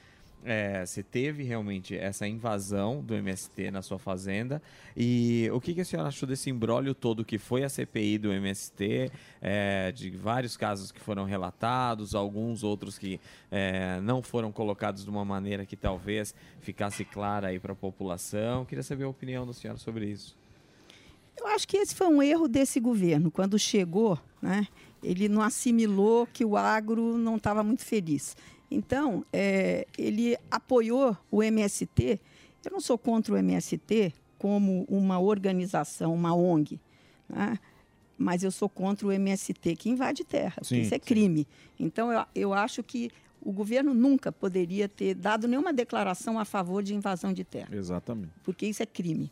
é, 0.44 0.84
se 0.84 1.02
teve 1.02 1.42
realmente 1.42 1.96
essa 1.96 2.28
invasão 2.28 3.02
do 3.02 3.14
MST 3.14 3.70
na 3.70 3.80
sua 3.80 3.98
fazenda 3.98 4.60
e 4.96 5.48
o 5.52 5.60
que, 5.60 5.74
que 5.74 5.80
a 5.80 5.84
senhora 5.84 6.08
achou 6.08 6.28
desse 6.28 6.50
imbróglio 6.50 6.94
todo 6.94 7.24
que 7.24 7.38
foi 7.38 7.64
a 7.64 7.68
CPI 7.68 8.18
do 8.18 8.32
MST, 8.32 9.10
é, 9.40 9.90
de 9.92 10.10
vários 10.10 10.56
casos 10.56 10.92
que 10.92 11.00
foram 11.00 11.24
relatados, 11.24 12.14
alguns 12.14 12.62
outros 12.62 12.98
que 12.98 13.18
é, 13.50 14.00
não 14.00 14.22
foram 14.22 14.52
colocados 14.52 15.04
de 15.04 15.10
uma 15.10 15.24
maneira 15.24 15.64
que 15.64 15.76
talvez 15.76 16.34
ficasse 16.60 17.04
clara 17.04 17.48
aí 17.48 17.58
para 17.58 17.72
a 17.72 17.76
população. 17.76 18.64
Queria 18.64 18.82
saber 18.82 19.04
a 19.04 19.08
opinião 19.08 19.46
da 19.46 19.52
senhora 19.52 19.78
sobre 19.78 20.06
isso. 20.06 20.36
Eu 21.36 21.48
acho 21.48 21.66
que 21.66 21.76
esse 21.76 21.94
foi 21.94 22.06
um 22.06 22.22
erro 22.22 22.46
desse 22.46 22.78
governo. 22.78 23.30
Quando 23.30 23.58
chegou, 23.58 24.18
né, 24.40 24.68
ele 25.02 25.28
não 25.28 25.42
assimilou 25.42 26.26
que 26.32 26.44
o 26.44 26.56
agro 26.56 27.18
não 27.18 27.36
estava 27.36 27.62
muito 27.62 27.84
feliz. 27.84 28.36
Então, 28.74 29.24
é, 29.32 29.86
ele 29.96 30.36
apoiou 30.50 31.16
o 31.30 31.42
MST. 31.42 32.20
Eu 32.64 32.72
não 32.72 32.80
sou 32.80 32.98
contra 32.98 33.34
o 33.34 33.36
MST 33.36 34.12
como 34.38 34.84
uma 34.88 35.18
organização, 35.18 36.12
uma 36.12 36.34
ONG, 36.34 36.80
né, 37.28 37.58
mas 38.18 38.42
eu 38.42 38.50
sou 38.50 38.68
contra 38.68 39.06
o 39.06 39.12
MST 39.12 39.76
que 39.76 39.88
invade 39.88 40.24
terra. 40.24 40.62
Sim, 40.62 40.80
isso 40.80 40.94
é 40.94 40.98
sim. 40.98 41.04
crime. 41.04 41.46
Então, 41.78 42.12
eu, 42.12 42.24
eu 42.34 42.52
acho 42.52 42.82
que 42.82 43.10
o 43.40 43.52
governo 43.52 43.94
nunca 43.94 44.32
poderia 44.32 44.88
ter 44.88 45.14
dado 45.14 45.46
nenhuma 45.46 45.72
declaração 45.72 46.38
a 46.38 46.44
favor 46.44 46.82
de 46.82 46.94
invasão 46.94 47.32
de 47.32 47.44
terra 47.44 47.68
Exatamente. 47.74 48.32
porque 48.42 48.66
isso 48.66 48.82
é 48.82 48.86
crime. 48.86 49.30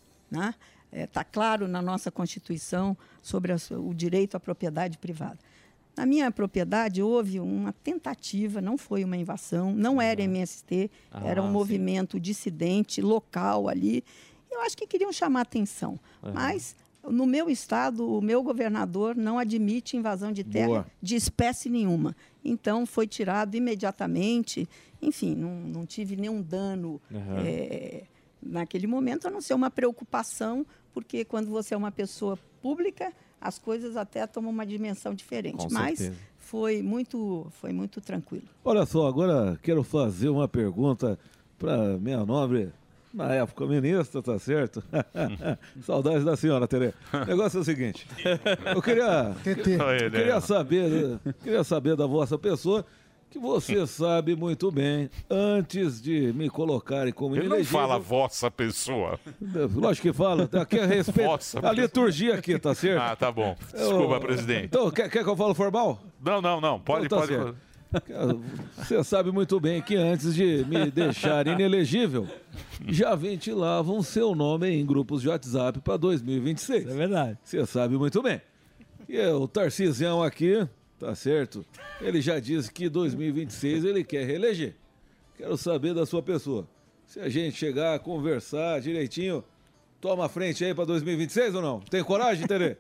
Está 0.93 1.24
claro 1.24 1.66
na 1.66 1.81
nossa 1.81 2.10
Constituição 2.10 2.97
sobre 3.23 3.52
a 3.52 3.56
o 3.78 3.94
direito 3.94 4.36
à 4.36 4.40
propriedade 4.40 4.98
privada. 4.98 5.39
Na 5.97 6.06
minha 6.06 6.31
propriedade 6.31 7.02
houve 7.02 7.39
uma 7.39 7.73
tentativa, 7.73 8.60
não 8.62 8.78
foi 8.78 9.05
uma 9.05 9.16
invasão, 9.16 9.73
não 9.74 10.01
era 10.01 10.23
MST, 10.23 10.90
Ah, 11.10 11.27
era 11.27 11.43
um 11.43 11.47
sim. 11.47 11.52
movimento 11.52 12.19
dissidente, 12.19 13.02
local 13.02 13.69
ali. 13.69 14.02
Eu 14.51 14.60
acho 14.62 14.77
que 14.77 14.86
queriam 14.86 15.12
chamar 15.12 15.43
atenção. 15.43 15.98
Aham. 16.23 16.32
Mas, 16.35 16.74
no 17.06 17.27
meu 17.27 17.51
estado, 17.51 18.09
o 18.10 18.23
meu 18.23 18.43
governador 18.43 19.14
não 19.16 19.39
admite 19.39 19.97
invasão 19.97 20.32
de 20.32 20.43
terra 20.44 20.66
Boa. 20.69 20.86
de 21.02 21.14
espécie 21.16 21.69
nenhuma. 21.69 22.16
Então, 22.44 22.86
foi 22.86 23.06
tirado 23.06 23.55
imediatamente. 23.55 24.66
Enfim, 25.01 25.35
não, 25.35 25.51
não 25.60 25.85
tive 25.86 26.16
nenhum 26.16 26.40
dano 26.40 27.01
Aham. 27.12 27.43
eh, 27.44 28.05
naquele 28.43 28.86
momento, 28.86 29.27
a 29.28 29.31
não 29.31 29.40
ser 29.40 29.55
uma 29.55 29.70
preocupação, 29.70 30.64
porque 30.94 31.24
quando 31.24 31.48
você 31.51 31.74
é 31.74 31.77
uma 31.77 31.93
pessoa 31.93 32.39
pública, 32.62 33.12
as 33.43 33.59
coisas 33.59 33.97
até 33.97 34.27
tomam 34.27 34.51
uma 34.51 34.64
dimensão 34.64 35.14
diferente. 35.14 35.66
Com 35.66 35.73
Mas 35.73 35.98
certeza. 35.98 36.20
foi 36.39 36.82
muito, 36.82 37.47
foi 37.60 37.73
muito 37.73 38.01
tranquilo. 38.01 38.44
Olha 38.64 38.86
só, 38.86 39.09
agora 39.09 39.59
quero 39.62 39.82
fazer 39.82 40.28
uma 40.28 40.47
pergunta 40.47 41.19
para 41.59 41.98
minha 41.98 42.24
nobre, 42.24 42.70
na 43.12 43.35
época 43.35 43.66
ministra, 43.66 44.23
tá 44.23 44.39
certo? 44.39 44.82
Saudades 45.82 46.24
da 46.24 46.36
senhora, 46.36 46.66
Tere. 46.66 46.94
O 47.12 47.24
negócio 47.27 47.59
é 47.59 47.60
o 47.60 47.64
seguinte, 47.64 48.06
eu 48.74 48.81
queria, 48.81 49.35
eu 49.44 50.10
queria 50.10 50.40
saber, 50.40 51.19
queria 51.43 51.64
saber 51.64 51.97
da 51.97 52.06
vossa 52.06 52.39
pessoa 52.39 52.85
que 53.32 53.38
você 53.38 53.86
sabe 53.86 54.36
muito 54.36 54.70
bem, 54.70 55.09
antes 55.30 56.00
de 56.02 56.32
me 56.34 56.48
colocarem 56.50 57.12
como 57.12 57.34
Ele 57.34 57.48
não 57.48 57.64
fala 57.64 57.98
vossa 57.98 58.50
pessoa. 58.50 59.18
Lógico 59.74 60.09
que 60.09 60.12
fala, 60.12 60.48
aqui 60.60 60.78
é 60.78 60.84
respeito. 60.86 61.26
Vossa 61.28 61.66
a 61.66 61.72
liturgia 61.72 62.34
aqui, 62.34 62.59
tá 62.59 62.74
certo? 62.74 63.00
Ah, 63.02 63.16
tá 63.16 63.32
bom. 63.32 63.56
Desculpa, 63.72 64.14
Eu- 64.16 64.20
presidente. 64.20 64.64
Então, 64.66 64.90
quer, 64.90 65.09
quer 65.10 65.24
que 65.24 65.30
eu 65.30 65.36
fale 65.36 65.54
formal? 65.54 66.00
Não, 66.24 66.40
não, 66.42 66.60
não. 66.60 66.78
Pode, 66.78 67.06
Então 67.06 67.20
tá 67.20 67.26
pode. 67.26 67.42
certo. 67.42 67.56
Você 68.78 69.04
sabe 69.04 69.30
muito 69.30 69.59
bem 69.60 69.82
que 69.82 69.96
antes 69.96 70.34
de 70.34 70.64
me 70.68 70.90
deixar 70.90 71.46
inelegível, 71.46 72.26
já 72.88 73.14
ventilavam 73.14 74.02
seu 74.02 74.34
nome 74.34 74.68
em 74.70 74.84
grupos 74.86 75.20
de 75.22 75.28
WhatsApp 75.28 75.78
para 75.80 75.96
2026. 75.98 76.88
É 76.88 76.94
verdade. 76.94 77.38
Você 77.42 77.64
sabe 77.66 77.96
muito 77.98 78.22
bem. 78.22 78.40
E 79.09 79.20
o 79.26 79.46
Tarcisião 79.46 80.22
aqui, 80.22 80.66
tá 81.02 81.16
certo? 81.16 81.66
Ele 82.00 82.20
já 82.20 82.38
disse 82.38 82.70
que 82.70 82.88
2026 82.88 83.84
ele 83.84 84.04
quer 84.04 84.24
reeleger. 84.24 84.74
Quero 85.36 85.56
saber 85.56 85.94
da 85.94 86.06
sua 86.06 86.22
pessoa. 86.22 86.66
Se 87.06 87.18
a 87.18 87.28
gente 87.28 87.56
chegar 87.56 87.96
a 87.96 87.98
conversar 87.98 88.80
direitinho, 88.80 89.42
toma 90.00 90.26
a 90.26 90.28
frente 90.28 90.64
aí 90.64 90.72
para 90.72 90.84
2026 90.84 91.56
ou 91.56 91.62
não? 91.62 91.80
Tem 91.80 92.04
coragem, 92.04 92.46
Tere? 92.46 92.76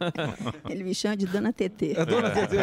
Ele 0.68 0.84
me 0.84 0.94
chama 0.94 1.16
de 1.16 1.26
Dona 1.26 1.52
TT. 1.52 1.94
É 1.96 2.04
Dona 2.04 2.30
TT. 2.30 2.56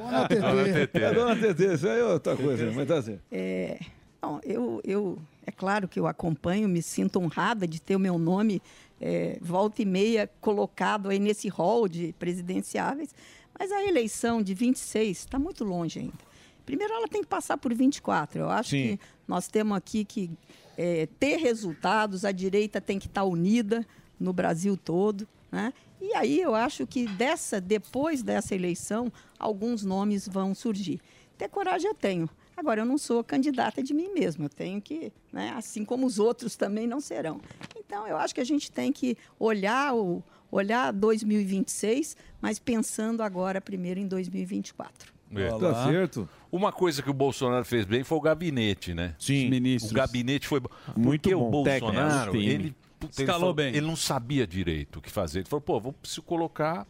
Dona 0.00 0.28
TT. 0.28 0.40
Dona 0.40 0.86
TT. 0.86 0.98
É 0.98 1.12
Dona 1.12 1.36
TT, 1.36 1.74
isso 1.74 1.88
aí 1.88 2.00
é 2.00 2.04
outra 2.04 2.34
coisa, 2.34 2.72
mas 2.72 2.88
tá 2.88 3.02
certo. 3.02 3.20
É, 3.30 3.78
bom, 4.22 4.40
eu, 4.42 4.80
eu, 4.82 5.18
é 5.44 5.50
claro 5.50 5.86
que 5.86 6.00
eu 6.00 6.06
acompanho, 6.06 6.66
me 6.66 6.80
sinto 6.80 7.18
honrada 7.18 7.66
de 7.66 7.82
ter 7.82 7.94
o 7.94 7.98
meu 7.98 8.18
nome 8.18 8.62
é, 9.00 9.36
volta 9.40 9.82
e 9.82 9.84
meia 9.84 10.30
colocado 10.40 11.10
aí 11.10 11.18
nesse 11.18 11.48
hall 11.48 11.86
de 11.88 12.14
presidenciáveis, 12.18 13.14
mas 13.58 13.72
a 13.72 13.84
eleição 13.84 14.42
de 14.42 14.54
26 14.54 15.18
está 15.18 15.38
muito 15.38 15.64
longe 15.64 15.98
ainda. 16.00 16.26
Primeiro, 16.64 16.92
ela 16.92 17.06
tem 17.06 17.22
que 17.22 17.28
passar 17.28 17.56
por 17.56 17.72
24. 17.72 18.40
Eu 18.40 18.50
acho 18.50 18.70
Sim. 18.70 18.96
que 18.96 19.00
nós 19.26 19.46
temos 19.46 19.76
aqui 19.76 20.04
que 20.04 20.30
é, 20.76 21.06
ter 21.18 21.36
resultados, 21.36 22.24
a 22.24 22.32
direita 22.32 22.80
tem 22.80 22.98
que 22.98 23.06
estar 23.06 23.24
unida 23.24 23.86
no 24.18 24.32
Brasil 24.32 24.76
todo. 24.76 25.26
Né? 25.50 25.72
E 26.00 26.12
aí 26.14 26.40
eu 26.40 26.54
acho 26.54 26.86
que 26.86 27.06
dessa, 27.06 27.60
depois 27.60 28.22
dessa 28.22 28.54
eleição, 28.54 29.12
alguns 29.38 29.84
nomes 29.84 30.28
vão 30.28 30.54
surgir. 30.54 31.00
Ter 31.38 31.48
coragem 31.48 31.88
eu 31.88 31.94
tenho. 31.94 32.28
Agora, 32.56 32.80
eu 32.80 32.86
não 32.86 32.96
sou 32.96 33.22
candidata 33.22 33.82
de 33.82 33.92
mim 33.92 34.12
mesma. 34.14 34.46
Eu 34.46 34.48
tenho 34.48 34.80
que, 34.80 35.12
né, 35.30 35.52
assim 35.54 35.84
como 35.84 36.06
os 36.06 36.18
outros 36.18 36.56
também 36.56 36.86
não 36.86 37.00
serão. 37.00 37.38
Então, 37.78 38.06
eu 38.06 38.16
acho 38.16 38.34
que 38.34 38.40
a 38.40 38.44
gente 38.44 38.72
tem 38.72 38.90
que 38.90 39.16
olhar 39.38 39.94
o 39.94 40.22
olhar 40.50 40.92
2026, 40.92 42.16
mas 42.40 42.58
pensando 42.58 43.22
agora 43.22 43.60
primeiro 43.60 44.00
em 44.00 44.06
2024. 44.06 45.14
É. 45.34 45.48
Tá 45.58 45.86
certo. 45.86 46.28
Uma 46.52 46.70
coisa 46.70 47.02
que 47.02 47.10
o 47.10 47.14
Bolsonaro 47.14 47.64
fez 47.64 47.84
bem 47.84 48.04
foi 48.04 48.16
o 48.16 48.20
gabinete, 48.20 48.94
né? 48.94 49.14
Sim. 49.18 49.50
O 49.82 49.92
gabinete 49.92 50.46
foi 50.46 50.60
bom. 50.60 50.68
Muito 50.96 51.22
Porque 51.22 51.34
bom. 51.34 51.48
o 51.48 51.50
Bolsonaro, 51.50 52.30
Técnico. 52.32 52.50
ele, 52.50 52.76
puta, 52.98 53.12
ele 53.16 53.22
Escalou 53.22 53.40
falou- 53.40 53.54
bem. 53.54 53.68
Ele 53.74 53.86
não 53.86 53.96
sabia 53.96 54.46
direito 54.46 55.00
o 55.00 55.02
que 55.02 55.10
fazer. 55.10 55.40
Ele 55.40 55.48
falou, 55.48 55.60
pô, 55.60 55.80
vou 55.80 55.92
preciso 55.92 56.22
colocar. 56.22 56.86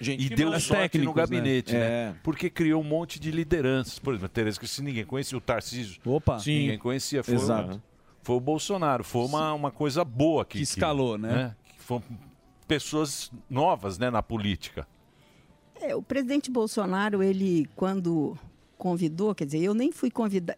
Gente 0.00 0.26
e 0.26 0.28
deu 0.28 0.50
sorte 0.60 0.68
técnicos, 0.68 1.06
no 1.06 1.12
gabinete, 1.12 1.72
né? 1.72 1.78
né? 1.80 1.86
É. 2.10 2.14
Porque 2.22 2.48
criou 2.50 2.80
um 2.80 2.84
monte 2.84 3.18
de 3.18 3.30
lideranças. 3.32 3.98
Por 3.98 4.12
exemplo, 4.12 4.26
a 4.26 4.28
Tereza, 4.28 4.58
que 4.58 4.66
se 4.68 4.82
ninguém 4.82 5.04
conhecia, 5.04 5.36
o 5.38 5.40
Tarcísio. 5.40 6.00
Opa. 6.04 6.38
Sim. 6.40 6.58
Ninguém 6.60 6.78
conhecia. 6.78 7.22
Foi, 7.24 7.34
Exato. 7.34 7.80
foi 8.22 8.36
o 8.36 8.40
Bolsonaro. 8.40 9.02
Foi 9.04 9.24
uma, 9.24 9.52
uma 9.54 9.70
coisa 9.72 10.04
boa 10.04 10.44
que, 10.44 10.58
Que 10.58 10.64
escalou, 10.64 11.16
né? 11.18 11.54
Que 11.64 11.82
foram 11.82 12.02
pessoas 12.68 13.32
novas 13.48 13.98
né, 13.98 14.10
na 14.10 14.22
política. 14.22 14.86
É, 15.80 15.96
o 15.96 16.02
presidente 16.02 16.50
Bolsonaro, 16.50 17.22
ele, 17.22 17.68
quando 17.74 18.38
convidou, 18.76 19.34
quer 19.34 19.46
dizer, 19.46 19.60
eu 19.62 19.74
nem 19.74 19.90
fui 19.90 20.10
convidar, 20.10 20.56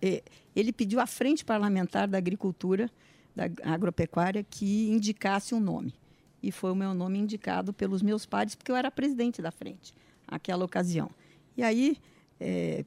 ele 0.55 0.73
pediu 0.73 1.01
à 1.01 1.07
frente 1.07 1.45
parlamentar 1.45 2.09
da 2.09 2.19
agricultura, 2.19 2.91
da 3.35 3.45
agropecuária, 3.63 4.45
que 4.45 4.91
indicasse 4.91 5.55
um 5.55 5.61
nome. 5.61 5.95
E 6.43 6.51
foi 6.51 6.73
o 6.73 6.75
meu 6.75 6.93
nome 6.93 7.19
indicado 7.19 7.73
pelos 7.73 8.03
meus 8.03 8.27
pares, 8.27 8.55
porque 8.55 8.73
eu 8.73 8.77
era 8.77 8.91
presidente 8.91 9.41
da 9.41 9.51
frente, 9.51 9.95
naquela 10.31 10.65
ocasião. 10.65 11.11
E 11.57 11.63
aí, 11.63 11.97
é, 12.39 12.85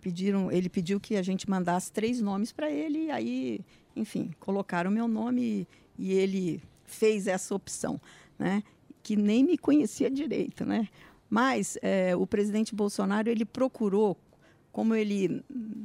pediram, 0.00 0.50
ele 0.50 0.68
pediu 0.68 1.00
que 1.00 1.16
a 1.16 1.22
gente 1.22 1.48
mandasse 1.48 1.90
três 1.92 2.20
nomes 2.20 2.52
para 2.52 2.70
ele, 2.70 3.06
e 3.06 3.10
aí, 3.10 3.60
enfim, 3.94 4.32
colocaram 4.38 4.90
o 4.90 4.94
meu 4.94 5.08
nome 5.08 5.42
e, 5.42 5.68
e 5.98 6.12
ele 6.12 6.62
fez 6.84 7.26
essa 7.26 7.54
opção, 7.54 8.00
né? 8.38 8.62
que 9.02 9.14
nem 9.16 9.44
me 9.44 9.56
conhecia 9.56 10.10
direito, 10.10 10.64
né? 10.64 10.88
Mas 11.30 11.78
é, 11.82 12.14
o 12.16 12.26
presidente 12.26 12.74
Bolsonaro 12.74 13.28
ele 13.28 13.44
procurou, 13.44 14.16
como 14.72 14.94
ele 14.94 15.42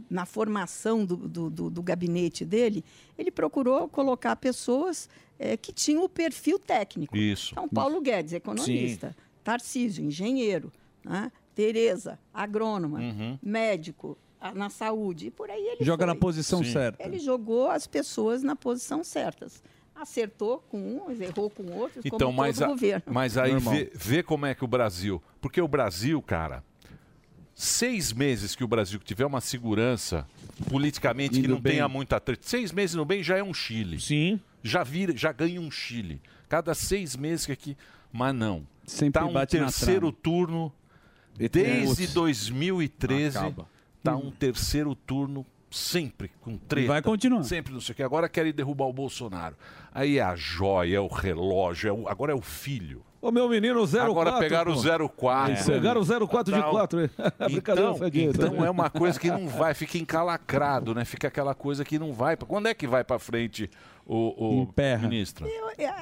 na 0.10 0.26
formação 0.26 1.06
do, 1.06 1.16
do, 1.16 1.50
do, 1.50 1.70
do 1.70 1.82
gabinete 1.84 2.44
dele, 2.44 2.84
ele 3.18 3.32
procurou 3.32 3.88
colocar 3.88 4.36
pessoas 4.36 5.08
é, 5.40 5.56
que 5.56 5.72
tinham 5.72 6.04
o 6.04 6.10
perfil 6.10 6.58
técnico. 6.60 7.16
Isso. 7.18 7.52
Então, 7.54 7.68
Paulo 7.70 8.02
Guedes, 8.02 8.34
economista, 8.34 9.16
Tarcísio, 9.44 10.04
engenheiro, 10.04 10.72
né? 11.04 11.32
Tereza, 11.56 12.18
agrônoma, 12.34 13.00
Uhum. 13.00 13.38
médico, 13.42 14.18
na 14.56 14.70
saúde, 14.70 15.28
e 15.28 15.32
por 15.32 15.50
aí 15.52 15.62
ele 15.62 15.86
Joga 15.86 16.06
foi. 16.06 16.14
na 16.14 16.20
posição 16.20 16.64
Sim. 16.64 16.72
certa. 16.72 17.04
Ele 17.04 17.20
jogou 17.20 17.70
as 17.70 17.86
pessoas 17.86 18.42
na 18.42 18.56
posição 18.56 19.04
certas. 19.04 19.62
Acertou 19.96 20.60
com 20.70 20.98
uns, 21.08 21.20
errou 21.22 21.50
com 21.50 21.64
outros, 21.74 22.04
Então, 22.06 22.28
como 22.30 22.38
mas, 22.38 22.56
todo 22.58 22.66
a- 22.66 22.68
governo. 22.70 23.04
mas 23.08 23.38
aí 23.38 23.56
vê, 23.60 23.92
vê 23.94 24.24
como 24.24 24.46
é 24.46 24.56
que 24.56 24.64
o 24.64 24.68
Brasil. 24.68 25.22
Porque 25.40 25.62
o 25.62 25.68
Brasil, 25.68 26.20
cara, 26.22 26.64
seis 27.54 28.12
meses 28.12 28.56
que 28.56 28.64
o 28.64 28.68
Brasil 28.68 29.00
tiver 29.00 29.26
uma 29.26 29.42
segurança 29.42 30.28
politicamente 30.70 31.34
que 31.34 31.40
Indo 31.40 31.50
não 31.56 31.62
bem. 31.62 31.74
tenha 31.74 31.88
muita 31.88 32.20
treta. 32.20 32.42
Seis 32.48 32.72
meses 32.72 32.96
no 32.96 33.06
bem 33.06 33.22
já 33.22 33.38
é 33.38 33.44
um 33.44 33.54
Chile. 33.54 34.00
Sim. 34.00 34.40
Já 34.64 34.84
vira, 34.84 35.16
já 35.16 35.32
ganha 35.32 35.60
um 35.62 35.70
Chile. 35.70 36.22
Cada 36.50 36.74
seis 36.74 37.16
meses 37.16 37.46
que 37.46 37.52
aqui. 37.52 37.78
Mas 38.12 38.34
não. 38.36 38.66
Sempre 38.86 39.22
tá 39.22 39.26
um 39.26 39.46
terceiro 39.46 40.12
turno 40.12 40.74
desde 41.38 41.86
Putz. 42.08 42.14
2013. 42.14 43.38
Acaba. 43.38 43.68
Tá 44.04 44.16
um 44.16 44.32
terceiro 44.32 44.96
turno 44.96 45.46
sempre 45.72 46.30
com 46.42 46.58
treta. 46.58 46.88
vai 46.90 47.02
continuar. 47.02 47.44
Sempre 47.44 47.74
não 47.74 47.80
sei 47.82 47.94
o 47.94 47.96
que. 47.96 48.04
Agora 48.04 48.28
querem 48.30 48.52
derrubar 48.54 48.86
o 48.86 48.94
Bolsonaro. 48.94 49.56
Aí 49.94 50.18
é 50.18 50.22
a 50.22 50.36
joia, 50.36 50.98
é 50.98 51.00
o 51.00 51.08
relógio, 51.08 51.90
é 51.90 51.94
o- 51.94 52.08
agora 52.08 52.32
é 52.34 52.36
o 52.36 52.42
filho. 52.42 53.04
Ô, 53.22 53.32
meu 53.32 53.48
menino 53.48 53.86
04. 53.88 54.12
Agora 54.12 54.40
pegaram 54.40 54.74
pô. 54.74 54.80
o 54.80 54.84
04. 55.10 55.54
É. 55.54 55.64
Pegaram 55.64 56.02
o 56.02 56.06
04 56.28 56.54
de 56.54 56.60
Então, 56.60 56.72
4. 56.72 57.00
Brincadeira, 57.50 57.90
Então, 57.90 57.96
Fadinho. 58.00 58.30
então 58.32 58.66
é 58.66 58.70
uma 58.70 58.90
coisa 58.90 59.20
que 59.20 59.30
não 59.30 59.48
vai, 59.48 59.74
fica 59.76 59.98
encalacrado, 59.98 60.94
né? 60.96 61.06
Fica 61.06 61.28
aquela 61.28 61.54
coisa 61.56 61.86
que 61.86 61.98
não 62.00 62.14
vai. 62.14 62.36
Quando 62.36 62.68
é 62.68 62.74
que 62.74 62.88
vai 62.88 63.04
para 63.04 63.20
frente 63.20 63.70
o, 64.06 64.64
o 64.64 64.74
ministro? 65.02 65.48
Eu, 65.48 65.72
eu- 65.78 65.94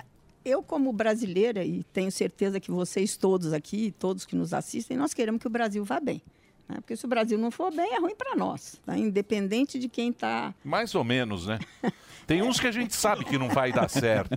eu, 0.45 0.63
como 0.63 0.91
brasileira, 0.93 1.63
e 1.65 1.83
tenho 1.83 2.09
certeza 2.11 2.59
que 2.59 2.71
vocês 2.71 3.17
todos 3.17 3.51
aqui, 3.51 3.93
todos 3.99 4.25
que 4.25 4.35
nos 4.37 4.53
assistem, 4.53 4.95
nós 4.97 5.13
queremos 5.13 5.41
que 5.41 5.47
o 5.47 5.49
Brasil 5.49 5.83
vá 5.83 5.99
bem. 5.99 6.21
Né? 6.69 6.75
Porque 6.75 6.95
se 6.95 7.03
o 7.05 7.07
Brasil 7.09 7.37
não 7.37 7.49
for 7.51 7.73
bem, 7.73 7.95
é 7.95 7.99
ruim 7.99 8.15
para 8.15 8.35
nós. 8.35 8.79
tá? 8.85 8.95
Independente 8.97 9.77
de 9.79 9.89
quem 9.89 10.09
está. 10.11 10.53
Mais 10.63 10.93
ou 10.95 11.03
menos, 11.03 11.47
né? 11.47 11.57
Tem 12.27 12.43
uns 12.43 12.59
que 12.59 12.67
a 12.67 12.71
gente 12.71 12.95
sabe 12.95 13.25
que 13.25 13.39
não 13.39 13.49
vai 13.49 13.71
dar 13.71 13.89
certo. 13.89 14.29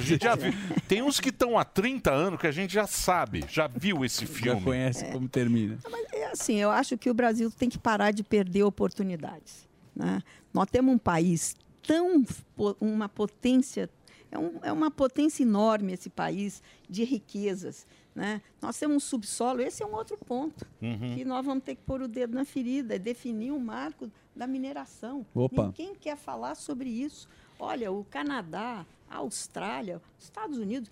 Viu. 0.00 0.52
Tem 0.86 1.02
uns 1.02 1.18
que 1.18 1.30
estão 1.30 1.58
há 1.58 1.64
30 1.64 2.12
anos 2.12 2.40
que 2.40 2.46
a 2.46 2.52
gente 2.52 2.72
já 2.72 2.86
sabe, 2.86 3.44
já 3.48 3.66
viu 3.66 4.04
esse 4.04 4.24
filme. 4.24 4.60
Já 4.60 4.64
conhece 4.64 5.04
como 5.10 5.28
termina. 5.28 5.76
É 6.12 6.26
assim, 6.26 6.54
eu 6.60 6.70
acho 6.70 6.96
que 6.96 7.10
o 7.10 7.14
Brasil 7.14 7.50
tem 7.50 7.68
que 7.68 7.78
parar 7.78 8.12
de 8.12 8.22
perder 8.22 8.62
oportunidades. 8.62 9.68
né? 9.96 10.22
Nós 10.52 10.68
temos 10.70 10.94
um 10.94 10.98
país 10.98 11.56
tão 11.86 12.22
po- 12.56 12.76
uma 12.80 13.08
potência 13.08 13.90
é, 14.30 14.38
um- 14.38 14.58
é 14.62 14.72
uma 14.72 14.90
potência 14.90 15.42
enorme 15.44 15.92
esse 15.92 16.10
país 16.10 16.60
de 16.88 17.04
riquezas. 17.04 17.86
Né? 18.14 18.40
Nós 18.62 18.78
temos 18.78 18.96
um 18.96 19.00
subsolo, 19.00 19.60
esse 19.60 19.82
é 19.82 19.86
um 19.86 19.92
outro 19.94 20.16
ponto 20.16 20.64
Uhum. 20.80 21.14
que 21.16 21.24
nós 21.24 21.44
vamos 21.44 21.64
ter 21.64 21.74
que 21.74 21.82
pôr 21.82 22.00
o 22.02 22.06
dedo 22.08 22.34
na 22.34 22.44
ferida, 22.44 22.94
é 22.94 22.98
definir 22.98 23.50
um 23.50 23.58
marco 23.58 24.08
da 24.36 24.46
mineração. 24.46 25.26
Opa. 25.34 25.64
Ninguém 25.66 25.94
quer 25.96 26.16
falar 26.16 26.54
sobre 26.54 26.88
isso. 26.88 27.28
Olha, 27.58 27.90
o 27.90 28.04
Canadá, 28.04 28.86
a 29.10 29.16
Austrália, 29.16 30.00
os 30.18 30.24
Estados 30.24 30.58
Unidos, 30.58 30.88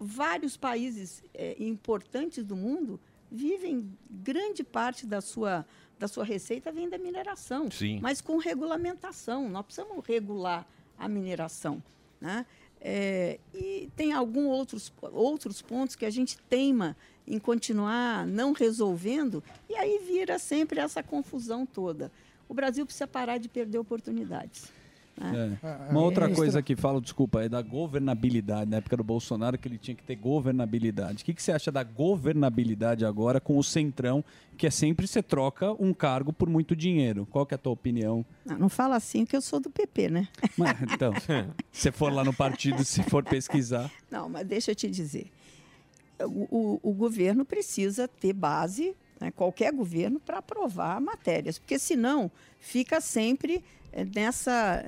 vários 0.00 0.56
países 0.56 1.22
eh, 1.32 1.54
importantes 1.60 2.44
do 2.44 2.56
mundo 2.56 2.98
vivem 3.30 3.88
grande 4.10 4.62
parte 4.64 5.06
da 5.06 5.20
sua 5.20 5.64
da 5.96 6.08
sua 6.08 6.24
receita 6.24 6.72
vem 6.72 6.88
da 6.88 6.98
mineração, 6.98 7.70
Sim. 7.70 8.00
mas 8.02 8.20
com 8.20 8.36
regulamentação. 8.36 9.48
Nós 9.48 9.64
precisamos 9.64 10.04
regular 10.04 10.66
a 10.98 11.08
mineração, 11.08 11.80
né? 12.20 12.44
É, 12.86 13.38
e 13.54 13.88
tem 13.96 14.12
alguns 14.12 14.46
outros 14.48 14.92
outros 15.00 15.62
pontos 15.62 15.96
que 15.96 16.04
a 16.04 16.10
gente 16.10 16.36
teima 16.50 16.94
em 17.26 17.38
continuar 17.38 18.26
não 18.26 18.52
resolvendo 18.52 19.42
e 19.70 19.74
aí 19.74 19.98
vira 20.06 20.38
sempre 20.38 20.80
essa 20.80 21.02
confusão 21.02 21.64
toda. 21.64 22.12
O 22.46 22.52
Brasil 22.52 22.84
precisa 22.84 23.06
parar 23.06 23.38
de 23.38 23.48
perder 23.48 23.78
oportunidades. 23.78 24.70
Né? 25.16 25.58
É. 25.62 25.90
Uma 25.90 26.00
outra 26.02 26.28
coisa 26.28 26.62
que 26.62 26.74
falo, 26.76 27.00
desculpa, 27.00 27.42
é 27.42 27.48
da 27.48 27.62
governabilidade. 27.62 28.70
Na 28.70 28.78
época 28.78 28.96
do 28.96 29.04
Bolsonaro, 29.04 29.56
que 29.58 29.68
ele 29.68 29.78
tinha 29.78 29.94
que 29.94 30.02
ter 30.02 30.16
governabilidade. 30.16 31.22
O 31.22 31.24
que, 31.26 31.32
que 31.34 31.42
você 31.42 31.52
acha 31.52 31.70
da 31.70 31.82
governabilidade 31.82 33.04
agora 33.04 33.40
com 33.40 33.56
o 33.58 33.62
Centrão, 33.64 34.24
que 34.56 34.66
é 34.66 34.70
sempre 34.70 35.06
você 35.06 35.22
troca 35.22 35.72
um 35.82 35.92
cargo 35.94 36.32
por 36.32 36.48
muito 36.48 36.74
dinheiro? 36.74 37.26
Qual 37.30 37.46
que 37.46 37.54
é 37.54 37.56
a 37.56 37.58
tua 37.58 37.72
opinião? 37.72 38.24
Não, 38.44 38.58
não 38.58 38.68
fala 38.68 38.96
assim 38.96 39.24
que 39.24 39.36
eu 39.36 39.40
sou 39.40 39.60
do 39.60 39.70
PP, 39.70 40.08
né? 40.10 40.28
Mas, 40.56 40.76
então, 40.82 41.12
se 41.72 41.90
for 41.92 42.12
lá 42.12 42.24
no 42.24 42.32
partido, 42.34 42.84
se 42.84 43.02
for 43.04 43.22
pesquisar. 43.24 43.90
Não, 44.10 44.28
mas 44.28 44.46
deixa 44.46 44.70
eu 44.72 44.74
te 44.74 44.90
dizer. 44.90 45.30
O, 46.20 46.78
o- 46.82 46.90
o 46.90 46.92
governo 46.92 47.44
precisa 47.44 48.06
ter 48.06 48.32
base, 48.32 48.94
né, 49.20 49.30
qualquer 49.32 49.72
governo, 49.72 50.20
para 50.20 50.38
aprovar 50.38 51.00
matérias, 51.00 51.58
porque 51.58 51.78
senão 51.78 52.30
fica 52.60 53.00
sempre 53.00 53.62
nessa, 54.14 54.84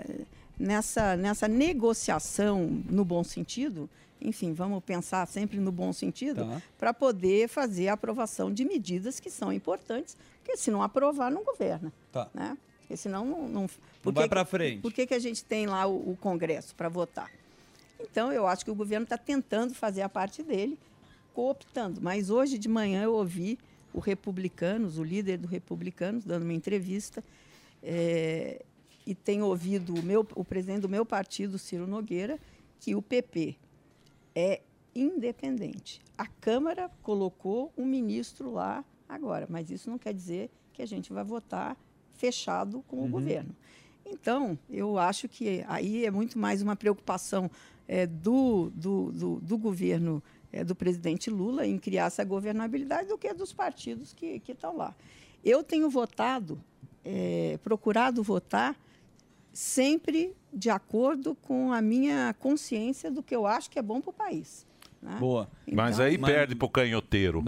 nessa, 0.59 1.17
nessa 1.17 1.47
negociação 1.47 2.67
no 2.89 3.05
bom 3.05 3.23
sentido. 3.23 3.89
Enfim, 4.21 4.53
vamos 4.55 4.83
pensar 4.83 5.27
sempre 5.29 5.59
no 5.61 5.71
bom 5.71 5.93
sentido, 5.93 6.45
Tá. 6.47 6.63
para 6.79 6.95
poder 6.95 7.49
fazer 7.49 7.89
a 7.89 7.93
aprovação 7.93 8.51
de 8.53 8.65
medidas 8.65 9.21
que 9.21 9.31
são 9.31 9.53
importantes, 9.53 10.17
porque 10.43 10.57
se 10.57 10.71
não 10.71 10.83
aprovar, 10.83 11.31
não 11.31 11.45
governa. 11.45 11.93
Tá. 12.11 12.29
Né? 12.35 12.57
Porque 12.81 12.97
senão 12.97 13.25
não. 13.27 13.49
Não, 13.49 13.67
por 14.03 14.15
vai 14.15 14.25
que- 14.25 14.31
pra 14.31 14.45
frente. 14.45 14.81
Por 14.81 14.93
que, 14.93 15.07
que 15.07 15.15
a 15.15 15.19
gente 15.19 15.45
tem 15.45 15.67
lá 15.67 15.87
o, 15.87 16.13
o 16.13 16.17
Congresso 16.21 16.75
para 16.75 16.89
votar? 16.89 17.31
Então, 18.01 18.33
eu 18.33 18.47
acho 18.47 18.65
que 18.65 18.71
o 18.71 18.75
governo 18.75 19.05
está 19.05 19.19
tentando 19.19 19.75
fazer 19.75 20.03
a 20.03 20.09
parte 20.09 20.43
dele, 20.43 20.79
cooptando. 21.35 22.01
Mas 22.01 22.31
hoje 22.31 22.57
de 22.59 22.69
manhã 22.69 23.03
eu 23.03 23.13
ouvi 23.15 23.59
o 23.93 24.01
Republicanos, 24.01 24.99
o 24.99 25.05
líder 25.05 25.39
do 25.39 25.47
Republicanos, 25.49 26.25
dando 26.25 26.43
uma 26.45 26.53
entrevista, 26.53 27.23
eh, 27.83 28.63
e 29.07 29.15
tenho 29.15 29.47
ouvido 29.47 29.95
o, 29.95 30.03
meu, 30.03 30.27
o 30.35 30.45
presidente 30.45 30.81
do 30.81 30.89
meu 30.89 31.07
partido, 31.07 31.59
Ciro 31.59 31.87
Nogueira, 31.87 32.39
que 32.81 32.95
o 32.95 33.01
PP 33.01 33.57
é 34.35 34.61
independente. 34.95 36.01
A 36.19 36.27
Câmara 36.27 36.91
colocou 37.03 37.73
um 37.77 37.85
ministro 37.87 38.51
lá 38.53 38.85
agora, 39.09 39.47
mas 39.49 39.71
isso 39.71 39.89
não 39.89 39.99
quer 39.99 40.13
dizer 40.13 40.51
que 40.73 40.83
a 40.83 40.87
gente 40.87 41.13
vai 41.13 41.23
votar 41.25 41.77
fechado 42.15 42.83
com 42.89 42.97
o 42.97 43.03
Uhum. 43.03 43.11
governo. 43.11 43.55
Então, 44.05 44.59
eu 44.71 44.99
acho 44.99 45.29
que 45.29 45.65
aí 45.69 46.05
é 46.05 46.11
muito 46.11 46.39
mais 46.39 46.63
uma 46.63 46.77
preocupação 46.77 47.51
eh, 47.89 48.07
do, 48.07 48.71
do, 48.75 49.13
do, 49.13 49.37
do 49.41 49.59
governo 49.59 50.23
eh, 50.53 50.65
do 50.65 50.75
presidente 50.75 51.29
Lula 51.31 51.67
em 51.67 51.79
criar 51.79 52.07
essa 52.07 52.25
governabilidade 52.25 53.09
do 53.09 53.19
que 53.19 53.33
dos 53.35 53.53
partidos 53.53 54.13
que, 54.13 54.41
que 54.41 54.53
estão 54.53 54.77
lá. 54.77 54.95
Eu 55.45 55.63
tenho 55.63 55.89
votado, 55.91 56.59
eh, 57.05 57.59
procurado 57.63 58.23
votar 58.23 58.77
sempre 59.57 60.35
de 60.53 60.69
acordo 60.69 61.35
com 61.35 61.73
a 61.73 61.81
minha 61.81 62.35
consciência 62.39 63.11
do 63.11 63.23
que 63.23 63.35
eu 63.35 63.47
acho 63.47 63.71
que 63.71 63.79
é 63.79 63.83
bom 63.83 64.01
para 64.01 64.11
o 64.11 64.13
país. 64.13 64.67
né? 65.03 65.17
Boa. 65.21 65.49
Mas 65.73 65.95
Então- 65.97 66.07
aí 66.07 66.19
perde 66.19 66.55
pro 66.55 66.69
canhoteiro. 66.69 67.43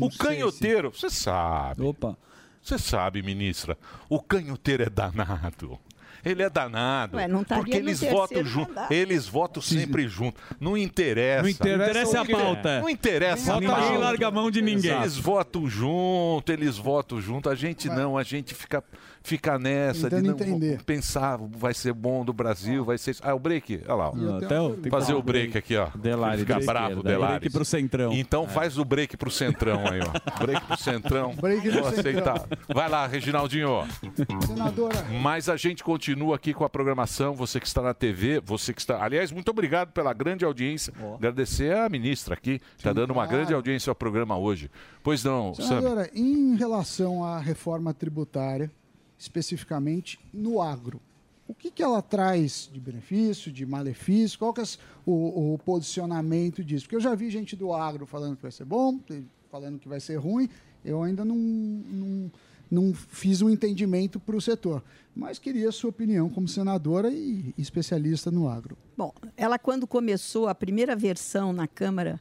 o 0.00 0.10
canhoteiro, 0.18 0.90
você 0.90 1.10
sabe. 1.10 1.82
Opa. 1.82 2.16
Você 2.62 2.78
sabe, 2.78 3.22
ministra, 3.22 3.76
o 4.08 4.18
canhoteiro 4.20 4.82
é 4.84 4.88
danado. 4.90 5.78
Ele 6.24 6.42
é 6.42 6.48
danado. 6.48 7.18
Ué, 7.18 7.28
não 7.28 7.42
estaria 7.42 7.62
porque 7.62 7.76
eles 7.76 8.00
votam 8.00 8.42
junto. 8.42 8.68
mandato. 8.70 8.90
Eles 8.92 9.28
votam 9.28 9.62
sempre 9.62 10.08
junto. 10.08 10.40
Não 10.58 10.74
interessa. 10.74 11.42
Não 11.42 11.48
interessa 11.50 11.76
Não 11.76 11.90
interessa 11.90 12.16
o 12.18 12.22
a 12.22 12.26
pauta. 12.26 12.80
Não 12.80 12.88
interessa 12.88 13.52
a 13.52 13.60
Ninguém 13.60 13.76
pauta. 13.76 13.98
larga 13.98 14.28
a 14.28 14.30
mão 14.30 14.50
de 14.50 14.62
ninguém. 14.62 14.90
Eles 14.90 15.18
votam 15.18 15.68
junto, 15.68 16.50
eles 16.50 16.78
votam 16.78 17.20
junto. 17.20 17.50
A 17.50 17.54
gente 17.54 17.90
não, 17.90 18.16
a 18.16 18.22
gente 18.22 18.54
fica, 18.54 18.82
fica 19.24 19.58
nessa 19.58 20.08
de 20.10 20.16
Tentando 20.16 20.26
não 20.38 20.46
entender. 20.48 20.82
pensar, 20.84 21.38
vai 21.38 21.72
ser 21.74 21.92
bom 21.94 22.24
do 22.24 22.32
Brasil, 22.32 22.84
vai 22.84 22.98
ser. 22.98 23.12
isso. 23.12 23.22
Ah, 23.24 23.34
o 23.34 23.38
break, 23.38 23.80
olha 23.88 23.94
lá. 23.94 24.36
Até 24.38 24.60
o- 24.60 24.76
Fazer 24.90 25.14
o 25.14 25.22
break 25.22 25.50
break. 25.52 25.58
aqui, 25.58 25.76
ó. 25.76 25.88
Delari, 25.98 26.40
Fica 26.40 26.60
de 26.60 26.66
bravo. 26.66 27.02
Delari. 27.02 27.38
Break 27.40 27.50
pro 27.50 27.64
Centrão. 27.64 28.12
Então 28.12 28.46
faz 28.46 28.78
o 28.78 28.84
break 28.84 29.16
pro 29.16 29.30
Centrão 29.30 29.80
aí, 29.88 30.00
ó. 30.00 30.38
Break 30.44 30.66
pro 30.66 30.76
Centrão. 30.76 31.34
Break 31.34 31.68
Vou 31.70 31.84
Centrão. 31.84 31.98
aceitar. 32.00 32.46
Vai 32.72 32.88
lá, 32.88 33.06
Reginaldinho. 33.06 33.82
Senadora. 34.46 35.04
Mas 35.22 35.48
a 35.48 35.56
gente 35.56 35.82
continua 35.82 36.36
aqui 36.36 36.52
com 36.52 36.64
a 36.64 36.68
programação. 36.68 37.34
Você 37.34 37.58
que 37.58 37.66
está 37.66 37.80
na 37.82 37.94
TV, 37.94 38.40
você 38.44 38.72
que 38.74 38.80
está. 38.80 39.02
Aliás, 39.02 39.32
muito 39.32 39.48
obrigado 39.50 39.90
pela 39.92 40.12
grande 40.12 40.44
audiência. 40.44 40.92
Agradecer 41.16 41.74
a 41.76 41.88
ministra 41.88 42.34
aqui, 42.34 42.60
está 42.76 42.92
dando 42.92 43.10
uma 43.12 43.24
claro. 43.24 43.30
grande 43.38 43.54
audiência 43.54 43.90
ao 43.90 43.94
programa 43.94 44.36
hoje. 44.36 44.70
Pois 45.02 45.24
não, 45.24 45.54
Sam. 45.54 45.62
Senadora, 45.80 46.10
em 46.14 46.56
relação 46.56 47.24
à 47.24 47.38
reforma 47.38 47.92
tributária, 47.94 48.70
especificamente 49.18 50.18
no 50.32 50.60
agro, 50.60 51.00
o 51.46 51.54
que, 51.54 51.70
que 51.70 51.82
ela 51.82 52.00
traz 52.00 52.70
de 52.72 52.80
benefício, 52.80 53.52
de 53.52 53.66
malefício? 53.66 54.38
Qual 54.38 54.52
que 54.52 54.62
é 54.62 54.64
o, 55.04 55.54
o 55.54 55.58
posicionamento 55.58 56.64
disso? 56.64 56.86
Porque 56.86 56.96
eu 56.96 57.00
já 57.00 57.14
vi 57.14 57.30
gente 57.30 57.54
do 57.54 57.72
agro 57.72 58.06
falando 58.06 58.36
que 58.36 58.42
vai 58.42 58.50
ser 58.50 58.64
bom, 58.64 58.98
falando 59.50 59.78
que 59.78 59.88
vai 59.88 60.00
ser 60.00 60.16
ruim. 60.16 60.48
Eu 60.82 61.02
ainda 61.02 61.22
não, 61.24 61.36
não, 61.36 62.32
não 62.70 62.94
fiz 62.94 63.42
um 63.42 63.50
entendimento 63.50 64.18
para 64.18 64.36
o 64.36 64.40
setor. 64.40 64.82
Mas 65.14 65.38
queria 65.38 65.68
a 65.68 65.72
sua 65.72 65.90
opinião 65.90 66.30
como 66.30 66.48
senadora 66.48 67.10
e 67.10 67.54
especialista 67.58 68.30
no 68.30 68.48
agro. 68.48 68.76
Bom, 68.96 69.12
ela 69.36 69.58
quando 69.58 69.86
começou 69.86 70.48
a 70.48 70.54
primeira 70.54 70.96
versão 70.96 71.52
na 71.52 71.68
Câmara 71.68 72.20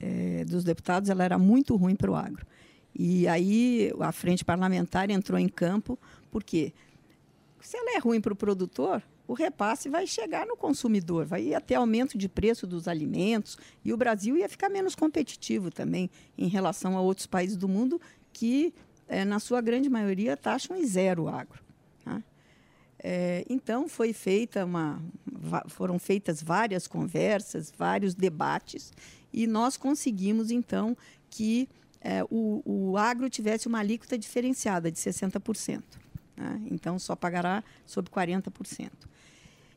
eh, 0.00 0.44
dos 0.48 0.64
Deputados, 0.64 1.10
ela 1.10 1.22
era 1.22 1.38
muito 1.38 1.76
ruim 1.76 1.94
para 1.94 2.10
o 2.10 2.14
agro. 2.14 2.46
E 2.94 3.28
aí 3.28 3.92
a 4.00 4.12
frente 4.12 4.44
parlamentar 4.44 5.10
entrou 5.10 5.38
em 5.38 5.48
campo, 5.48 5.98
porque 6.32 6.72
se 7.60 7.76
ela 7.76 7.94
é 7.94 7.98
ruim 7.98 8.20
para 8.20 8.32
o 8.32 8.36
produtor, 8.36 9.02
o 9.28 9.34
repasse 9.34 9.88
vai 9.88 10.06
chegar 10.06 10.46
no 10.46 10.56
consumidor, 10.56 11.24
vai 11.24 11.44
ir 11.44 11.54
até 11.54 11.76
aumento 11.76 12.18
de 12.18 12.28
preço 12.28 12.66
dos 12.66 12.88
alimentos, 12.88 13.56
e 13.84 13.92
o 13.92 13.96
Brasil 13.96 14.36
ia 14.36 14.48
ficar 14.48 14.68
menos 14.68 14.96
competitivo 14.96 15.70
também 15.70 16.10
em 16.36 16.48
relação 16.48 16.96
a 16.96 17.00
outros 17.00 17.26
países 17.26 17.56
do 17.56 17.68
mundo 17.68 18.00
que, 18.32 18.74
eh, 19.06 19.24
na 19.24 19.38
sua 19.38 19.60
grande 19.60 19.88
maioria, 19.88 20.36
taxam 20.36 20.76
em 20.76 20.84
zero 20.84 21.24
o 21.24 21.28
agro. 21.28 21.62
tá? 22.04 22.20
É, 22.98 23.44
então 23.48 23.88
foi 23.88 24.12
feita 24.12 24.64
uma, 24.64 25.00
foram 25.68 25.98
feitas 25.98 26.42
várias 26.42 26.88
conversas, 26.88 27.72
vários 27.76 28.14
debates 28.14 28.92
e 29.32 29.46
nós 29.46 29.76
conseguimos 29.76 30.50
então 30.50 30.96
que 31.30 31.68
é, 32.00 32.24
o, 32.30 32.62
o 32.64 32.96
agro 32.96 33.30
tivesse 33.30 33.66
uma 33.68 33.78
alíquota 33.78 34.18
diferenciada 34.18 34.90
de 34.90 34.98
60%. 34.98 35.82
Né? 36.36 36.60
Então 36.70 36.98
só 36.98 37.14
pagará 37.14 37.62
sobre 37.86 38.10
40%. 38.10 38.90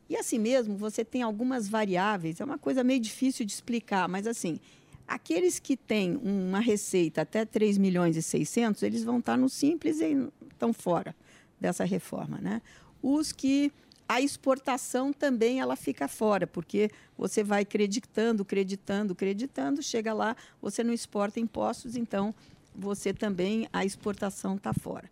E 0.08 0.16
assim 0.16 0.38
mesmo, 0.38 0.76
você 0.76 1.04
tem 1.04 1.22
algumas 1.22 1.68
variáveis, 1.68 2.40
é 2.40 2.44
uma 2.44 2.58
coisa 2.58 2.84
meio 2.84 3.00
difícil 3.00 3.44
de 3.44 3.52
explicar, 3.52 4.08
mas 4.08 4.26
assim, 4.26 4.60
aqueles 5.06 5.58
que 5.58 5.76
têm 5.76 6.16
uma 6.22 6.60
receita 6.60 7.22
até 7.22 7.44
3 7.44 7.76
milhões 7.76 8.16
e 8.16 8.22
600, 8.22 8.82
eles 8.82 9.02
vão 9.02 9.18
estar 9.18 9.36
no 9.36 9.48
simples 9.48 10.00
e 10.00 10.28
estão 10.50 10.72
fora 10.72 11.14
dessa 11.60 11.84
reforma, 11.84 12.38
né? 12.38 12.62
Os 13.02 13.32
que 13.32 13.72
a 14.08 14.20
exportação 14.20 15.12
também 15.12 15.58
ela 15.58 15.74
fica 15.74 16.06
fora, 16.06 16.46
porque 16.46 16.90
você 17.18 17.42
vai 17.42 17.64
creditando, 17.64 18.44
creditando, 18.44 19.14
creditando, 19.14 19.82
chega 19.82 20.12
lá, 20.14 20.36
você 20.62 20.84
não 20.84 20.92
exporta 20.92 21.40
impostos, 21.40 21.96
então 21.96 22.32
você 22.74 23.12
também, 23.12 23.68
a 23.72 23.84
exportação 23.84 24.56
está 24.56 24.72
fora. 24.72 25.10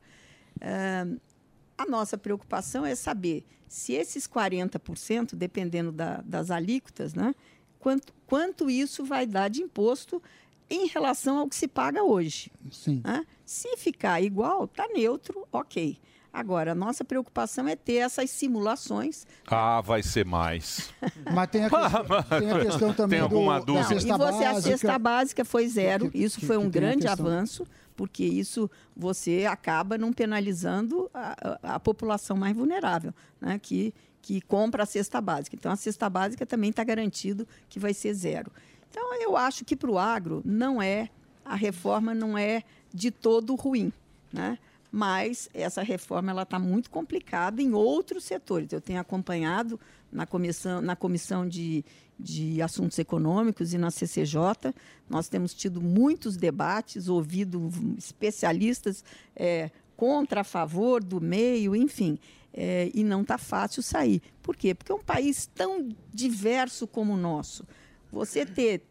A 1.76 1.86
nossa 1.86 2.16
preocupação 2.18 2.84
é 2.86 2.94
saber 2.94 3.44
se 3.68 3.92
esses 3.92 4.26
40%, 4.26 5.34
dependendo 5.34 5.90
da- 5.90 6.20
das 6.24 6.50
alíquotas, 6.50 7.14
né, 7.14 7.34
quanto, 7.78 8.12
quanto 8.26 8.70
isso 8.70 9.04
vai 9.04 9.26
dar 9.26 9.48
de 9.48 9.62
imposto 9.62 10.22
em 10.70 10.86
relação 10.86 11.38
ao 11.38 11.48
que 11.48 11.56
se 11.56 11.68
paga 11.68 12.02
hoje. 12.02 12.50
Sim. 12.70 13.02
né? 13.04 13.24
Se 13.44 13.76
ficar 13.76 14.22
igual, 14.22 14.64
está 14.64 14.86
neutro, 14.88 15.46
ok. 15.52 15.98
Agora, 16.32 16.72
a 16.72 16.74
nossa 16.74 17.04
preocupação 17.04 17.68
é 17.68 17.76
ter 17.76 17.94
essas 17.96 18.28
simulações. 18.30 19.24
Ah, 19.46 19.80
vai 19.80 20.02
ser 20.02 20.24
mais. 20.24 20.90
Mas 21.32 21.48
tem 21.50 21.64
a, 21.64 21.70
que- 21.70 22.38
tem 22.40 22.50
a 22.50 22.60
questão 22.60 22.92
também 22.92 23.18
Tem 23.18 23.20
alguma 23.20 23.60
do, 23.60 23.66
dúvida? 23.66 23.88
da 24.04 24.18
Não, 24.18 24.28
e 24.28 24.32
você, 24.32 24.44
a 24.44 24.52
básica. 24.52 24.70
cesta 24.78 24.98
básica 24.98 25.44
foi 25.44 25.68
zero. 25.68 26.10
que- 26.10 26.18
isso 26.18 26.40
que- 26.40 26.46
foi 26.46 26.56
um 26.56 26.66
a 26.66 26.68
grande 26.70 27.06
questão. 27.06 27.26
avanço, 27.26 27.64
porque 27.96 28.24
isso 28.24 28.70
você 28.96 29.46
acaba 29.48 29.96
não 29.96 30.12
penalizando 30.12 31.10
a, 31.14 31.58
a- 31.74 31.80
população 31.80 32.36
mais 32.36 32.56
vulnerável, 32.56 33.12
né? 33.40 33.58
que, 33.62 33.94
que 34.20 34.40
compra 34.40 34.82
a 34.82 34.86
cesta 34.86 35.20
básica. 35.20 35.56
Então, 35.56 35.70
a 35.70 35.76
cesta 35.76 36.08
básica 36.10 36.44
também 36.44 36.70
está 36.70 36.82
garantido 36.84 37.46
que 37.68 37.78
vai 37.78 37.94
ser 37.94 38.14
zero. 38.14 38.50
Então, 38.90 39.14
eu 39.20 39.36
acho 39.36 39.64
que 39.64 39.76
para 39.76 39.90
o 39.90 39.98
agro 39.98 40.42
não 40.44 40.80
é, 40.80 41.08
a 41.44 41.54
reforma 41.54 42.14
não 42.14 42.36
é 42.38 42.62
de 42.92 43.10
todo 43.10 43.54
ruim. 43.54 43.92
Né? 44.32 44.58
Mas 44.90 45.48
essa 45.52 45.82
reforma 45.82 46.30
ela 46.30 46.42
está 46.42 46.58
muito 46.58 46.90
complicada 46.90 47.60
em 47.60 47.72
outros 47.74 48.24
setores. 48.24 48.72
Eu 48.72 48.80
tenho 48.80 49.00
acompanhado 49.00 49.78
na 50.14 50.26
comissão, 50.26 50.80
na 50.80 50.94
comissão 50.94 51.46
de, 51.46 51.84
de 52.18 52.62
assuntos 52.62 52.98
econômicos 52.98 53.74
e 53.74 53.78
na 53.78 53.90
CCJ, 53.90 54.72
nós 55.10 55.28
temos 55.28 55.52
tido 55.52 55.82
muitos 55.82 56.36
debates, 56.36 57.08
ouvido 57.08 57.68
especialistas 57.98 59.04
eh, 59.34 59.70
contra, 59.96 60.42
a 60.42 60.44
favor 60.44 61.02
do 61.02 61.20
meio, 61.20 61.74
enfim, 61.74 62.16
eh, 62.52 62.90
e 62.94 63.02
não 63.02 63.22
está 63.22 63.36
fácil 63.36 63.82
sair. 63.82 64.22
Por 64.40 64.56
quê? 64.56 64.72
Porque 64.72 64.92
é 64.92 64.94
um 64.94 65.02
país 65.02 65.46
tão 65.52 65.88
diverso 66.12 66.86
como 66.86 67.14
o 67.14 67.16
nosso. 67.16 67.66
Você 68.12 68.46
ter 68.46 68.82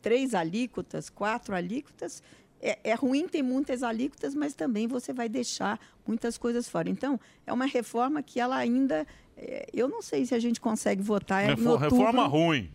três 0.00 0.34
alíquotas, 0.34 1.10
quatro 1.10 1.54
alíquotas, 1.54 2.22
é, 2.60 2.78
é 2.84 2.94
ruim 2.94 3.26
ter 3.26 3.42
muitas 3.42 3.82
alíquotas, 3.82 4.34
mas 4.34 4.54
também 4.54 4.86
você 4.86 5.12
vai 5.12 5.28
deixar 5.28 5.80
muitas 6.06 6.36
coisas 6.36 6.68
fora. 6.68 6.90
Então, 6.90 7.18
é 7.46 7.52
uma 7.52 7.66
reforma 7.66 8.22
que 8.22 8.38
ela 8.38 8.56
ainda. 8.56 9.06
É, 9.36 9.66
eu 9.72 9.88
não 9.88 10.02
sei 10.02 10.24
se 10.26 10.34
a 10.34 10.38
gente 10.38 10.60
consegue 10.60 11.02
votar 11.02 11.44
em 11.44 11.48
Reforma, 11.48 11.70
outubro. 11.72 11.96
reforma 11.96 12.26
ruim. 12.26 12.70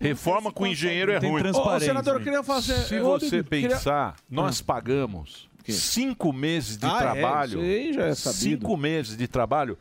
Reforma 0.00 0.52
com 0.52 0.66
engenheiro 0.66 1.10
é 1.10 1.18
ruim. 1.18 1.40
transparência. 1.42 1.76
Ô, 1.86 1.88
senador, 1.88 2.14
eu 2.16 2.20
queria 2.22 2.42
fazer- 2.42 2.76
Se 2.86 2.94
eu 2.94 3.04
você 3.04 3.42
queria- 3.42 3.68
pensar, 3.70 4.14
Ah. 4.16 4.22
nós 4.30 4.60
pagamos 4.60 5.48
cinco 5.68 6.32
meses 6.32 6.76
de 6.76 6.86
Ah, 6.86 6.94
é? 6.94 6.98
trabalho. 6.98 7.60
Aí 7.60 7.92
já 7.92 8.04
é 8.06 8.14
sabido. 8.14 8.38
Cinco 8.40 8.76
meses 8.76 9.16
de 9.16 9.26
trabalho 9.26 9.76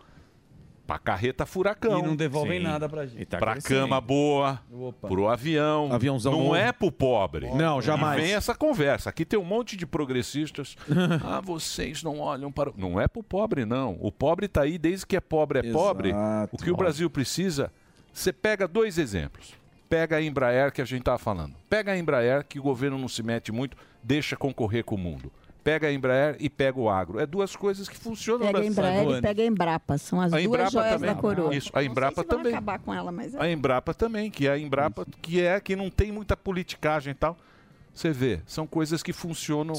pra 0.87 0.97
carreta 0.97 1.45
furacão. 1.45 1.99
E 1.99 2.01
não 2.01 2.15
devolvem 2.15 2.61
nada 2.61 2.87
pra 2.87 3.05
gente. 3.05 3.25
pra 3.25 3.61
cama 3.61 3.99
boa, 3.99 4.59
pro 5.01 5.27
avião. 5.27 5.91
Aviãozão 5.91 6.31
não 6.31 6.43
novo. 6.43 6.55
é 6.55 6.71
pro 6.71 6.89
pobre. 6.89 7.51
Não, 7.53 7.81
jamais. 7.81 8.19
E 8.19 8.25
vem 8.25 8.33
essa 8.33 8.55
conversa. 8.55 9.09
Aqui 9.09 9.25
tem 9.25 9.37
um 9.37 9.43
monte 9.43 9.75
de 9.75 9.85
progressistas. 9.85 10.77
ah, 11.23 11.41
vocês 11.41 12.01
não 12.01 12.19
olham 12.19 12.51
para. 12.51 12.69
o-" 12.69 12.73
Não 12.77 12.99
é 12.99 13.07
pro 13.07 13.21
pobre, 13.21 13.65
não. 13.65 13.97
O 13.99 14.11
pobre 14.11 14.47
tá 14.47 14.61
aí 14.61 14.77
desde 14.77 15.05
que 15.05 15.17
é 15.17 15.19
pobre, 15.19 15.59
é 15.59 15.71
pobre. 15.71 16.13
O 16.51 16.57
que 16.57 16.71
o 16.71 16.77
Brasil 16.77 17.09
precisa. 17.09 17.71
Você 18.13 18.31
pega 18.31 18.67
dois 18.67 18.97
exemplos. 18.97 19.53
Pega 19.89 20.17
a 20.17 20.21
Embraer 20.21 20.71
que 20.71 20.81
a 20.81 20.85
gente 20.85 20.99
estava 20.99 21.17
falando. 21.17 21.53
Pega 21.69 21.91
a 21.91 21.97
Embraer, 21.97 22.45
que 22.45 22.59
o 22.59 22.63
governo 22.63 22.97
não 22.97 23.07
se 23.07 23.21
mete 23.23 23.51
muito, 23.51 23.77
deixa 24.03 24.35
concorrer 24.35 24.83
com 24.83 24.95
o 24.95 24.97
mundo. 24.97 25.31
Pega 25.67 25.87
a 25.87 25.91
Embraer 25.91 26.37
e 26.39 26.49
pega 26.49 26.79
o 26.79 26.89
agro. 26.89 27.19
É 27.19 27.25
duas 27.25 27.53
coisas 27.53 27.89
que 27.89 27.97
funcionam. 27.97 28.45
Pega 28.45 28.59
a 28.59 28.61
no 28.61 28.67
Embraer 28.67 29.01
Brasil. 29.03 29.17
e 29.17 29.21
pega 29.21 29.41
a 29.41 29.45
Embrapa. 29.45 29.97
São 29.97 30.21
as 30.21 30.31
A 30.31 30.37
duas 30.37 30.45
Embrapa 30.45 30.69
joias 30.71 30.93
também. 30.93 31.09
da 31.09 31.15
coroa. 31.15 31.53
Isso, 31.53 31.71
a 31.73 31.83
Embrapa 31.83 32.23
Vão 32.23 32.37
também. 32.37 32.53
acabar 32.53 32.79
com 32.79 32.93
ela, 32.93 33.11
mas 33.11 33.35
é. 33.35 33.41
A 33.41 33.51
Embrapa 33.51 33.93
também, 33.93 34.31
que 34.31 34.47
é 34.47 34.51
a 34.51 34.57
Embrapa 34.57 35.05
que 35.21 35.41
é 35.41 35.59
que 35.59 35.75
não 35.75 35.89
tem 35.89 36.09
muita 36.09 36.37
politicagem 36.37 37.11
e 37.11 37.15
tal. 37.15 37.37
Você 37.93 38.11
vê, 38.11 38.39
são 38.45 38.65
coisas 38.65 39.03
que 39.03 39.11
funcionam, 39.11 39.75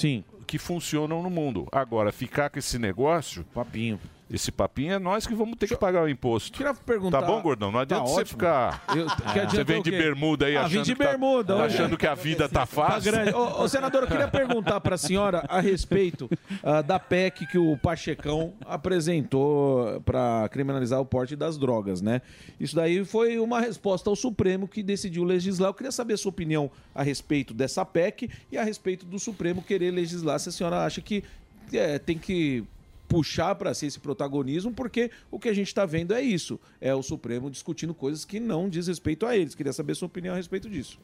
que 0.47 0.59
funcionam 0.59 1.23
no 1.23 1.31
mundo. 1.31 1.67
Agora, 1.73 2.13
ficar 2.13 2.51
com 2.51 2.59
esse 2.59 2.79
negócio, 2.79 3.43
papinho. 3.55 3.99
Esse 4.31 4.53
papinho 4.53 4.93
é 4.93 4.99
nós 4.99 5.27
que 5.27 5.35
vamos 5.35 5.57
ter 5.59 5.67
que 5.69 5.77
pagar 5.77 6.03
o 6.03 6.09
imposto. 6.09 6.53
Queria 6.57 6.75
perguntar- 6.75 7.23
Tá 7.23 7.27
bom, 7.27 7.41
gordão? 7.41 7.73
Não 7.73 7.81
adianta 7.81 8.05
Tá 8.05 8.09
você 8.11 8.21
ótimo. 8.21 8.29
ficar. 8.39 8.85
Eu- 8.95 9.07
que 9.07 9.51
você 9.57 9.65
vem 9.65 9.83
de 9.83 9.91
bermuda 9.91 10.45
aí 10.47 10.57
Ah, 10.57 10.67
achando, 10.67 10.85
de 10.85 10.93
que 10.95 11.03
tá- 11.03 11.09
bermuda 11.11 11.57
tá, 11.57 11.65
hoje. 11.65 11.75
achando 11.77 11.97
que 11.97 12.07
a 12.07 12.15
vida 12.15 12.47
tá 12.49 12.61
Tá 12.61 12.67
fácil. 12.67 13.11
grande. 13.11 13.35
Ô, 13.35 13.63
ô, 13.63 13.69
senador, 13.69 14.03
eu 14.03 14.09
queria 14.09 14.29
perguntar 14.29 14.81
para 14.83 14.97
a 14.97 14.99
senhora 14.99 15.45
a 15.49 15.61
respeito 15.61 16.29
ah, 16.63 16.83
da 16.83 16.99
PEC 16.99 17.47
que 17.47 17.57
o 17.59 17.77
Pachecão 17.79 18.53
apresentou 18.67 20.01
para 20.05 20.49
criminalizar 20.51 21.01
o 21.01 21.07
porte 21.07 21.35
das 21.35 21.57
drogas, 21.57 22.01
né? 22.03 22.21
Isso 22.61 22.77
daí 22.77 23.05
foi 23.05 23.39
uma 23.39 23.61
resposta 23.61 24.11
ao 24.11 24.17
Supremo 24.17 24.69
que 24.69 24.83
decidiu 24.83 25.25
legislar. 25.25 25.71
Eu 25.71 25.75
queria 25.75 25.93
saber 25.93 26.15
a 26.15 26.17
sua 26.19 26.31
opinião 26.31 26.71
a 26.95 27.03
respeito 27.03 27.55
dessa 27.55 27.85
PEC 27.85 28.31
e 28.53 28.59
a 28.59 28.63
respeito 28.65 29.07
do 29.07 29.19
Supremo 29.19 29.63
querer 29.63 29.91
legislar. 29.91 30.39
Se 30.39 30.49
a 30.51 30.53
senhora 30.53 30.85
acha 30.85 31.01
que 31.01 31.25
é, 31.73 31.99
tem 31.99 32.19
que 32.19 32.65
puxar 33.09 33.55
para 33.55 33.73
si 33.75 33.87
esse 33.87 33.99
protagonismo, 33.99 34.73
porque 34.73 35.11
o 35.31 35.39
que 35.39 35.49
a 35.49 35.55
gente 35.55 35.69
está 35.69 35.87
vendo 35.87 36.15
é 36.15 36.21
isso: 36.23 36.61
é 36.81 36.95
o 36.95 37.03
Supremo 37.03 37.51
discutindo 37.51 37.95
coisas 37.95 38.25
que 38.25 38.39
não 38.39 38.69
diz 38.69 38.87
respeito 38.87 39.27
a 39.27 39.37
eles. 39.37 39.55
Queria 39.55 39.73
saber 39.73 39.93
a 39.93 39.95
sua 39.95 40.07
opinião 40.07 40.35
a 40.35 40.37
respeito 40.37 40.69
disso. 40.69 41.01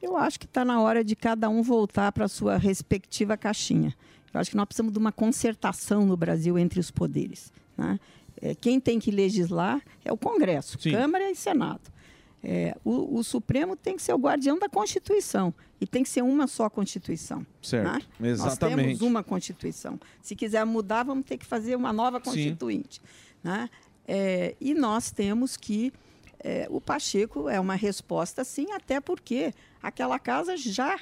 Eu 0.00 0.16
acho 0.16 0.38
que 0.38 0.46
está 0.46 0.64
na 0.64 0.80
hora 0.80 1.02
de 1.02 1.16
cada 1.16 1.48
um 1.48 1.60
voltar 1.60 2.12
para 2.12 2.26
a 2.26 2.28
sua 2.28 2.56
respectiva 2.56 3.36
caixinha. 3.36 3.94
Eu 4.32 4.40
acho 4.40 4.50
que 4.50 4.56
nós 4.56 4.66
precisamos 4.66 4.92
de 4.92 4.98
uma 4.98 5.10
concertação 5.10 6.06
no 6.06 6.16
Brasil 6.16 6.56
entre 6.56 6.78
os 6.78 6.90
poderes. 6.90 7.52
né? 7.76 7.98
É, 8.40 8.54
quem 8.54 8.78
tem 8.78 9.00
que 9.00 9.10
legislar 9.10 9.82
é 10.04 10.12
o 10.12 10.16
Congresso, 10.16 10.78
Sim. 10.80 10.92
Câmara 10.92 11.28
e 11.28 11.34
Senado. 11.34 11.80
É, 12.42 12.76
o, 12.84 13.18
o 13.18 13.24
Supremo 13.24 13.74
tem 13.74 13.96
que 13.96 14.02
ser 14.02 14.12
o 14.12 14.18
guardião 14.18 14.58
da 14.58 14.68
Constituição 14.68 15.52
e 15.80 15.86
tem 15.86 16.02
que 16.02 16.08
ser 16.08 16.22
uma 16.22 16.46
só 16.46 16.70
Constituição. 16.70 17.44
Certo, 17.60 17.84
né? 17.84 18.00
Nós 18.18 18.40
exatamente. 18.40 18.86
temos 18.86 19.00
uma 19.02 19.24
Constituição. 19.24 19.98
Se 20.22 20.36
quiser 20.36 20.64
mudar, 20.64 21.02
vamos 21.02 21.24
ter 21.24 21.36
que 21.36 21.46
fazer 21.46 21.74
uma 21.76 21.92
nova. 21.92 22.20
Constituinte. 22.20 23.00
né? 23.42 23.68
É, 24.06 24.54
e 24.60 24.72
nós 24.74 25.10
temos 25.10 25.56
que. 25.56 25.92
é, 26.38 26.66
o 26.70 26.80
Pacheco 26.80 27.48
é 27.48 27.58
uma 27.58 27.74
resposta, 27.74 28.44
sim, 28.44 28.70
até 28.72 29.00
porque 29.00 29.52
aquela 29.82 30.18
casa 30.18 30.56
já 30.56 30.98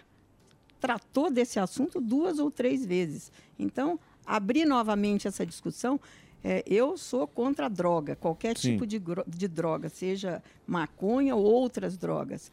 tratou 0.80 1.30
desse 1.30 1.58
assunto 1.58 2.00
duas 2.00 2.38
ou 2.38 2.50
três 2.50 2.84
vezes. 2.84 3.30
Então, 3.58 3.98
abrir 4.24 4.64
novamente 4.64 5.28
essa 5.28 5.44
discussão. 5.44 6.00
É, 6.48 6.62
eu 6.64 6.96
sou 6.96 7.26
contra 7.26 7.66
a 7.66 7.68
droga, 7.68 8.14
qualquer 8.14 8.56
Sim. 8.56 8.72
tipo 8.72 8.86
de, 8.86 9.02
de 9.26 9.48
droga, 9.48 9.88
seja 9.88 10.40
maconha 10.64 11.34
ou 11.34 11.42
outras 11.44 11.96
drogas. 11.96 12.52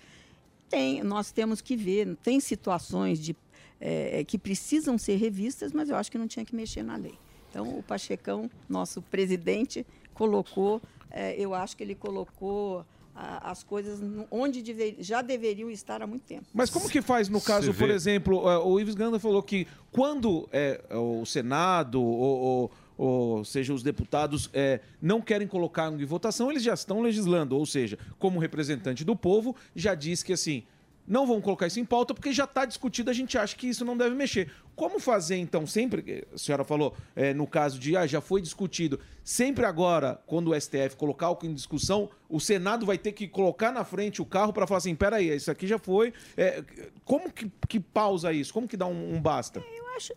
Tem, 0.68 1.04
nós 1.04 1.32
temos 1.32 1.62
que 1.62 1.76
ver, 1.76 2.16
tem 2.24 2.40
situações 2.40 3.20
de, 3.20 3.36
é, 3.80 4.24
que 4.24 4.40
precisam 4.40 4.98
ser 4.98 5.18
revistas, 5.18 5.72
mas 5.72 5.90
eu 5.90 5.96
acho 5.96 6.12
que 6.12 6.18
não 6.18 6.28
tinha 6.28 6.44
que 6.44 6.56
mexer 6.56 6.82
na 6.82 6.96
lei. 6.96 7.14
Então, 7.52 7.78
o 7.78 7.84
Pachecão, 7.84 8.50
nosso 8.68 9.00
presidente, 9.04 9.86
colocou, 10.16 10.82
é, 11.12 11.36
eu 11.40 11.54
acho 11.54 11.78
que 11.78 11.84
ele 11.84 11.94
colocou 11.94 12.84
a- 13.16 13.52
as 13.52 13.62
coisas 13.64 14.00
onde 14.32 14.64
deve- 14.64 14.96
já 15.00 15.22
deveriam 15.22 15.70
estar 15.70 16.02
há 16.02 16.08
muito 16.08 16.24
tempo. 16.24 16.46
Mas 16.52 16.72
como 16.72 16.90
que 16.90 17.00
faz 17.00 17.30
no 17.30 17.40
caso, 17.40 17.72
por 17.76 17.92
exemplo, 17.92 18.50
eh, 18.50 18.58
o 18.58 18.80
Ives 18.80 18.96
Ganda 18.96 19.20
falou 19.20 19.44
que 19.44 19.68
quando 19.92 20.50
é, 20.52 20.82
o 20.90 21.24
Senado 21.24 22.02
ou, 22.02 22.40
ou- 22.42 22.72
ou 22.98 23.44
seja, 23.44 23.74
os 23.74 23.84
deputados 23.84 24.50
eh, 24.54 24.80
não 25.02 25.22
querem 25.22 25.48
colocar 25.48 25.92
em 25.92 26.06
votação, 26.06 26.52
eles 26.52 26.64
já 26.64 26.74
estão 26.74 27.02
legislando, 27.02 27.58
ou 27.58 27.66
seja, 27.66 27.98
como 28.20 28.40
representante 28.40 29.04
do 29.04 29.16
povo, 29.16 29.56
já 29.76 29.96
diz 29.96 30.24
que 30.24 30.34
assim, 30.34 30.64
não 31.08 31.28
vão 31.28 31.42
colocar 31.42 31.68
isso 31.68 31.80
em 31.80 31.86
pauta 31.86 32.14
porque 32.14 32.32
já 32.32 32.46
está 32.46 32.66
discutido, 32.66 33.10
a 33.10 33.14
gente 33.14 33.38
acha 33.38 33.56
que 33.56 33.68
isso 33.68 33.84
não 33.84 33.98
deve 33.98 34.16
mexer. 34.16 34.52
Como 34.76 35.00
fazer 35.00 35.38
então, 35.38 35.68
sempre, 35.68 36.26
a 36.34 36.38
senhora 36.38 36.64
falou, 36.64 36.96
eh, 37.16 37.34
no 37.34 37.46
caso 37.46 37.78
de, 37.78 37.96
ah, 37.96 38.08
já 38.08 38.22
foi 38.22 38.42
discutido, 38.42 39.00
sempre 39.24 39.66
agora, 39.66 40.20
quando 40.26 40.52
o 40.52 40.60
STF 40.60 40.96
colocar 40.98 41.28
algo 41.28 41.46
em 41.46 41.54
discussão, 41.54 42.10
o 42.30 42.40
Senado 42.40 42.86
vai 42.86 42.98
ter 42.98 43.12
que 43.12 43.28
colocar 43.28 43.72
na 43.72 43.84
frente 43.84 44.22
o 44.22 44.26
carro 44.26 44.54
para 44.54 44.66
falar 44.66 44.80
assim, 44.80 44.96
peraí, 44.96 45.36
isso 45.36 45.52
aqui 45.52 45.68
já 45.68 45.78
foi. 45.78 46.14
eh, 46.38 46.64
como 47.04 47.32
que, 47.32 47.52
que 47.68 47.80
pausa 47.80 48.32
isso? 48.32 48.54
Como 48.54 48.68
que 48.68 48.78
dá 48.78 48.88
um, 48.88 49.16
um 49.16 49.22
basta? 49.22 49.60
Eu 49.60 49.96
acho. 49.96 50.14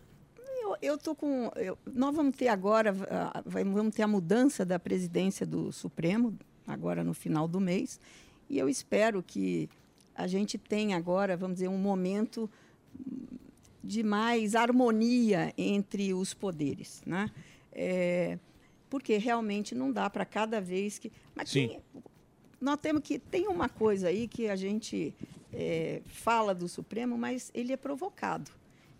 Eu, 0.67 0.77
eu 0.81 0.97
tô 0.97 1.15
com. 1.15 1.49
eu- 1.55 1.77
nós 1.93 2.13
vamos 2.15 2.35
ter 2.35 2.49
agora, 2.49 2.93
vamos 3.45 3.95
ter 3.95 4.01
a 4.03 4.07
mudança 4.07 4.65
da 4.65 4.77
presidência 4.77 5.45
do 5.45 5.71
Supremo, 5.71 6.37
agora 6.65 7.03
no 7.03 7.13
final 7.13 7.47
do 7.47 7.59
mês, 7.59 7.99
e 8.49 8.57
eu 8.57 8.67
espero 8.67 9.23
que 9.23 9.69
a 10.13 10.27
gente 10.27 10.57
tenha 10.57 10.97
agora, 10.97 11.37
vamos 11.37 11.55
dizer, 11.55 11.69
um 11.69 11.77
momento 11.77 12.49
de 13.83 14.03
mais 14.03 14.55
harmonia 14.55 15.53
entre 15.57 16.13
os 16.13 16.33
poderes, 16.33 17.01
né? 17.05 17.31
É, 17.71 18.37
porque 18.89 19.17
realmente 19.17 19.73
não 19.75 19.91
dá 19.91 20.09
para 20.09 20.25
cada 20.25 20.59
vez 20.59 20.99
que. 20.99 21.11
Mas 21.35 21.49
Sim. 21.49 21.67
tem- 21.69 21.81
nós 22.59 22.77
temos 22.81 23.03
que 23.03 23.19
tem 23.19 23.47
uma 23.47 23.69
coisa 23.69 24.07
aí 24.09 24.27
que 24.27 24.49
a 24.49 24.55
gente 24.55 25.13
é, 25.53 26.01
fala 26.05 26.53
do 26.53 26.67
Supremo, 26.67 27.17
mas 27.17 27.51
ele 27.53 27.71
é 27.71 27.77
provocado. 27.77 28.51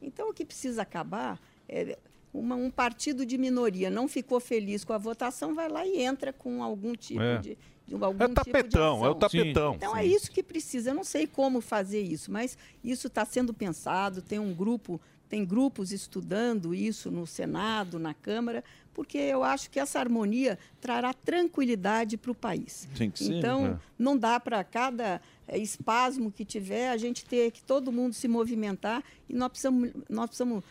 Então 0.01 0.29
o 0.29 0.33
que 0.33 0.45
precisa 0.45 0.83
acabar 0.83 1.41
é 1.67 1.97
uma- 2.33 2.55
um 2.55 2.69
partido 2.69 3.25
de 3.25 3.37
minoria 3.37 3.89
não 3.89 4.07
ficou 4.07 4.39
feliz 4.39 4.83
com 4.83 4.93
a 4.93 4.97
votação, 4.97 5.55
vai 5.55 5.67
lá 5.69 5.85
e 5.85 6.01
entra 6.01 6.31
com 6.31 6.61
algum 6.61 6.93
tipo 6.93 7.21
É. 7.21 7.37
de, 7.39 7.57
de 7.87 7.93
algum 7.95 8.23
É 8.23 8.25
o 8.25 8.29
tipo 8.29 8.43
de 8.45 8.51
tapetão, 8.51 8.95
ação. 8.97 9.05
é 9.05 9.09
o 9.09 9.15
tapetão. 9.15 9.75
Então 9.75 9.93
Sim. 9.93 9.99
é 9.99 10.05
isso 10.05 10.31
que 10.31 10.43
precisa. 10.43 10.91
Eu 10.91 10.95
não 10.95 11.03
sei 11.03 11.25
como 11.25 11.61
fazer 11.61 12.01
isso, 12.01 12.31
mas 12.31 12.57
isso 12.83 13.07
está 13.07 13.25
sendo 13.25 13.53
pensado. 13.53 14.21
Tem 14.21 14.37
um 14.39 14.53
grupo, 14.53 14.99
tem 15.29 15.43
grupos 15.45 15.91
estudando 15.91 16.75
isso 16.75 17.09
no 17.09 17.25
Senado, 17.25 17.97
na 17.97 18.13
Câmara, 18.13 18.63
porque 18.93 19.17
eu 19.17 19.43
acho 19.43 19.69
que 19.69 19.79
essa 19.79 19.99
harmonia 19.99 20.57
trará 20.81 21.13
tranquilidade 21.13 22.17
para 22.17 22.31
o 22.31 22.35
país. 22.35 22.87
Ser, 22.95 23.11
então 23.33 23.61
né? 23.69 23.79
não 23.97 24.17
dá 24.17 24.39
para 24.39 24.63
cada 24.63 25.21
eh, 25.47 25.57
espasmo 25.57 26.31
que 26.31 26.43
tiver 26.43 26.89
a 26.89 26.97
gente 26.97 27.23
ter 27.25 27.51
que 27.51 27.61
todo 27.63 27.91
mundo 27.91 28.13
se 28.13 28.27
movimentar 28.27 29.03
e 29.29 29.33
nós 29.33 29.49
precisamos, 29.49 29.91
nós 30.09 30.25
precisamos 30.27 30.63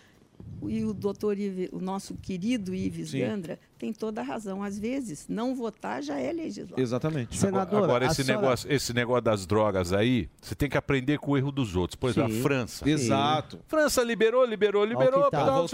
e 0.68 0.84
o 0.84 0.92
doutor 0.94 1.38
Ives, 1.38 1.68
o 1.72 1.80
nosso 1.80 2.14
querido 2.14 2.74
Ives 2.74 3.10
Sim. 3.10 3.20
Gandra 3.20 3.58
tem 3.78 3.92
toda 3.92 4.20
a 4.20 4.24
razão. 4.24 4.62
Às 4.62 4.78
vezes, 4.78 5.26
não 5.28 5.54
votar 5.54 6.02
já 6.02 6.18
é 6.18 6.32
legislar. 6.32 6.78
Exatamente. 6.78 7.46
Agora, 7.46 7.84
agora 7.84 8.06
esse, 8.06 8.24
negócio, 8.24 8.72
esse 8.72 8.92
negócio 8.92 9.22
das 9.22 9.46
drogas 9.46 9.92
aí, 9.92 10.28
você 10.40 10.54
tem 10.54 10.68
que 10.68 10.76
aprender 10.76 11.18
com 11.18 11.32
o 11.32 11.36
erro 11.36 11.52
dos 11.52 11.76
outros. 11.76 11.94
Por 11.96 12.10
exemplo, 12.10 12.32
Sim. 12.32 12.40
a 12.40 12.42
França. 12.42 12.88
Exato. 12.88 13.58
França 13.66 14.02
liberou, 14.02 14.44
liberou, 14.44 14.84
liberou. 14.84 15.30
tá. 15.30 15.44
não. 15.44 15.66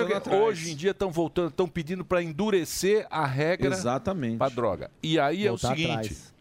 Hoje 0.42 0.72
em 0.72 0.76
dia 0.76 0.90
estão 0.90 1.10
voltando, 1.10 1.48
estão 1.48 1.68
pedindo 1.68 2.04
para 2.04 2.22
endurecer 2.22 3.06
a 3.10 3.26
regra 3.26 3.68
Exatamente. 3.74 4.38
para 4.38 4.52
droga. 4.54 4.90
E 5.02 5.18
aí 5.18 5.48
Voltar 5.48 5.68
é 5.68 5.72
o 5.72 5.76
seguinte. 5.76 5.90
atrás. 5.92 6.31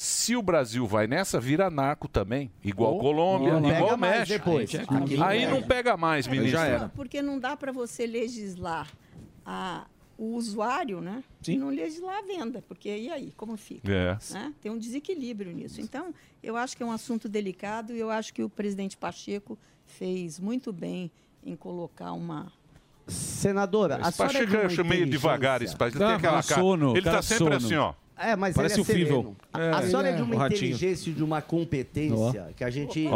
Se 0.00 0.36
o 0.36 0.42
Brasil 0.42 0.86
vai 0.86 1.08
nessa, 1.08 1.40
vira 1.40 1.68
narco 1.68 2.06
também. 2.06 2.52
Igual 2.62 2.94
Ou- 2.94 3.00
Colômbia, 3.00 3.54
não 3.54 3.62
pega 3.68 3.76
igual 3.80 3.96
mais 3.96 4.18
México. 4.28 4.38
depois. 4.50 4.74
Aqui 4.76 5.20
Aí 5.20 5.44
não 5.44 5.60
pega. 5.60 5.96
mais, 5.96 6.28
É, 6.28 6.30
ministro. 6.30 6.60
porque- 6.60 6.88
Porque 6.94 7.22
não 7.22 7.36
dá 7.36 7.56
para 7.56 7.72
você 7.72 8.06
legislar 8.06 8.88
a, 9.44 9.86
o 10.16 10.36
usuário, 10.36 11.00
né? 11.00 11.24
E 11.48 11.56
não 11.58 11.68
legislar 11.70 12.18
a 12.18 12.22
venda, 12.22 12.62
porque 12.68 12.88
e 12.96 13.10
aí, 13.10 13.32
como 13.36 13.56
fica? 13.56 13.90
É. 13.92 14.16
Né? 14.32 14.54
Tem 14.60 14.70
um 14.70 14.78
desequilíbrio 14.78 15.50
nisso. 15.52 15.80
Então, 15.80 16.14
eu 16.44 16.56
acho 16.56 16.76
que 16.76 16.82
é 16.84 16.86
um 16.86 16.92
assunto 16.92 17.28
delicado 17.28 17.92
e 17.92 17.98
eu 17.98 18.08
acho 18.08 18.32
que 18.32 18.44
o 18.44 18.48
presidente 18.48 18.96
Pacheco 18.96 19.58
fez 19.84 20.38
muito 20.38 20.72
bem 20.72 21.10
em 21.44 21.56
colocar 21.56 22.12
uma. 22.12 22.52
Senadora, 23.08 23.96
a 23.96 24.08
Esse 24.08 24.12
senhora 24.12 24.32
é 24.32 24.34
Pacheco 24.40 24.54
eu 24.54 24.60
uma 24.60 24.66
acho 24.66 24.84
meio 24.84 25.06
devagar, 25.06 25.62
esse 25.62 25.74
Pacheco. 25.76 25.96
Ele 25.98 26.04
tem 26.04 26.14
Ah, 26.14 26.16
aquela 26.18 26.42
cara. 26.42 26.60
sono, 26.60 26.96
ele 26.96 27.02
tá 27.02 27.22
sempre 27.22 27.44
sono. 27.44 27.56
assim, 27.56 27.74
ó. 27.74 27.94
É, 28.20 28.34
mas 28.34 28.54
Parece 28.56 28.74
ele 28.74 28.80
é 28.80 28.82
o 28.82 28.84
Fível. 28.84 29.16
sereno. 29.22 29.36
A, 29.58 29.78
a 29.78 29.82
É. 29.82 29.86
senhora 29.86 30.08
é 30.08 30.12
de 30.12 30.22
uma 30.22 30.46
inteligência 30.46 31.10
e 31.10 31.12
de 31.12 31.22
uma 31.24 31.40
competência 31.42 32.48
que 32.56 32.62
a 32.64 32.70
gente... 32.70 33.06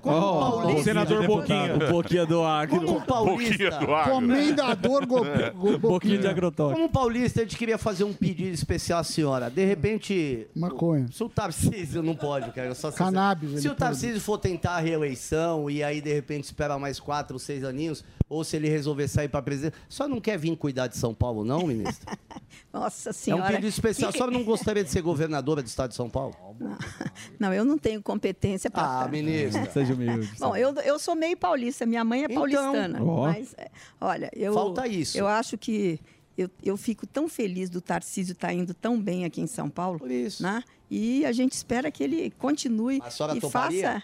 paulista- 0.00 0.80
o 0.80 0.84
senador 0.84 1.26
Boquinha. 1.26 1.74
O 1.74 1.92
Boquinha 1.92 2.26
do 2.26 2.42
Agro. 2.42 2.80
Como 2.84 3.00
paulista... 3.04 3.70
Do 3.78 3.94
Agro. 3.94 4.12
Comendador 4.12 5.06
go, 5.06 5.20
go, 5.54 5.78
Boquinha 5.78 6.18
de 6.18 6.26
agrotóxico. 6.26 6.76
Como 6.80 6.88
paulista, 6.92 7.40
a 7.40 7.44
gente 7.44 7.56
queria 7.56 7.78
fazer 7.78 8.04
um 8.04 8.12
pedido 8.12 8.54
especial 8.54 9.00
à 9.00 9.04
senhora. 9.04 9.50
De 9.50 9.64
repente... 9.64 10.46
Maconha. 10.54 11.06
Se 11.12 11.22
o 11.22 11.28
Tarcísio 11.28 12.02
não 12.02 12.14
pode, 12.14 12.50
cara. 12.52 12.74
Só 12.74 12.90
se- 12.90 12.96
Cannabis, 12.98 13.60
Se 13.62 13.68
o 13.68 13.74
Tarcísio 13.74 14.20
for 14.20 14.38
tentar 14.38 14.76
a 14.76 14.80
reeleição 14.80 15.68
e 15.70 15.82
aí, 15.82 16.00
de 16.00 16.12
repente, 16.12 16.44
espera 16.44 16.78
mais 16.78 16.98
quatro, 17.00 17.38
seis 17.38 17.64
aninhos, 17.64 18.04
ou 18.28 18.44
se 18.44 18.56
ele 18.56 18.68
resolver 18.68 19.08
sair 19.08 19.28
para 19.28 19.42
presidente, 19.42 19.74
só 19.88 20.08
não 20.08 20.20
quer 20.20 20.38
vir 20.38 20.56
cuidar 20.56 20.86
de 20.86 20.96
São 20.96 21.12
Paulo, 21.14 21.44
não, 21.44 21.66
ministro? 21.66 22.06
Nossa 22.72 23.10
É 23.10 23.12
Senhora. 23.12 23.42
um 23.44 23.46
pedido 23.48 23.66
especial. 23.66 24.08
A 24.10 24.12
senhora 24.12 24.30
não 24.32 24.42
gostaria 24.44 24.82
de 24.82 24.90
ser 24.90 25.02
governadora 25.42 25.62
do 25.62 25.66
estado 25.66 25.90
de 25.90 25.96
São 25.96 26.08
Paulo? 26.08 26.34
Não, 27.38 27.52
eu 27.52 27.64
não 27.64 27.76
tenho 27.76 28.00
competência 28.02 28.70
para. 28.70 29.02
Ah, 29.02 29.08
ministra. 29.08 29.68
Seja 29.72 29.94
humilde. 29.94 30.30
Bom, 30.38 30.56
eu, 30.56 30.72
eu 30.76 30.98
sou 30.98 31.14
meio 31.14 31.36
paulista, 31.36 31.84
minha 31.84 32.04
mãe 32.04 32.20
é 32.22 32.24
Então. 32.24 32.36
paulistana. 32.36 33.02
Ó. 33.02 33.26
Mas, 33.26 33.54
é, 33.58 33.68
olha, 34.00 34.30
eu. 34.34 34.54
Falta 34.54 34.86
isso. 34.86 35.18
Eu 35.18 35.26
acho 35.26 35.58
que. 35.58 35.98
Eu, 36.38 36.48
eu 36.64 36.76
fico 36.78 37.06
tão 37.06 37.28
feliz 37.28 37.68
do 37.68 37.80
Tarcísio 37.80 38.32
estar 38.32 38.52
indo 38.54 38.72
tão 38.72 38.98
bem 38.98 39.24
aqui 39.26 39.40
em 39.42 39.46
São 39.46 39.68
Paulo. 39.68 39.98
Por 39.98 40.10
isso. 40.10 40.42
Né? 40.42 40.62
E 40.90 41.26
a 41.26 41.32
gente 41.32 41.52
espera 41.52 41.90
que 41.90 42.02
ele 42.02 42.30
continue 42.38 43.00
A 43.04 43.10
senhora 43.10 43.36
e 43.36 43.40
toparia? 43.40 43.92
faça. 43.92 44.02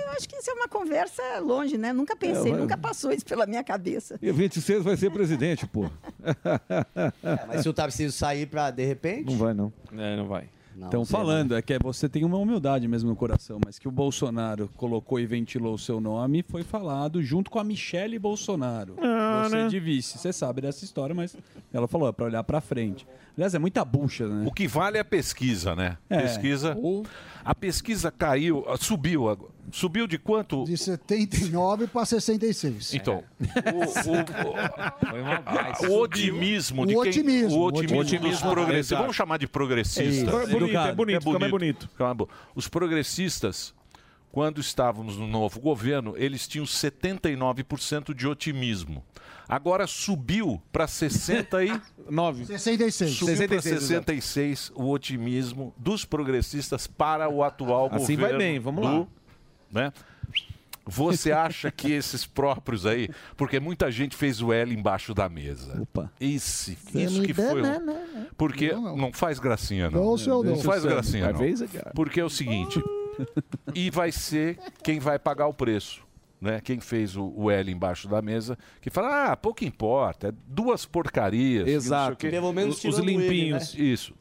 Eu 0.00 0.10
acho 0.12 0.28
que 0.28 0.36
isso 0.36 0.50
é 0.50 0.54
uma 0.54 0.68
conversa 0.68 1.22
longe, 1.40 1.76
né? 1.76 1.92
Nunca 1.92 2.14
pensei, 2.16 2.48
É, 2.48 2.50
vai- 2.52 2.60
nunca 2.60 2.76
passou 2.76 3.10
isso 3.12 3.24
pela 3.24 3.46
minha 3.46 3.64
cabeça. 3.64 4.18
E 4.22 4.30
26 4.30 4.82
vai 4.84 4.96
ser 4.96 5.10
presidente, 5.10 5.66
pô. 5.66 5.90
É, 7.22 7.46
mas 7.46 7.62
se 7.62 7.68
o 7.68 7.72
Tarcísio 7.72 8.12
sair 8.12 8.46
para, 8.46 8.70
de 8.70 8.84
repente... 8.84 9.30
Não 9.30 9.36
vai, 9.38 9.52
não. 9.54 9.72
É, 9.92 10.16
não 10.16 10.26
vai. 10.26 10.48
Estão 10.86 11.04
falando, 11.04 11.56
é 11.56 11.62
que 11.62 11.78
você 11.78 12.08
tem 12.08 12.24
uma 12.24 12.38
humildade 12.38 12.86
mesmo 12.86 13.10
no 13.10 13.16
coração, 13.16 13.58
mas 13.64 13.78
que 13.78 13.88
o 13.88 13.90
Bolsonaro 13.90 14.70
colocou 14.76 15.18
e 15.18 15.26
ventilou 15.26 15.74
o 15.74 15.78
seu 15.78 16.00
nome 16.00 16.42
foi 16.42 16.62
falado 16.62 17.22
junto 17.22 17.50
com 17.50 17.58
a 17.58 17.64
Michele 17.64 18.18
Bolsonaro. 18.18 18.94
Ah, 18.98 19.17
você 19.48 19.68
de 19.68 19.80
vice. 19.80 20.18
Você 20.18 20.32
sabe 20.32 20.60
dessa 20.60 20.84
história, 20.84 21.14
mas 21.14 21.36
ela 21.72 21.86
falou, 21.88 22.08
é 22.08 22.12
pra 22.12 22.26
olhar 22.26 22.42
pra 22.44 22.60
frente. 22.60 23.06
Aliás, 23.36 23.54
é 23.54 23.58
muita 23.58 23.84
bucha, 23.84 24.26
né? 24.26 24.44
O 24.46 24.52
que 24.52 24.66
vale 24.66 24.98
é 24.98 25.00
a 25.00 25.04
pesquisa, 25.04 25.74
né? 25.76 25.96
É. 26.10 26.22
Pesquisa. 26.22 26.76
A 27.44 27.54
pesquisa 27.54 28.10
caiu, 28.10 28.64
ah, 28.68 28.76
subiu. 28.76 29.28
agora. 29.28 29.50
Subiu 29.70 30.06
de 30.06 30.18
quanto? 30.18 30.64
De 30.64 30.76
79 30.78 31.86
para 31.88 32.04
66. 32.06 32.94
Então, 32.94 33.22
uma 35.12 35.40
baita. 35.40 35.88
o 35.90 35.98
otimismo 36.00 36.82
O 36.82 36.86
de 36.86 36.92
quem, 36.94 37.00
otimismo. 37.02 37.58
o 37.58 37.64
otimismo, 37.66 37.98
O 37.98 38.02
dos 38.04 38.12
otimismo. 38.12 38.50
progressistas. 38.50 38.86
Exato. 38.88 39.02
Vamos 39.02 39.16
chamar 39.16 39.36
de 39.38 39.46
progressistas. 39.46 40.06
É 40.06 40.10
isso. 40.10 40.30
É 40.40 40.46
bonito, 40.46 40.76
é 40.78 40.92
bonito, 40.94 41.38
mais 41.38 41.50
bonito. 41.50 41.88
Fica 41.88 42.04
mais 42.04 42.16
bo- 42.16 42.28
Os 42.54 42.66
progressistas, 42.66 43.74
quando 44.30 44.60
estávamos 44.60 45.16
no 45.16 45.26
novo 45.26 45.58
governo, 45.60 46.14
eles 46.16 46.46
tinham 46.46 46.64
79% 46.66 48.14
de 48.14 48.26
otimismo. 48.26 49.04
Agora 49.48 49.86
subiu 49.86 50.60
para 50.70 50.86
69. 50.86 52.44
66. 52.46 53.10
Subiu 53.12 53.36
para 53.48 53.62
66, 53.62 53.82
66 53.82 54.72
o 54.74 54.90
otimismo 54.90 55.72
dos 55.76 56.04
progressistas 56.04 56.86
para 56.86 57.28
o 57.28 57.42
atual 57.42 57.86
Assim 57.92 58.14
governo. 58.14 58.28
vai 58.28 58.38
bem, 58.38 58.58
vamos 58.58 58.86
do- 58.86 58.98
lá. 59.00 59.06
Né? 59.72 59.92
Você 60.90 61.32
acha 61.32 61.70
que 61.70 61.92
esses 61.92 62.24
próprios 62.24 62.86
aí, 62.86 63.10
porque 63.36 63.60
muita 63.60 63.90
gente 63.92 64.16
fez 64.16 64.40
o 64.40 64.54
L 64.54 64.74
embaixo 64.74 65.12
da 65.12 65.28
mesa. 65.28 65.82
Opa. 65.82 66.10
Isso, 66.18 66.72
Você 66.90 67.02
isso 67.04 67.22
que 67.22 67.34
foi. 67.34 67.60
dá, 67.60 67.68
um- 67.76 67.84
né, 67.84 68.06
né? 68.14 68.26
Porque 68.38 68.72
Não, 68.72 68.80
não, 68.82 68.96
não. 68.96 69.12
faz 69.12 69.38
gracinha, 69.38 69.90
não. 69.90 70.02
Não, 70.02 70.16
não. 70.16 70.42
Não 70.42 70.56
faz 70.60 70.84
gracinha, 70.86 71.30
não. 71.30 71.40
Porque 71.94 72.18
é 72.20 72.24
o 72.24 72.30
seguinte, 72.30 72.82
e 73.74 73.90
vai 73.90 74.12
ser 74.12 74.58
quem 74.82 74.98
vai 74.98 75.18
pagar 75.18 75.46
o 75.46 75.54
preço. 75.54 76.06
Né? 76.40 76.60
Quem 76.60 76.78
fez 76.78 77.16
o, 77.16 77.32
o 77.36 77.50
L 77.50 77.70
embaixo 77.72 78.06
da 78.08 78.22
mesa, 78.22 78.56
que 78.80 78.90
fala, 78.90 79.32
ah, 79.32 79.36
pouco 79.36 79.64
importa, 79.64 80.28
é 80.28 80.32
duas 80.46 80.84
porcarias. 80.86 81.66
Exato. 81.66 82.16
Pelo 82.16 82.52
menos 82.52 82.82
Os 82.84 82.98
ele, 82.98 83.16
limpinhos. 83.16 83.74
né? 83.74 83.80
Isso. 83.84 84.14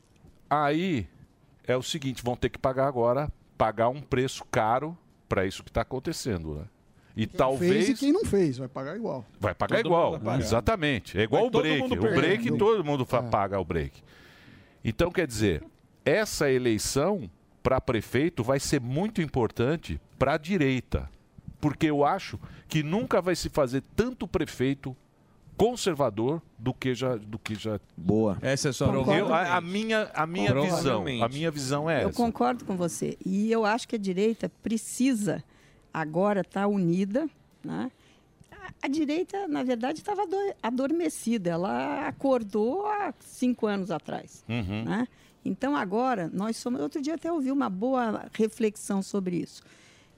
Aí 0.50 1.08
é 1.64 1.76
o 1.78 1.84
seguinte, 1.84 2.24
vão 2.24 2.36
ter 2.36 2.50
que 2.50 2.58
pagar 2.58 2.88
agora, 2.88 3.32
pagar 3.58 3.90
um 3.90 4.02
preço 4.02 4.44
caro 4.50 4.98
para 5.30 5.46
isso 5.46 5.64
que 5.64 5.70
está 5.70 5.82
acontecendo, 5.82 6.56
né? 6.56 6.64
E 7.16 7.26
talvez 7.26 7.86
Fez 7.86 7.90
e 7.90 7.94
quem 7.96 8.12
não 8.12 8.24
fez, 8.26 8.58
vai 8.60 8.68
pagar 8.68 8.96
igual. 8.96 9.26
vai 9.40 9.54
pagar 9.54 9.78
Todo 9.78 9.86
igual, 9.88 10.12
vai 10.12 10.20
pagar. 10.22 10.40
exatamente. 10.40 11.18
É 11.20 11.24
igual 11.24 11.50
Vai 11.52 11.60
o 11.60 11.64
break. 11.64 11.82
mundo 11.82 11.94
O 11.96 12.16
break 12.16 12.58
todo 12.58 12.84
mundo 12.84 13.08
É. 13.12 13.22
paga 13.24 13.60
o 13.60 13.66
break. 13.66 14.04
Então 14.86 15.12
quer 15.12 15.26
dizer, 15.28 15.64
essa 16.06 16.50
eleição 16.50 17.30
para 17.68 17.82
prefeito 17.82 18.46
vai 18.46 18.62
ser 18.62 18.80
muito 18.80 19.22
importante 19.22 20.00
para 20.18 20.36
a 20.36 20.38
direita. 20.38 21.10
Porque 21.60 21.88
eu 21.88 22.06
acho 22.06 22.40
que 22.70 22.82
nunca 22.82 23.22
vai 23.22 23.36
se 23.36 23.50
fazer 23.50 23.84
tanto 23.94 24.26
prefeito 24.26 24.96
conservador 25.58 26.42
do 26.58 26.74
que 26.74 26.96
já 26.96 27.18
do 27.18 27.38
que 27.38 27.56
já 27.56 27.78
boa 27.98 28.38
essa 28.42 28.70
é 28.70 28.72
sua 28.72 28.88
eu, 28.88 29.34
a, 29.34 29.58
a 29.58 29.60
minha 29.62 30.10
a 30.14 30.26
minha 30.26 30.54
visão 30.54 31.04
a 31.22 31.28
minha 31.28 31.52
visão 31.52 31.90
é 31.90 32.04
Eu 32.06 32.10
essa 32.10 32.16
concordo 32.18 32.64
com 32.64 32.78
você. 32.78 33.18
E 33.26 33.52
eu 33.52 33.66
acho 33.66 33.86
que 33.86 33.98
a 33.98 34.00
direita 34.00 34.50
precisa 34.64 35.44
agora 35.94 36.42
estar 36.42 36.68
unida. 36.68 37.28
Né? 37.62 37.92
A, 38.50 38.70
a 38.84 38.88
direita, 38.88 39.46
na 39.48 39.62
verdade, 39.64 40.00
estava 40.00 40.22
ado- 40.24 40.56
adormecida. 40.64 41.50
Ela 41.50 42.08
acordou 42.08 42.86
há 42.86 43.14
cinco 43.20 43.68
anos 43.68 43.92
atrás. 43.92 44.46
Uhum. 44.48 44.86
né? 44.86 45.06
Então, 45.48 45.76
agora, 45.76 46.30
nós 46.34 46.58
somos. 46.58 46.82
Outro 46.82 47.02
dia 47.02 47.16
até 47.16 47.32
ouvi 47.32 47.52
uma 47.52 47.70
boa 47.70 48.30
reflexão 48.34 49.02
sobre 49.02 49.38
isso. 49.38 49.64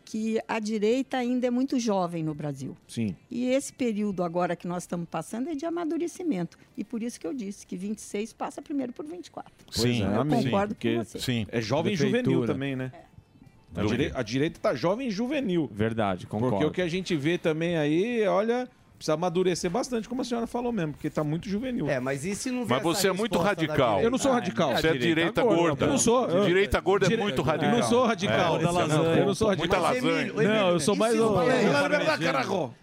Que 0.03 0.39
a 0.47 0.59
direita 0.59 1.17
ainda 1.17 1.45
é 1.45 1.51
muito 1.51 1.77
jovem 1.77 2.23
no 2.23 2.33
Brasil. 2.33 2.75
Sim. 2.87 3.15
E 3.29 3.45
esse 3.45 3.71
período 3.71 4.23
agora 4.23 4.55
que 4.55 4.67
nós 4.67 4.83
estamos 4.83 5.07
passando 5.07 5.49
é 5.49 5.55
de 5.55 5.65
amadurecimento. 5.65 6.57
E 6.75 6.83
por 6.83 7.03
isso 7.03 7.19
que 7.19 7.27
eu 7.27 7.33
disse 7.33 7.67
que 7.67 7.77
26 7.77 8.33
passa 8.33 8.59
primeiro 8.59 8.91
por 8.91 9.05
24. 9.05 9.51
Sim, 9.69 10.01
eu 10.01 10.21
amém. 10.21 10.45
concordo 10.45 10.73
Porque 10.73 10.95
com 10.95 11.03
você. 11.03 11.19
Sim. 11.19 11.45
É 11.49 11.61
jovem 11.61 11.93
e 11.93 11.95
juvenil 11.95 12.45
também, 12.45 12.75
né? 12.75 12.91
Quê? 12.91 14.11
a 14.15 14.23
direita 14.23 14.59
tá 14.59 14.73
jovem 14.73 15.09
e 15.09 15.11
juvenil. 15.11 15.69
Verdade, 15.71 16.25
concordo. 16.25 16.55
Porque 16.55 16.65
o 16.65 16.71
que 16.71 16.81
a 16.81 16.87
gente 16.87 17.15
vê 17.15 17.37
também 17.37 17.77
aí, 17.77 18.25
olha, 18.27 18.67
precisa 18.99 19.13
amadurecer 19.13 19.71
bastante, 19.71 20.07
como 20.09 20.21
a 20.21 20.25
senhora 20.25 20.45
falou 20.45 20.71
mesmo, 20.71 20.91
porque 20.93 21.09
tá 21.09 21.23
muito 21.23 21.47
juvenil. 21.49 21.89
É, 21.89 21.99
mas 21.99 22.25
e 22.25 22.35
se 22.35 22.51
não 22.51 22.65
Mas 22.67 22.83
você 22.83 23.07
é 23.07 23.13
muito 23.13 23.39
radical. 23.39 24.01
Eu 24.01 24.11
não 24.11 24.17
sou 24.17 24.31
radical. 24.31 24.75
Você 24.75 24.87
é 24.89 24.93
direita 24.97 25.41
gorda. 25.41 25.85
Eu 25.85 25.89
não 25.89 25.97
sou. 25.97 26.27
eu- 26.27 26.45
Direita 26.45 26.79
gorda 26.79 27.11
é 27.11 27.17
muito 27.17 27.41
radical. 27.41 27.71
Eu 27.73 27.79
não 27.79 27.87
sou 27.87 28.05
radical. 28.05 28.55
É, 28.55 28.59
muita 28.59 28.71
lasanha. 28.71 29.19
Eu 29.19 29.25
não 29.25 29.35
sou 29.35 29.47
radical. 29.47 29.81
Muita 29.81 29.93
lasanha. 29.93 30.33
Não, 30.33 30.69
eu 30.71 30.79
sou 30.79 30.95
mais. 30.95 31.15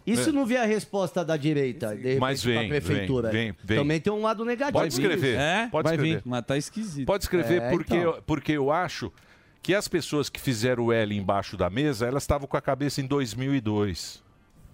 Isso 0.06 0.32
não. 0.32 0.42
E 0.42 0.46
vier 0.46 0.62
a 0.62 0.66
resposta 0.66 1.24
da 1.24 1.36
direita, 1.36 1.88
de 1.88 2.02
repente, 2.02 2.20
Mas 2.20 2.42
vem, 2.42 2.58
pra 2.58 2.68
prefeitura? 2.68 3.30
vem, 3.30 3.46
vem, 3.52 3.56
vem. 3.64 3.78
Também 3.78 4.00
tem 4.00 4.12
um 4.12 4.22
lado 4.22 4.44
negativo. 4.44 4.78
Pode 4.78 4.94
escrever. 4.94 5.36
É? 5.38 5.68
Pode 5.70 5.84
Vai 5.84 5.94
escrever. 5.96 6.16
vir. 6.18 6.22
Mas 6.24 6.44
tá 6.46 6.56
esquisito. 6.56 7.06
Pode 7.06 7.24
escrever 7.24 7.62
É, 7.62 7.70
porque, 7.70 7.96
então. 7.96 8.14
eu, 8.14 8.22
porque 8.22 8.52
eu 8.52 8.70
acho 8.70 9.12
que 9.62 9.74
as 9.74 9.88
pessoas 9.88 10.28
que 10.28 10.40
fizeram 10.40 10.84
o 10.84 10.92
L 10.92 11.14
embaixo 11.16 11.56
da 11.56 11.68
mesa, 11.68 12.06
elas 12.06 12.22
estavam 12.22 12.46
com 12.46 12.56
a 12.56 12.60
cabeça 12.60 13.00
em 13.00 13.06
2002. 13.06 14.22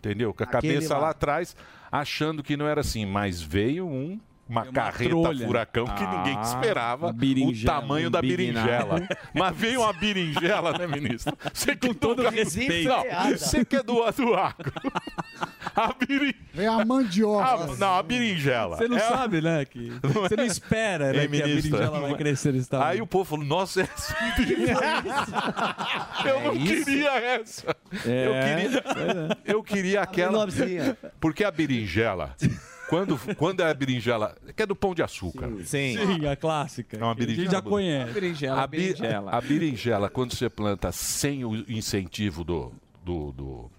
Entendeu? 0.05 0.35
Com 0.35 0.43
a 0.43 0.47
Aquele 0.47 0.74
cabeça 0.74 0.95
lá. 0.95 1.01
lá 1.03 1.11
atrás, 1.11 1.55
achando 1.91 2.43
que 2.43 2.57
não 2.57 2.66
era 2.66 2.81
assim. 2.81 3.07
Mas 3.07 3.41
veio 3.41 3.87
um, 3.87 4.19
uma 4.48 4.66
carreta 4.66 5.10
trolha. 5.10 5.47
furacão 5.47 5.85
que 5.86 6.06
ninguém 6.06 6.36
Ah, 6.36 6.43
esperava 6.43 7.06
uma 7.06 7.14
o 7.14 7.64
tamanho 7.64 8.10
da 8.10 8.20
berinjela. 8.20 9.01
Mas 9.35 9.56
veio 9.56 9.81
uma 9.82 9.93
berinjela, 9.93 10.77
né, 10.77 10.86
ministro? 10.86 11.36
Você 11.52 11.74
que 11.77 11.94
todo 11.94 12.23
nunca- 12.23 12.35
respeito. 12.35 12.89
Não, 12.89 13.31
Você 13.31 13.64
que 13.64 13.77
é 13.77 13.82
do, 13.82 13.94
do 14.12 14.35
agro. 14.35 14.73
A 15.74 15.94
berinjela. 15.94 16.35
Vem 16.52 16.66
a 16.66 16.85
mandioca. 16.85 17.66
não, 17.78 17.94
a 17.94 18.02
berinjela. 18.02 18.77
Você 18.77 18.89
não 18.89 18.97
É- 18.98 19.01
sabe, 19.01 19.40
né? 19.40 19.64
Que, 19.64 19.90
você 20.02 20.36
não 20.36 20.44
espera, 20.44 21.12
né? 21.12 21.23
Ei, 21.23 21.28
que 21.28 21.43
a 21.43 21.47
ministro, 21.47 21.70
berinjela 21.70 22.01
vai 22.01 22.09
não 22.10 22.16
é- 22.16 22.19
crescer 22.19 22.52
nesse 22.52 22.69
tamanho. 22.69 22.90
Aí 22.90 23.01
o 23.01 23.06
povo 23.06 23.24
falou, 23.24 23.44
nossa, 23.47 23.81
é 23.81 23.85
essa 23.85 24.14
Eu 26.28 26.40
não 26.40 26.52
isso? 26.55 26.85
queria 26.85 27.10
essa. 27.19 27.77
É, 28.06 28.27
Eu 28.27 28.32
queria, 28.44 28.82
eu 29.47 29.62
queria 29.62 30.02
aquela. 30.02 30.47
Porque 31.20 31.44
a 31.44 31.51
berinjela, 31.51 32.35
quando, 32.93 33.19
quando 33.36 33.60
é 33.60 33.70
a 33.70 33.74
berinjela, 33.74 34.36
que 34.55 34.62
é 34.62 34.66
do 34.66 34.77
pão 34.77 34.94
de 34.94 35.02
açúcar. 35.02 35.48
Sim. 35.64 35.97
Sim, 35.97 36.27
a 36.27 36.36
clássica. 36.36 36.97
É 36.98 37.02
uma 37.02 37.14
que 37.16 37.23
a 37.23 37.27
gente 37.27 37.36
berinjela. 37.36 37.62
já 37.62 37.62
conhece. 37.62 38.12
Berinjela, 38.12 38.62
A, 38.62 38.66
bi- 38.66 38.77
berinjela. 38.77 39.31
a 39.32 39.40
berinjela, 39.40 40.10
quando 40.10 40.35
você 40.35 40.51
planta 40.51 40.93
sem 40.93 41.44
o 41.44 41.55
incentivo 41.70 42.44
do, 42.44 42.73
do, 43.05 43.32
do, 43.32 43.70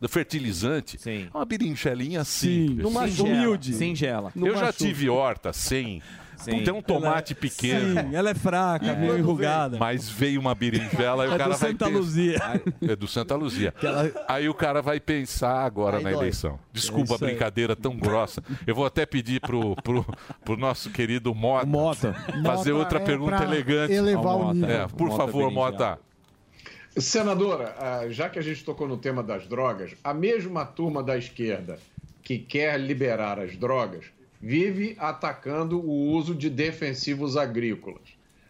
do 0.00 0.08
fertilizante, 0.08 0.98
Sim. 1.00 1.28
é 1.32 1.36
uma 1.36 1.44
berinjelinha 1.44 2.22
simples. 2.24 2.78
Numa 2.84 3.08
Singela. 3.08 3.28
humilde. 3.28 3.72
Singela. 3.74 4.32
Eu 4.36 4.56
já 4.56 4.72
tive 4.72 5.08
horta 5.08 5.52
sem. 5.52 6.02
Sim. 6.38 6.62
Tem 6.62 6.72
um 6.72 6.80
tomate 6.80 7.34
pequeno. 7.34 8.00
Sim, 8.00 8.14
ela 8.14 8.30
é 8.30 8.34
fraca, 8.34 8.94
meio 8.94 9.18
enrugada. 9.18 9.76
Mas 9.78 10.08
veio 10.08 10.40
uma 10.40 10.54
berinjela 10.54 11.26
e 11.26 11.28
o 11.28 11.34
É 11.34 11.38
cara 11.38 11.52
do 11.54 11.58
vai 11.58 11.70
Santa 11.70 11.84
pensar- 11.86 11.98
Luzia. 11.98 12.38
É 12.82 12.96
do 12.96 13.08
Santa 13.08 13.34
Luzia. 13.34 13.74
Aí 14.28 14.48
o 14.48 14.54
cara 14.54 14.80
vai 14.80 15.00
pensar 15.00 15.64
agora 15.64 15.98
Aí 15.98 16.04
na 16.04 16.10
dói. 16.10 16.18
eleição. 16.20 16.58
Desculpa 16.72 17.14
É 17.14 17.16
a 17.16 17.18
brincadeira 17.18 17.74
tão 17.76 17.96
grossa. 17.96 18.42
Eu 18.66 18.74
vou 18.74 18.86
até 18.86 19.04
pedir 19.04 19.40
pro, 19.40 19.74
pro, 19.82 20.06
pro 20.44 20.56
nosso 20.56 20.90
querido 20.90 21.34
Mota, 21.34 21.66
Mota. 21.66 22.12
fazer 22.44 22.72
Mota 22.72 22.84
outra 22.84 22.98
é 23.00 23.04
pergunta 23.04 23.42
elegante. 23.42 23.92
elevar 23.92 24.36
o 24.36 24.38
Mota. 24.44 24.54
nível. 24.54 24.70
É, 24.70 24.86
por 24.86 25.08
Mota 25.08 25.16
favor, 25.16 25.50
berinjela. 25.50 25.70
Mota. 25.72 25.98
Senadora, 26.96 27.74
ah, 27.78 28.06
já 28.08 28.28
que 28.28 28.38
a 28.38 28.42
gente 28.42 28.64
tocou 28.64 28.88
no 28.88 28.96
tema 28.96 29.22
das 29.22 29.46
drogas, 29.46 29.94
a 30.02 30.12
mesma 30.12 30.64
turma 30.64 31.02
da 31.02 31.16
esquerda 31.16 31.78
que 32.22 32.38
quer 32.38 32.78
liberar 32.78 33.38
as 33.38 33.56
drogas 33.56 34.06
vive 34.40 34.96
atacando 34.98 35.80
o 35.80 36.12
uso 36.12 36.34
de 36.34 36.48
defensivos 36.48 37.36
agrícolas. 37.36 38.02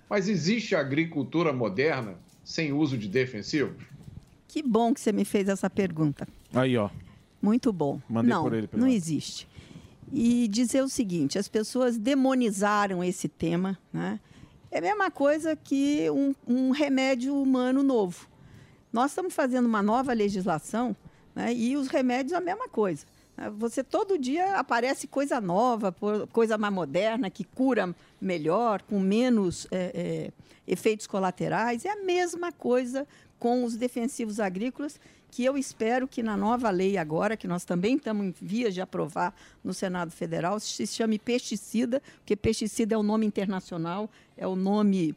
Mas 0.09 0.28
existe 0.28 0.74
agricultura 0.74 1.52
moderna 1.52 2.16
sem 2.44 2.73
uso 2.73 2.97
de 2.97 3.09
defensivos? 3.09 3.85
Que 4.47 4.62
bom 4.62 4.94
que 4.94 5.01
você 5.01 5.12
me 5.12 5.24
fez 5.24 5.48
essa 5.48 5.69
pergunta. 5.69 6.27
Aí, 6.55 6.77
ó. 6.77 6.89
Muito 7.40 7.73
bom. 7.73 8.01
Mandei 8.09 8.31
não, 8.31 8.43
por 8.43 8.55
ele 8.55 8.69
não 8.73 8.89
existe. 8.89 9.47
E 10.10 10.48
dizer 10.48 10.82
o 10.82 10.89
seguinte, 10.89 11.39
as 11.39 11.48
pessoas 11.48 11.98
demonizaram 11.98 13.05
esse 13.05 13.28
tema, 13.28 13.78
né? 13.93 14.19
É 14.70 14.78
a 14.78 14.82
mesma 14.82 15.10
coisa 15.10 15.56
que 15.56 16.10
um, 16.10 16.35
um 16.47 16.70
remédio 16.70 17.35
humano 17.40 17.82
novo. 17.82 18.27
Nós 18.93 19.10
estamos 19.10 19.35
fazendo 19.35 19.66
uma 19.66 19.82
nova 19.82 20.12
legislação 20.12 20.97
né? 21.35 21.52
e 21.55 21.77
os 21.77 21.89
remédios 21.89 22.32
a 22.32 22.40
mesma 22.40 22.69
coisa. 22.69 23.06
Você 23.59 23.85
todo 23.85 24.19
dia 24.19 24.56
aparece 24.56 25.06
coisa 25.06 25.40
nova, 25.40 25.94
coisa 26.32 26.59
mais 26.59 26.74
moderna, 26.74 27.31
que 27.31 27.44
cura 27.44 27.94
melhor, 28.20 28.82
com 28.82 28.98
menos 28.98 29.66
é, 29.70 29.93
é, 29.94 30.32
efeitos 30.66 31.06
colaterais. 31.06 31.85
É 31.85 31.90
a 31.90 32.05
mesma 32.05 32.51
coisa 32.51 33.06
com 33.39 33.65
os 33.65 33.77
defensivos 33.77 34.40
agrícolas, 34.40 35.01
que 35.31 35.44
eu 35.44 35.56
espero 35.56 36.09
que 36.09 36.23
na 36.23 36.36
nova 36.36 36.70
lei 36.70 36.97
agora, 36.97 37.36
que 37.36 37.47
nós 37.47 37.65
também 37.65 37.97
estamos 37.97 38.27
em 38.27 38.35
vias 38.40 38.74
de 38.74 38.81
aprovar 38.81 39.35
no 39.62 39.73
Senado 39.73 40.10
Federal, 40.10 40.59
se 40.59 40.86
chame 40.86 41.19
pesticida, 41.19 42.02
porque 42.19 42.35
pesticida 42.35 42.94
é 42.94 42.98
o 42.98 43.02
nome 43.02 43.27
internacional, 43.27 44.10
é 44.36 44.47
o 44.47 44.56
nome 44.56 45.15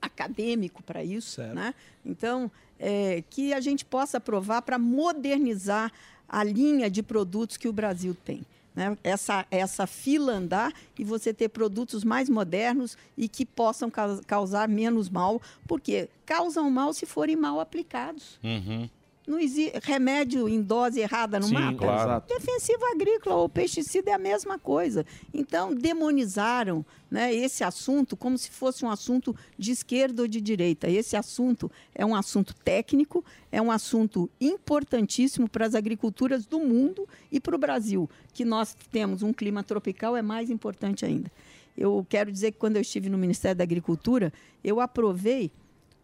acadêmico 0.00 0.82
para 0.82 1.02
isso, 1.02 1.42
né? 1.42 1.74
Então, 2.04 2.50
é, 2.78 3.22
que 3.30 3.52
a 3.52 3.60
gente 3.60 3.84
possa 3.84 4.18
aprovar 4.18 4.62
para 4.62 4.78
modernizar 4.78 5.92
a 6.28 6.42
linha 6.42 6.90
de 6.90 7.02
produtos 7.02 7.56
que 7.56 7.68
o 7.68 7.72
Brasil 7.72 8.16
tem. 8.24 8.44
Né? 8.74 8.98
Essa, 9.04 9.46
essa 9.52 9.86
fila 9.86 10.32
andar 10.32 10.72
e 10.98 11.04
você 11.04 11.32
ter 11.32 11.48
produtos 11.48 12.02
mais 12.02 12.28
modernos 12.28 12.98
e 13.16 13.28
que 13.28 13.46
possam 13.46 13.88
cau- 13.88 14.20
causar 14.26 14.68
menos 14.68 15.08
mal, 15.08 15.40
porque 15.66 16.08
causam 16.26 16.68
mal 16.70 16.92
se 16.92 17.06
forem 17.06 17.36
mal 17.36 17.60
aplicados. 17.60 18.38
Uhum. 18.42 18.88
Não 19.26 19.38
existe 19.38 19.78
remédio 19.82 20.46
em 20.46 20.60
dose 20.60 21.00
errada 21.00 21.40
no 21.40 21.46
Sim, 21.46 21.54
mata? 21.54 21.78
claro. 21.78 22.24
Defensivo 22.28 22.84
agrícola 22.84 23.36
ou 23.36 23.48
pesticida 23.48 24.10
é 24.10 24.12
a 24.14 24.18
mesma 24.18 24.58
coisa. 24.58 25.06
Então, 25.32 25.74
demonizaram 25.74 26.84
né, 27.10 27.34
esse 27.34 27.64
assunto 27.64 28.18
como 28.18 28.36
se 28.36 28.50
fosse 28.50 28.84
um 28.84 28.90
assunto 28.90 29.34
de 29.58 29.72
esquerda 29.72 30.22
ou 30.22 30.28
de 30.28 30.42
direita. 30.42 30.90
Esse 30.90 31.16
assunto 31.16 31.70
é 31.94 32.04
um 32.04 32.14
assunto 32.14 32.54
técnico, 32.54 33.24
é 33.50 33.62
um 33.62 33.70
assunto 33.70 34.28
importantíssimo 34.38 35.48
para 35.48 35.64
as 35.64 35.74
agriculturas 35.74 36.44
do 36.44 36.58
mundo 36.58 37.08
e 37.32 37.40
para 37.40 37.56
o 37.56 37.58
Brasil, 37.58 38.10
que 38.34 38.44
nós 38.44 38.76
temos 38.92 39.22
um 39.22 39.32
clima 39.32 39.62
tropical, 39.62 40.14
é 40.14 40.22
mais 40.22 40.50
importante 40.50 41.04
ainda. 41.04 41.32
Eu 41.76 42.06
quero 42.08 42.30
dizer 42.30 42.52
que 42.52 42.58
quando 42.58 42.76
eu 42.76 42.82
estive 42.82 43.08
no 43.08 43.18
Ministério 43.18 43.56
da 43.56 43.64
Agricultura, 43.64 44.32
eu 44.62 44.80
aprovei 44.80 45.50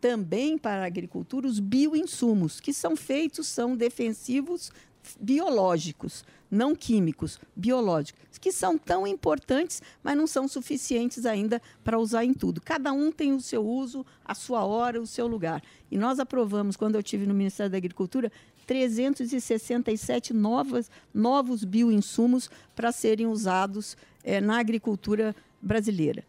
também 0.00 0.56
para 0.56 0.82
a 0.82 0.86
agricultura 0.86 1.46
os 1.46 1.60
bioinsumos, 1.60 2.60
que 2.60 2.72
são 2.72 2.96
feitos, 2.96 3.46
são 3.46 3.76
defensivos 3.76 4.72
biológicos, 5.20 6.24
não 6.50 6.74
químicos, 6.74 7.38
biológicos, 7.54 8.38
que 8.38 8.50
são 8.50 8.76
tão 8.76 9.06
importantes, 9.06 9.82
mas 10.02 10.16
não 10.16 10.26
são 10.26 10.48
suficientes 10.48 11.26
ainda 11.26 11.60
para 11.84 11.98
usar 11.98 12.24
em 12.24 12.34
tudo. 12.34 12.60
Cada 12.60 12.92
um 12.92 13.12
tem 13.12 13.32
o 13.32 13.40
seu 13.40 13.64
uso, 13.64 14.04
a 14.24 14.34
sua 14.34 14.64
hora, 14.64 15.00
o 15.00 15.06
seu 15.06 15.26
lugar. 15.26 15.62
E 15.90 15.96
nós 15.96 16.18
aprovamos, 16.18 16.76
quando 16.76 16.94
eu 16.96 17.00
estive 17.00 17.26
no 17.26 17.34
Ministério 17.34 17.70
da 17.70 17.78
Agricultura, 17.78 18.32
367 18.66 20.32
novas, 20.32 20.90
novos 21.12 21.64
bioinsumos 21.64 22.50
para 22.74 22.92
serem 22.92 23.26
usados 23.26 23.96
eh, 24.24 24.40
na 24.40 24.58
agricultura 24.58 25.34
brasileira. 25.60 26.24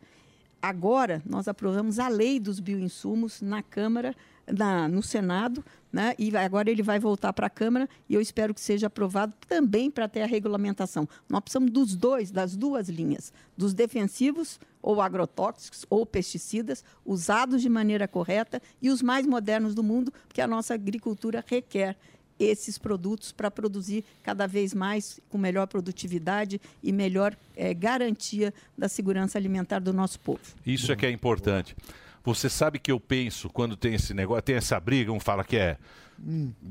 Agora, 0.62 1.22
nós 1.26 1.48
aprovamos 1.48 1.98
a 1.98 2.08
lei 2.08 2.40
dos 2.40 2.60
bioinsumos 2.60 3.42
na 3.42 3.64
Câmara 3.64 4.16
na- 4.52 4.88
no 4.88 5.02
Senado, 5.02 5.64
né? 5.92 6.14
E 6.20 6.36
agora 6.36 6.70
ele 6.70 6.84
vai 6.84 7.00
voltar 7.00 7.32
para 7.32 7.48
a 7.48 7.50
Câmara 7.50 7.88
e 8.10 8.14
eu 8.14 8.22
espero 8.22 8.54
que 8.54 8.60
seja 8.62 8.88
aprovado 8.88 9.34
também 9.48 9.90
para 9.90 10.08
ter 10.08 10.22
a 10.22 10.26
regulamentação. 10.26 11.08
Nós 11.30 11.42
precisamos 11.42 11.72
dos 11.72 11.96
dois, 11.96 12.32
das 12.32 12.56
duas 12.56 12.90
linhas, 12.90 13.32
dos 13.58 13.74
defensivos 13.74 14.60
ou 14.82 15.02
agrotóxicos 15.02 15.86
ou 15.90 16.06
pesticidas 16.06 16.84
usados 17.06 17.62
de 17.62 17.70
maneira 17.70 18.08
correta 18.08 18.62
e 18.82 18.90
os 18.90 19.02
mais 19.02 19.26
modernos 19.26 19.74
do 19.74 19.84
mundo, 19.84 20.12
porque 20.28 20.42
a 20.42 20.48
nossa 20.48 20.74
agricultura 20.74 21.44
requer 21.48 21.96
esses 22.40 22.78
produtos 22.78 23.32
para 23.32 23.52
produzir 23.52 24.04
cada 24.24 24.48
vez 24.48 24.74
mais 24.74 25.20
com 25.30 25.38
melhor 25.38 25.68
produtividade 25.68 26.60
e 26.82 26.92
melhor 26.92 27.36
eh, 27.56 27.74
garantia 27.74 28.54
da 28.78 28.90
segurança 28.90 29.38
alimentar 29.38 29.80
do 29.80 29.94
nosso 29.94 30.20
povo. 30.20 30.42
Isso 30.66 30.92
é 30.92 30.96
que 30.96 31.06
é 31.06 31.12
importante. 31.12 31.76
Você 32.24 32.50
sabe 32.50 32.78
que 32.78 32.92
eu 32.92 33.00
penso 33.00 33.50
quando 33.50 33.76
tem 33.76 33.96
esse 33.96 34.14
negócio, 34.14 34.44
tem 34.44 34.56
essa 34.56 34.80
briga, 34.80 35.12
um 35.12 35.20
fala 35.20 35.44
que 35.44 35.58
é, 35.58 35.78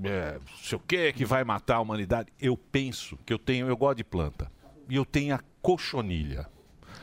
é 0.05 0.39
não 0.39 0.57
sei 0.63 0.77
o 0.77 0.81
que, 0.81 1.13
que 1.13 1.25
vai 1.25 1.43
matar 1.45 1.77
a 1.77 1.81
humanidade. 1.81 2.33
Eu 2.41 2.57
penso 2.57 3.19
que 3.27 3.33
eu 3.33 3.39
tenho, 3.39 3.67
eu 3.67 3.77
gosto 3.77 3.99
de 3.99 4.05
planta. 4.05 4.51
E 4.89 4.97
eu 4.97 5.05
tenho 5.05 5.35
a 5.35 5.41
cochonilha. 5.61 6.47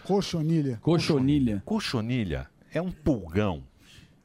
Cochonilha. 0.03 0.77
Cochonilha. 0.81 1.61
Cochonilha 1.65 2.49
é 2.73 2.81
um 2.81 2.91
pulgão. 2.91 3.63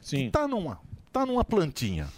Sim. 0.01 0.27
Que 0.27 0.31
tá 0.31 0.47
numa, 0.47 0.81
tá 1.13 1.27
numa 1.27 1.45
plantinha. 1.45 2.09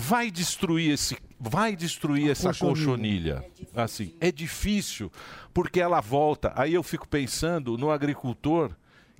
Vai 0.00 0.30
destruir 0.30 0.92
esse, 0.92 1.16
vai 1.38 1.76
destruir 1.76 2.30
essa 2.30 2.48
cochonilha. 2.54 3.42
cochonilha. 3.42 3.44
Assim, 3.74 4.14
é 4.20 4.32
difícil 4.32 5.10
porque 5.52 5.80
ela 5.80 6.00
volta. 6.00 6.52
Aí 6.56 6.74
eu 6.74 6.82
fico 6.82 7.06
pensando 7.06 7.76
no 7.76 7.90
agricultor 7.90 8.70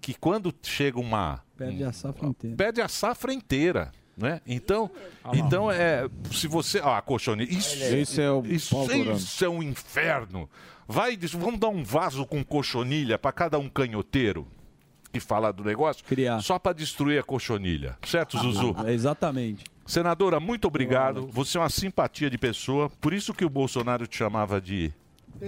que 0.01 0.15
quando 0.15 0.55
chega 0.63 0.99
uma 0.99 1.43
Perde 1.57 1.85
a 1.85 1.93
safra 1.93 2.27
inteira. 2.27 2.57
perde 2.57 2.81
a 2.81 2.89
safra 2.89 3.33
inteira. 3.33 3.93
Né? 4.17 4.41
Então, 4.47 4.91
então 5.33 5.71
é, 5.71 6.09
se 6.31 6.47
você, 6.47 6.79
ó, 6.81 6.95
a 6.95 7.01
cochonilha, 7.01 7.51
isso, 7.51 7.75
Esse 7.83 8.21
é 8.21 8.31
o 8.31 8.43
isso, 8.45 8.75
torando. 8.75 9.13
isso 9.13 9.45
é 9.45 9.49
um 9.49 9.63
inferno. 9.63 10.49
Vai, 10.87 11.17
vamos 11.17 11.59
dar 11.61 11.69
um 11.69 11.83
vaso 11.83 12.27
com 12.27 12.45
cochonilha 12.45 13.19
para 13.19 13.33
cada 13.33 13.59
um 13.59 13.69
canhoteiro 13.69 14.47
que 15.13 15.21
fala 15.21 15.53
do 15.53 15.65
negócio, 15.65 16.05
só 16.43 16.59
para 16.59 16.73
destruir 16.73 17.19
a 17.19 17.23
cochonilha, 17.23 17.97
certo, 18.07 18.39
Zuzu? 18.39 18.77
É, 18.87 18.93
exatamente. 18.93 19.65
Senadora, 19.91 20.39
muito 20.39 20.69
obrigado. 20.69 21.27
Você 21.33 21.59
é 21.59 21.61
uma 21.61 21.69
simpatia 21.69 22.31
de 22.31 22.39
pessoa. 22.39 22.89
Por 23.01 23.13
isso 23.13 23.35
que 23.35 23.45
o 23.45 23.51
Bolsonaro 23.51 24.07
te 24.07 24.19
chamava 24.19 24.61
de 24.61 24.93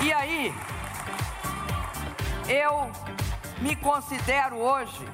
E 0.01 0.11
aí, 0.11 0.53
eu 2.47 2.91
me 3.59 3.75
considero 3.75 4.57
hoje 4.57 5.07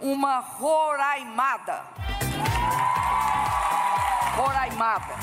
uma 0.00 0.38
roraimada. 0.38 1.82
Roraimada. 4.36 5.14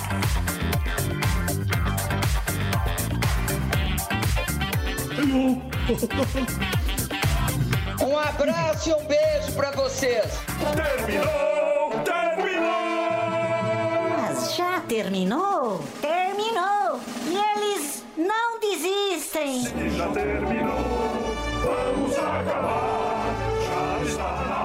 Um 8.01 8.17
abraço 8.17 8.89
e 8.89 8.93
um 8.93 9.05
beijo 9.07 9.53
para 9.55 9.71
vocês. 9.71 10.39
Terminou, 10.75 11.91
terminou! 12.03 12.65
Mas 14.21 14.55
já 14.55 14.81
terminou? 14.81 15.83
Terminou! 16.01 16.99
E 17.27 17.35
eles 17.35 18.03
não 18.17 18.59
desistem! 18.59 19.63
Já 19.95 20.07
terminou, 20.09 20.77
vamos 21.63 22.17
acabar. 22.17 23.25
Já 23.65 24.03
está 24.05 24.45
na 24.49 24.64